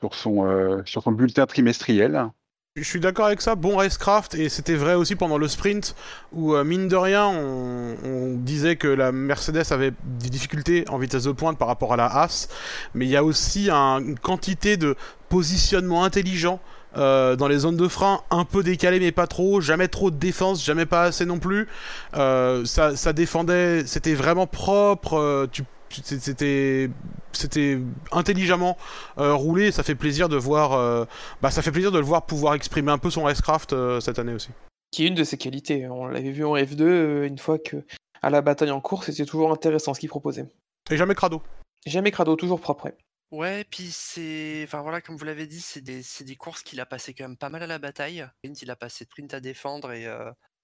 [0.00, 2.28] sur, son, sur son bulletin trimestriel.
[2.76, 5.94] Je suis d'accord avec ça, bon racecraft, et c'était vrai aussi pendant le sprint,
[6.32, 11.32] où mine de rien, on, disait que la Mercedes avait des difficultés en vitesse de
[11.32, 12.48] pointe par rapport à la Haas,
[12.94, 14.96] mais il y a aussi une quantité de
[15.28, 16.60] positionnement intelligent
[16.96, 20.16] euh, dans les zones de frein, un peu décalé mais pas trop, jamais trop de
[20.16, 21.68] défense, jamais pas assez non plus.
[22.14, 25.14] Euh, ça, ça, défendait, c'était vraiment propre.
[25.14, 26.88] Euh, tu c'était
[27.32, 27.78] c'était
[28.12, 28.78] intelligemment
[29.18, 29.72] roulé.
[29.72, 31.06] Ça fait plaisir de voir
[31.42, 34.32] bah ça fait plaisir de le voir pouvoir exprimer un peu son racecraft cette année
[34.32, 34.48] aussi.
[34.90, 37.76] Qui est une de ses qualités on l'avait vu en F2 une fois que
[38.22, 40.46] à la bataille en course c'était toujours intéressant ce qu'il proposait.
[40.90, 41.42] Et jamais crado.
[41.84, 42.88] Jamais crado toujours propre
[43.32, 43.64] ouais.
[43.64, 44.62] Puis c'est.
[44.64, 47.36] Enfin voilà, comme vous l'avez dit, c'est des, des, courses qu'il a passé quand même
[47.36, 48.26] pas mal à la bataille.
[48.44, 50.06] Il a passé sprint à défendre et,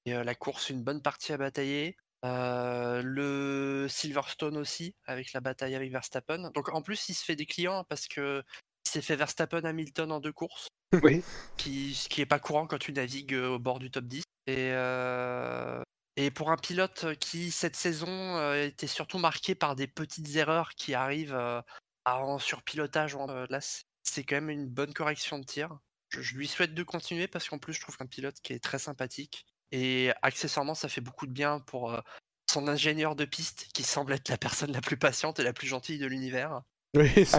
[0.07, 5.91] et la course une bonne partie à batailler le Silverstone aussi, avec la bataille avec
[5.91, 6.51] Verstappen.
[6.55, 8.43] Donc en plus, il se fait des clients parce que
[8.87, 10.69] il s'est fait Verstappen Hamilton en deux courses.
[11.03, 11.23] Oui.
[11.59, 14.23] Qui, ce qui est pas courant quand tu navigues au bord du top 10.
[14.47, 14.73] Et,
[16.17, 20.95] et pour un pilote qui, cette saison, était surtout marqué par des petites erreurs qui
[20.95, 21.39] arrivent
[22.17, 23.17] en surpilotage,
[23.49, 23.59] là,
[24.03, 25.79] c'est quand même une bonne correction de tir.
[26.09, 28.63] Je, je lui souhaite de continuer parce qu'en plus, je trouve qu'un pilote qui est
[28.63, 32.01] très sympathique et accessoirement, ça fait beaucoup de bien pour
[32.51, 35.67] son ingénieur de piste, qui semble être la personne la plus patiente et la plus
[35.67, 36.63] gentille de l'univers.
[36.97, 37.39] Oui, ça.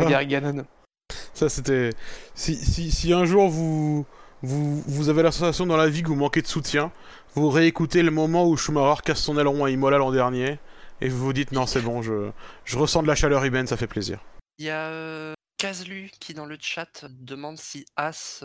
[1.33, 1.89] Ça, c'était.
[2.35, 4.05] Si, si, si, un jour vous,
[4.43, 6.91] vous, vous avez la sensation dans la vie que vous manquez de soutien,
[7.33, 10.59] vous réécoutez le moment où Schumacher casse son aileron à Imola l'an dernier,
[11.01, 12.29] et vous vous dites non, c'est bon, je,
[12.65, 14.19] je ressens de la chaleur humaine, ça fait plaisir.
[14.59, 18.43] Il y a Kazlu qui, dans le chat, demande si As.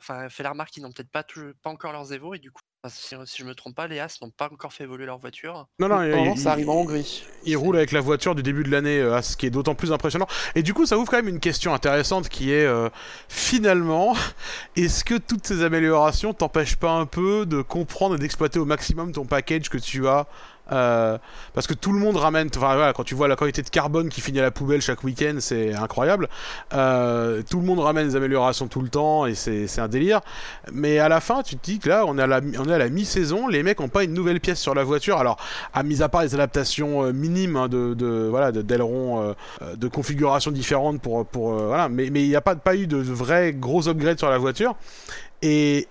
[0.00, 2.60] Enfin, fait la remarque qu'ils n'ont peut-être pas, pas encore leurs Evo, et du coup,
[2.86, 5.66] si, je me trompe pas, les As n'ont pas encore fait évoluer leur voiture.
[5.80, 7.24] Non, non, ça arrive en Hongrie.
[7.44, 9.90] Ils roulent avec la voiture du début de l'année, euh, ce qui est d'autant plus
[9.90, 10.28] impressionnant.
[10.54, 12.88] Et du coup, ça ouvre quand même une question intéressante qui est euh,
[13.28, 14.14] finalement,
[14.76, 19.10] est-ce que toutes ces améliorations t'empêchent pas un peu de comprendre et d'exploiter au maximum
[19.12, 20.26] ton package que tu as
[20.70, 21.18] euh,
[21.54, 24.08] parce que tout le monde ramène, enfin voilà, quand tu vois la quantité de carbone
[24.08, 26.28] qui finit à la poubelle chaque week-end, c'est incroyable.
[26.74, 30.20] Euh, tout le monde ramène des améliorations tout le temps et c'est un délire.
[30.72, 33.62] Mais à la fin, tu te dis que là, on est à la, mi-saison, les
[33.62, 35.18] mecs ont pas une nouvelle pièce sur la voiture.
[35.18, 35.36] Alors,
[35.72, 39.34] à mis à part les adaptations euh, minimes hein, de, de, voilà, d'ailerons,
[39.76, 44.18] de configurations différentes pour, voilà, mais il n'y a pas, eu de vrais gros upgrades
[44.18, 44.76] sur la voiture.
[45.42, 45.88] Et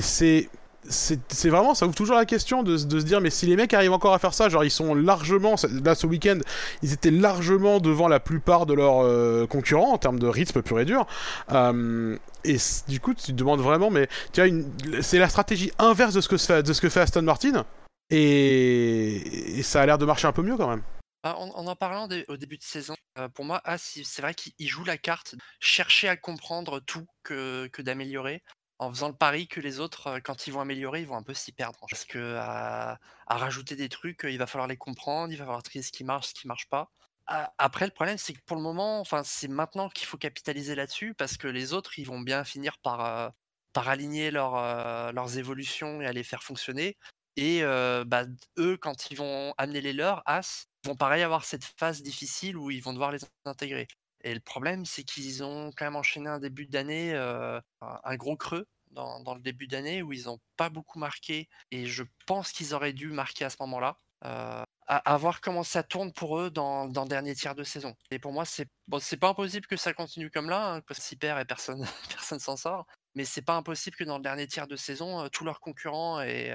[0.00, 0.48] c'est
[0.88, 3.92] c'est vraiment, ça ouvre toujours la question de, se dire, mais si les mecs arrivent
[3.92, 5.54] encore à faire ça, genre ils sont largement,
[5.84, 6.38] là ce week-end,
[6.82, 10.80] ils étaient largement devant la plupart de leurs euh, concurrents en termes de rythme pur
[10.80, 11.06] et dur.
[11.52, 12.56] Euh, et
[12.88, 16.28] du coup, tu te demandes vraiment, mais tu vois, c'est la stratégie inverse de ce,
[16.28, 17.64] que fait, Aston Martin,
[18.10, 20.82] et, ça a l'air de marcher un peu mieux quand même.
[21.24, 24.68] Ah, en, en, parlant au début de saison, euh, pour moi, ah, c'est vrai qu'il
[24.68, 28.42] joue la carte, chercher à comprendre tout que d'améliorer
[28.78, 31.34] en faisant le pari que les autres, quand ils vont améliorer, ils vont un peu
[31.34, 31.78] s'y perdre.
[31.90, 32.36] Parce que
[33.26, 36.28] rajouter des trucs, il va falloir les comprendre, il va falloir trier ce qui marche,
[36.28, 36.90] ce qui marche pas.
[37.58, 41.14] après, le problème, c'est que pour le moment, enfin, c'est maintenant qu'il faut capitaliser là-dessus
[41.14, 43.32] parce que les autres, ils vont bien finir par,
[43.72, 46.96] par aligner leurs évolutions et à les faire fonctionner.
[47.36, 47.62] Et
[48.06, 48.24] bah,
[48.58, 52.70] eux, quand ils vont amener les leurs, As, vont pareil avoir cette phase difficile où
[52.70, 53.88] ils vont devoir les intégrer.
[54.24, 58.66] Et le problème, c'est qu'ils ont quand même enchaîné un début d'année, un gros creux
[58.90, 61.48] dans, le début d'année où ils n'ont pas beaucoup marqué.
[61.70, 63.98] Et je pense qu'ils auraient dû marquer à ce moment-là.
[64.86, 67.94] à, voir comment ça tourne pour eux dans, le dernier tiers de saison.
[68.10, 71.18] Et pour moi, c'est bon, pas impossible que ça continue comme là, hein, parce qu'ils
[71.18, 72.86] perd et personne personne s'en sort.
[73.14, 76.54] Mais c'est pas impossible que dans le dernier tiers de saison, tous leurs concurrents aient,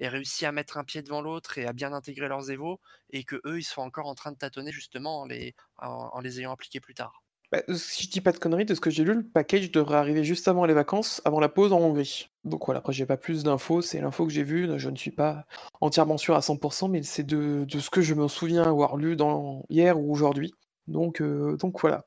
[0.00, 2.80] réussi à mettre un pied devant l'autre et à bien intégrer leurs évos,
[3.10, 6.40] et que eux, ils soient encore en train de tâtonner justement en les, en les
[6.40, 7.22] ayant appliqués plus tard.
[7.52, 9.98] Bah, si je dis pas de conneries, de ce que j'ai lu, le package devrait
[9.98, 12.30] arriver juste avant les vacances, avant la pause en Hongrie.
[12.44, 15.10] Donc voilà, après j'ai pas plus d'infos, c'est l'info que j'ai vue, je ne suis
[15.10, 15.44] pas
[15.82, 19.16] entièrement sûr à 100%, mais c'est de, de ce que je me souviens avoir lu
[19.16, 20.54] dans, hier ou aujourd'hui.
[20.86, 22.06] Donc, euh, donc voilà.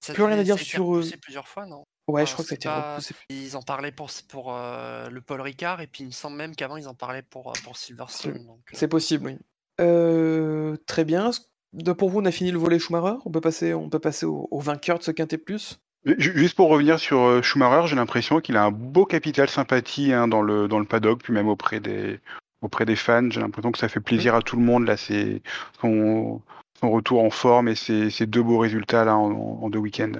[0.00, 1.86] Ça Plus rien à dire sur, repoussé plusieurs fois, non?
[2.10, 3.14] Ouais, je crois que c'est été pas- repoussé.
[3.30, 6.54] Ils en parlaient pour, pour euh, le Paul Ricard, et puis il me semble même
[6.54, 8.44] qu'avant ils en parlaient pour, euh, pour Silverstone.
[8.46, 9.38] donc, euh, C'est possible, oui.
[9.80, 11.30] Euh, très bien.
[11.72, 13.16] De- Pour vous, on a fini le volet Schumacher?
[13.24, 15.78] On peut passer, on peut passer au, au vainqueur de ce quintet plus?
[16.04, 20.28] Ju- Juste pour revenir sur Schumacher, j'ai l'impression qu'il a un beau capital sympathie hein,
[20.28, 22.18] dans, le, dans le paddock, puis même auprès des,
[22.62, 23.30] auprès des fans.
[23.30, 24.86] J'ai l'impression que ça fait plaisir à tout le monde.
[24.86, 25.42] Là, c'est
[25.80, 26.42] son,
[26.80, 29.30] son retour en forme et ses, ses deux beaux résultats là, en,
[29.62, 30.12] en deux week-ends.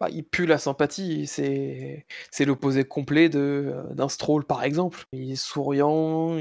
[0.00, 1.26] Bah, il pue la sympathie.
[1.26, 5.04] C'est, c'est l'opposé complet de, d'un Stroll, par exemple.
[5.12, 6.38] Il est souriant.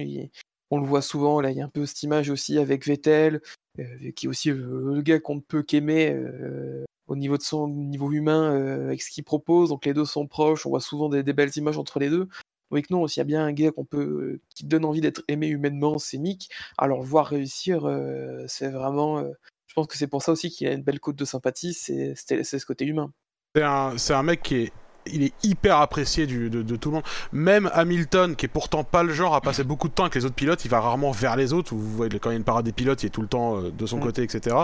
[0.71, 1.41] On le voit souvent.
[1.41, 3.41] Là, il y a un peu cette image aussi avec Vettel,
[3.79, 7.67] euh, qui est aussi le, gars qu'on ne peut qu'aimer euh, au niveau de son
[7.67, 9.69] niveau humain euh, avec ce qu'il propose.
[9.69, 10.65] Donc les deux sont proches.
[10.65, 12.27] On voit souvent des, belles images entre les deux.
[12.71, 15.47] Donc non, s'il y a bien un gars qu'on peut, qui donne envie d'être aimé
[15.47, 16.49] humainement, c'est Mick.
[16.77, 19.19] Alors voir réussir, euh, c'est vraiment.
[19.19, 19.31] euh,
[19.67, 21.73] je pense que c'est pour ça aussi qu'il a une belle cote de sympathie.
[21.73, 23.11] C'est, c'est ce côté humain.
[23.55, 24.71] C'est un, mec qui est,
[25.05, 27.03] il est hyper apprécié du, de, de tout le monde.
[27.31, 30.25] Même Hamilton, qui est pourtant pas le genre à passer beaucoup de temps avec les
[30.25, 31.75] autres pilotes, il va rarement vers les autres.
[31.75, 33.59] Vous voyez, quand il y a une parade des pilotes, il est tout le temps
[33.59, 34.01] euh, de son Mm.
[34.01, 34.55] côté, etc.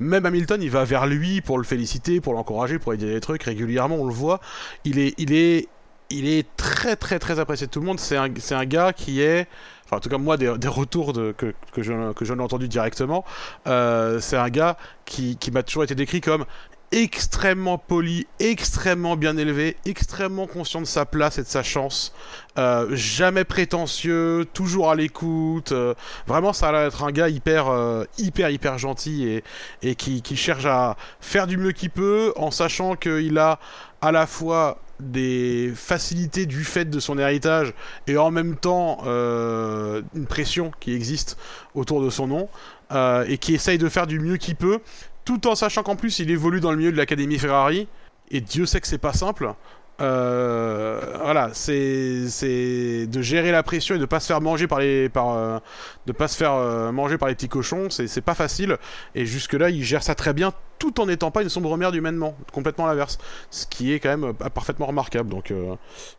[0.00, 3.20] Même Hamilton, il va vers lui pour le féliciter, pour l'encourager, pour lui dire des
[3.20, 3.94] trucs régulièrement.
[3.94, 4.40] On le voit.
[4.84, 5.68] Il est, il est,
[6.10, 8.00] il est très, très, très apprécié de tout le monde.
[8.00, 9.46] C'est un, gars qui est.
[9.84, 12.42] Enfin, en tout cas, moi, des, des retours de, que, que je, que je l'ai
[12.42, 13.24] entendu directement,
[13.68, 16.44] euh, c'est un gars qui, qui m'a toujours été décrit comme
[16.92, 22.14] extrêmement poli, extrêmement bien élevé, extrêmement conscient de sa place et de sa chance,
[22.58, 25.72] euh, jamais prétentieux, toujours à l'écoute.
[25.72, 25.94] euh,
[26.26, 29.44] vraiment, ça a l'air d'être un gars hyper, euh, hyper, hyper gentil et,
[29.82, 33.58] et qui, qui cherche à faire du mieux qu'il peut en sachant qu'il a
[34.02, 37.74] à la fois des facilités du fait de son héritage
[38.06, 41.36] et en même temps euh, une pression qui existe
[41.74, 42.48] autour de son nom
[42.92, 44.78] euh, et qui essaye de faire du mieux qu'il peut
[45.24, 47.88] tout en sachant qu'en plus il évolue dans le milieu de l'académie Ferrari.
[48.30, 49.54] Et Dieu sait que c'est pas simple.
[50.00, 55.10] Euh, voilà c'est de gérer la pression et de pas se faire manger par les
[55.10, 55.58] par euh,
[56.06, 58.78] de pas se faire euh, manger par les petits cochons c'est pas facile.
[59.14, 61.94] Et jusque là il gère ça très bien tout en n'étant pas une sombre merde
[61.94, 63.18] humainement complètement l'inverse.
[63.50, 65.28] Ce qui est quand même parfaitement remarquable.
[65.28, 65.52] Donc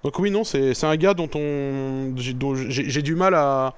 [0.03, 3.73] donc oui non c'est un gars dont on j'ai du mal à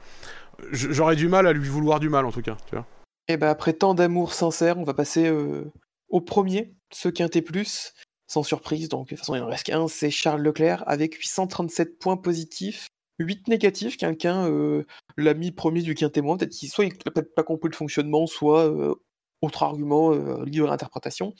[0.71, 2.85] j'aurais du mal à lui vouloir du mal en tout cas tu vois
[3.27, 5.71] Et ben après tant d'amour sincère, on va passer euh,
[6.09, 7.93] au premier, ce quintet plus,
[8.27, 8.89] sans surprise.
[8.89, 12.87] Donc de toute façon, il en reste qu'un, c'est Charles Leclerc avec 837 points positifs,
[13.19, 13.97] 8 négatifs.
[13.97, 14.85] Quelqu'un euh,
[15.17, 16.37] l'a mis premier du quintet moins.
[16.37, 18.95] Peut-être qu'il soit il n'a peut-être pas compris le fonctionnement, soit euh,
[19.41, 21.33] autre argument euh, libre à l'interprétation.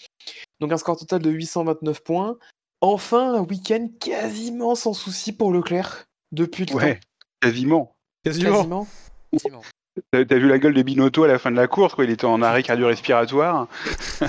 [0.60, 2.38] Donc un score total de 829 points.
[2.82, 7.00] Enfin, un week-end quasiment sans souci pour Leclerc depuis le Ouais,
[7.42, 7.86] quasiment.
[7.86, 8.88] temps.
[9.32, 9.62] Quasiment.
[10.12, 12.04] T'as vu la gueule de Binotto à la fin de la course, quoi.
[12.04, 13.68] Il était en arrêt cardio-respiratoire.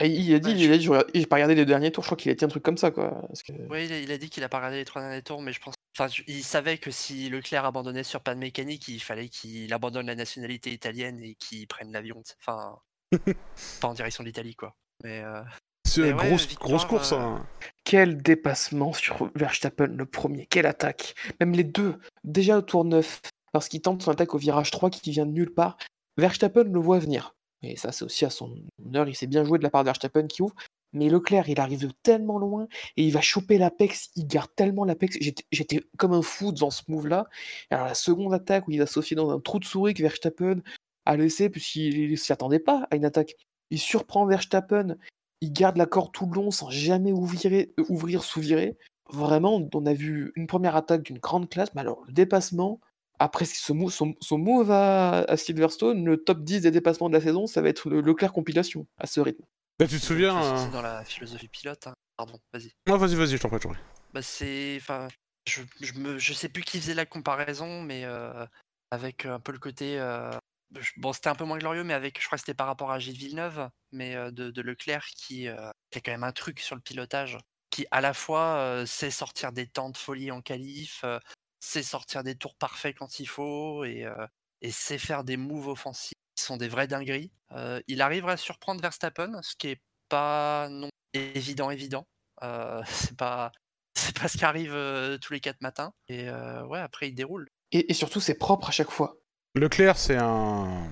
[0.00, 2.16] Il a dit, Ouais, il a dit, j'ai pas regardé les derniers tours, je crois
[2.16, 3.22] qu'il a dit un truc comme ça, quoi.
[3.28, 5.22] Parce que- Oui, il a, il a dit qu'il a pas regardé les trois derniers
[5.22, 5.74] tours, mais je pense.
[5.96, 10.16] Enfin, il savait que si Leclerc abandonnait sur panne mécanique, il fallait qu'il abandonne la
[10.16, 12.20] nationalité italienne et qu'il prenne l'avion.
[12.40, 12.76] Enfin,
[13.80, 14.74] pas en direction de l'Italie, quoi.
[15.04, 15.42] Mais euh,
[15.86, 17.46] c'est une ouais, grosse victoire, grosse course euh, hein.
[17.84, 21.14] Quel dépassement sur Verstappen, le premier, quelle attaque.
[21.38, 23.20] Même les deux, déjà au tour 9,
[23.54, 25.78] parce qu'il tente son attaque au virage 3 qui vient de nulle part.
[26.16, 27.36] Verstappen le voit venir.
[27.62, 28.52] Et ça, c'est aussi à son
[28.84, 30.56] honneur, il s'est bien joué de la part de Verstappen qui ouvre.
[30.92, 32.66] Mais Leclerc, il arrive de tellement loin
[32.96, 35.18] et il va choper l'Apex, il garde tellement l'Apex.
[35.52, 37.26] J'étais- comme un fou dans ce move-là.
[37.70, 40.60] Alors la seconde attaque où il a sauté dans un trou de souris que Verstappen
[41.04, 43.36] a laissé, puisqu'il ne s'y attendait pas à une attaque.
[43.70, 44.96] Il surprend Verstappen,
[45.40, 48.76] il garde la corde tout le long sans jamais ouvrir, ouvrir sous-virer.
[49.12, 52.80] Vraiment, on a vu une première attaque d'une grande classe, mais alors le dépassement,
[53.18, 53.88] après son,
[54.20, 57.68] son move à, à Silverstone, le top 10 des dépassements de la saison, ça va
[57.68, 59.44] être le Leclerc compilation à ce rythme.
[59.78, 61.86] Bah, tu te souviens c'est- euh, c'est dans la philosophie pilote.
[61.86, 61.94] hein.
[62.16, 62.72] Pardon, vas-y.
[62.86, 63.82] non vas-y vas-y je t'en prie je t'en prie.
[64.12, 64.76] Bah, c'est.
[64.80, 65.08] Enfin,
[65.48, 68.46] je, je, me, je sais plus qui faisait la comparaison, mais euh,
[68.92, 69.98] avec un peu le côté.
[69.98, 70.30] euh,
[70.78, 72.20] je- bon, c'était un peu moins glorieux, mais avec.
[72.20, 75.48] Je crois que c'était par rapport à Gilles Villeneuve, mais euh, de, de Leclerc qui,
[75.48, 77.38] euh, qui a quand même un truc sur le pilotage.
[77.70, 81.18] Qui, à la fois, euh, sait sortir des temps de folie en qualif, euh,
[81.64, 84.26] sait sortir des tours parfaits quand il faut, et, euh,
[84.62, 87.32] et sait faire des moves offensifs qui sont des vrais dingueries.
[87.52, 92.06] Euh, il arrive à surprendre Verstappen, ce qui est pas non évident, évident.
[92.42, 93.52] Euh, c'est pas
[93.96, 95.92] c'est pas ce qui arrive euh, tous les quatre matins.
[96.08, 97.48] Et euh, ouais, après il déroule.
[97.72, 99.16] Et, et surtout, c'est propre à chaque fois.
[99.54, 100.82] Leclerc, c'est un,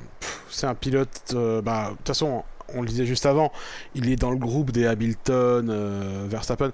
[0.49, 1.33] c'est un pilote.
[1.35, 2.45] euh, bah, de toute façon,
[2.75, 3.53] on le disait juste avant,
[3.95, 6.73] il est dans le groupe des Hamilton, euh, Verstappen.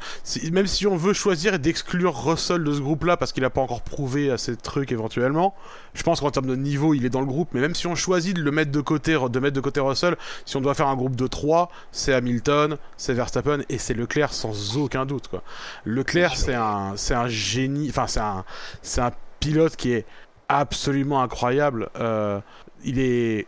[0.52, 3.82] Même si on veut choisir d'exclure Russell de ce groupe-là parce qu'il n'a pas encore
[3.82, 5.55] prouvé à ces trucs éventuellement,
[5.94, 7.51] je pense qu'en termes de niveau, il est dans le groupe.
[7.52, 10.16] Mais même si on choisit de le mettre de côté, de mettre de côté Russell,
[10.44, 14.32] si on doit faire un groupe de 3, c'est Hamilton, c'est Verstappen et c'est Leclerc
[14.32, 15.28] sans aucun doute.
[15.28, 15.43] Quoi.
[15.85, 18.44] Leclerc, c'est un, c'est un génie, enfin c'est un,
[18.82, 20.06] c'est un pilote qui est
[20.48, 21.90] absolument incroyable.
[21.98, 22.40] Euh,
[22.84, 23.46] il est,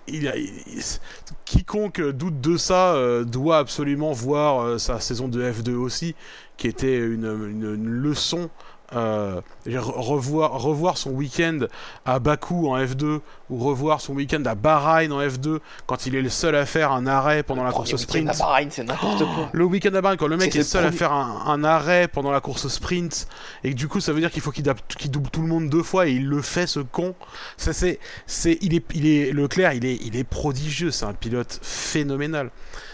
[1.45, 6.15] quiconque doute de ça euh, doit absolument voir euh, sa saison de F2 aussi,
[6.57, 8.51] qui était une- une leçon.
[8.95, 11.61] Euh, revoir, revoir son week-end
[12.05, 16.23] à Bakou en F2 ou revoir son week-end à Bahreïn en F2 quand il est
[16.23, 18.29] le seul à faire un arrêt pendant la course week-end sprint.
[18.29, 19.49] à Bahreïn, c'est n'importe quoi.
[19.53, 22.09] Le week-end à Bahreïn, quand le mec est le seul à faire un, un arrêt
[22.09, 23.29] pendant la course sprint,
[23.63, 24.65] et que du coup ça veut dire qu'il faut qu'il
[25.11, 27.15] double tout le monde deux fois, et il le fait ce con.
[27.57, 31.13] Ça c'est, c'est, il est, il est, Leclerc, il est, il est prodigieux, c'est un
[31.13, 32.51] pilote phénoménal.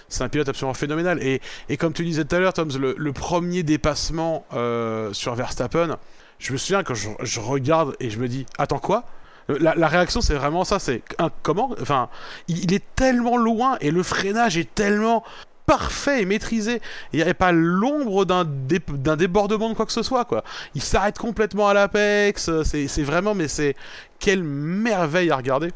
[0.09, 1.23] C'est un pilote absolument phénoménal.
[1.23, 5.97] Et, et comme tu disais tout à l'heure, Tom, le, premier dépassement euh, sur Verstappen,
[6.39, 9.05] je me souviens quand je, regarde et je me dis, attends quoi?
[9.49, 11.71] La, réaction c'est vraiment ça, c'est un, comment?
[11.81, 12.09] Enfin,
[12.49, 15.23] il, est tellement loin et le freinage est tellement
[15.67, 16.81] parfait et maîtrisé.
[17.13, 20.43] Il n'y avait pas l'ombre d'un dé- d'un débordement de quoi que ce soit, quoi.
[20.75, 22.51] Il s'arrête complètement à l'apex.
[22.65, 23.77] C'est c'est vraiment, mais c'est
[24.19, 25.71] quelle merveille à regarder.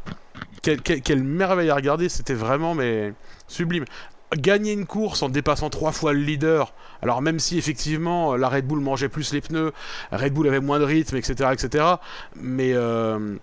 [0.62, 2.08] Quelle, quelle- quelle merveille à regarder.
[2.08, 3.12] C'était vraiment, mais
[3.46, 3.84] sublime.
[4.36, 6.72] Gagner une course en dépassant trois fois le leader.
[7.02, 9.72] Alors même si effectivement la Red Bull mangeait plus les pneus,
[10.12, 11.84] Red Bull avait moins de rythme, etc., etc.
[12.36, 13.34] Mais euh,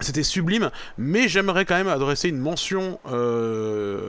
[0.00, 4.00] c'était sublime, mais j'aimerais quand même adresser une mention euh,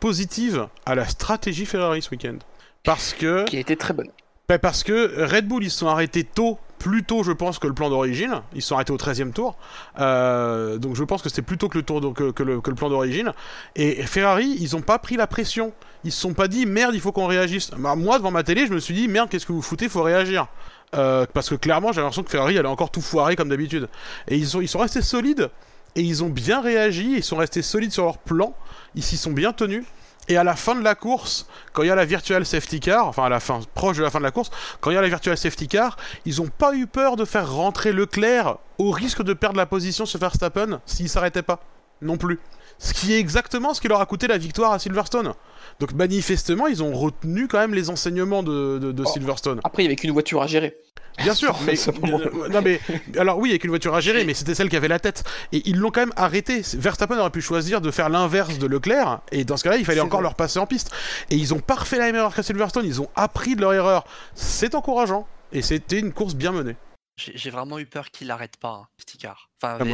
[0.00, 2.36] positive à la stratégie Ferrari ce week-end.
[2.84, 4.08] Parce que, Qui a été très bonne.
[4.48, 7.68] bah, parce que Red Bull, ils se sont arrêtés tôt, plus tôt, je pense, que
[7.68, 8.42] le plan d'origine.
[8.54, 9.56] Ils sont arrêtés au 13 e tour.
[10.00, 12.70] Euh, donc je pense que c'était plus tôt que le, tour de- que, le, que
[12.70, 13.32] le plan d'origine.
[13.76, 15.72] Et Ferrari, ils ont pas pris la pression.
[16.04, 17.70] Ils se sont pas dit merde, il faut qu'on réagisse.
[17.78, 20.02] Bah, moi, devant ma télé, je me suis dit merde, qu'est-ce que vous foutez, faut
[20.02, 20.46] réagir.
[20.94, 23.88] Euh, parce que clairement, j'avais l'impression que Ferrari allait encore tout foirer comme d'habitude.
[24.28, 25.50] Et ils sont, ils sont restés solides.
[25.94, 27.14] Et ils ont bien réagi.
[27.18, 28.54] Ils sont restés solides sur leur plan.
[28.94, 29.84] Ils s'y sont bien tenus.
[30.28, 33.08] Et à la fin de la course, quand il y a la virtual safety car,
[33.08, 34.50] enfin à la fin, proche de la fin de la course,
[34.80, 37.52] quand il y a la virtual safety car, ils ont pas eu peur de faire
[37.52, 41.60] rentrer Leclerc au risque de perdre la position sur Verstappen s'il s'arrêtait pas.
[42.00, 42.38] Non plus.
[42.84, 45.34] Ce qui est exactement ce qui leur a coûté la victoire à Silverstone.
[45.78, 49.06] Donc manifestement, ils ont retenu quand même les enseignements de, de- de Oh.
[49.08, 49.60] Silverstone.
[49.62, 50.76] Après, il y avait qu'une voiture à gérer.
[51.18, 52.80] Bien sûr, mais euh, non mais
[53.18, 55.22] alors oui, avec une voiture à gérer, mais c'était celle qui avait la tête.
[55.52, 56.62] Et ils l'ont quand même arrêté.
[56.74, 60.00] Verstappen aurait pu choisir de faire l'inverse de Leclerc, et dans ce cas-là, il fallait
[60.00, 60.28] encore vrai.
[60.30, 60.90] leur passer en piste.
[61.30, 62.86] Et ils ont pas refait la même erreur qu'à Silverstone.
[62.86, 64.04] Ils ont appris de leur erreur.
[64.34, 66.76] C'est encourageant, et c'était une course bien menée.
[67.18, 69.50] J'ai vraiment eu peur qu'il l'arrête pas, hein, petit car.
[69.62, 69.84] Enfin, Ah,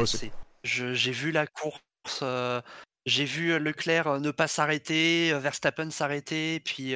[0.63, 1.81] J'ai vu la course,
[3.05, 6.95] j'ai vu Leclerc ne pas s'arrêter, Verstappen s'arrêter, puis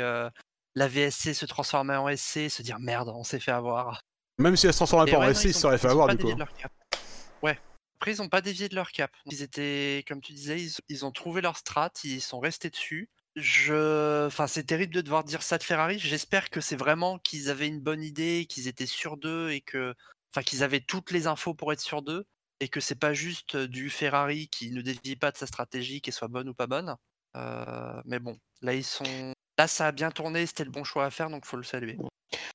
[0.75, 4.01] la VSC se transformer en SC, se dire merde, on s'est fait avoir.
[4.39, 6.17] Même si elle se transformait pas en ouais, SC, ils se seraient fait avoir du
[6.17, 6.33] coup.
[7.41, 7.59] Ouais.
[7.97, 9.11] Après, ils ont pas dévié de leur cap.
[9.27, 13.09] Ils étaient, comme tu disais, ils, ils ont trouvé leur strat, ils sont restés dessus.
[13.35, 15.99] Je, enfin, c'est terrible de devoir dire ça de Ferrari.
[15.99, 19.93] J'espère que c'est vraiment qu'ils avaient une bonne idée, qu'ils étaient sûrs d'eux et que,
[20.31, 22.25] enfin, qu'ils avaient toutes les infos pour être sûrs d'eux
[22.63, 26.13] et que c'est pas juste du Ferrari qui ne dévie pas de sa stratégie, qu'elle
[26.13, 26.95] soit bonne ou pas bonne.
[28.05, 31.09] Mais bon, là ils sont, là ça a bien tourné, c'était le bon choix à
[31.09, 31.97] faire, donc faut le saluer.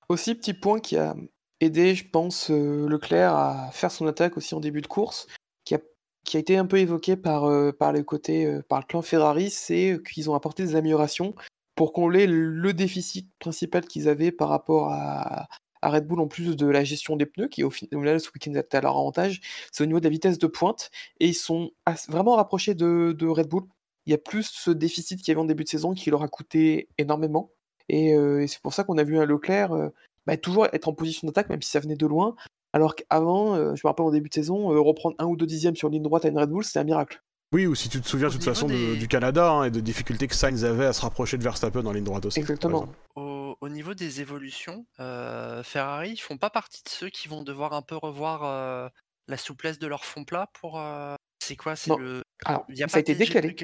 [0.08, 1.14] Aussi, petit point qui a
[1.60, 5.26] aidé, je pense, Leclerc à faire son attaque aussi en début de course,
[5.64, 5.80] qui a,
[6.24, 7.42] qui a été un peu évoqué par,
[7.78, 11.34] par, le côté, par le clan Ferrari, c'est qu'ils ont apporté des améliorations
[11.74, 15.48] pour combler le déficit principal qu'ils avaient par rapport à,
[15.82, 18.54] à Red Bull, en plus de la gestion des pneus, qui au final, ce week-end,
[18.54, 19.40] était à leur avantage,
[19.72, 20.90] c'est au niveau de la vitesse de pointe,
[21.20, 21.70] et ils sont
[22.08, 23.64] vraiment rapprochés de, de Red Bull.
[24.06, 26.22] Il y a plus ce déficit qu'il y avait en début de saison qui leur
[26.22, 27.50] a coûté énormément.
[27.90, 29.88] Et, euh, et c'est pour ça qu'on a vu un Leclerc euh,
[30.26, 32.34] bah, toujours être en position d'attaque, même si ça venait de loin.
[32.72, 35.46] Alors qu'avant, euh, je me rappelle en début de saison, euh, reprendre un ou deux
[35.46, 37.22] dixièmes sur ligne droite à une Red Bull, c'était un miracle.
[37.52, 39.70] Oui, ou si tu te souviens de toute façon de- des- du Canada hein, et
[39.70, 42.38] de difficultés que Sainz avait à se rapprocher de Verstappen en ligne droite aussi.
[42.40, 42.88] Exactement.
[43.68, 47.42] Au, au niveau des évolutions, euh, Ferrari, ils font pas partie de ceux qui vont
[47.42, 48.88] devoir un peu revoir euh,
[49.28, 50.80] la souplesse de leur fond plat pour.
[50.80, 52.22] euh, C'est quoi C'est le.
[52.44, 53.54] Alors, Il y a ça a été décalé.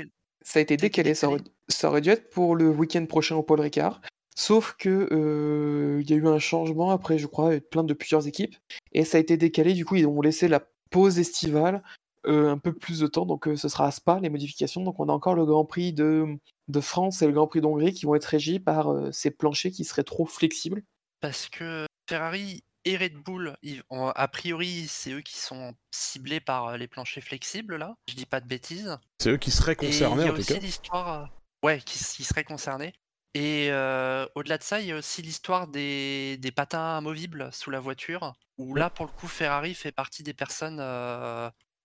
[0.42, 3.42] Ça a été décalé, ça aurait, ça aurait dû être pour le week-end prochain au
[3.42, 4.02] Paul Ricard.
[4.36, 8.54] Sauf que il y a eu un changement après, je crois, plein de plusieurs équipes.
[8.92, 10.60] Et ça a été décalé, du coup, ils ont laissé la
[10.90, 11.82] pause estivale
[12.26, 13.26] euh, un peu plus de temps.
[13.26, 14.82] Donc euh, ce sera à Spa, les modifications.
[14.82, 16.26] Donc on a encore le Grand Prix de,
[16.68, 19.72] de France et le Grand Prix d'Hongrie qui vont être régis par euh, ces planchers
[19.72, 20.82] qui seraient trop flexibles.
[21.20, 26.76] Parce que Ferrari et Red Bull, ils- a priori, c'est eux qui sont ciblés par
[26.76, 27.94] les planchers flexibles, là.
[28.08, 28.98] Je dis pas de bêtises.
[29.18, 30.58] C'est eux qui seraient Et il concernés y a en tout aussi cas.
[30.60, 31.30] l'histoire.
[31.64, 32.92] ouais, qui, qui seraient concernés.
[33.32, 37.70] Et euh, au-delà de ça, il y a aussi l'histoire des, des patins amovibles sous
[37.70, 40.78] la voiture, où là, pour le coup, Ferrari fait partie des personnes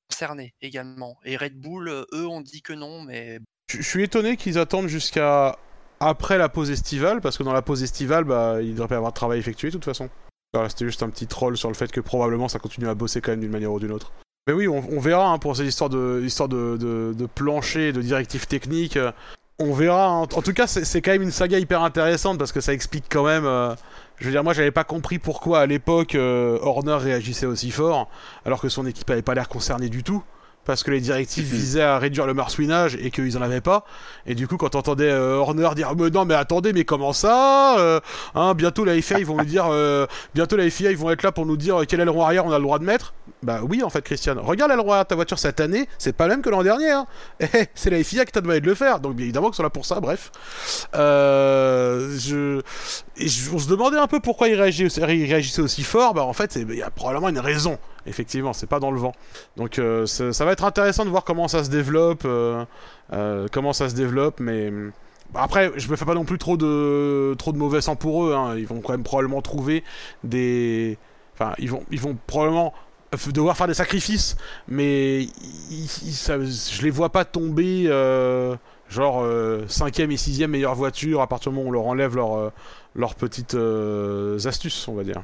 [0.10, 1.18] concernées également.
[1.24, 3.40] Et Red Bull, euh, eux, ont dit que non, mais
[3.70, 5.58] Je suis étonné qu'ils attendent jusqu'à
[6.00, 8.98] après la pause estivale, parce que dans la pause estivale, bah, il devrait pas y
[8.98, 10.10] avoir de travail effectué de toute façon.
[10.54, 13.22] Voilà, C'était juste un petit troll sur le fait que probablement ça continue à bosser
[13.22, 14.12] quand même d'une manière ou d'une autre.
[14.48, 18.02] Mais oui, on, verra hein, pour ces histoires de, histoires de, de, de plancher, de
[18.02, 18.98] directives techniques.
[18.98, 19.12] euh,
[19.60, 20.08] on verra.
[20.08, 20.22] hein.
[20.22, 23.26] En tout cas, c'est quand même une saga hyper intéressante parce que ça explique quand
[23.26, 23.46] même.
[23.46, 23.76] euh,
[24.20, 28.10] je veux dire, moi, j'avais pas compris pourquoi à l'époque euh, Horner réagissait aussi fort,
[28.46, 30.24] alors que son équipe avait pas l'air concernée du tout.
[30.66, 33.86] Parce que les directives visaient à réduire le marsouinage et qu'ils en avaient pas.
[34.28, 37.12] Et du coup, quand on entendait euh, Horner dire mais non, mais attendez, mais comment
[37.14, 38.00] ça euh,
[38.36, 41.24] hein, Bientôt la FIA, ils vont nous dire, euh, bientôt la FIA, ils vont être
[41.24, 43.14] là pour nous dire quel aileron arrière on a le droit de mettre.
[43.42, 44.36] Bah oui, en fait, Christian.
[44.42, 46.90] Regarde arrière de ta voiture cette année, c'est pas le même que l'an dernier.
[46.92, 47.08] Hein.
[47.40, 49.00] Eh, c'est la FIA qui t'a demandé de le faire.
[49.00, 50.00] Donc évidemment qu'ils sont là pour ça.
[50.02, 50.32] Bref,
[50.96, 52.62] euh, je...
[53.54, 56.14] on se demandait un peu pourquoi ils réagissaient, aussi fort.
[56.14, 57.80] Bah en fait, il y a probablement une raison.
[58.06, 59.14] Effectivement, c'est pas dans le vent.
[59.56, 62.66] Donc euh, ça, va être intéressant de voir comment ça se développe, euh,
[63.14, 64.72] euh, comment ça se développe, mais
[65.34, 68.26] bah, après, je me fais pas non plus trop de trop de mauvais sang pour
[68.26, 68.34] eux.
[68.36, 68.56] hein.
[68.58, 69.84] Ils vont quand même probablement trouver
[70.24, 70.98] des,
[71.36, 72.74] enfin, ils vont ils vont probablement
[73.32, 74.36] devoir faire des sacrifices,
[74.68, 75.28] mais
[75.72, 77.86] je les vois pas tomber.
[77.88, 78.56] euh,
[78.90, 79.24] Genre
[79.68, 82.50] 5ème et 6ème meilleure voiture à partir du moment où on leur enlève leur, euh,
[82.96, 85.22] leurs petites euh, astuces, on va dire.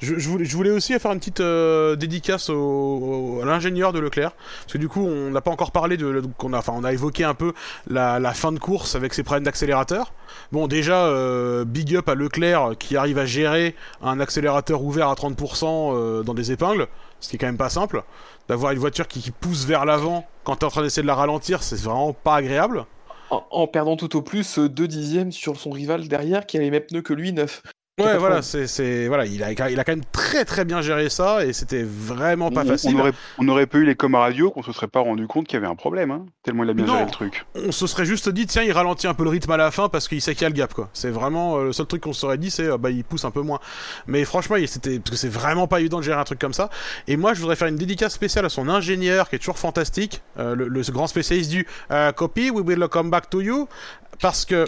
[0.00, 4.88] Je, voulais, aussi faire une petite euh, dédicace à l'ingénieur de Leclerc, parce que du
[4.88, 7.52] coup on n'a pas encore parlé de, a, enfin on a évoqué un peu
[7.88, 10.12] la, fin de course avec ses problèmes d'accélérateur.
[10.52, 15.14] Bon déjà euh, big up à Leclerc qui arrive à gérer un accélérateur ouvert à
[15.14, 16.88] 30% euh, dans des épingles,
[17.20, 18.02] ce qui est quand même pas simple.
[18.48, 21.62] D'avoir une voiture qui, pousse vers l'avant quand t'es en train d'essayer de la ralentir,
[21.62, 22.86] c'est vraiment pas agréable.
[23.30, 26.66] En, en perdant tout au plus euh, deux dixièmes sur son rival derrière qui avait
[26.66, 27.62] les mêmes pneus que lui, 9.
[27.98, 31.08] Ouais, voilà, c'est, c'est, voilà, il a, il a quand même très très bien géré
[31.08, 32.94] ça et c'était vraiment pas on, facile.
[32.94, 35.46] on aurait, on aurait pas eu les coms radio qu'on se serait pas rendu compte
[35.46, 36.92] qu'il y avait un problème, hein, tellement il a bien Non.
[36.92, 37.46] géré le truc.
[37.54, 39.88] On se serait juste dit, tiens, il ralentit un peu le rythme à la fin
[39.88, 40.90] parce qu'il sait qu'il y a le gap, quoi.
[40.92, 43.24] C'est vraiment euh, le seul truc qu'on se serait dit, c'est, euh, bah, il pousse
[43.24, 43.60] un peu moins.
[44.06, 46.52] Mais franchement, il- c'était, parce que c'est vraiment pas évident de gérer un truc comme
[46.52, 46.68] ça.
[47.08, 50.20] Et moi, je voudrais faire une dédicace spéciale à son ingénieur qui est toujours fantastique,
[50.38, 53.66] euh, le, le grand spécialiste du euh, copy, we will come back to you,
[54.20, 54.66] parce que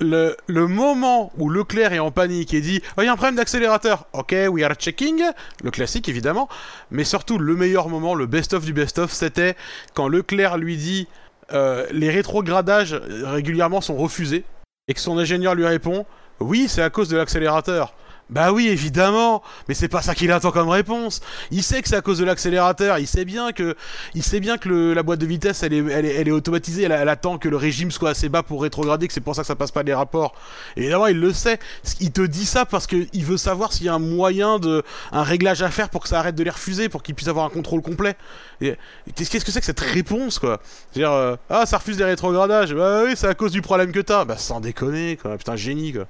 [0.00, 3.36] le, moment où Leclerc est en panique et dit Oh, il y a un problème
[3.36, 4.06] d'accélérateur.
[4.12, 5.22] Ok, we are checking.
[5.62, 6.48] Le classique, évidemment.
[6.90, 9.56] Mais surtout, le meilleur moment, le best-of du best-of, c'était
[9.94, 11.08] quand Leclerc lui dit
[11.52, 14.44] euh, Les rétrogradages euh, régulièrement sont refusés.
[14.88, 16.06] Et que son ingénieur lui répond
[16.40, 17.94] Oui, c'est à cause de l'accélérateur.
[18.30, 21.20] Bah oui, évidemment, mais c'est pas ça qu'il attend comme réponse.
[21.50, 22.98] Il sait que c'est à cause de l'accélérateur.
[22.98, 23.74] Il sait bien que,
[24.14, 26.32] il sait bien que le- la boîte de vitesse, elle est, elle est, elle est
[26.32, 26.84] automatisée.
[26.84, 29.08] Elle, attend que le régime soit assez bas pour rétrograder.
[29.08, 30.34] Que c'est pour ça que ça passe pas les rapports.
[30.76, 31.58] Et évidemment, il le sait.
[31.98, 34.84] Il te dit ça parce que il veut savoir s'il y a un moyen de,
[35.10, 37.44] un réglage à faire pour que ça arrête de les refuser, pour qu'il puisse avoir
[37.46, 38.14] un contrôle complet.
[38.60, 38.76] Et
[39.16, 40.60] qu'est-ce que c'est que cette réponse, quoi?
[40.92, 42.74] C'est-à-dire, euh, ah, ça refuse les rétrogradages.
[42.74, 44.24] Bah oui, c'est à cause du problème que t'as.
[44.24, 45.36] Bah sans déconner, quoi.
[45.36, 46.06] Putain, génie, quoi.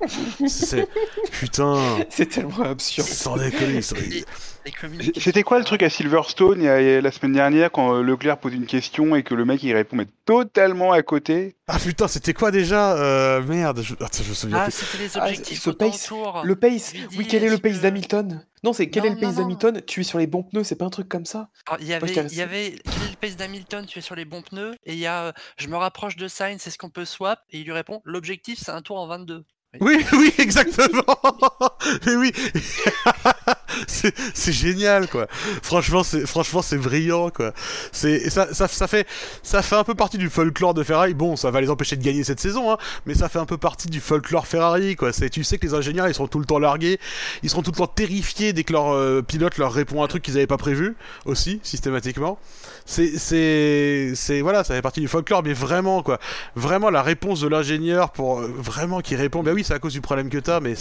[1.32, 1.78] Putain.
[2.12, 3.06] C'est tellement absurde.
[3.06, 3.80] Sans déconner,
[5.16, 7.70] C'était quoi le truc à Silverstone il y a- il y a la semaine dernière
[7.72, 11.02] quand euh, Leclerc pose une question et que le mec il répond mais totalement à
[11.02, 11.56] côté?
[11.66, 13.94] Ah putain, c'était quoi déjà euh, Merde, je...
[13.94, 14.72] Attends, je me souviens Ah, plus.
[14.72, 16.10] c'était les Ah, objectifs ce pace.
[16.44, 18.44] Le pace, oui, quel est le pace que- d'Hamilton?
[18.62, 19.80] Non, c'est quel Non, est le pace d'Hamilton?
[19.86, 21.48] Tu es sur les bons pneus, c'est pas un truc comme ça?
[21.66, 23.86] Alors, il y avait, il y avait quel est le pace d'Hamilton?
[23.86, 26.28] Tu es sur les bons pneus et il y a, euh, je me rapproche de
[26.28, 27.40] Sainz, est-ce qu'on peut swap?
[27.50, 29.44] Et il lui répond, l'objectif c'est un tour en 22.
[29.78, 31.04] Oui, oui, exactement.
[32.06, 32.32] Mais oui,
[33.86, 35.28] c'est génial quoi.
[35.62, 37.52] Franchement, c'est franchement c'est brillant quoi.
[37.92, 39.06] C'est ça, ça fait
[39.44, 41.14] ça fait un peu partie du folklore de Ferrari.
[41.14, 43.58] Bon, ça va les empêcher de gagner cette saison, hein, mais ça fait un peu
[43.58, 45.12] partie du folklore Ferrari quoi.
[45.12, 46.98] Tu sais que les ingénieurs ils seront tout le temps largués,
[47.44, 50.24] ils seront tout le temps terrifiés dès que leur euh, pilote leur répond un truc
[50.24, 52.40] qu'ils avaient pas prévu aussi systématiquement.
[52.90, 56.18] C'est c'est c'est voilà, ça fait partie du folklore, mais vraiment quoi.
[56.56, 59.92] Vraiment la réponse de l'ingénieur pour euh, vraiment qui répond, bah oui, c'est à cause
[59.92, 60.74] du problème que t'as, mais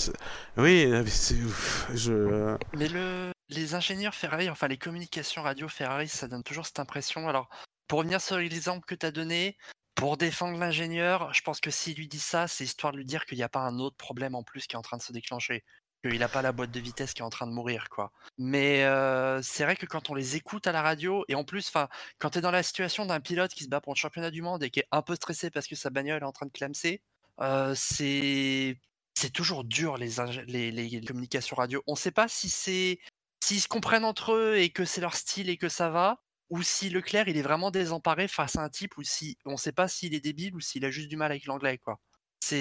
[0.58, 6.08] oui, mais c'est ouf, je Mais le, les ingénieurs Ferrari, enfin les communications radio Ferrari,
[6.08, 7.30] ça donne toujours cette impression.
[7.30, 7.48] Alors,
[7.88, 9.56] pour revenir sur l'exemple que tu as donné,
[9.94, 13.26] pour défendre l'ingénieur, je pense que s'il lui dit ça, c'est histoire de lui dire
[13.26, 15.12] qu'il n'y a pas un autre problème en plus qui est en train de se
[15.12, 15.64] déclencher.
[16.04, 18.12] Qu'il n'a pas la boîte de vitesse qui est en train de mourir, quoi.
[18.38, 21.72] Mais euh, c'est vrai que quand on les écoute à la radio, et en plus,
[22.20, 24.42] quand tu es dans la situation d'un pilote qui se bat pour le championnat du
[24.42, 26.52] monde et qui est un peu stressé parce que sa bagnole est en train de
[26.52, 27.02] clamser,
[27.42, 28.78] euh, c'est
[29.16, 31.84] c'est toujours dur les, les, communications radio.
[31.88, 33.00] On ne sait pas si c'est
[33.44, 36.62] s'ils se comprennent entre eux et que c'est leur style et que ça va, ou
[36.64, 39.88] si Leclerc il est vraiment désemparé face à un type ou si on sait pas
[39.90, 42.00] s'il est débile ou s'il a juste du mal avec l'anglais quoi.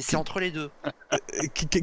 [0.00, 0.70] C'est entre les deux.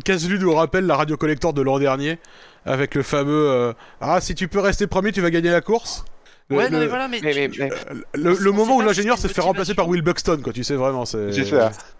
[0.03, 2.19] Caselu nous rappelle la radio collector de l'an dernier
[2.66, 6.06] avec le fameux euh, Ah, si tu peux rester premier, tu vas gagner la course.
[6.50, 7.69] Le, ouais, non, mais voilà, mais, mais- tu- mais- tu- mais-
[8.14, 9.88] le- moment où l'ingénieur si se c'est fait remplacer par.
[9.88, 11.32] Will Buxton, quoi, tu sais vraiment, c'est.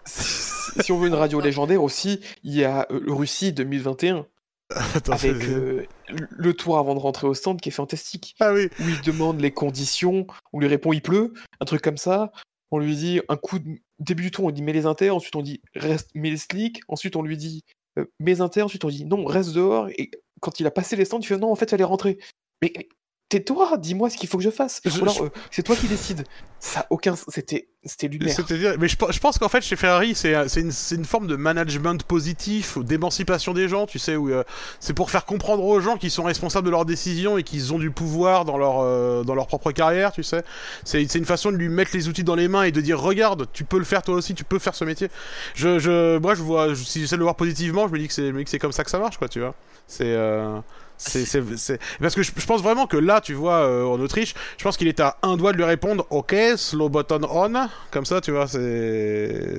[0.04, 4.26] Si on veut une radio légendaire aussi, il y a euh, Russie 2021
[4.94, 5.84] Attends, avec euh,
[6.30, 8.34] le tour avant de rentrer au stand qui est fantastique.
[8.40, 8.68] Ah oui.
[8.80, 12.30] Où il demande les conditions, on lui répond il pleut, un truc comme ça.
[12.72, 13.68] On lui dit un coup de
[13.98, 16.80] début du tour, on dit mets les inters, ensuite on dit reste mets les slicks,
[16.88, 17.64] ensuite on lui dit
[17.98, 20.10] euh, mets les inters, ensuite on dit non reste dehors et
[20.40, 22.18] quand il a passé les stands, il fait non en fait fallait rentrer.
[22.62, 22.88] Mais mais
[23.28, 24.80] tais-toi, dis-moi ce qu'il faut que je fasse.
[24.84, 26.24] Je- Ou alors je- euh, c'est toi qui décides.
[26.58, 28.34] Ça aucun, c'était c'était lunaire.
[28.34, 31.26] C'est-à-dire, mais je, je pense qu'en fait chez Ferrari c'est c'est une, c'est une forme
[31.26, 34.42] de management positif, ou d'émancipation des gens, tu sais, où euh,
[34.80, 37.78] c'est pour faire comprendre aux gens qu'ils sont responsables de leurs décisions et qu'ils ont
[37.78, 40.42] du pouvoir dans leur euh, dans leur propre carrière, tu sais.
[40.84, 42.98] C'est c'est une façon de lui mettre les outils dans les mains et de dire
[43.00, 45.08] regarde, tu peux le faire toi aussi, tu peux faire ce métier.
[45.54, 48.14] Je, je moi je vois, si j'essaie de le voir positivement, je me dis que
[48.14, 49.54] c'est c'est comme ça que ça marche, quoi, tu vois.
[49.88, 50.58] C'est euh,
[50.98, 51.24] c'est,
[51.56, 54.64] c'est- Parce que je, je pense vraiment que là, tu vois, euh, en Autriche, je
[54.64, 57.68] pense qu'il est à un doigt de lui répondre Ok, slow button on.
[57.90, 58.58] Comme ça, tu vois, c'est.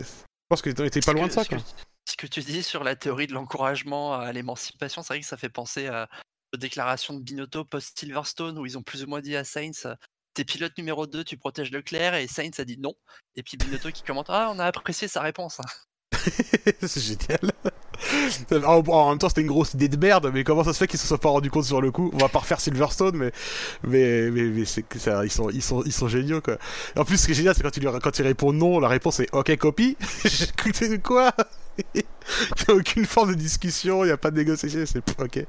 [0.01, 0.03] Je
[0.49, 1.57] pense qu'il était pas loin que- de ça, ce quoi.
[1.57, 1.64] que,
[2.09, 5.38] ce que tu dis sur la théorie de l'encouragement à l'émancipation, c'est vrai que ça
[5.38, 6.07] fait penser à,
[6.53, 9.88] aux déclarations de Binotto post-Silverstone où ils ont plus ou moins dit à Sainz
[10.33, 12.93] T'es pilote numéro 2, tu protèges Leclerc, et Sainz a dit non.
[13.35, 15.59] Et puis Binotto qui commente Ah, on a apprécié sa réponse.
[16.82, 17.51] c'est génial.
[18.65, 20.99] en, même temps, c'était une grosse idée de merde, mais comment ça se fait qu'ils
[20.99, 22.11] se sont pas rendus compte sur le coup?
[22.14, 23.31] On va pas refaire Silverstone, mais
[23.83, 24.65] mais mais, ils
[25.31, 26.57] sont ils sont ils sont géniaux quoi.
[26.95, 29.33] En plus, ce qui est génial, c'est quand il quand répond non, la réponse est
[29.33, 29.97] OK copie.
[30.25, 31.31] J'ai écouté de quoi?
[31.93, 35.45] Il y a aucune forme de discussion, il y a pas de négociation, c'est OK.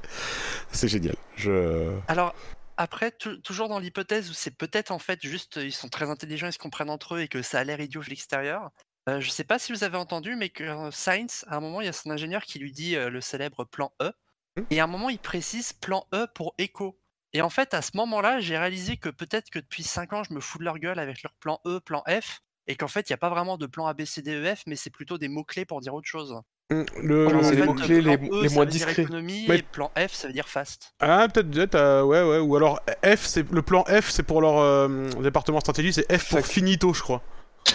[0.71, 1.15] C'est génial.
[1.35, 2.35] Je Alors,
[2.77, 6.47] après, tou- toujours dans l'hypothèse où c'est peut-être en fait juste ils sont très intelligents,
[6.47, 8.69] ils se comprennent entre eux et que ça a l'air idiot de l'extérieur.
[9.09, 11.81] Euh, je sais pas si vous avez entendu, mais que euh, Sainz, à un moment,
[11.81, 14.11] il y a son ingénieur qui lui dit euh, le célèbre plan E.
[14.57, 14.65] Mhm.
[14.71, 16.99] Et à un moment, il précise plan E pour écho.
[17.33, 20.33] Et en fait, à ce moment-là, j'ai réalisé que peut-être que depuis 5 ans, je
[20.33, 23.11] me fous de leur gueule avec leur plan E, plan F, et qu'en fait, il
[23.11, 25.17] n'y a pas vraiment de plan A, B, C, D, E, F, mais c'est plutôt
[25.19, 26.35] des mots-clés pour dire autre chose.
[26.71, 29.01] le En c'est les fait, mots-clés plan les- E, les moins discrets.
[29.03, 30.93] économie, Mais- et plan F, ça veut dire fast.
[30.99, 32.39] Ah, peut-être, peut-être, euh, ouais, ouais.
[32.39, 36.29] Ou alors F, c'est le plan F, c'est pour leur euh, département stratégie, c'est F
[36.29, 37.21] pour finito, je crois.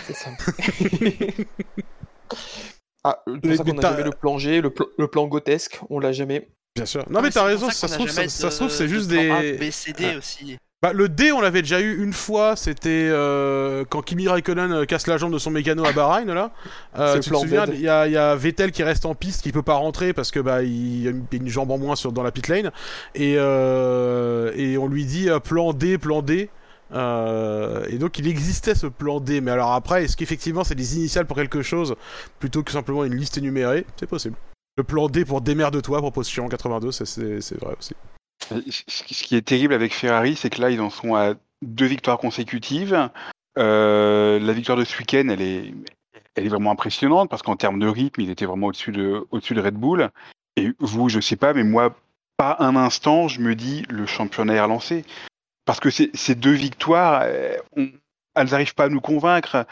[0.06, 0.30] C'est ça.
[3.04, 5.26] ah, pour Les- ça mais qu'on a jamais le plan G, le, plan- le plan
[5.26, 6.48] grotesque, on l'a jamais.
[6.76, 7.04] Bien sûr.
[7.08, 9.36] Non, mais t'as c'est raison, ça, se trouve, ça, se trouve, c'est de juste plan
[9.36, 9.52] A, des.
[9.54, 10.18] B, C, D Ah.
[10.18, 10.56] aussi.
[10.82, 14.84] Bah, le D, on l'avait déjà eu une fois, c'était euh, quand Kimi Raikkonen euh,
[14.84, 16.52] casse la jambe de son mécano à Bahreïn, là.
[16.98, 19.06] Euh, C'est le tu te souviens, il y a, il y a Vettel qui reste
[19.06, 21.70] en piste, qui peut pas rentrer parce que bah il y a une- une jambe
[21.70, 22.70] en moins sur, dans la pit lane,
[23.14, 26.50] et, euh, et on lui dit euh, plan D, plan D.
[26.94, 30.96] Euh, et donc il existait ce plan D, mais alors après, est-ce qu'effectivement c'est des
[30.96, 31.96] initiales pour quelque chose
[32.38, 33.84] plutôt que simplement une liste énumérée?
[33.96, 34.36] C'est possible.
[34.76, 37.94] Le plan D pour démerde-toi, proposition 82, c'est- vrai aussi.
[38.52, 41.86] Euh, Ce qui est terrible avec Ferrari, c'est que là, ils en sont à deux
[41.86, 43.08] victoires consécutives.
[43.58, 45.72] Euh, la victoire de ce week-end, elle est,
[46.34, 49.54] elle est vraiment impressionnante parce qu'en termes de rythme, il était vraiment au-dessus de, au-dessus
[49.54, 50.10] de Red Bull.
[50.56, 51.94] Et vous, je sais pas, mais moi,
[52.36, 55.04] pas un instant, je me dis le championnat est relancé.
[55.64, 57.56] Parce que ces, deux victoires, euh,
[58.34, 59.66] elles n'arrivent pas à nous convaincre.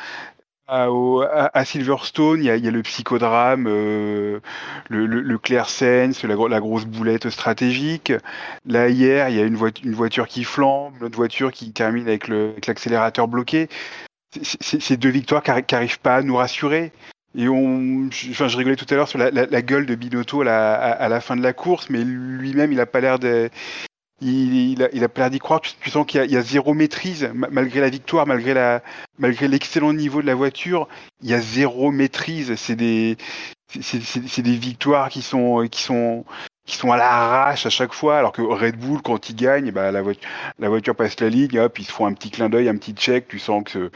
[0.69, 4.41] À, Silverstone, il y a, il y a le psychodrame, euh,
[4.89, 8.13] le, le, le sense, la, la grosse boulette stratégique.
[8.65, 11.73] Là, hier, il y a une, voiture, une voiture qui flambe, une autre voiture qui
[11.73, 13.69] termine avec l'accélérateur bloqué.
[14.41, 16.93] C'est- deux victoires qui n'arrivent pas à nous rassurer.
[17.35, 20.41] Et on, je, enfin, je rigolais tout à l'heure sur la, la- gueule de Binotto
[20.41, 23.51] à la, à- la fin de la course, mais lui-même, il a pas l'air de,
[24.23, 25.61] il, a, l'air d'y croire.
[25.61, 30.27] Tu, sens qu'il y, a- zéro maîtrise, ma- malgré la victoire, malgré l'excellent niveau de
[30.27, 30.89] la voiture,
[31.23, 32.55] il y a zéro maîtrise.
[32.57, 33.17] C'est des,
[34.45, 35.59] victoires qui sont,
[36.91, 40.95] à l'arrache à chaque fois, alors que Red Bull, quand il gagne, bah, la, voiture,
[40.95, 43.39] passe la ligne, hop, ils se font un petit clin d'œil, un petit check, tu
[43.39, 43.91] sens que,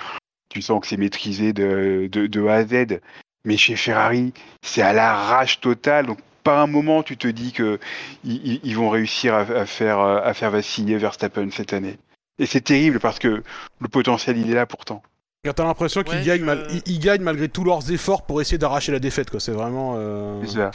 [0.83, 3.01] c'est maîtrisé de, A à Z.
[3.45, 4.33] Mais chez Ferrari,
[4.63, 6.09] c'est à l'arrache totale.
[6.47, 7.79] Pas un moment, tu te dis que
[8.25, 11.99] ils, ils- vont réussir à, à faire, euh, à faire vaciller Verstappen cette année.
[12.39, 13.43] Et c'est terrible parce que
[13.81, 15.03] le potentiel, il est là pourtant.
[15.45, 18.25] Quand T'as l'impression qu'ils Ouais, gagnent, je- mal- ils, ils gagnent malgré tous leurs efforts
[18.27, 19.41] pour essayer d'arracher la défaite, quoi.
[19.41, 19.95] C'est vraiment.
[19.97, 20.71] euh, C'est ça.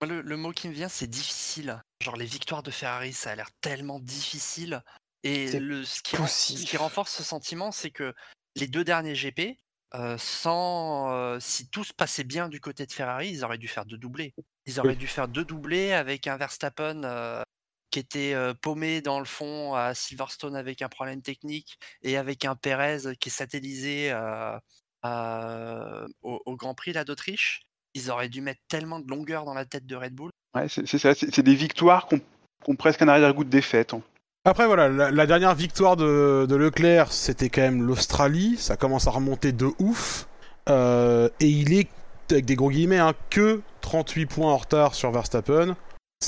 [0.00, 1.80] Moi, le, le mot qui me vient, c'est difficile.
[2.04, 4.82] Genre, les victoires de Ferrari, ça a l'air tellement difficile.
[5.24, 8.14] Et le, ce, qui ren- ce qui renforce ce sentiment, c'est que
[8.54, 9.58] les deux derniers GP,
[9.94, 13.66] euh, sans, euh, si tout se passait bien du côté de Ferrari, ils auraient dû
[13.68, 14.34] faire deux doublés.
[14.68, 14.96] Ils auraient Oui.
[14.96, 17.42] dû faire deux doublés avec un Verstappen euh,
[17.90, 22.44] qui était euh, paumé dans le fond à Silverstone avec un problème technique et avec
[22.44, 24.58] un Perez qui est satellisé euh,
[25.02, 27.62] à- au, au Grand Prix là d'Autriche,
[27.94, 30.30] ils auraient dû mettre tellement de longueur dans la tête de Red Bull.
[30.54, 32.20] Ouais, c'est ça, c'est des victoires qui
[32.66, 33.94] ont, presque un arrière-goût de défaite.
[33.94, 34.02] hein.
[34.44, 38.56] Après voilà, la, la dernière victoire de, de Leclerc, c'était quand même l'Australie.
[38.58, 40.26] Ça commence à remonter de ouf.
[40.68, 41.88] Euh, et il est,
[42.30, 45.74] avec des gros guillemets, hein, que 38 points en retard sur Verstappen.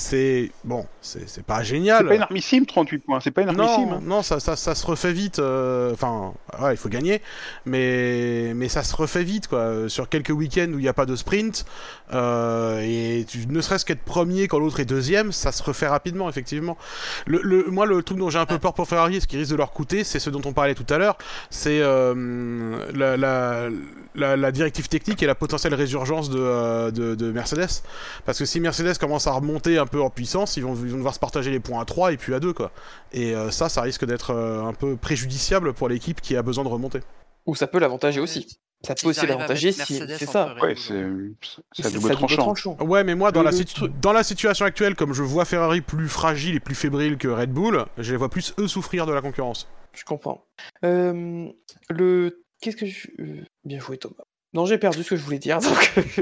[0.01, 1.99] C'est bon, c'est pas génial.
[2.03, 3.19] C'est pas énormissime, 38 points.
[3.19, 3.89] C'est pas énormissime.
[3.89, 4.01] Non, hein.
[4.05, 5.41] non, ça, ça, ça se refait vite.
[5.41, 7.21] euh, Enfin, ouais, il faut gagner,
[7.67, 9.89] mais, mais ça se refait vite, quoi.
[9.89, 11.65] Sur quelques week-ends où il n'y a pas de sprint,
[12.13, 16.29] euh, et tu, ne serait-ce qu'être premier quand l'autre est deuxième, ça se refait rapidement,
[16.29, 16.79] effectivement.
[17.27, 19.51] Le, le- moi, le truc dont j'ai un peu peur pour Ferrari, ce qui risque
[19.51, 21.19] de leur coûter, c'est ce dont on parlait tout à l'heure,
[21.51, 23.69] c'est euh, la, la,
[24.15, 27.83] la, la directive technique et la potentielle résurgence de, euh, de, de Mercedes.
[28.25, 30.99] Parce que si Mercedes commence à remonter un peu en puissance, ils vont, ils vont
[30.99, 32.71] devoir se partager les points à 3 et puis à 2, quoi.
[33.13, 36.65] Et euh, ça, ça risque d'être euh, un peu préjudiciable pour l'équipe qui a besoin
[36.65, 37.01] de remonter.
[37.47, 38.59] Ou ça peut l'avantager aussi.
[38.83, 40.55] Ça peut aussi l'avantager si c'est ça.
[40.63, 41.05] Ouais, c'est
[41.73, 42.77] C'est double ça, tranchant.
[42.81, 45.23] Ouais, mais moi, dans, Le- la, le situ- truc- dans la situation actuelle, comme je
[45.23, 48.69] vois Ferrari plus fragile et plus fébrile que Red Bull, je les vois plus eux
[48.69, 49.69] souffrir de la concurrence.
[49.93, 50.47] Je comprends.
[50.85, 51.47] Euh,
[51.91, 52.43] le.
[52.63, 53.09] Qu'est-ce que je.
[53.65, 54.15] Bien joué, Thomas.
[54.55, 55.93] Non, j'ai perdu ce que je voulais dire, donc.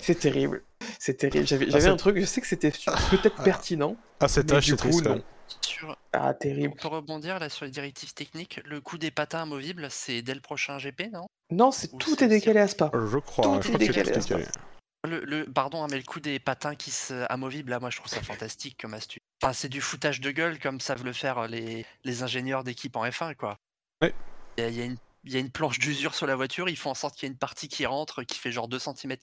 [0.00, 0.62] c'est terrible.
[1.02, 1.46] C'est terrible.
[1.46, 3.96] J'avais c'est- un truc, je sais que c'était peut-être pertinent.
[4.20, 5.22] À cet Mais âge, du c'est non.
[5.62, 6.74] Sur- Ah, on terrible.
[6.76, 8.60] peut rebondir là sur les directives techniques.
[8.66, 11.26] Le coup des patins amovibles, c'est dès le prochain GP, non?
[11.50, 12.90] Non, c'est Ou tout c'est- est décalé à Spa.
[12.92, 13.44] Je crois.
[13.44, 16.20] Tout je est crois que c'est décalé à le, le- Pardon, hein, mais le coup
[16.20, 19.22] des patins qui se amovibles, là, moi je trouve ça fantastique comme astuce.
[19.42, 23.06] Enfin, c'est du foutage de gueule comme savent le faire les, les ingénieurs d'équipe en
[23.06, 23.56] F1, quoi.
[24.02, 24.12] Ouais.
[24.58, 26.76] Il y a- y une il y a une planche d'usure sur la voiture, ils
[26.76, 29.16] font en sorte qu'il y ait une partie qui rentre qui fait genre 2 cm,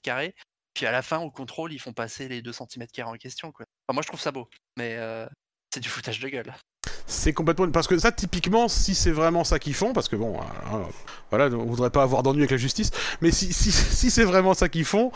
[0.78, 3.52] puis à la fin, au contrôle, ils font passer les 2 cm en question.
[3.52, 3.66] Quoi.
[3.92, 4.48] Moi, je trouve ça beau,
[4.78, 5.26] mais euh,
[5.74, 6.54] c'est du foutage de gueule.
[7.06, 10.38] C'est complètement parce que ça typiquement si c'est vraiment ça qu'ils font parce que bon
[10.38, 10.78] euh,
[11.30, 12.92] voilà on voudrait pas avoir d'ennui avec la justice
[13.22, 15.12] mais si, si, si c'est vraiment ça qu'ils font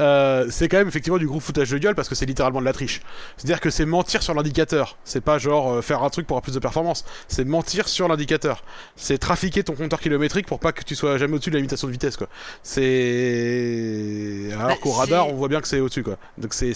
[0.00, 2.64] euh, c'est quand même effectivement du gros foutage de gueule parce que c'est littéralement de
[2.64, 3.00] la triche.
[3.36, 4.96] C'est à dire que c'est mentir sur l'indicateur.
[5.04, 7.04] C'est pas genre euh, faire un truc pour avoir plus de performance.
[7.28, 8.64] C'est mentir sur l'indicateur.
[8.96, 11.88] C'est trafiquer ton compteur kilométrique pour pas que tu sois jamais au-dessus de la limitation
[11.88, 12.28] de vitesse quoi.
[12.62, 16.16] C'est alors Mais qu'au radar on voit bien que c'est au-dessus quoi.
[16.38, 16.72] Donc c'est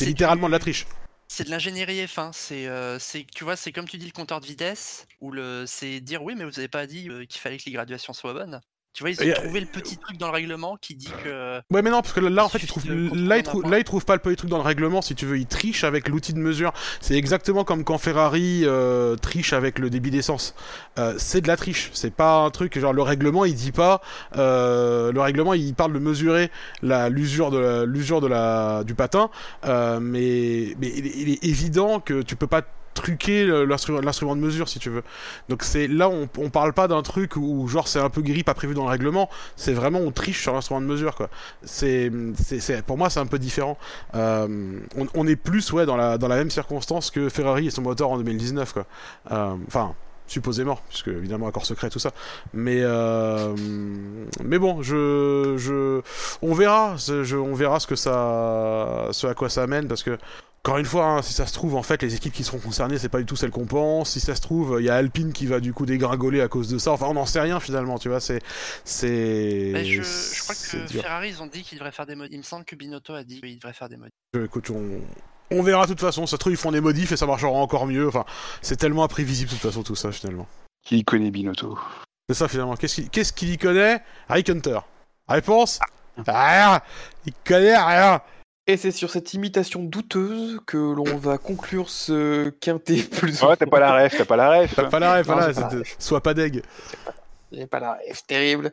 [0.00, 0.86] littéralement de la triche
[1.32, 2.32] C'est de l'ingénierie F1.
[2.32, 2.98] C'est, euh,
[3.32, 6.34] tu vois, c'est comme tu dis le compteur de vitesse, ou le, c'est dire oui,
[6.36, 8.60] mais vous avez pas dit euh, qu'il fallait que les graduations soient bonnes.
[8.92, 11.58] Tu vois, ils ont euh, trouvé le petit truc dans le règlement qui dit que.
[11.70, 13.84] Ouais mais non parce que là en fait ils trouvent là ils trouvent là ils
[13.84, 16.32] trouvent pas le petit truc dans le règlement si tu veux ils trichent avec l'outil
[16.34, 16.72] de mesure.
[17.00, 20.56] C'est exactement comme quand Ferrari euh, triche avec le débit d'essence.
[20.98, 21.90] Euh, c'est de la triche.
[21.94, 24.00] C'est pas un truc genre le règlement il dit pas
[24.36, 26.50] euh, le règlement il parle de mesurer
[26.82, 29.30] la l'usure de la- l'usure de la du patin.
[29.66, 32.62] Euh, mais mais il est évident que tu peux pas
[33.00, 35.02] truquer l'instrument de mesure si tu veux.
[35.48, 38.54] Donc c'est là on, parle pas d'un truc où genre c'est un peu gris pas
[38.54, 39.30] prévu dans le règlement.
[39.56, 41.30] C'est vraiment on triche sur l'instrument de mesure quoi.
[41.62, 42.10] C'est
[42.86, 43.78] pour moi c'est un peu différent.
[44.14, 47.70] Euh, on, on est plus ouais dans la dans la même circonstance que Ferrari et
[47.70, 48.86] son moteur en 2019 quoi.
[49.32, 49.94] Euh, enfin
[50.30, 52.12] supposément puisque évidemment accord secret tout ça
[52.54, 53.54] mais euh,
[54.44, 56.00] mais bon je je
[56.42, 60.02] on verra ce- je- on verra ce que ça ce à quoi ça amène parce
[60.02, 60.16] que
[60.62, 62.98] encore une fois, hein, si ça se trouve, en fait, les équipes qui seront concernées,
[62.98, 64.10] c'est pas du tout celles qu'on pense.
[64.10, 66.68] Si ça se trouve, il y a Alpine qui va du coup dégringoler à cause
[66.68, 66.92] de ça.
[66.92, 68.20] Enfin, on n'en sait rien finalement, tu vois.
[68.20, 68.40] C'est,
[68.84, 69.70] c'est.
[69.72, 70.86] Mais je, je crois que.
[71.00, 72.34] Ferrari, ils ont dit qu'ils devraient faire des modifs.
[72.34, 73.96] Il me semble que Binotto a dit qu'ils devraient faire des.
[74.36, 75.00] Euh, Écoute, on,
[75.50, 76.26] on verra de toute façon.
[76.26, 78.08] Ça se trouve, ils font des modifs et ça marchera encore mieux.
[78.08, 78.24] Enfin,
[78.62, 80.46] c'est tellement imprévisible de toute façon tout ça finalement.
[80.84, 81.78] Qui connaît Binotto
[82.28, 82.76] C'est ça finalement.
[82.76, 84.02] Qu'est-ce qu'il y connaît?
[84.28, 84.78] Rick Hunter.
[85.28, 85.78] Réponse?
[86.26, 86.80] Rien
[87.24, 88.20] Il connaît rien
[88.66, 93.42] Et c'est sur cette imitation douteuse que l'on va conclure ce quintet plus.
[93.42, 94.74] Ouais, t'as pas la ref, t'as pas la ref.
[94.74, 95.52] T'as pas la ref, Non, voilà.
[95.52, 96.62] j'ai pas la Sois pas deg.
[97.52, 98.72] J'ai pas la rêve, terrible.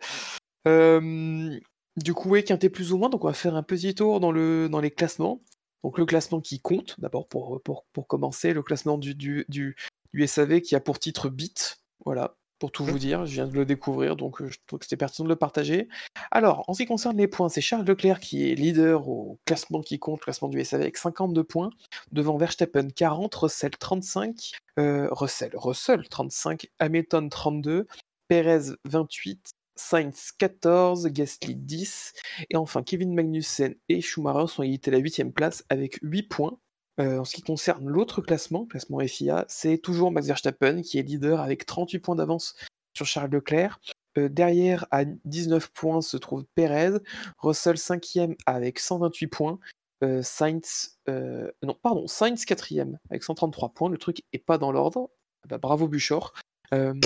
[0.68, 1.58] Euh,
[1.96, 3.10] du coup, oui, quintet plus ou moins.
[3.10, 5.42] Donc, on va faire un petit tour dans, le, dans les classements.
[5.84, 9.76] Donc, le classement qui compte, d'abord pour, pour, pour commencer, le classement du, du, du,
[10.14, 11.82] du SAV qui a pour titre Bit.
[12.06, 13.26] Voilà, pour tout vous dire.
[13.26, 15.88] Je viens de le découvrir, donc euh, je trouve que c'était pertinent de le partager.
[16.32, 19.82] Alors, en ce qui concerne les points, c'est Charles Leclerc qui est leader au classement
[19.82, 21.70] qui compte, classement du SAV avec 52 points,
[22.12, 27.88] devant Verstappen 40, Russell 35, euh, Russell, Russell 35, Hamilton 32,
[28.28, 32.14] Perez 28, Sainz 14, Gasly 10,
[32.50, 36.60] et enfin Kevin Magnussen et Schumacher sont élités à la 8 place avec 8 points.
[37.00, 41.04] Euh, en ce qui concerne l'autre classement, classement FIA, c'est toujours Max Verstappen qui est
[41.04, 42.56] leader avec 38 points d'avance
[42.96, 43.80] sur Charles Leclerc.
[44.18, 46.98] Euh, derrière, à 19 points, se trouve Perez.
[47.38, 49.60] Russell 5e avec 128 points.
[50.04, 53.90] Euh, Sainz, non, pardon, Sainz quatrième avec 133 points.
[53.90, 55.12] Le truc est pas dans l'ordre.
[55.44, 56.34] Ah bah, bravo Buchor.
[56.72, 57.00] Russell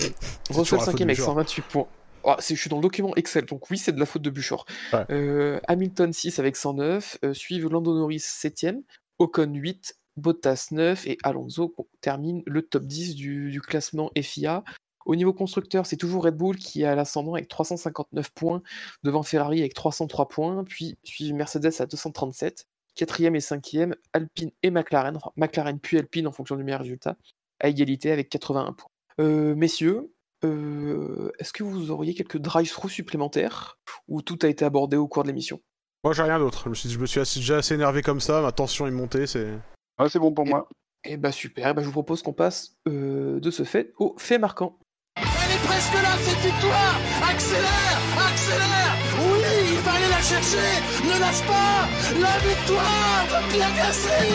[0.46, 1.34] toujours la faute de cinquième avec Buchor.
[1.34, 1.88] 128 points.
[2.26, 4.66] Ah, je suis dans le document Excel, donc oui, c'est de la faute de Buchor.
[4.94, 5.06] Ouais.
[5.10, 8.84] Euh, Hamilton 6 avec 109, euh, suivent Lando Norris 7ème,
[9.20, 14.64] Ocon 8, Bottas 9 et Alonso termine le top 10 du, du classement FIA.
[15.06, 18.62] Au niveau constructeur, c'est toujours Red Bull qui a l'ascendant avec 359 points,
[19.04, 24.70] devant Ferrari avec 303 points, puis suivent Mercedes à 237, quatrième et cinquième, Alpine et
[24.70, 27.18] McLaren, enfin McLaren puis Alpine en fonction du meilleur résultat,
[27.60, 28.90] à égalité avec 81 points.
[29.20, 30.12] Euh, messieurs,
[30.44, 35.24] euh, est-ce que vous auriez quelques drive-through supplémentaires ou tout a été abordé au cours
[35.24, 35.60] de l'émission?
[36.04, 36.64] Moi, j'ai rien d'autre.
[36.66, 38.42] Je me suis, je me suis assez- déjà assez énervé comme ça.
[38.42, 39.28] Ma tension est montée.
[39.28, 39.50] C'est.
[39.98, 40.68] Ah, c'est bon pour moi.
[41.04, 44.16] Eh bah super, eh bah, je vous propose qu'on passe euh, de ce fait au
[44.20, 44.78] fait marquant.
[45.18, 46.96] Elle est presque là, cette victoire
[47.30, 50.70] Accélère Accélère Oui, il va aller la chercher
[51.04, 51.88] Ne lâche pas
[52.20, 54.30] La victoire de Pierre Gasly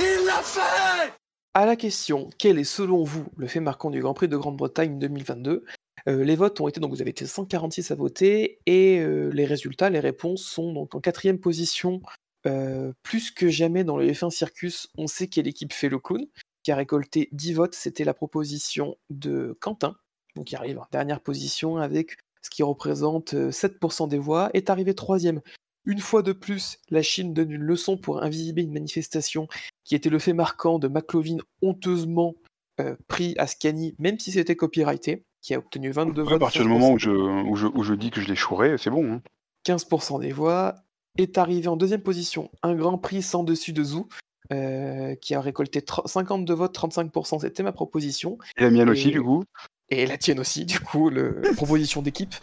[0.00, 1.12] Il l'a fait
[1.54, 4.98] À la question, quel est selon vous le fait marquant du Grand Prix de Grande-Bretagne
[4.98, 5.64] 2022
[6.08, 9.44] Euh, Les votes ont été, donc vous avez été 146 à voter, et euh, les
[9.44, 12.00] résultats, les réponses sont donc en quatrième position,
[12.46, 16.26] euh, plus que jamais dans le F1 Circus, on sait quelle équipe fait le clown,
[16.62, 19.96] qui a récolté 10 votes, c'était la proposition de Quentin,
[20.34, 24.70] donc qui arrive en dernière position avec ce qui représente euh, 7% des voix, est
[24.70, 25.42] arrivé troisième.
[25.84, 29.48] Une fois de plus, la Chine donne une leçon pour invisibiliser une manifestation
[29.84, 32.34] qui était le fait marquant de McLovin honteusement
[32.80, 36.36] euh, pris à Scani, même si c'était copyrighté, qui a obtenu 22 Ouais, votes.
[36.36, 38.36] à partir du 15%, moment où je, où je, où je dis que je l'ai
[38.36, 39.12] chouré, c'est bon.
[39.14, 39.22] hein.
[39.66, 40.76] 15% des voix,
[41.18, 44.08] est arrivé en deuxième position un Grand Prix sans dessus de Zou,
[44.52, 48.38] euh, qui a récolté tr- 52 votes, 35%, c'était ma proposition.
[48.56, 49.44] Et la mienne aussi, du coup.
[49.92, 52.34] Et la tienne aussi, du coup, le, la proposition d'équipe.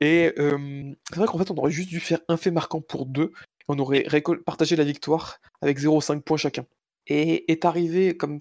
[0.00, 3.06] Et euh, c'est vrai qu'en fait, on aurait juste dû faire un fait marquant pour
[3.06, 3.32] deux.
[3.68, 4.04] On aurait
[4.44, 6.66] partagé la victoire avec 0,5 points chacun.
[7.06, 8.38] Et est arrivé, comme,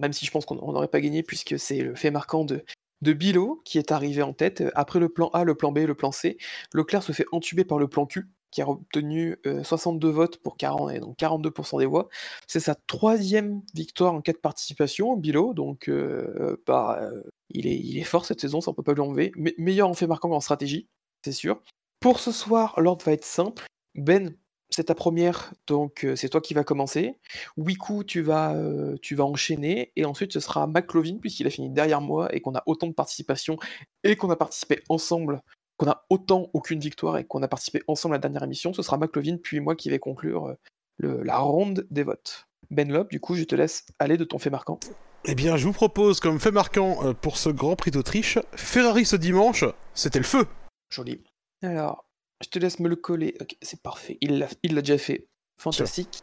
[0.00, 2.64] même si je pense qu'on on n'aurait pas gagné, puisque c'est le fait marquant de,
[3.02, 4.64] de Bilo qui est arrivé en tête.
[4.74, 6.38] Après le plan A, le plan B, le plan C,
[6.74, 10.56] Leclerc se fait entuber par le plan Q, qui a obtenu euh, 62 votes pour
[10.56, 12.08] 40, et donc 42% des voix.
[12.46, 17.78] C'est sa troisième victoire en cas de participation, Bilo, donc euh, bah, euh, il, est,
[17.78, 19.32] il est fort cette saison, ça on peut pas lui enlever.
[19.36, 20.88] Me- meilleur en fait marquant qu'en stratégie,
[21.24, 21.60] c'est sûr.
[22.00, 23.64] Pour ce soir, l'ordre va être simple.
[23.94, 24.34] Ben,
[24.70, 27.18] c'est ta première, donc euh, c'est toi qui vas commencer.
[27.56, 31.70] Wiku, tu vas, euh, tu vas enchaîner, et ensuite ce sera McLovin, puisqu'il a fini
[31.70, 33.56] derrière moi, et qu'on a autant de participation,
[34.04, 35.42] et qu'on a participé ensemble,
[35.80, 38.74] qu'on a autant aucune victoire, et qu'on a participé ensemble à la dernière émission.
[38.74, 40.54] Ce sera McLovin, puis moi qui vais conclure euh,
[40.98, 42.46] le- la ronde des votes.
[42.70, 44.78] Ben Lop, du coup, je te laisse aller de ton fait marquant.
[45.24, 49.06] Eh bien, je vous propose comme fait marquant euh, pour ce Grand Prix d'Autriche, Ferrari
[49.06, 50.46] ce dimanche, c'était le feu.
[50.90, 51.22] Joli.
[51.62, 52.04] Alors,
[52.44, 53.34] je te laisse me le coller.
[53.40, 54.18] Ok, c'est parfait.
[54.20, 55.28] Il l'a il l'a déjà fait.
[55.58, 56.22] Fantastique.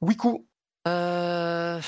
[0.00, 0.44] Wiku.
[0.88, 1.80] Euh,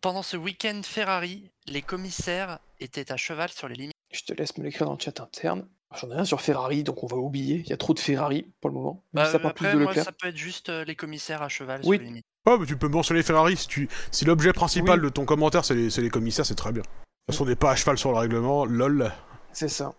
[0.00, 3.92] pendant ce week-end Ferrari, les commissaires étaient à cheval sur les limites.
[4.12, 5.68] Je te laisse me l'écrire dans le chat interne.
[5.96, 7.56] J'en ai rien sur Ferrari, donc on va oublier.
[7.64, 9.02] Il y a trop de Ferrari pour le moment.
[9.14, 11.96] Bah, ça plus de moi, ça peut être juste euh, les commissaires à cheval Oui.
[11.96, 12.26] sur les limites.
[12.46, 13.88] Oh, mais tu peux mentionner Ferrari si, tu...
[14.10, 15.04] si l'objet principal Oui.
[15.06, 16.82] de ton commentaire c'est les, c'est les commissaires, c'est très bien.
[16.82, 19.12] De toute façon, on n'est pas à cheval sur le règlement, lol.
[19.52, 19.94] C'est ça.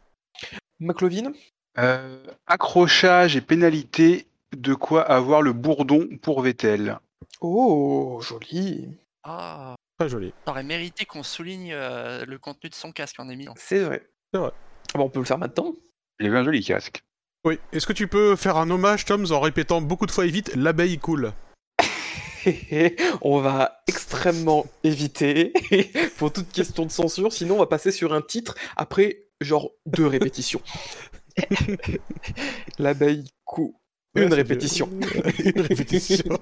[0.79, 1.31] McLovin.
[1.77, 6.99] Euh, accrochage et pénalité, de quoi avoir le bourdon pour Vettel.
[7.41, 8.97] Oh, joli.
[9.23, 10.33] Ah, Très joli.
[10.45, 13.53] ça aurait mérité qu'on souligne euh, le contenu de son casque en émission.
[13.57, 14.07] C'est vrai.
[14.33, 14.51] C'est vrai.
[14.93, 15.73] Ah bah, on peut le faire maintenant.
[16.19, 17.03] Il avait un joli casque.
[17.45, 20.29] Oui, est-ce que tu peux faire un hommage, Toms, en répétant beaucoup de fois et
[20.29, 21.33] vite l'abeille cool
[23.21, 25.51] on va extrêmement éviter
[26.17, 30.07] pour toute question de censure, sinon on va passer sur un titre après genre deux
[30.07, 30.61] répétitions.
[32.79, 33.75] L'abeille coup.
[34.15, 34.89] Une Ouais, répétition.
[35.43, 36.39] Une répétition.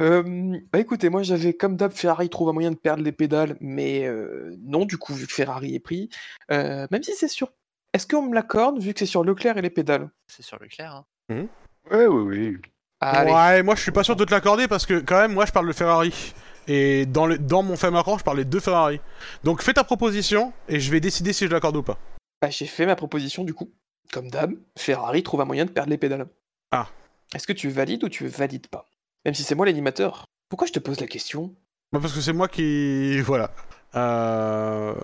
[0.00, 3.56] Euh, bah écoutez, moi j'avais comme d'hab Ferrari trouve un moyen de perdre les pédales,
[3.60, 6.10] mais euh, non du coup vu que Ferrari est pris,
[6.50, 7.52] euh, même si c'est sûr.
[7.92, 10.10] Est-ce qu'on me l'accorde vu que c'est sur Leclerc et les pédales?
[10.26, 11.04] C'est sur Leclerc.
[11.30, 11.46] Hein.
[11.90, 12.56] Ouais, oui, oui.
[13.00, 15.46] Allez, Ouais, moi je suis pas sûr de te l'accorder parce que quand même, moi
[15.46, 16.34] je parle de Ferrari.
[16.68, 19.00] Et dans, le, dans mon fait marquant, je parlais de deux Ferrari.
[19.44, 21.98] Donc fais ta proposition et je vais décider si je l'accorde ou pas.
[22.42, 23.70] bah, j'ai fait ma proposition du coup.
[24.12, 26.26] Comme d'hab, Ferrari trouve un moyen de perdre les pédales.
[26.70, 26.88] Ah.
[27.34, 28.86] Est-ce que tu valides ou tu valides pas?
[29.26, 30.24] Même si c'est moi l'animateur.
[30.48, 31.54] Pourquoi je te pose la question?
[31.92, 33.20] Bah, parce que c'est moi qui.
[33.20, 33.50] Voilà.
[33.96, 34.94] Euh.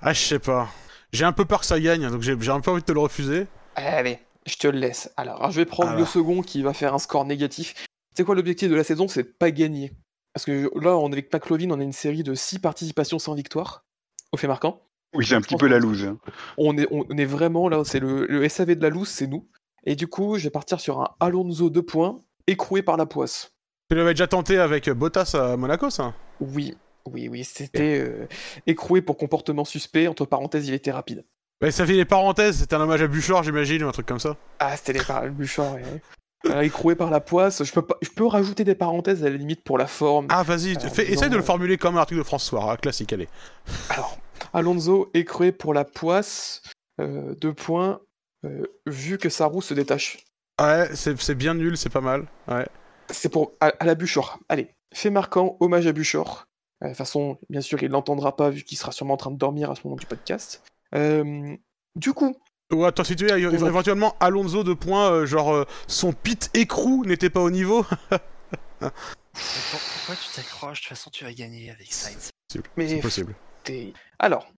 [0.00, 0.68] Ah, je sais pas.
[1.12, 3.00] J'ai un peu peur que ça gagne, donc j'ai un peu envie de te le
[3.00, 3.46] refuser.
[3.74, 5.10] Allez, je te le laisse.
[5.16, 6.08] Alors, alors, je vais prendre le Alors.
[6.08, 7.74] second qui va faire un score négatif.
[8.16, 9.08] C'est quoi l'objectif de la saison?
[9.08, 9.92] C'est de pas gagner.
[10.32, 13.34] Parce que là, on est avec McLovin, on a une série de 6 participations sans
[13.34, 13.84] victoire.
[14.32, 14.80] Au fait marquant.
[15.14, 16.04] Oui, c'est un petit peu la loose.
[16.04, 16.18] hein.
[16.58, 19.48] On est, on est vraiment là, c'est le, le SAV de la loose, c'est nous.
[19.84, 23.50] Et du coup, je vais partir sur un Alonso 2 points, écroué par la poisse.
[23.90, 26.14] Tu l'avais déjà tenté avec Bottas à Monaco, ça?
[26.40, 26.76] Oui,
[27.06, 28.26] oui, oui, c'était euh,
[28.66, 30.08] écroué pour comportement suspect.
[30.08, 31.24] Entre parenthèses, il était rapide.
[31.62, 34.18] Ouais, ça fait les parenthèses, c'était un hommage à Buchor, j'imagine, ou un truc comme
[34.20, 34.36] ça.
[34.58, 35.26] Ah, c'était les par...
[35.30, 35.82] Bouchard, ouais.
[36.46, 37.64] Euh, écroué par la poisse.
[37.64, 37.96] Je peux, pas...
[38.02, 40.26] je peux rajouter des parenthèses à la limite pour la forme.
[40.28, 42.76] Ah, vas-y, Alors, fais- essaye de le euh, formuler comme un article de François, hein,
[42.76, 43.28] classique, allez.
[43.88, 44.18] Alors,
[44.52, 46.60] Alonso écroué pour la poisse.
[47.00, 48.00] euh, deux points.
[48.44, 50.18] euh, vu que sa roue se détache.
[50.60, 52.26] Ouais, c'est c'est bien nul, c'est pas mal.
[52.48, 52.66] Ouais.
[53.10, 54.38] C'est pour à, à la Buchor.
[54.48, 56.46] Allez, fait marquant, hommage à Buchor.
[56.82, 59.30] Euh, De toute façon, bien sûr, il l'entendra pas vu qu'il sera sûrement en train
[59.30, 60.62] de dormir à ce moment du podcast.
[60.94, 61.54] Euh,
[61.94, 62.34] du coup,
[62.72, 67.30] Ou attends, si tu éventuellement Alonso de points, euh, genre euh, son pit écrou n'était
[67.30, 67.84] pas au niveau.
[68.80, 70.78] Pourquoi tu t'accroches?
[70.80, 72.30] De toute façon, tu vas gagner avec Sainz.
[72.48, 73.34] C'est possible.
[73.64, 74.48] T'es- Alors,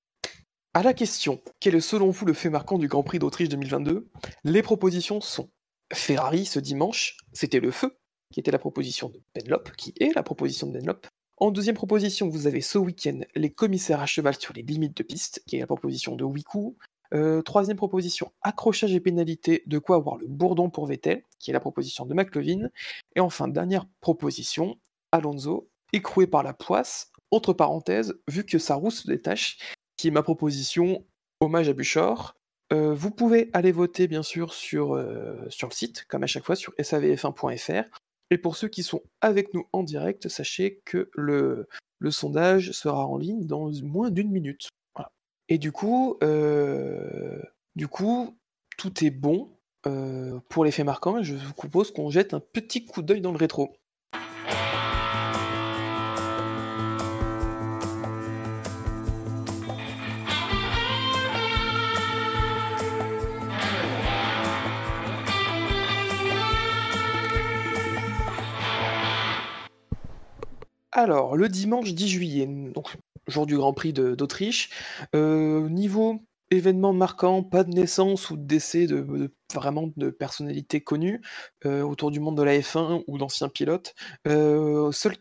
[0.75, 4.07] à la question, quel est selon vous le fait marquant du Grand Prix d'Autriche 2022
[4.45, 5.51] Les propositions sont
[5.93, 7.97] Ferrari ce dimanche, c'était le feu,
[8.33, 11.07] qui était la proposition de Benlop, qui est la proposition de Benlop.
[11.39, 15.03] En deuxième proposition, vous avez ce week-end les commissaires à cheval sur les limites de
[15.03, 16.77] piste, qui est la proposition de Wiku.
[17.15, 21.55] Euh, troisième proposition, accrochage et pénalité, de quoi avoir le bourdon pour Vettel, qui est
[21.55, 22.69] la proposition de McLovin.
[23.17, 24.77] Et enfin, dernière proposition,
[25.13, 29.59] Alonso, écroué par la poisse, entre parenthèses, vu que sa roue se détache,
[29.97, 31.05] qui est ma proposition,
[31.41, 32.35] hommage à Buchor.
[32.71, 37.85] Vous pouvez aller voter bien sûr sur, le site, comme à chaque fois sur savf1.fr.
[38.31, 41.67] Et pour ceux qui sont avec nous en direct, sachez que le,
[42.11, 44.69] sondage sera en ligne dans moins d'une minute.
[45.49, 46.19] Et du coup,
[47.75, 48.37] du coup,
[48.77, 49.51] tout est bon
[50.49, 51.23] pour les faits marquants.
[51.23, 53.75] Je vous propose qu'on jette un petit coup d'œil dans le rétro.
[70.99, 72.97] Alors, le dimanche 10 juillet, donc
[73.29, 74.71] jour du Grand Prix d'Autriche,
[75.15, 76.19] euh, niveau
[76.51, 81.21] événement marquant, pas de naissance ou de décès de, vraiment de personnalités connues
[81.67, 83.95] euh, autour du monde de la F1 ou d'anciens pilotes.
[84.27, 85.15] Euh, seuls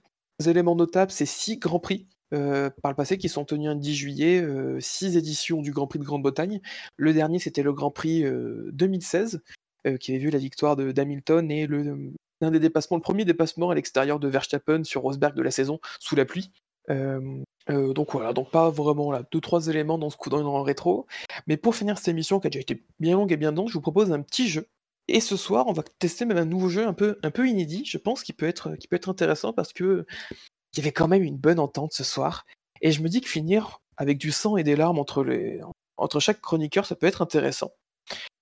[0.47, 4.43] éléments notables, c'est six Grands Prix par le passé qui sont tenus un 10 juillet,
[4.79, 6.59] six éditions du Grand Prix de Grande-Bretagne.
[6.95, 9.43] Le dernier, c'était le Grand Prix euh, 2016,
[9.85, 13.69] euh, qui avait vu la victoire d'Hamilton et le, l'un des dépassements, le premier dépassement
[13.69, 16.51] à l'extérieur de Verstappen sur Rosberg de la saison sous la pluie.
[16.89, 20.41] Euh, euh, donc voilà, donc pas vraiment là, deux trois éléments dans ce coup dans
[20.41, 21.05] le rétro.
[21.47, 23.73] Mais pour finir cette émission qui a déjà été bien longue et bien dense, je
[23.73, 24.67] vous propose un petit jeu.
[25.09, 27.85] Et ce soir, on va tester même un nouveau jeu un peu, un peu inédit,
[27.85, 30.05] je pense, qui peut être, qui peut être intéressant parce que
[30.73, 32.45] il y avait quand même une bonne entente ce soir.
[32.81, 35.25] Et je me dis que finir avec du sang et des larmes entre,
[35.97, 37.71] entre chaque chroniqueur, ça peut être intéressant.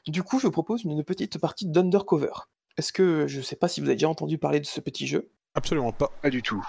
[0.07, 2.33] Du coup, je vous propose une petite partie d'Undercover.
[2.77, 5.31] Est-ce que je sais pas si vous avez déjà entendu parler de ce petit jeu?
[5.53, 6.11] Absolument pas.
[6.21, 6.65] Pas du tout.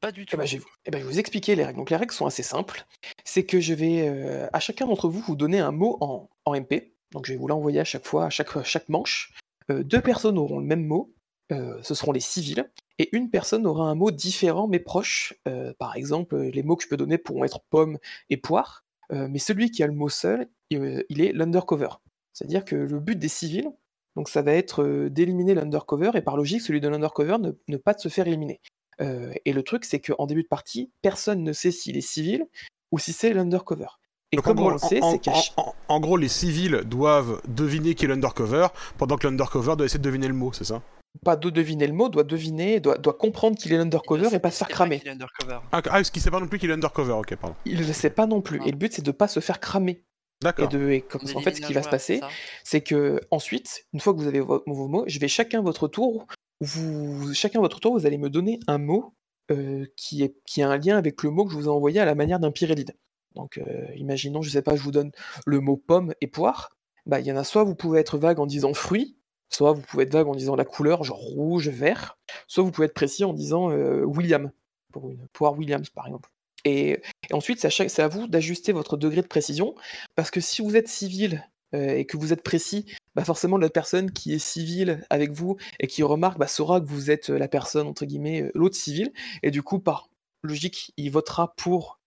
[0.00, 0.36] Pas du eh tout.
[0.36, 1.78] ben, je, vais, eh ben, je vais vous expliquer les règles.
[1.78, 2.86] Donc les règles sont assez simples.
[3.24, 6.54] C'est que je vais euh, à chacun d'entre vous vous donner un mot en, en
[6.60, 6.92] MP.
[7.12, 9.32] Donc je vais vous l'envoyer à chaque fois, à chaque, chaque manche.
[9.70, 11.14] Euh, deux personnes auront le même mot.
[11.52, 12.70] Euh, ce seront les civils.
[12.98, 15.34] Et une personne aura un mot différent mais proche.
[15.48, 18.84] Euh, par exemple, les mots que je peux donner pourront être pomme et poire.
[19.12, 21.88] Euh, mais celui qui a le mot seul, il, il est l'undercover.
[22.32, 23.70] C'est-à-dire que le but des civils,
[24.16, 27.76] donc ça va être euh, d'éliminer l'undercover, et par logique, celui de l'undercover ne, ne
[27.76, 28.60] pas de se faire éliminer.
[29.00, 32.44] Euh, et le truc, c'est qu'en début de partie, personne ne sait s'il est civil
[32.92, 33.86] ou si c'est l'undercover.
[34.32, 36.28] Et Donc, comme en, gros, on le sait, en- en- ch- en- en gros, les
[36.28, 40.52] civils doivent deviner qui est l'undercover, pendant que l'undercover doit essayer de deviner le mot,
[40.52, 40.82] c'est ça?
[41.24, 44.52] Pas de deviner le mot, doit deviner, doit, doit comprendre qu'il est l'undercover et pas
[44.52, 45.00] se faire cramer.
[45.02, 45.58] Il est undercover.
[45.72, 47.56] Ah, ah, ce qui sait pas non plus qu'il est undercover, ok, pardon.
[47.64, 48.60] Il ne le sait pas non plus.
[48.60, 48.66] Non.
[48.66, 50.04] Et le but, c'est de pas se faire cramer.
[50.42, 50.68] Et D'accord.
[50.68, 52.20] de, et comme, en fait, ce qui va se passer,
[52.64, 55.86] c'est que ensuite, une fois que vous avez vo- vos mots, je vais chacun votre
[55.86, 56.26] tour,
[56.60, 59.14] vous, chacun votre tour, vous allez me donner un mot
[59.50, 62.00] euh, qui, est, qui a un lien avec le mot que je vous ai envoyé
[62.00, 62.96] à la manière d'un pyrélide.
[63.34, 65.12] Donc, euh, imaginons, je sais pas, je vous donne
[65.44, 66.70] le mot pomme et poire.
[67.04, 69.18] Bah, il y en a soit vous pouvez être vague en disant fruit,
[69.50, 72.86] soit vous pouvez être vague en disant la couleur, genre rouge, vert, soit vous pouvez
[72.86, 74.50] être précis en disant euh, William,
[74.92, 76.30] pour une poire Williams par exemple.
[76.64, 77.00] Et,
[77.32, 79.74] ensuite, c'est à, vous d'ajuster votre degré de précision,
[80.14, 83.70] parce que si vous êtes civil euh, et que vous êtes précis, bah forcément la
[83.70, 87.38] personne qui est civile avec vous et qui remarque bah, saura que vous êtes euh,
[87.38, 90.08] la personne, entre guillemets, euh, l'autre civil, et du coup, par
[90.42, 92.00] logique, il votera pour,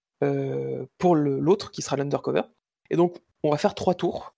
[0.97, 2.43] pour l'autre qui sera l'undercover.
[2.89, 4.33] Et donc, on va faire trois tours.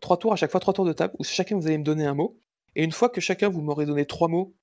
[0.00, 2.06] Trois tours à chaque fois, trois tours de table, où chacun vous allez me donner
[2.06, 2.38] un mot.
[2.76, 4.54] Et une fois que chacun vous m'aurez donné trois mots,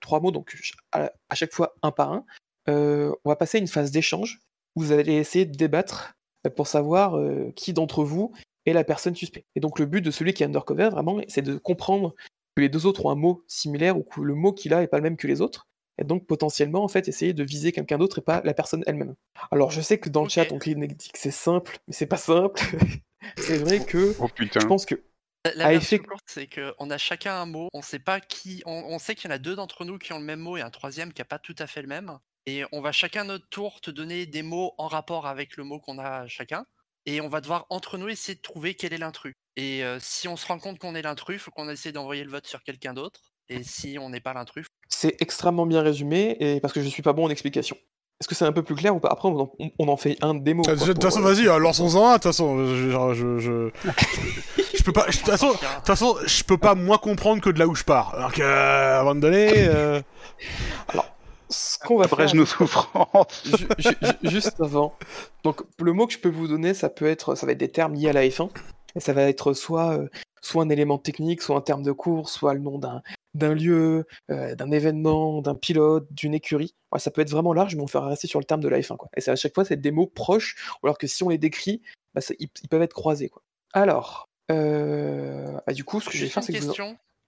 [0.00, 0.56] trois mots, donc
[0.92, 2.24] à, chaque fois un par un,
[2.72, 4.40] on va passer à une phase d'échange
[4.76, 6.14] où vous allez essayer de débattre
[6.46, 8.32] euh, pour savoir euh, qui d'entre vous
[8.66, 9.46] et la personne suspecte.
[9.56, 12.14] Et donc le but de celui qui est undercover, vraiment, c'est de comprendre
[12.56, 14.86] que les deux autres ont un mot similaire ou que le mot qu'il a est
[14.88, 15.66] pas le même que les autres.
[15.98, 19.14] Et donc potentiellement, en fait, essayer de viser quelqu'un d'autre et pas la personne elle-même.
[19.50, 22.16] Alors je sais que dans le chat, on dit que c'est simple, mais c'est pas
[22.16, 22.60] simple.
[23.36, 24.60] c'est vrai que Oh putain.
[24.60, 24.94] je pense que
[25.56, 27.68] La, version effet- courte, c'est qu'on a chacun un mot.
[27.74, 28.62] On sait pas qui.
[28.66, 30.56] On, on sait qu'il y en a deux d'entre nous qui ont le même mot
[30.56, 32.18] et un troisième qui a pas tout à fait le même.
[32.46, 35.78] Et on va chacun notre tour te donner des mots en rapport avec le mot
[35.78, 36.64] qu'on a chacun.
[37.06, 39.34] Et on va devoir entre nous essayer de trouver quel est l'intrus.
[39.56, 42.30] Et euh, si on se rend compte qu'on est l'intrus, faut qu'on essaie d'envoyer le
[42.30, 43.20] vote sur quelqu'un d'autre.
[43.48, 47.02] Et si on n'est pas l'intrus, c'est extrêmement bien résumé et parce que je suis
[47.02, 47.76] pas bon en explication.
[48.20, 49.08] Est-ce que c'est un peu plus clair ou pas?
[49.08, 50.62] Après, on en, on en fait un démo.
[50.62, 52.10] De toute façon, euh, vas-y, euh, lançons-en un.
[52.10, 53.70] De toute façon, je, je, je, je,
[54.76, 55.06] je peux pas.
[55.06, 58.20] De toute façon, je peux pas moins comprendre que de là où je pars.
[58.20, 60.02] Donc, euh, à un moment donné, euh,
[61.50, 63.42] ce qu'on va faire, Abrège nos souffrances.
[63.44, 64.94] Ju- ju- ju- juste avant.
[65.44, 67.70] Donc le mot que je peux vous donner, ça peut être, ça va être des
[67.70, 68.50] termes liés à la F1.
[68.96, 70.08] Et ça va être soit, euh,
[70.40, 73.02] soit un élément technique, soit un terme de course, soit le nom d'un
[73.34, 76.74] d'un lieu, euh, d'un événement, d'un pilote, d'une écurie.
[76.90, 78.80] Ouais, ça peut être vraiment large, mais on va rester sur le terme de la
[78.80, 78.96] F1.
[78.96, 79.08] Quoi.
[79.16, 81.80] Et ça, à chaque fois, c'est des mots proches, alors que si on les décrit,
[82.12, 83.28] bah, ça- ils, ils peuvent être croisés.
[83.28, 83.42] Quoi.
[83.72, 86.74] Alors, euh, bah, du coup, ce que je vais faire, c'est que vous...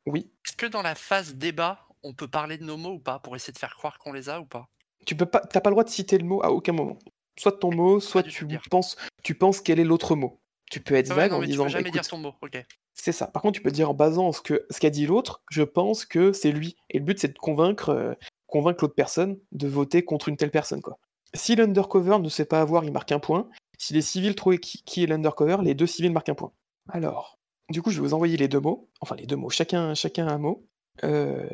[0.06, 3.18] Oui, Est-ce que dans la phase débat, on peut parler de nos mots ou pas
[3.18, 4.68] pour essayer de faire croire qu'on les a ou pas?
[5.06, 6.98] Tu peux pas, t'as pas le droit de citer le mot à aucun moment.
[7.38, 10.40] Soit ton mot, soit tu penses, tu penses quel est l'autre mot.
[10.70, 12.08] Tu peux être Ah ouais, vague non, en mais tu disant, peux jamais écoute, dire
[12.08, 12.34] ton mot.
[12.40, 12.64] Ok.
[12.94, 13.26] C'est ça.
[13.26, 16.04] Par contre, tu peux dire en basant ce que ce qu'a dit l'autre, je pense
[16.04, 16.76] que c'est lui.
[16.90, 18.14] Et le but, c'est de convaincre, euh,
[18.46, 20.80] convaincre l'autre personne de voter contre une telle personne.
[20.82, 20.98] Quoi.
[21.34, 23.48] Si l'undercover ne sait pas avoir, il marque un point.
[23.78, 26.52] Si les civils trouvent qui, qui est l'undercover, les deux civils marquent un point.
[26.88, 27.38] Alors,
[27.70, 28.88] du coup, je vais vous envoyer les deux mots.
[29.00, 29.50] Enfin, les deux mots.
[29.50, 30.66] Chacun, chacun un mot.
[31.04, 31.48] Euh,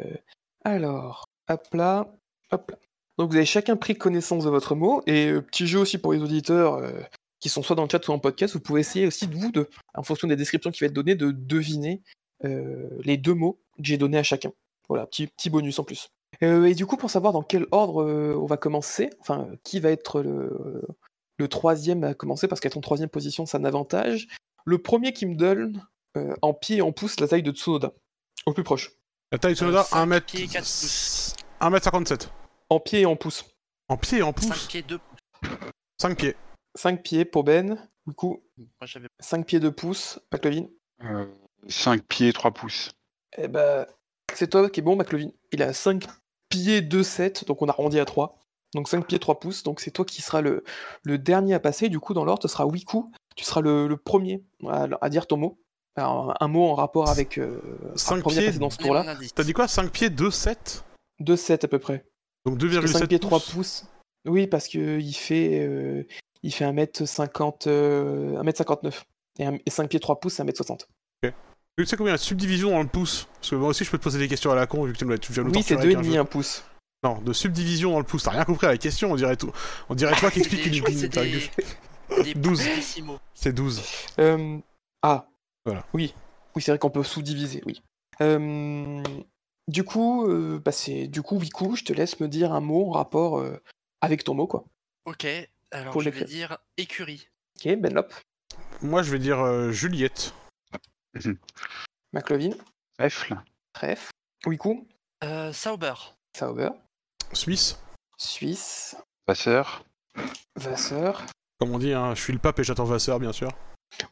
[0.68, 2.14] alors, hop là,
[2.50, 2.78] hop là.
[3.18, 5.02] Donc, vous avez chacun pris connaissance de votre mot.
[5.06, 6.92] Et euh, petit jeu aussi pour les auditeurs euh,
[7.40, 8.54] qui sont soit dans le chat, soit en podcast.
[8.54, 11.16] Vous pouvez essayer aussi de vous, de, en fonction des descriptions qui vont être données,
[11.16, 12.02] de deviner
[12.44, 14.52] euh, les deux mots que j'ai donnés à chacun.
[14.88, 16.08] Voilà, petit, bonus en plus.
[16.40, 20.22] Et du coup, pour savoir dans quel ordre on va commencer, enfin, qui va être
[20.22, 24.28] le, troisième à commencer, parce qu'être en troisième position, c'est un avantage.
[24.64, 25.82] Le premier qui me donne
[26.40, 27.92] en pied et en pouce la taille de Tsunoda,
[28.46, 28.97] au plus proche.
[29.32, 30.26] La taille de Euh, cinq 1 mètre.
[30.26, 31.34] pieds, quatre pouces.
[31.60, 32.30] 1 mètre 57.
[32.70, 33.44] En pied et en pouce.
[33.88, 34.66] En pied et en 5 pouce.
[34.66, 34.98] pieds 2
[36.00, 36.36] 5 pieds.
[36.74, 40.66] 5 pieds pour Ben, du coup, Moi j'avais 5 pieds 2 pouces, McLovin.
[41.68, 42.90] 5 pieds, 3 pouces.
[43.36, 43.86] Eh ben,
[44.34, 45.30] c'est toi qui est bon, McLovin.
[45.52, 46.04] Il a 5
[46.48, 48.38] pieds 2 7, donc on a arrondi à 3.
[48.74, 50.62] Donc 5 pieds 3 pouces, donc c'est toi qui seras le,
[51.02, 51.88] le dernier à passer.
[51.88, 53.10] Du coup, dans l'ordre, ce sera Wiku.
[53.34, 55.58] Tu seras le, le premier à, à dire ton mot.
[55.98, 57.38] Alors, un mot en rapport avec.
[57.38, 57.60] Euh,
[57.96, 58.58] Cinq le premier à pieds.
[58.58, 59.16] dans ce tour-là.
[59.34, 60.84] T'as dit quoi 5 pieds, 2, 7
[61.20, 62.04] 2 7 à peu près.
[62.46, 63.50] Donc Parce que 5 pieds 2,7 3 pouces.
[63.52, 63.84] pouces.
[64.26, 66.02] Oui, parce que il fait, euh,
[66.42, 69.02] il fait 1m50, euh, 1m59.
[69.38, 70.86] Et, un- et 5 pieds 3 pouces, c'est 1m60.
[71.76, 73.28] Tu sais combien il y a de subdivisions dans le pouce?
[73.34, 74.98] Parce que moi aussi, je peux te poser des questions à la con, vu que
[74.98, 76.20] tu me l'as- tu viens de nous Oui, c'est torturer avec un 2,5 jeu.
[76.20, 76.64] un pouce.
[77.04, 78.24] Non, de subdivision dans le pouce.
[78.24, 79.52] T'as rien compris à la question, on dirait tout.
[79.88, 82.24] On dirait toi qui explique une, je crois que une- c'est ta des- gueule.
[82.24, 82.58] des 12.
[82.64, 83.18] pouces décimaux.
[83.32, 83.80] C'est 12.
[84.18, 84.58] Euh,
[85.02, 85.28] ah.
[85.64, 85.84] Voilà.
[85.92, 86.14] Oui.
[86.54, 87.82] Oui, c'est vrai qu'on peut sous-diviser, oui.
[88.20, 89.02] Euh,
[89.68, 92.88] du coup, euh, bah c'est du coup, Wiku, je te laisse me dire un mot
[92.88, 93.62] en rapport euh,
[94.00, 94.64] avec ton mot, quoi.
[95.04, 95.26] Ok,
[95.70, 97.28] alors je vais dire écurie.
[97.56, 98.12] Ok, Benlop,
[98.82, 100.34] Moi, je vais dire euh, Juliette.
[102.12, 102.50] McLovin,
[102.98, 103.36] Trèfle.
[103.72, 104.10] Trèfle,
[104.46, 104.86] Wiku,
[105.24, 105.94] Euh, Sauber.
[106.36, 106.70] Sauber,
[107.32, 107.78] Suisse.
[108.16, 108.96] Suisse,
[109.26, 109.84] Vasseur.
[110.56, 111.24] Vasseur,
[111.60, 113.50] Comme on dit, hein, je suis le pape et j'attends Vasseur, bien sûr.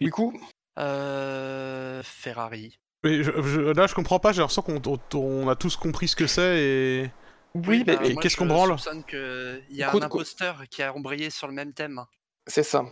[0.01, 0.39] Wiku,
[0.79, 2.79] Euh, Ferrari.
[3.05, 6.09] Mais je- je- là, je comprends pas, j'ai l'impression qu'on on- on a tous compris
[6.09, 7.11] ce que c'est et.
[7.55, 8.77] oui, mais, bah, qu'est-ce qu'on branle
[9.09, 12.03] qu'il y a Écoute, un imposteur qui a embrayé sur le même thème.
[12.47, 12.85] c'est ça.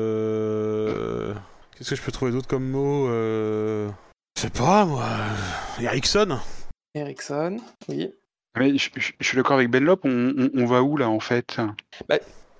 [0.00, 1.34] Euh.
[1.76, 3.88] Qu'est-ce que je peux trouver d'autre comme mot euh...
[4.36, 5.06] Je sais pas, moi.
[5.80, 6.38] Ericsson
[6.94, 8.12] Ericsson, oui.
[8.58, 11.20] Mais je, je- je suis d'accord avec Benlop, on, on- on va où là en
[11.20, 11.58] fait?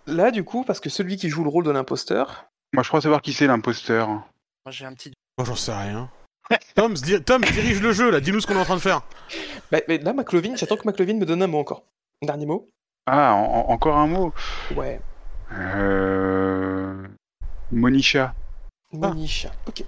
[0.06, 3.00] Là, du coup, parce que celui qui joue le rôle de l'imposteur, Moi je crois
[3.00, 4.08] savoir qui c'est l'imposteur.
[4.08, 4.22] Moi
[4.70, 5.12] j'ai un petit.
[5.38, 6.10] Moi, j'en sais rien.
[6.74, 9.02] Tom, di- Tom, dirige le jeu là, dis-nous ce qu'on est en train de faire.
[9.72, 11.84] bah, mais là, McLovin, j'attends que McLovin me donne un mot encore.
[12.22, 12.66] Un dernier mot
[13.06, 14.32] Ah, en- en- encore un mot.
[14.76, 15.00] Ouais.
[15.52, 17.06] Euh...
[17.72, 18.34] Monisha.
[18.92, 19.50] Monisha.
[19.66, 19.84] Ok.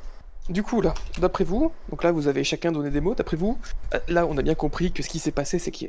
[0.48, 3.14] Du coup, là, d'après vous, donc là, vous avez chacun donné des mots.
[3.14, 3.58] D'après vous,
[3.94, 5.86] euh, là, on a bien compris que ce qui s'est passé, c'est que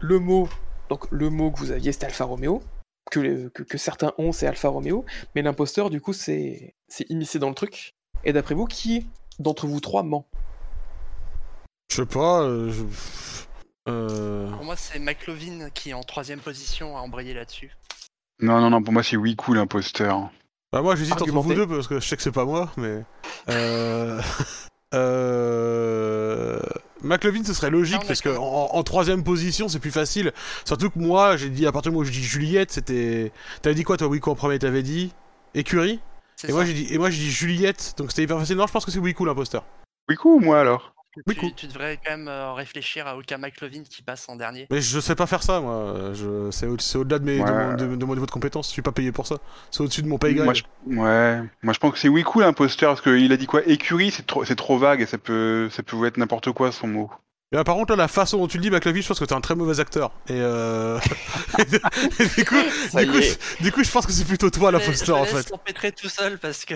[0.00, 0.48] le mot,
[0.88, 2.62] donc le mot que vous aviez, c'était Alfa Romeo.
[3.12, 5.04] Que, les- que, que certains ont, c'est Alfa Romeo.
[5.34, 7.92] Mais l'imposteur, du coup, c'est c'est immiscé dans le truc.
[8.24, 9.06] Et d'après vous, qui
[9.38, 10.26] d'entre vous trois ment?
[11.90, 12.40] Je sais pas.
[12.42, 12.84] euh, je-
[13.88, 14.48] Euh...
[14.52, 17.76] Pour moi, c'est McLovin qui, en troisième position, a embrayé là-dessus.
[18.40, 20.30] Non, non, non, pour moi c'est Wiku l'imposteur.
[20.72, 23.02] Bah, moi, j'hésite entre vous deux parce que je sais que c'est pas moi, mais.
[23.50, 24.22] Euh.
[24.94, 26.60] euh...
[27.02, 30.32] McLovin, ce serait logique Non, parce que en, en troisième position, c'est plus facile.
[30.64, 33.32] Surtout que moi, j'ai dit à partir du moment où je dis Juliette, c'était.
[33.60, 35.12] T'avais dit quoi, toi, Wico en premier T'avais dit
[35.54, 36.00] Écurie?
[36.48, 38.56] Et moi, j'ai dit, et moi, j'ai dit Juliette, donc c'était hyper facile.
[38.56, 39.64] Non, je pense que c'est Wico l'imposteur.
[40.08, 40.92] Wiku ou moi alors?
[41.26, 41.54] Oui, tu, cool.
[41.54, 44.66] tu devrais quand même euh, réfléchir à aucun McLovin qui passe en dernier.
[44.70, 46.12] Mais je sais pas faire ça, moi.
[46.14, 46.50] Je...
[46.50, 47.38] C'est au- c'est au-delà de, mes...
[47.38, 47.74] de, mon...
[47.74, 48.68] de- de mon niveau de compétence.
[48.68, 49.36] Je suis pas payé pour ça.
[49.70, 50.46] C'est au-dessus de mon pay grade.
[50.46, 50.62] moi je...
[50.86, 53.62] Ouais, moi je pense que c'est Wiku l'imposteur parce qu'il a dit quoi?
[53.66, 56.86] Écurie, c'est trop, c'est trop vague et ça peut, ça peut être n'importe quoi son
[56.86, 57.10] mot.
[57.52, 59.26] Et là, par contre, là, la façon dont tu le dis, McLovin, je pense que
[59.26, 60.12] t'es un très mauvais acteur.
[60.28, 60.98] Et euh...
[61.58, 62.54] et du coup,
[62.96, 63.62] du coup, je...
[63.62, 65.42] du coup, je pense que c'est plutôt toi l'imposteur, en je fait.
[65.50, 66.74] t'empêtrer tout seul parce que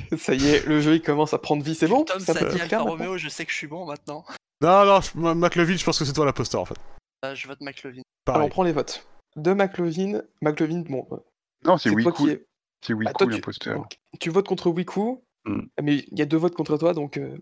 [0.18, 2.44] Ça y est, le jeu il commence à prendre vie, c'est bon Tom Ça ça
[2.46, 4.24] dit Alfa Romeo, je sais que je suis bon maintenant.
[4.60, 5.10] Non, non, je...
[5.18, 6.76] McLovin, je pense que c'est toi l'imposteur, en fait.
[7.24, 8.00] Euh, je vote McLovin.
[8.00, 8.46] Alors Pareil.
[8.46, 9.06] on prend les votes.
[9.36, 11.16] De McLovin, McLovin, bon, euh,
[11.64, 13.88] Non, c'est Wiku, c'est Ah, Wiku l'imposteur.
[14.20, 15.62] tu votes contre Wiku, Hmm.
[15.82, 17.36] mais il y a deux votes contre toi, donc euh,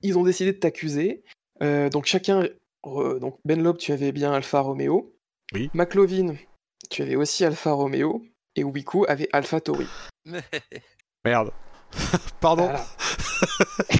[0.00, 1.22] ils ont décidé de t'accuser.
[1.62, 2.48] Euh, donc chacun,
[2.84, 5.14] donc Ben Loeb, tu avais bien Alpha Romeo.
[5.52, 5.68] Oui.
[5.74, 6.36] McLovin,
[6.88, 8.24] tu avais aussi Alpha Romeo.
[8.58, 9.86] Et Wiku avait Alpha Tauri.
[11.26, 11.50] Merde.
[12.40, 12.64] Pardon.
[12.66, 12.84] Voilà.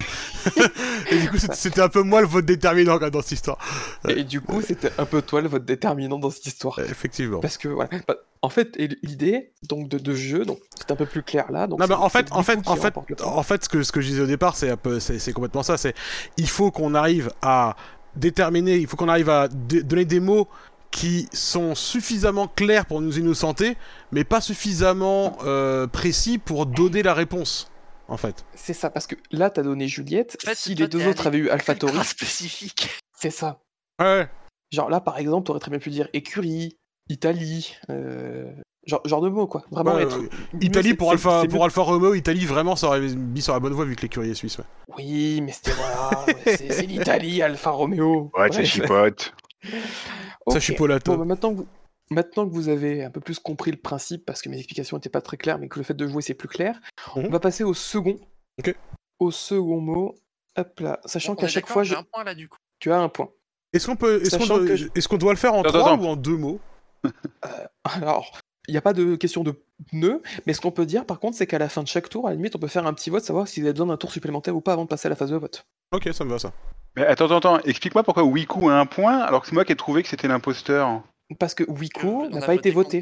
[1.11, 3.57] Et du coup, c'était- un peu moi le vote déterminant dans cette histoire.
[4.07, 6.79] Et du coup, c'était un peu toi le vote déterminant dans cette histoire.
[6.79, 7.39] Effectivement.
[7.39, 7.89] Parce que voilà.
[8.07, 11.67] Bah, en fait, l'idée donc de, de jeu, donc c'est un peu plus clair là.
[11.67, 12.93] Donc Non, mais en fait, en fait, en fait,
[13.23, 15.63] en fait, ce que, ce que je disais au départ, c'est un peu, c'est complètement
[15.63, 15.77] ça.
[15.77, 15.93] C'est,
[16.37, 17.75] il faut qu'on arrive à
[18.15, 20.47] déterminer, il faut qu'on arrive à donner des mots
[20.91, 23.75] qui sont suffisamment clairs pour nous innocenter,
[24.11, 27.69] mais pas suffisamment euh, précis pour donner la réponse.
[28.09, 28.45] En fait.
[28.55, 30.37] C'est ça, parce que là, t'as donné Juliette.
[30.43, 32.89] En fait, si toi, les deux autres avaient eu Alpha Tauri, Ultra spécifique.
[33.17, 33.59] c'est ça.
[34.01, 34.29] Ouais.
[34.71, 36.77] Genre là, par exemple, t'aurais très bien pu dire écurie,
[37.09, 38.51] Italie, euh,
[38.85, 39.63] genre, genre de mots, quoi.
[39.71, 40.17] Vraiment Ouais, être.
[40.19, 40.29] euh,
[40.61, 41.63] Italie pour Alpha, pour.
[41.63, 44.35] Alpha Romeo, Italie vraiment ça aurait mis sur la bonne voie vu que l'écurie est
[44.35, 44.57] suisse.
[44.57, 44.65] Ouais.
[44.97, 48.29] Oui, mais c'était voilà, c'est l'Italie, Alpha Romeo.
[48.37, 49.33] Ouais, ça chipote.
[50.45, 50.53] Ok.
[50.53, 51.11] Ça chipolato.
[51.11, 51.67] Bon, bah, maintenant, que vous...
[52.09, 55.09] maintenant que vous avez un peu plus compris le principe, parce que mes explications n'étaient
[55.09, 56.79] pas très claires, mais que le fait de jouer c'est plus clair,
[57.15, 57.25] Mhm.
[57.25, 58.17] on va passer au second.
[58.59, 58.75] Ok.
[59.19, 60.15] Au second mot.
[60.57, 60.99] Hop là.
[61.05, 62.57] Sachant qu'à chaque fois, j'ai je- un point là du coup.
[62.79, 63.29] tu as un point.
[63.73, 65.69] Est-ce qu'on peut, est-ce qu'on doit, que je- est-ce qu'on doit le faire en Attends,
[65.79, 66.03] trois attends.
[66.03, 66.59] ou en deux mots?
[67.83, 69.53] Alors, il n'y a pas de question de
[69.93, 72.27] nœud, mais ce qu'on peut dire par contre, c'est qu'à la fin de chaque tour,
[72.27, 73.97] à la limite, on peut faire un petit vote, savoir si vous avez besoin d'un
[73.97, 75.65] tour supplémentaire ou pas avant de passer à la phase de vote.
[75.91, 76.53] Ok, ça me va ça.
[76.95, 79.71] Mais attends, attends, attends, explique-moi pourquoi Wiku a un point alors que c'est moi qui
[79.73, 81.03] ai trouvé que c'était l'imposteur.
[81.39, 83.01] Parce que Euh, Wiku on n'a pas été voté.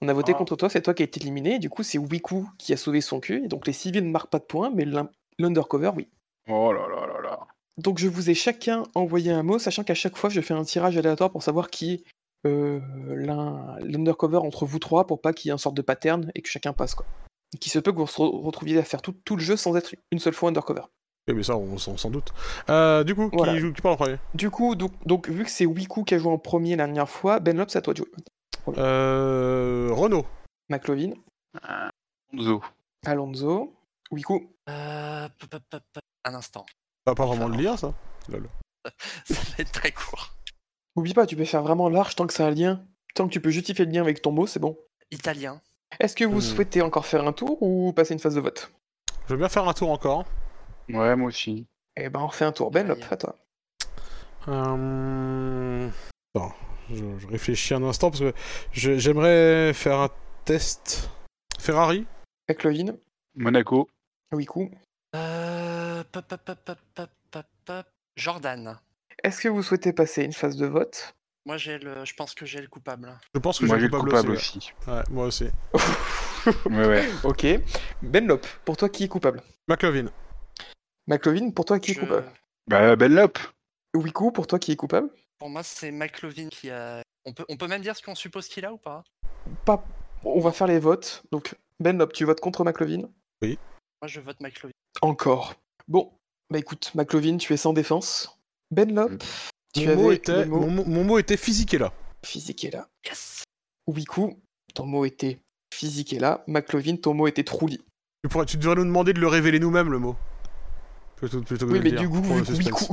[0.00, 0.38] On a voté Ah.
[0.38, 2.76] contre toi, c'est toi qui as été éliminé, et du coup, c'est Wiku qui a
[2.76, 5.08] sauvé son cul, et donc les civils ne marquent pas de points, mais l'un-
[5.38, 6.08] l'undercover, oui.
[6.48, 7.38] Oh là là là là.
[7.78, 10.64] Donc je vous ai chacun envoyé un mot, sachant qu'à chaque fois, je fais un
[10.64, 12.04] tirage aléatoire pour savoir qui est
[12.44, 12.80] euh,
[13.14, 16.42] l'un- l'undercover entre vous trois, pour pas qu'il y ait une sorte de pattern et
[16.42, 17.06] que chacun passe, quoi.
[17.54, 19.76] Et qu'il se peut que vous vous retrouviez à faire tout, tout le jeu sans
[19.76, 20.82] être une seule fois undercover.
[21.28, 22.32] Eh mais ça, on, s'en s'en doute.
[22.68, 23.52] Euh, du coup, Voilà.
[23.54, 24.16] qui, joue- qui parle en premier?
[24.34, 27.08] Du coup, donc, donc, vu que c'est Wiku qui a joué en premier la dernière
[27.08, 28.08] fois, Ben Lop, c'est à toi de jouer.
[28.78, 30.26] euh, Renault.
[30.68, 31.12] McLovin,
[32.38, 32.62] Zo.
[33.06, 33.72] Alonso,
[34.10, 34.48] Wiku.
[34.68, 35.28] Euh.
[36.24, 36.64] Un instant.
[37.04, 37.92] Pas vraiment le lien, ça?
[38.28, 38.48] Lol.
[39.24, 40.34] Ça va être très court.
[40.96, 42.84] Oublie pas, tu peux faire vraiment large tant que c'est un lien.
[43.14, 44.76] Tant que tu peux justifier le lien avec ton mot, c'est bon.
[45.10, 45.60] Italien.
[46.00, 46.40] Est-ce que vous Hmm.
[46.40, 48.72] souhaitez encore faire un tour ou passer une phase de vote?
[49.26, 50.24] Je veux bien faire un tour encore.
[50.92, 51.66] Ouais, moi aussi.
[51.96, 52.70] Eh ben, on fait un tour.
[52.70, 53.36] Ben Lop, à toi.
[54.48, 55.88] Euh...
[56.34, 56.54] Attends,
[56.90, 58.32] je, je réfléchis un instant parce que
[58.72, 60.08] j'aimerais faire un
[60.44, 61.10] test.
[61.58, 62.06] Ferrari
[62.48, 62.96] McLovin,
[63.36, 63.88] Monaco.
[64.32, 64.70] Wiku.
[65.14, 66.60] Euh, pop, pop,
[67.64, 67.86] pop.
[68.16, 68.78] Jordan.
[69.22, 71.14] Est-ce que vous souhaitez passer une phase de vote?
[71.46, 73.16] Moi, j'ai le, je pense que j'ai le coupable.
[73.34, 74.58] Je pense que j'ai le coupable, coupable aussi.
[74.58, 74.72] aussi.
[74.86, 74.94] ouais.
[74.94, 75.46] Ouais, moi aussi.
[76.66, 77.08] Ouais, ouais.
[77.22, 77.46] Ok.
[78.02, 79.40] Ben Lop, pour toi, qui est coupable?
[79.68, 80.06] McLovin.
[81.06, 82.30] McLovin, pour toi, qui est coupable?
[82.68, 83.38] Bah, Benlop.
[83.94, 85.10] Wiku, pour toi, qui est coupable?
[85.38, 87.02] Pour moi, c'est McLovin qui a.
[87.24, 89.04] On peut, on peut même dire ce qu'on suppose qu'il a ou pas?
[89.64, 89.84] Pas...
[90.24, 91.22] On va faire les votes.
[91.32, 93.08] Donc, Ben Lop, tu votes contre McLovin?
[93.42, 93.56] Moi,
[94.06, 94.72] je vote McLovin.
[95.00, 95.54] Encore.
[95.88, 96.12] Bon,
[96.50, 98.38] bah écoute, McLovin, tu es sans défense.
[98.70, 99.22] Ben Lop,
[99.74, 101.92] tu Mon mot, était, mot mon, mot- mon mot était physique et là.
[102.24, 102.88] physique est là.
[103.04, 103.42] Yes
[103.88, 104.40] Wiku,
[104.74, 105.40] ton mot était
[105.74, 106.44] physique est là.
[106.46, 107.78] McLovin, ton mot était trouli.
[108.22, 110.16] Tu, pourrais, tu devrais nous demander de le révéler nous-mêmes, le mot.
[111.22, 112.42] Plutôt, plutôt que Oui, de mais le du dire, coup, pour le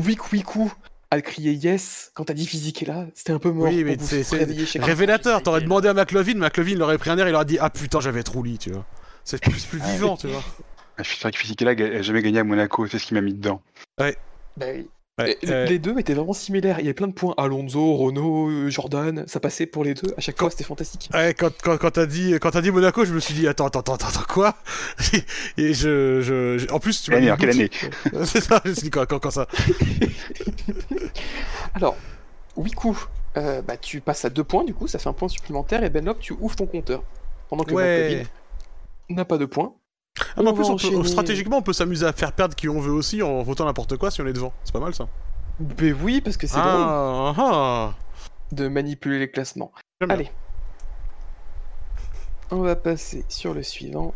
[0.01, 0.27] Wiku.
[0.31, 0.71] Wiku,
[1.09, 3.07] a crié yes quand t'as dit physique est là.
[3.15, 3.67] C'était un peu mort.
[3.67, 4.23] Oui, mais c'est-
[4.79, 7.71] Révélateur, t'aurais est demandé à McLovin, McLovin l'aurait pris un air, il aurait dit Ah
[7.71, 8.85] putain, j'avais trop lit, tu vois.
[9.23, 10.43] C'est plus, plus vivant, tu vois.
[10.99, 13.21] Je suis sûr que Physique là a jamais gagné à Monaco, c'est ce qui m'a
[13.21, 13.61] mis dedans.
[13.97, 14.09] Bah
[14.59, 14.87] oui.
[15.19, 16.77] Ouais, Et euh, Les deux étaient vraiment similaires.
[16.79, 17.33] Il y avait plein de points.
[17.37, 20.13] Alonso, Renault, euh, Jordan, ça passait pour les deux.
[20.17, 21.09] À chaque fois, c'était fantastique.
[21.13, 23.67] Ouais, quand, quand, quand t'as dit, quand t'as dit Monaco, je me suis dit, attends,
[23.67, 24.55] attends, attends, attends, quoi?
[25.57, 27.69] Et je, je, je- En plus, tu Quelle m'as année, le quelle
[28.13, 28.25] doute.
[28.25, 29.47] C'est ça, je me suis dit, quand, quand, quand ça
[31.73, 31.95] Alors,
[32.55, 32.97] Wiku,
[33.37, 35.83] euh, bah, tu passes à deux points, du coup, ça fait un point supplémentaire.
[35.83, 37.03] Et Benlop, tu ouvres ton compteur.
[37.49, 38.25] Pendant que Ouais.
[39.09, 39.73] N'a pas de points.
[40.39, 42.79] Ah, mais en plus, on peut- stratégiquement, on peut s'amuser à faire perdre qui on
[42.79, 44.53] veut aussi en votant n'importe quoi si on est devant.
[44.63, 45.07] C'est pas mal ça.
[45.59, 47.93] Ben oui, parce que c'est drôle ah, ah,
[48.53, 49.73] de manipuler les classements.
[50.07, 50.31] Allez.
[52.51, 54.13] On va passer sur le suivant.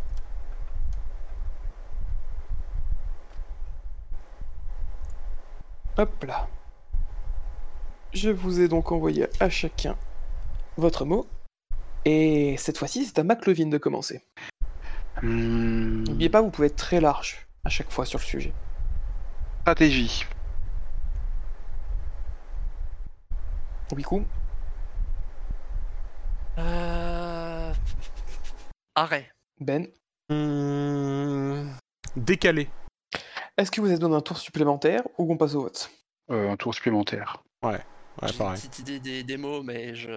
[5.98, 6.48] Hop là.
[8.14, 9.98] Je vous ai donc envoyé à chacun
[10.78, 11.28] votre mot.
[12.06, 14.22] Et cette fois-ci, c'est à McLovin de commencer.
[15.22, 18.54] Hmm, N'oubliez pas, vous pouvez être très large à chaque fois sur le sujet.
[19.62, 20.26] stratégie.
[23.96, 24.24] Wiku,
[26.58, 27.74] Euh...
[28.96, 29.32] Arrêt.
[29.60, 29.88] Ben,
[30.30, 31.70] Hum,
[32.16, 32.70] Décalé.
[33.58, 35.92] est-ce que vous avez besoin d'un tour supplémentaire ou qu'on passe au vote?
[36.32, 37.44] Euh, un tour supplémentaire.
[37.64, 37.80] Ouais,
[38.24, 40.12] J'ai une petite idée des, des mots, mais je.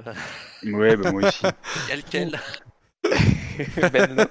[0.70, 1.42] Ouais, bah moi aussi.
[1.88, 2.40] Quel quel
[3.92, 4.26] Ben, non.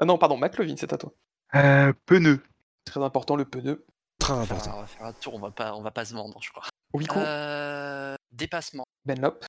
[0.00, 1.12] Ah non, pardon, McLovin, c'est à toi.
[1.54, 2.40] Euh, pneu.
[2.84, 3.84] Très important, le pneu.
[4.18, 4.76] Très on va, faire, important.
[4.76, 6.64] on va faire un tour, on va pas, on va pas se vendre, je crois.
[6.94, 8.14] Wiku, Euh...
[8.32, 8.84] Dépassement.
[9.04, 9.44] Benlop.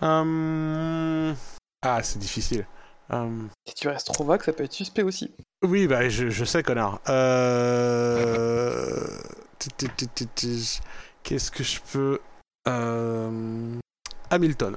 [0.00, 1.34] Hum,
[1.82, 2.66] Ah, c'est difficile.
[3.10, 5.34] Hum, Si tu restes trop vague, ça peut être suspect aussi.
[5.62, 7.00] Oui, bah, je, je sais, connard.
[7.08, 9.06] Euh...
[11.22, 12.20] Qu'est-ce que je peux...
[12.68, 13.78] Euh...
[14.30, 14.76] Hamilton.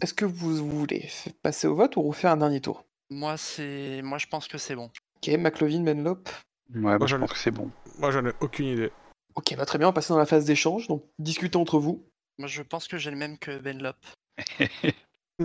[0.00, 1.10] Est-ce que vous voulez
[1.42, 2.84] passer au vote ou refaire un dernier tour?
[3.10, 4.90] Moi, c'est, moi, je pense que c'est bon.
[5.16, 6.28] Ok, McLovin, Benlop.
[6.74, 7.70] Ouais, bah, je pense que c'est bon.
[7.98, 8.90] Moi, j'en ai aucune idée.
[9.34, 12.06] Ok, bah très bien, on va passer dans la phase d'échange, donc discutez entre vous.
[12.38, 13.96] Moi, je pense que j'ai le même que Benlop.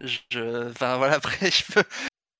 [0.00, 1.84] je, enfin voilà, après, je peux,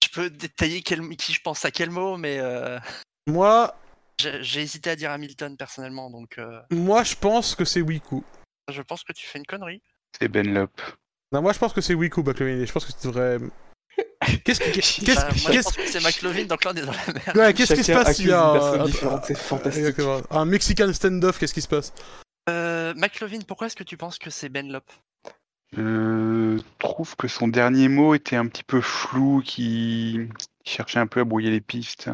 [0.03, 2.79] je peux détailler quel, qui je pense à quel mot, mais euh,
[3.27, 3.75] Moi,
[4.19, 8.25] j'ai hésité à dire Hamilton personnellement, donc euh, moi, je pense que c'est Wiku.
[8.71, 9.83] je pense que tu fais une connerie.
[10.19, 10.81] C'est Benlop.
[11.33, 12.65] Non, moi, je pense que c'est Wiku, McLovin.
[12.65, 13.39] Je pense que tu devrais...
[14.45, 15.05] Qu'est-ce qui...
[15.63, 17.37] Pense que c'est McLovin, donc là, on est dans la merde.
[17.37, 19.97] Ouais, qu'est-ce qui se passe s'il y a un- c'est fantastique.
[20.31, 21.93] Un Mexican stand-off, qu'est-ce qui se passe
[22.49, 24.85] Euh, McLovin, pourquoi est-ce que tu penses que c'est Benlop
[25.77, 30.21] Je trouve que son dernier mot était un petit peu flou, qui
[30.65, 32.09] cherchait un peu à brouiller les pistes.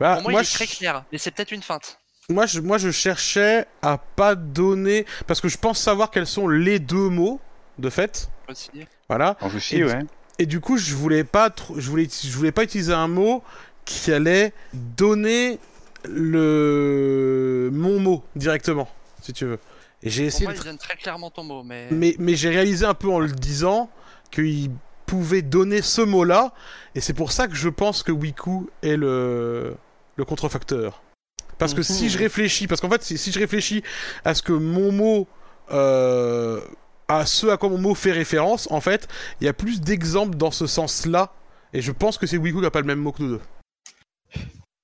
[0.00, 1.98] bah, Pour moi, il est je- très clair, mais c'est peut-être une feinte.
[2.28, 5.06] moi, je, moi, je cherchais à pas donner...
[5.26, 7.40] Parce que je pense savoir quels sont les deux mots,
[7.78, 8.28] de fait.
[8.48, 8.70] Aussi.
[9.08, 9.36] Voilà.
[9.40, 10.00] Alors, aussi, Et- ouais.
[10.38, 13.42] Et du coup, je voulais pas, tr- je voulais, je voulais pas utiliser un mot
[13.84, 15.58] qui allait donner
[16.04, 18.88] le mon mot directement,
[19.22, 19.58] si tu veux.
[20.02, 21.88] Et j'ai Pour essayé moi, de il donne très clairement ton mot, mais.
[21.90, 23.90] mais, mais j'ai réalisé un peu en le disant
[24.30, 24.70] qu'il
[25.06, 26.52] pouvait donner ce mot-là,
[26.94, 29.74] et c'est pour ça que je pense que Wiku est le,
[30.16, 31.02] le contrefacteur.
[31.56, 32.10] Parce que si Mhm.
[32.10, 33.82] je réfléchis, parce qu'en fait, si, si je réfléchis
[34.24, 35.26] à ce que mon mot,
[35.72, 36.60] euh,
[37.08, 39.08] à ce à quoi mon mot fait référence, en fait,
[39.40, 41.32] il y a plus d'exemples dans ce sens-là,
[41.72, 43.40] et je pense que c'est Wiku qui a pas le même mot que nous deux.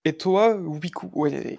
[0.05, 1.59] Et toi, Wiku ouais.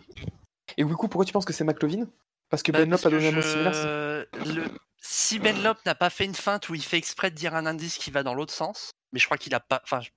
[0.78, 2.06] Et Wiku, pourquoi tu penses que c'est McLovin?
[2.50, 4.26] Parce que Bah, Benlop parce a donné un mot similaire.
[4.46, 4.64] le...
[5.02, 7.98] Si Benlop n'a pas fait une feinte où il fait exprès de dire un indice
[7.98, 9.82] qui va dans l'autre sens, mais je crois qu'il a pas.
[9.84, 10.10] Enfin, je-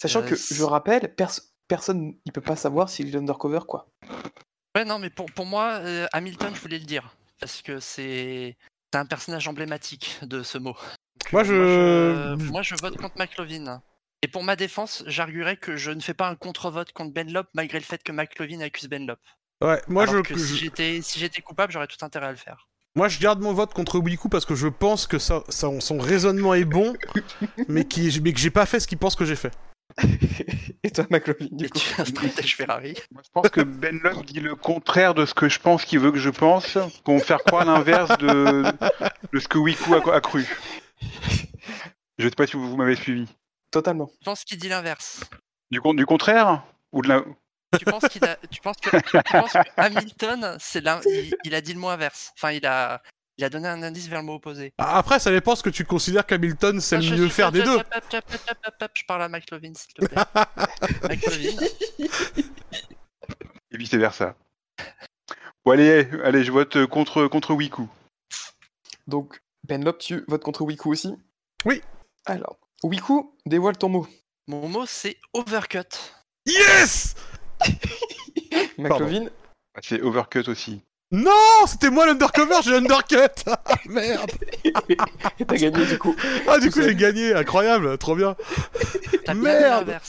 [0.00, 3.60] Sachant Euh, que, c'est- je rappelle, pers- personne il peut pas savoir s'il est undercover,
[3.66, 3.86] quoi.
[4.76, 7.14] ouais, non, mais pour, pour moi, euh, Hamilton, je voulais le dire.
[7.40, 8.56] Parce que c'est
[8.92, 10.74] c'est un personnage emblématique de ce mot.
[10.74, 12.44] Donc, Moi, je- moi, je...
[12.50, 13.82] moi, je vote contre McLovin.
[14.22, 17.78] Et pour ma défense, j'arguerais que je ne fais pas un contre-vote contre Benlop malgré
[17.78, 19.18] le fait que McLovin accuse Benlop.
[19.64, 22.36] Ouais, moi Alors je, que si j'étais si j'étais coupable, j'aurais tout intérêt à le
[22.36, 22.68] faire.
[22.96, 25.98] moi je garde mon vote contre Wiku parce que je pense que ça, ça- son
[25.98, 26.94] raisonnement est bon,
[27.68, 29.52] mais, qui, mais que j'ai pas fait ce qu'il pense que j'ai fait.
[30.84, 31.78] Et toi, McLovin, du Et coup.
[31.78, 32.94] tu es un stratège Ferrari.
[33.12, 36.10] Moi, je pense que Benlop dit le contraire de ce que je pense qu'il veut
[36.12, 38.64] que je pense, pour me faire croire l'inverse de,
[39.32, 40.46] de ce que Wiku a, a cru.
[42.18, 43.26] Je sais pas si vous, vous m'avez suivi.
[43.70, 44.10] Totalement.
[44.20, 45.20] Je pense qu'il dit l'inverse.
[45.70, 46.62] Du, con- du contraire
[46.92, 47.24] Ou de la...
[47.78, 51.60] Tu penses qu'il a, tu penses que, tu penses que Hamilton, c'est il, il a
[51.62, 52.32] dit le mot inverse.
[52.36, 53.00] Enfin, il a,
[53.38, 54.72] il a donné un indice vers le mot opposé.
[54.78, 57.78] Ah, Après, ça dépend ce que tu considères qu'Hamilton le je- mieux faire des deux.
[58.94, 60.22] Je parle à McLovin, s'il te plaît.
[61.08, 61.66] McLovin.
[63.70, 64.36] Et vice versa.
[65.64, 67.88] Bon, allez, allez, je vote contre, contre Wiku.
[69.06, 71.14] Donc, Benlop, tu votes contre Wiku aussi?
[71.64, 71.80] Oui.
[72.26, 74.06] Alors, Wiku, dévoile ton mot.
[74.48, 75.84] Mon mot, c'est overcut.
[76.46, 77.14] Yes
[78.78, 79.26] McLovin,
[79.74, 80.82] Ah, C'est overcut aussi.
[81.12, 83.16] Non, c'était moi l'undercover, j'ai undercut
[83.46, 84.30] Ah merde
[84.64, 86.16] Et t'as gagné du coup.
[86.48, 88.34] Ah du coup j'ai gagné, incroyable, trop bien
[89.24, 90.00] T'as bien dit Merde.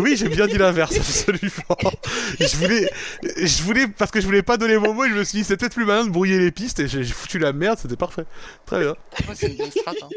[0.00, 1.92] Oui, j'ai bien dit l'inverse, absolument.
[2.40, 2.90] Je voulais,
[3.40, 5.44] je voulais, parce que je voulais pas donner mon mot, et je me suis dit,
[5.44, 7.96] c'est peut-être plus malin de brouiller les pistes, et j'ai j'ai foutu la merde, c'était
[7.96, 8.24] parfait.
[8.66, 8.90] Très bien.
[9.28, 9.92] Ouais, c'est une bonne strat.
[10.02, 10.08] Hein.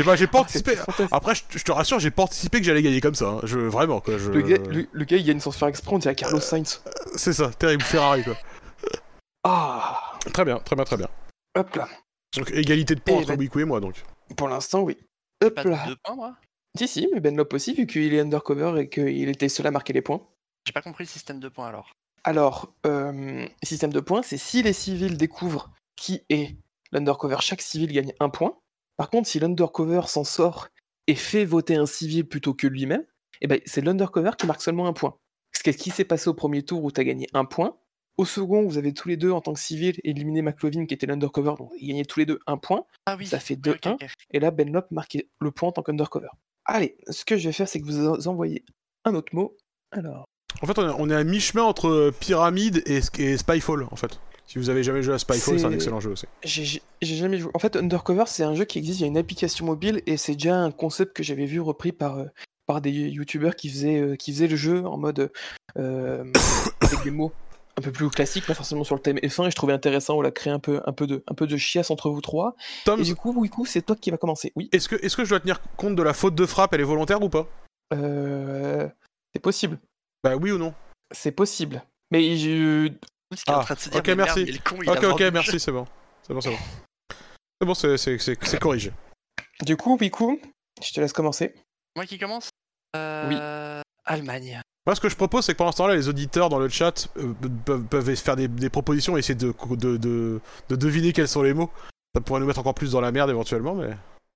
[0.00, 0.72] Et bah, j'ai pas Ah, anticipé.
[0.72, 1.08] c'était fantastique.
[1.12, 3.26] Après, je, je te rassure, j'ai pas anticipé que j'allais gagner comme ça.
[3.26, 3.40] hein.
[3.44, 4.18] Je, vraiment, quoi.
[4.18, 4.30] Je...
[4.30, 6.82] Le gars, le, le gars, il gagne sans se faire exprès, on dirait Carlos Sainz.
[7.14, 8.36] C'est ça, terrible Ferrari, quoi.
[9.44, 11.08] Ah Très bien, très bien, très bien.
[11.56, 11.88] Hop là.
[12.36, 14.02] Donc, égalité de points Eh entre ben- Wiku et moi, donc.
[14.36, 14.96] Pour l'instant, oui.
[15.42, 15.86] Hop Pas là.
[15.86, 16.36] deux points, moi.
[16.76, 19.70] Si, si, mais Ben Lop aussi, vu qu'il est undercover et qu'il était seul à
[19.70, 20.26] marquer les points.
[20.66, 21.92] J'ai pas compris le système de points alors.
[22.24, 26.56] Alors, euh, système de points, c'est si les civils découvrent qui est
[26.90, 28.58] l'undercover, chaque civil gagne un point.
[28.96, 30.68] Par contre, si l'undercover s'en sort
[31.06, 33.04] et fait voter un civil plutôt que lui-même,
[33.40, 35.16] eh ben, c'est l'undercover qui marque seulement un point.
[35.52, 37.76] Ce qui s'est passé au premier tour où tu as gagné un point.
[38.16, 41.06] Au second, vous avez tous les deux, en tant que civil, éliminé McLovin qui était
[41.06, 42.84] l'undercover, donc ils gagnaient tous les deux un point.
[43.06, 43.26] Ah oui.
[43.26, 43.92] Ça fait oui, ok, 2-1.
[43.94, 44.06] ok.
[44.32, 46.28] Et là, Ben Lop marquait le point en tant qu'undercover.
[46.64, 48.64] Allez, ce que je vais faire, c'est que vous en- envoyez
[49.04, 49.56] un autre mot.
[49.90, 50.24] Alors,
[50.62, 54.20] En fait, on est, à mi-chemin entre euh, Pyramide et, et Spyfall, en fait.
[54.46, 56.26] Si vous avez jamais joué à Spyfall, c'est un excellent jeu aussi.
[56.44, 57.50] J'ai jamais joué.
[57.54, 60.16] En fait, Undercover, c'est un jeu qui existe, il y a une application mobile et
[60.18, 62.26] c'est déjà un concept que j'avais vu repris par, euh,
[62.66, 65.32] par des youtubeurs qui faisaient, euh, qui faisaient le jeu en mode
[65.78, 66.24] euh,
[66.82, 67.32] avec des mots
[67.76, 70.20] un peu plus classiques, pas forcément sur le thème F1 et je trouvais intéressant, on
[70.22, 72.54] l'a créé un peu, un, peu de, un peu de chiasse entre vous trois.
[72.84, 74.52] Tom, Et du coup, Wiku, c'est toi qui va commencer.
[74.56, 76.80] Oui, est-ce que, est-ce que je dois tenir compte de la faute de frappe Elle
[76.80, 77.48] est volontaire ou pas?
[77.92, 78.88] Euh,
[79.32, 79.78] c'est possible.
[80.22, 80.72] Bah oui ou non?
[81.12, 81.82] C'est possible.
[82.10, 82.86] Mais je...
[82.86, 84.40] Est en Ah, train de se dire, ok, merde, merci.
[84.42, 85.86] est con, Ok, ok, merci, c'est bon.
[86.26, 86.58] C'est bon, c'est bon.
[87.60, 88.92] C'est bon, c'est, c'est, c'est, c'est corrigé.
[89.62, 90.40] du coup, Wiku,
[90.82, 91.54] je te laisse commencer.
[91.96, 92.50] Moi qui commence?
[92.96, 93.80] Euh...
[94.04, 94.60] Allemagne.
[94.86, 97.08] Moi, ce que je propose, c'est que pendant ce temps-là, les auditeurs dans le chat
[97.16, 97.32] euh,
[97.64, 101.42] peuvent, peuvent faire des, des propositions et essayer de, de, de, de deviner quels sont
[101.42, 101.70] les mots.
[102.14, 103.90] Ça pourrait nous mettre encore plus dans la merde éventuellement, mais.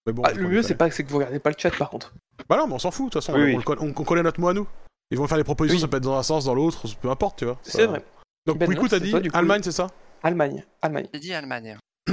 [0.07, 1.91] mais bon, Ah, le mieux, c'est pas, c'est que vous regardez pas le chat par
[1.91, 2.15] contre.
[2.49, 3.57] Bah non, mais on s'en fout, de toute façon, Oui, on, oui.
[3.57, 4.67] le connaît- on- on connaît notre mot à nous.
[5.11, 5.81] Ils vont faire des propositions, Oui.
[5.83, 7.59] ça peut être dans un sens, dans l'autre, peu importe, tu vois.
[7.63, 8.03] C'est Ça- vrai.
[8.47, 9.37] Donc, Ben t'as dit toi, du coup.
[9.37, 9.89] Allemagne, c'est ça?
[10.23, 10.65] Allemagne.
[10.81, 11.07] Allemagne.
[11.13, 11.77] J'ai dit Allemagne.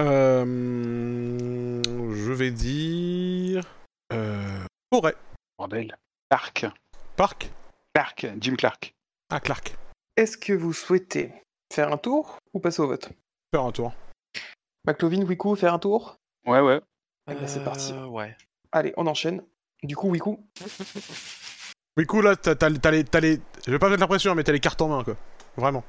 [0.00, 3.62] Euh, je vais dire.
[4.12, 5.14] Euh, Forêt.
[5.58, 5.94] Bordel.
[6.30, 6.64] Clark.
[7.16, 7.50] Parc.
[7.94, 8.26] Clark.
[8.40, 8.94] Jim Clark.
[9.30, 9.74] Ah, Clark.
[10.16, 11.32] Est-ce que vous souhaitez
[11.72, 13.08] faire un tour ou passer au vote?
[13.54, 13.92] Faire un tour.
[14.86, 16.16] McLovin, Wiku, faire un tour?
[16.46, 16.80] Ouais, ouais.
[17.30, 17.92] Eh ben, c'est parti.
[17.92, 18.36] Euh, Ouais.
[18.72, 19.42] Allez, on enchaîne.
[19.82, 20.38] Du coup, Wiku,
[21.98, 23.40] Wiku, là, t'as, t'as, t'as les, t'as les.
[23.66, 25.16] Je vais pas mettre l'impression, mais t'as les cartes en main, quoi.
[25.56, 25.84] Vraiment.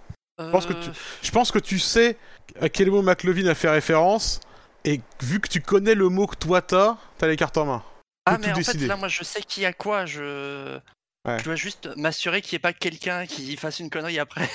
[0.52, 2.18] pense que tu- Euh, Je pense que tu sais
[2.60, 4.42] à quel mot McLovin a fait référence,
[4.84, 7.84] et vu que tu connais le mot que toi t'as, t'as les cartes en main.
[8.26, 8.80] Ah, tout mais en décider.
[8.80, 10.06] fait, là, moi, je sais qui a quoi.
[10.06, 10.78] Je,
[11.26, 11.40] Ouais.
[11.40, 14.50] je dois juste m'assurer qu'il n'y ait pas quelqu'un qui fasse une connerie après.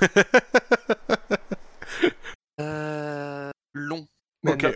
[2.60, 3.50] euh...
[3.72, 4.06] Long.
[4.46, 4.66] Ok.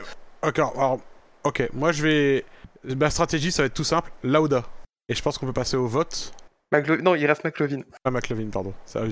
[0.43, 1.01] Alors,
[1.45, 2.45] ok, moi je vais.
[2.85, 4.65] Ma stratégie, ça va être tout simple Lauda.
[5.09, 6.33] Et je pense qu'on peut passer au vote.
[6.73, 7.83] McLo- Non, il reste McLovin.
[8.05, 8.75] Ah, McLovin, pardon.
[8.87, 9.03] Ça,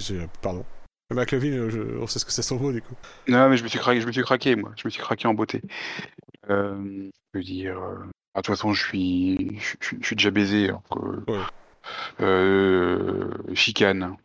[0.41, 0.65] pardon.
[1.11, 2.95] McLovin, euh, je- on sait ce que c'est son mot, du coup.
[3.29, 4.73] Non, mais je me suis craqué, je me suis craqué, moi.
[4.77, 5.63] Je me suis craqué en beauté.
[6.51, 7.79] Euh, je veux dire.
[7.79, 7.97] euh,
[8.35, 10.69] ah, de toute façon, je suis, je, suis déjà baisé.
[10.69, 10.83] donc,
[11.29, 11.39] Ouais.
[12.21, 14.17] Euh, chicane.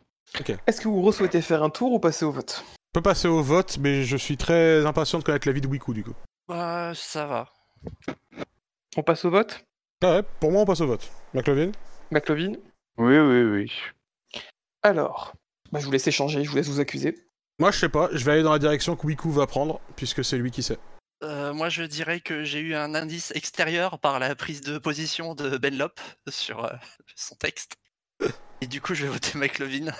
[0.66, 2.64] Est-ce que vous souhaitez faire un tour ou passer au vote
[2.94, 5.94] On peut passer au vote, mais je suis très impatient de connaître l'avis de Wiku,
[5.94, 6.14] du coup.
[6.48, 7.52] Bah, ça va.
[8.96, 9.64] On passe au vote
[10.02, 11.10] Ah ouais, pour moi, on passe au vote.
[11.34, 11.72] McLovin
[12.10, 12.52] McLovin
[12.98, 13.72] Oui, oui, oui.
[14.82, 15.32] Alors,
[15.72, 17.16] bah, je vous laisse échanger, je vous laisse vous accuser.
[17.58, 20.24] Moi, je sais pas, je vais aller dans la direction que Wiku va prendre, puisque
[20.24, 20.78] c'est lui qui sait.
[21.24, 25.34] Euh, moi, je dirais que j'ai eu un indice extérieur par la prise de position
[25.34, 26.70] de Ben Lop sur euh,
[27.16, 27.76] son texte.
[28.60, 29.92] Et du coup, je vais voter McLovin.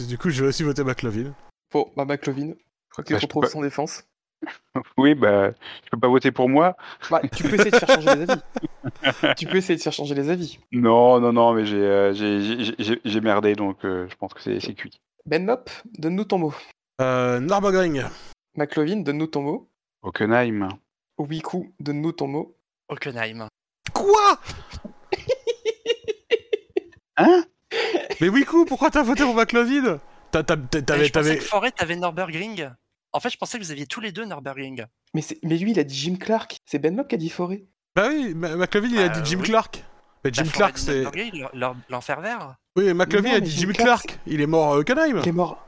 [0.00, 1.34] Du coup, je vais aussi voter McLovin.
[1.72, 4.04] Bon, bah McLovin, je crois qu'il Bah, retrouve pas- son défense.
[4.96, 5.50] Oui, bah,
[5.84, 6.76] je peux pas voter pour moi.
[7.10, 9.34] Bah, tu peux essayer de faire changer les avis.
[9.36, 10.58] tu peux essayer de faire changer les avis.
[10.72, 15.00] Non, non, non, mais j'ai euh, merdé, donc euh, je pense que c'est cuit.
[15.26, 16.54] Ben Lop, donne-nous ton mot.
[17.00, 18.04] Euh, Nürburgring.
[18.56, 19.68] McLovin, donne-nous ton mot.
[20.02, 20.68] Hockenheim.
[21.18, 22.56] Wiku, donne-nous ton mot.
[22.88, 23.48] Hockenheim.
[23.92, 24.40] Quoi?
[27.16, 27.44] Hein?
[28.20, 29.98] Mais Wiku, pourquoi t'as voté pour McLovin
[30.36, 30.66] Euh, T'avais.
[30.70, 32.70] je pensais t'avais- que Forêt, t'avais Nürburgring.
[33.12, 34.84] En fait, je pensais que vous aviez tous les deux Nürburgring.
[35.14, 36.58] Mais, c'est- mais lui, il a dit Jim Clark.
[36.66, 37.64] C'est Ben Lop qui a dit Forêt.
[37.96, 39.46] Bah oui, McLovin, il a Euh, dit Jim oui.
[39.46, 39.82] Clark.
[40.24, 41.04] Mais Jim Clark, c'est.
[41.88, 42.56] L'enfer vert.
[42.76, 44.20] Oui, McLovin Non, a dit Jim Jim Clark, Clark.
[44.26, 45.22] Il est mort à Hockenheim.
[45.22, 45.66] Qui est mort.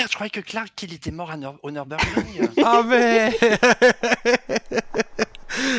[0.00, 2.48] Merde, je croyais que Clark, il était mort à au Nürburgring.
[2.64, 3.30] Ah mais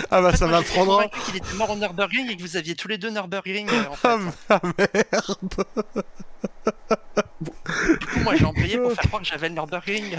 [0.10, 0.96] Ah bah En fait, ça moi, m'apprendra.
[1.04, 3.68] convaincu qu'il était mort au Nürburgring et que vous aviez tous les deux Nürburgring.
[3.70, 4.08] euh, En fait.
[4.08, 4.18] Ah,
[4.50, 5.38] ah, merde
[7.42, 10.18] Du coup, moi, j'ai employé pour faire croire que j'avais le Nürburgring.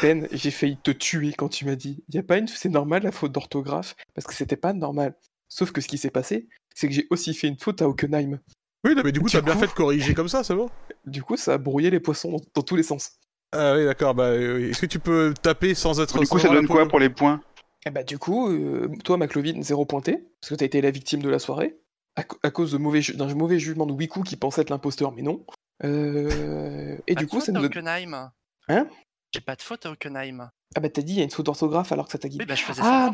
[0.00, 2.02] Ben, j'ai failli te tuer quand tu m'as dit.
[2.08, 3.94] Y a pas une, c'est normal la faute d'orthographe?
[4.14, 5.14] Parce que c'était pas normal.
[5.50, 8.40] Sauf que ce qui s'est passé, c'est que j'ai aussi fait une faute à Hockenheim.
[8.84, 10.70] Oui, non, mais du coup, t'as bien fait de corriger comme ça, c'est bon
[11.04, 13.12] Du coup, ça a brouillé les poissons dans, dans tous les sens.
[13.54, 14.70] Ah oui, d'accord, bah oui.
[14.70, 16.18] Est-ce que tu peux taper sans être...
[16.18, 17.40] Du coup, ça donne quoi pour les points?
[17.86, 21.20] Et bah du coup, euh, toi, McLovin, zéro pointé, parce que t'as été la victime
[21.22, 21.76] de la soirée,
[22.16, 25.12] à, à cause de mauvais ju- d'un mauvais jugement de Wiku qui pensait être l'imposteur,
[25.12, 25.44] mais non.
[25.84, 27.62] Euh, et Pas du coup, ça nous.
[27.62, 28.30] Hockenheim.
[28.68, 28.86] Hein?
[29.34, 30.48] J'ai pas de faute à Hockenheim.
[30.76, 32.46] Ah bah t'as dit, il y a une faute d'orthographe alors que ça t'a guidé.
[32.46, 33.10] Bah je faisais Ah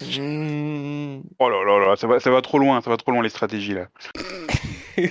[0.00, 0.06] ça.
[0.06, 1.22] Mmh.
[1.38, 3.28] Oh là là là, ça va, ça va trop loin, ça va trop loin les
[3.28, 3.88] stratégies là.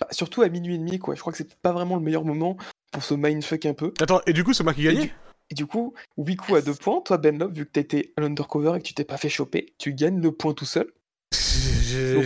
[0.00, 1.14] Bah, surtout à minuit et demi, quoi.
[1.14, 2.56] Je crois que c'est pas vraiment le meilleur moment
[2.96, 3.92] pour se mindfuck un peu.
[4.00, 5.12] Attends, et du coup, c'est moi qui du,
[5.50, 7.02] et du coup, Wiku a deux points.
[7.04, 9.28] Toi, Ben Love, vu que t'as été à l'undercover et que tu t'es pas fait
[9.28, 10.90] choper, tu gagnes le point tout seul.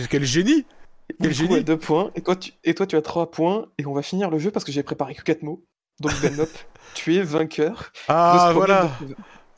[0.09, 0.65] Quel génie
[1.19, 2.11] Quel Wiku génie a deux points.
[2.15, 3.65] Et toi, tu, et toi, tu as trois points.
[3.79, 5.61] Et on va finir le jeu parce que j'ai préparé que quatre mots.
[5.99, 6.49] Donc, Ben Love,
[6.93, 7.73] tu es vainqueur.
[7.73, 8.91] de ce Ah, voilà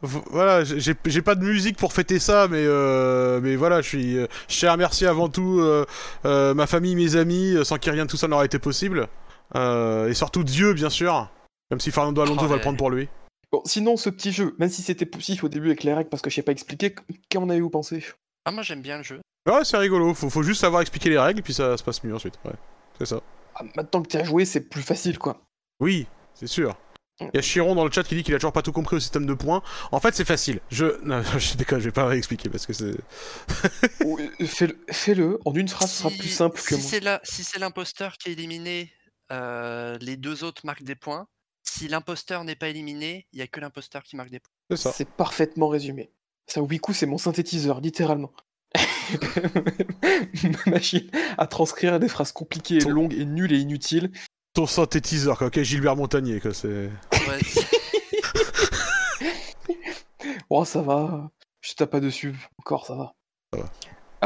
[0.02, 4.28] Voilà, j'ai pas de musique pour fêter ça, mais euh, mais voilà, je suis, euh,
[4.50, 5.86] je tiens à remercier avant tout euh,
[6.26, 9.08] euh, ma famille, mes amis, sans qui rien de tout ça n'aurait été possible,
[9.56, 11.30] Euh, et surtout Dieu, bien sûr.
[11.72, 13.08] Même si Fernando Alonso Oh, va le prendre pour lui.
[13.52, 16.22] Bon, sinon, ce petit jeu, même si c'était poussif au début avec les règles parce
[16.22, 16.96] que je sais pas expliquer,
[17.32, 18.04] qu'en avez-vous pensé?
[18.46, 19.22] Ah, moi j'aime bien le jeu.
[19.48, 20.14] Ouais, c'est rigolo.
[20.14, 22.36] Faut, faut juste savoir expliquer les règles, puis ça se passe mieux ensuite.
[22.46, 22.54] Ouais,
[22.98, 23.22] c'est ça.
[23.56, 25.42] Ah, Maintenant que tu as joué, c'est plus facile, quoi.
[25.80, 26.76] Oui, c'est sûr.
[27.22, 28.96] Il y a Chiron dans le chat qui dit qu'il a toujours pas tout compris
[28.96, 29.62] au système de points.
[29.92, 30.60] En fait, c'est facile.
[30.72, 32.86] Je, non, je déconne, je vais pas réexpliquer parce que c'est.
[32.86, 35.40] Euh, Fais-le, fais-le.
[35.46, 36.84] en une phrase, ce sera plus simple que si moi.
[36.90, 38.92] c'est la- Si c'est l'imposteur qui est éliminé,
[40.00, 41.28] les deux autres marquent des points.
[41.64, 44.52] Si l'imposteur n'est pas éliminé, il y a que l'imposteur qui marque des points.
[44.72, 44.92] C'est ça.
[44.92, 46.12] C'est parfaitement résumé.
[46.48, 48.32] Ça, Wiku, c'est mon synthétiseur, littéralement.
[50.66, 54.12] Ma machine à transcrire des phrases compliquées, Ton- longues et nulles et inutiles.
[54.54, 55.48] Ton synthétiseur, quoi.
[55.48, 56.54] Ok, Gilbert Montagnier, quoi.
[56.54, 56.90] C'est.
[57.28, 57.40] Ouais,
[60.50, 61.32] Oh, ça va.
[61.62, 62.36] Je tape pas dessus.
[62.60, 63.16] Encore, ça va.
[63.54, 63.72] Ça va.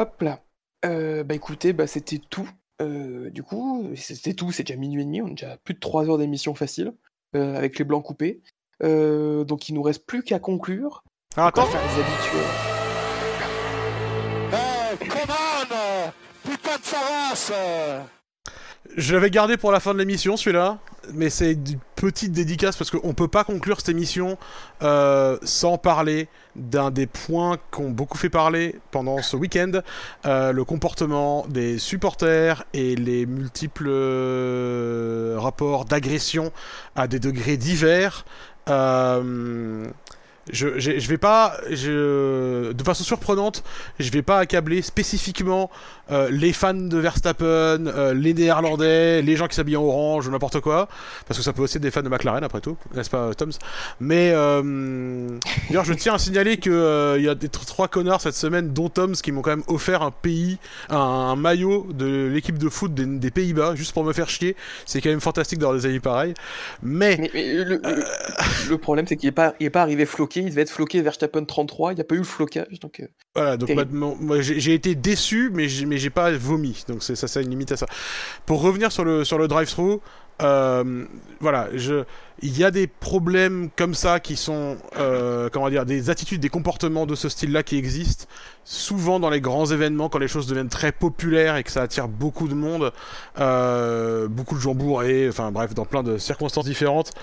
[0.02, 0.44] Hop là.
[0.86, 2.50] Euh, bah écoutez, bah c'était tout.
[2.82, 4.52] Euh, du coup, c'était tout.
[4.52, 5.22] C'est déjà minuit et demi.
[5.22, 6.94] On a déjà plus de 3 heures d'émission facile.
[7.36, 8.42] euh, avec les blancs coupés.
[8.84, 11.04] Euh, donc il nous reste plus qu'à conclure.
[11.36, 11.66] Ah, attends.
[11.66, 12.52] faire les habituels.
[14.52, 19.28] Eh, come on Putain de sa race euh.
[19.30, 20.80] Gardé pour la fin de l'émission, celui-là.
[21.14, 24.38] Mais c'est une petite dédicace parce qu'on peut pas conclure cette émission
[24.84, 29.72] euh, sans parler d'un des points qu'ont beaucoup fait parler pendant ce week-end
[30.26, 36.52] euh, le comportement des supporters et les multiples euh, rapports d'agression
[36.96, 38.26] à des degrés divers.
[38.68, 39.88] Je,
[41.08, 43.64] vais pas, de façon surprenante,
[44.00, 45.70] je vais pas accabler spécifiquement
[46.12, 47.46] euh, les fans de Verstappen,
[47.88, 50.88] euh, les Néerlandais, les gens qui s'habillent en orange n'importe quoi,
[51.28, 53.52] parce que ça peut aussi être des fans de McLaren après tout, n'est-ce pas, Toms?
[54.00, 55.28] Mais euh,
[55.70, 58.36] d'ailleurs, je tiens à signaler que euh, il y a des tr- trois connards cette
[58.36, 60.58] semaine, dont Toms, qui m'ont quand même offert un pays,
[60.90, 64.56] un, un maillot de l'équipe de foot des, des Pays-Bas, juste pour me faire chier.
[64.86, 66.34] C'est quand même fantastique d'avoir des amis pareils.
[66.82, 68.04] Mais Mais, mais le, le-
[68.70, 70.42] le problème, c'est qu'il n'est pas, il est pas arrivé floqué.
[70.42, 71.94] Il devait être floqué Verstappen 33.
[71.94, 72.80] Il n'y a pas eu le flocage.
[72.82, 73.02] Donc,
[73.36, 77.44] Voilà, donc moi j'ai été déçu, mais j'ai j'ai pas vomi, donc c'est ça, a
[77.44, 77.88] une limite à ça.
[78.46, 80.00] Pour revenir sur le sur le drive-through,
[80.42, 81.06] euh,
[81.40, 81.70] voilà,
[82.42, 86.50] il y a des problèmes comme ça qui sont, euh, comment dire, des attitudes, des
[86.50, 88.26] comportements de ce style-là qui existent
[88.64, 92.08] souvent dans les grands événements quand les choses deviennent très populaires et que ça attire
[92.08, 92.92] beaucoup de monde,
[93.40, 97.14] euh, beaucoup de gens bourrés, enfin bref, dans plein de circonstances différentes.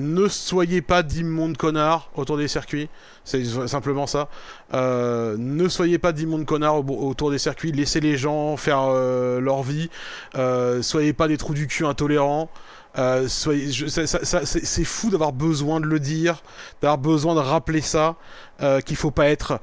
[0.00, 2.88] Ne soyez pas d'immondes connards autour des circuits,
[3.24, 4.28] c'est simplement ça.
[4.72, 9.40] Euh, ne soyez pas d'immondes connards au- autour des circuits, laissez les gens faire euh,
[9.40, 9.90] leur vie.
[10.36, 12.48] Euh, soyez pas des trous du cul intolérants.
[12.96, 16.42] Euh, c'est fou d'avoir besoin de le dire,
[16.80, 18.14] d'avoir besoin de rappeler ça,
[18.62, 19.60] euh, qu'il faut pas être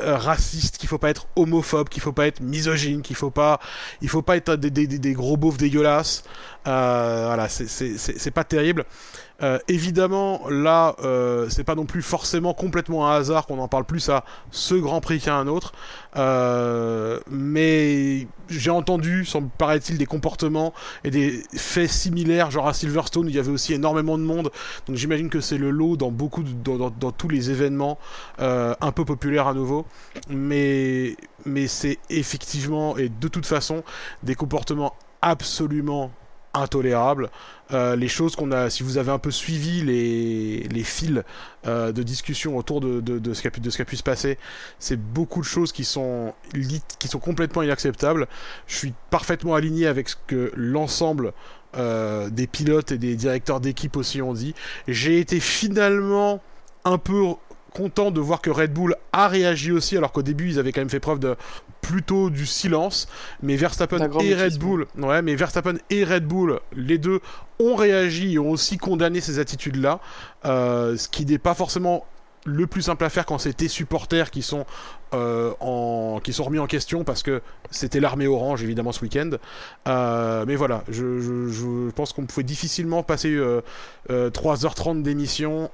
[0.00, 3.60] euh, raciste, qu'il faut pas être homophobe, qu'il faut pas être misogyne, qu'il faut pas,
[4.02, 6.24] il faut pas être des, des- des- gros beaufs dégueulasses.
[6.64, 8.84] Voilà, c'est pas terrible.
[9.42, 13.84] Euh, évidemment, là, euh, c'est pas non plus forcément complètement un hasard qu'on en parle
[13.84, 15.72] plus à ce Grand Prix qu'à un autre.
[16.16, 20.72] Euh, mais j'ai entendu, semble paraît-il, des comportements
[21.04, 24.50] et des faits similaires, genre à Silverstone, où il y avait aussi énormément de monde.
[24.86, 27.98] Donc j'imagine que c'est le lot dans beaucoup, dans- dans tous les événements
[28.40, 29.84] euh, un peu populaires à nouveau.
[30.30, 33.82] Mais, mais c'est effectivement et de toute façon
[34.22, 36.10] des comportements absolument
[36.56, 37.30] intolérable.
[37.72, 41.22] Euh, les choses qu'on a, si vous avez un peu suivi les, fils
[41.66, 43.86] euh, de discussion autour de, de, de ce qui a pu, de ce qui a
[43.86, 44.38] pu se passer,
[44.78, 46.32] c'est beaucoup de choses qui sont,
[46.98, 48.28] qui sont complètement inacceptables.
[48.66, 51.32] Je suis parfaitement aligné avec ce que l'ensemble
[51.76, 54.54] euh, des pilotes et des directeurs d'équipe aussi ont dit.
[54.88, 56.40] J'ai été finalement
[56.84, 57.34] un peu
[57.76, 60.80] content de voir que Red Bull a réagi aussi, alors qu'au début ils avaient quand
[60.80, 61.36] même fait preuve de
[61.82, 63.06] plutôt du silence.
[63.42, 67.20] Mais Verstappen et Red Bull, ouais, mais Verstappen et Red Bull, les deux
[67.60, 70.00] ont réagi et ont aussi condamné ces attitudes-là,
[70.46, 72.06] euh, ce qui n'est pas forcément
[72.46, 74.64] le plus simple à faire quand c'est tes supporters qui sont,
[75.14, 79.30] euh, en, qui sont remis en question parce que c'était l'armée orange évidemment ce week-end.
[79.88, 83.60] Euh, mais voilà, je, je, je pense qu'on pouvait difficilement passer euh,
[84.08, 85.70] 3h30 d'émission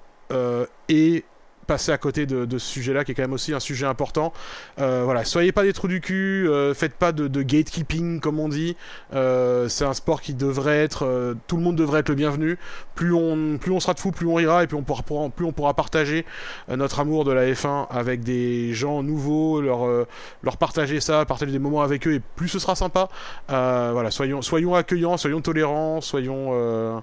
[0.88, 1.24] et
[1.72, 4.34] passer à côté de, ce sujet-là, qui est quand même aussi un sujet important.
[4.78, 8.50] Euh, voilà, soyez pas des trous du cul, euh, faites pas de, gatekeeping comme on
[8.50, 8.76] dit.
[9.14, 12.58] Euh, c'est un sport qui devrait être, tout le monde devrait être le bienvenu.
[12.94, 15.46] Plus on, plus on sera de fous, plus on ira, et puis on pourra, plus
[15.46, 16.26] on pourra partager
[16.68, 20.06] notre amour de la F1 avec des gens nouveaux, leur,
[20.42, 23.08] leur partager ça, partager des moments avec eux, et plus ce sera sympa.
[23.48, 27.02] voilà, soyons, soyons accueillants, soyons tolérants, soyons,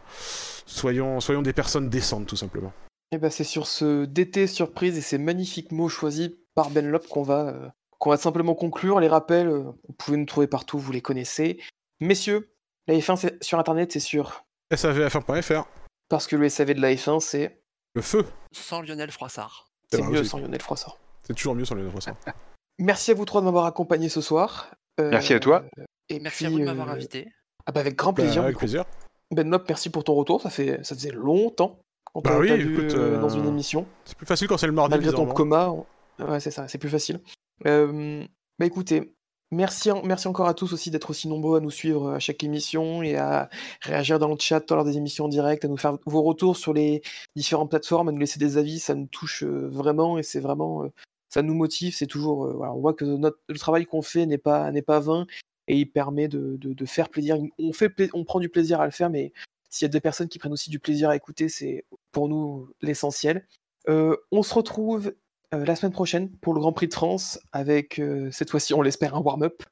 [0.68, 2.72] soyons, soyons des personnes décentes tout simplement.
[3.12, 7.08] Et bah c'est sur ce DT surprise et ces magnifiques mots choisis par Ben Lop
[7.08, 9.00] qu'on va, euh, qu'on va simplement conclure.
[9.00, 11.60] Les rappels, euh, vous pouvez nous trouver partout, vous les connaissez.
[12.00, 12.54] Messieurs,
[12.88, 15.66] la F1 sur internet, c'est sur savf1.fr.
[16.08, 17.62] Parce que le SAV de la F1, c'est.
[17.96, 18.26] Le feu.
[18.52, 19.68] Sans Lionel Froissart.
[19.92, 20.98] C'est mieux sans Lionel Froissart.
[21.24, 22.16] C'est toujours mieux sans Lionel Froissart.
[22.78, 24.72] Merci à vous trois de m'avoir accompagné ce soir.
[25.02, 25.66] Euh, merci à toi.
[26.08, 27.28] Et merci à vous de m'avoir invité.
[27.66, 28.42] Ah bah avec grand plaisir.
[28.42, 28.86] Bah, avec plaisir.
[29.32, 30.42] Ben Lop, merci pour ton retour.
[30.42, 31.82] Ça, fait, ça faisait longtemps
[32.14, 33.86] quand bah on oui, écoute, euh, dans une émission.
[34.06, 34.92] C'est plus facile quand c'est le mardi.
[34.96, 35.86] Malgré ton coma, on-
[36.26, 37.20] ouais, c'est ça, c'est plus facile.
[37.66, 38.24] Euh,
[38.58, 39.14] bah écoutez,
[39.52, 42.44] merci, en- merci encore à tous aussi d'être aussi nombreux à nous suivre à chaque
[42.44, 43.50] émission et à
[43.82, 46.74] réagir dans le chat lors des émissions en direct, à nous faire vos retours sur
[46.74, 47.02] les
[47.36, 50.84] différentes plateformes, à nous laisser des avis, ça nous touche euh, vraiment et c'est vraiment,
[50.84, 50.92] euh,
[51.30, 51.94] ça nous motive.
[51.96, 54.82] C'est toujours, euh, voilà, on voit que notre, le travail qu'on fait n'est pas n'est
[54.82, 55.26] pas vain
[55.68, 57.38] et il permet de, de, de faire plaisir.
[57.60, 59.32] On fait, on prend du plaisir à le faire, mais
[59.70, 62.70] s'il y a des personnes qui prennent aussi du plaisir à écouter, c'est pour nous
[62.82, 63.46] l'essentiel.
[63.88, 65.14] Euh, on se retrouve
[65.54, 68.82] euh, la semaine prochaine pour le Grand Prix de France avec euh, cette fois-ci, on
[68.82, 69.64] l'espère, un warm-up.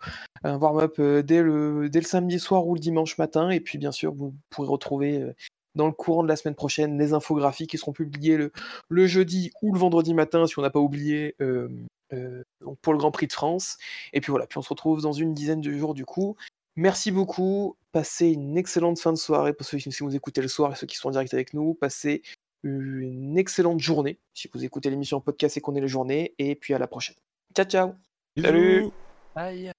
[0.43, 3.49] Un warm-up dès, le, samedi soir ou le dimanche matin.
[3.49, 5.33] Et puis, bien sûr, vous pourrez retrouver
[5.75, 8.51] dans le courant de la semaine prochaine les infographies qui seront publiées le,
[8.89, 13.27] le jeudi ou le vendredi matin, si on n'a pas oublié, pour le Grand Prix
[13.27, 13.77] de France.
[14.13, 16.35] Et puis voilà, puis on se retrouve dans une dizaine de jours du coup.
[16.77, 17.75] Merci beaucoup.
[17.91, 20.75] Passez une excellente fin de soirée pour ceux qui si vous écoutez le soir et
[20.75, 21.73] ceux qui sont en direct avec nous.
[21.73, 22.21] Passez
[22.63, 26.35] une excellente journée si vous écoutez l'émission en podcast et qu'on est les journées.
[26.37, 27.15] Et puis à la prochaine.
[27.55, 27.93] Ciao, ciao.
[28.39, 28.91] Salut.
[29.35, 29.71] Bye.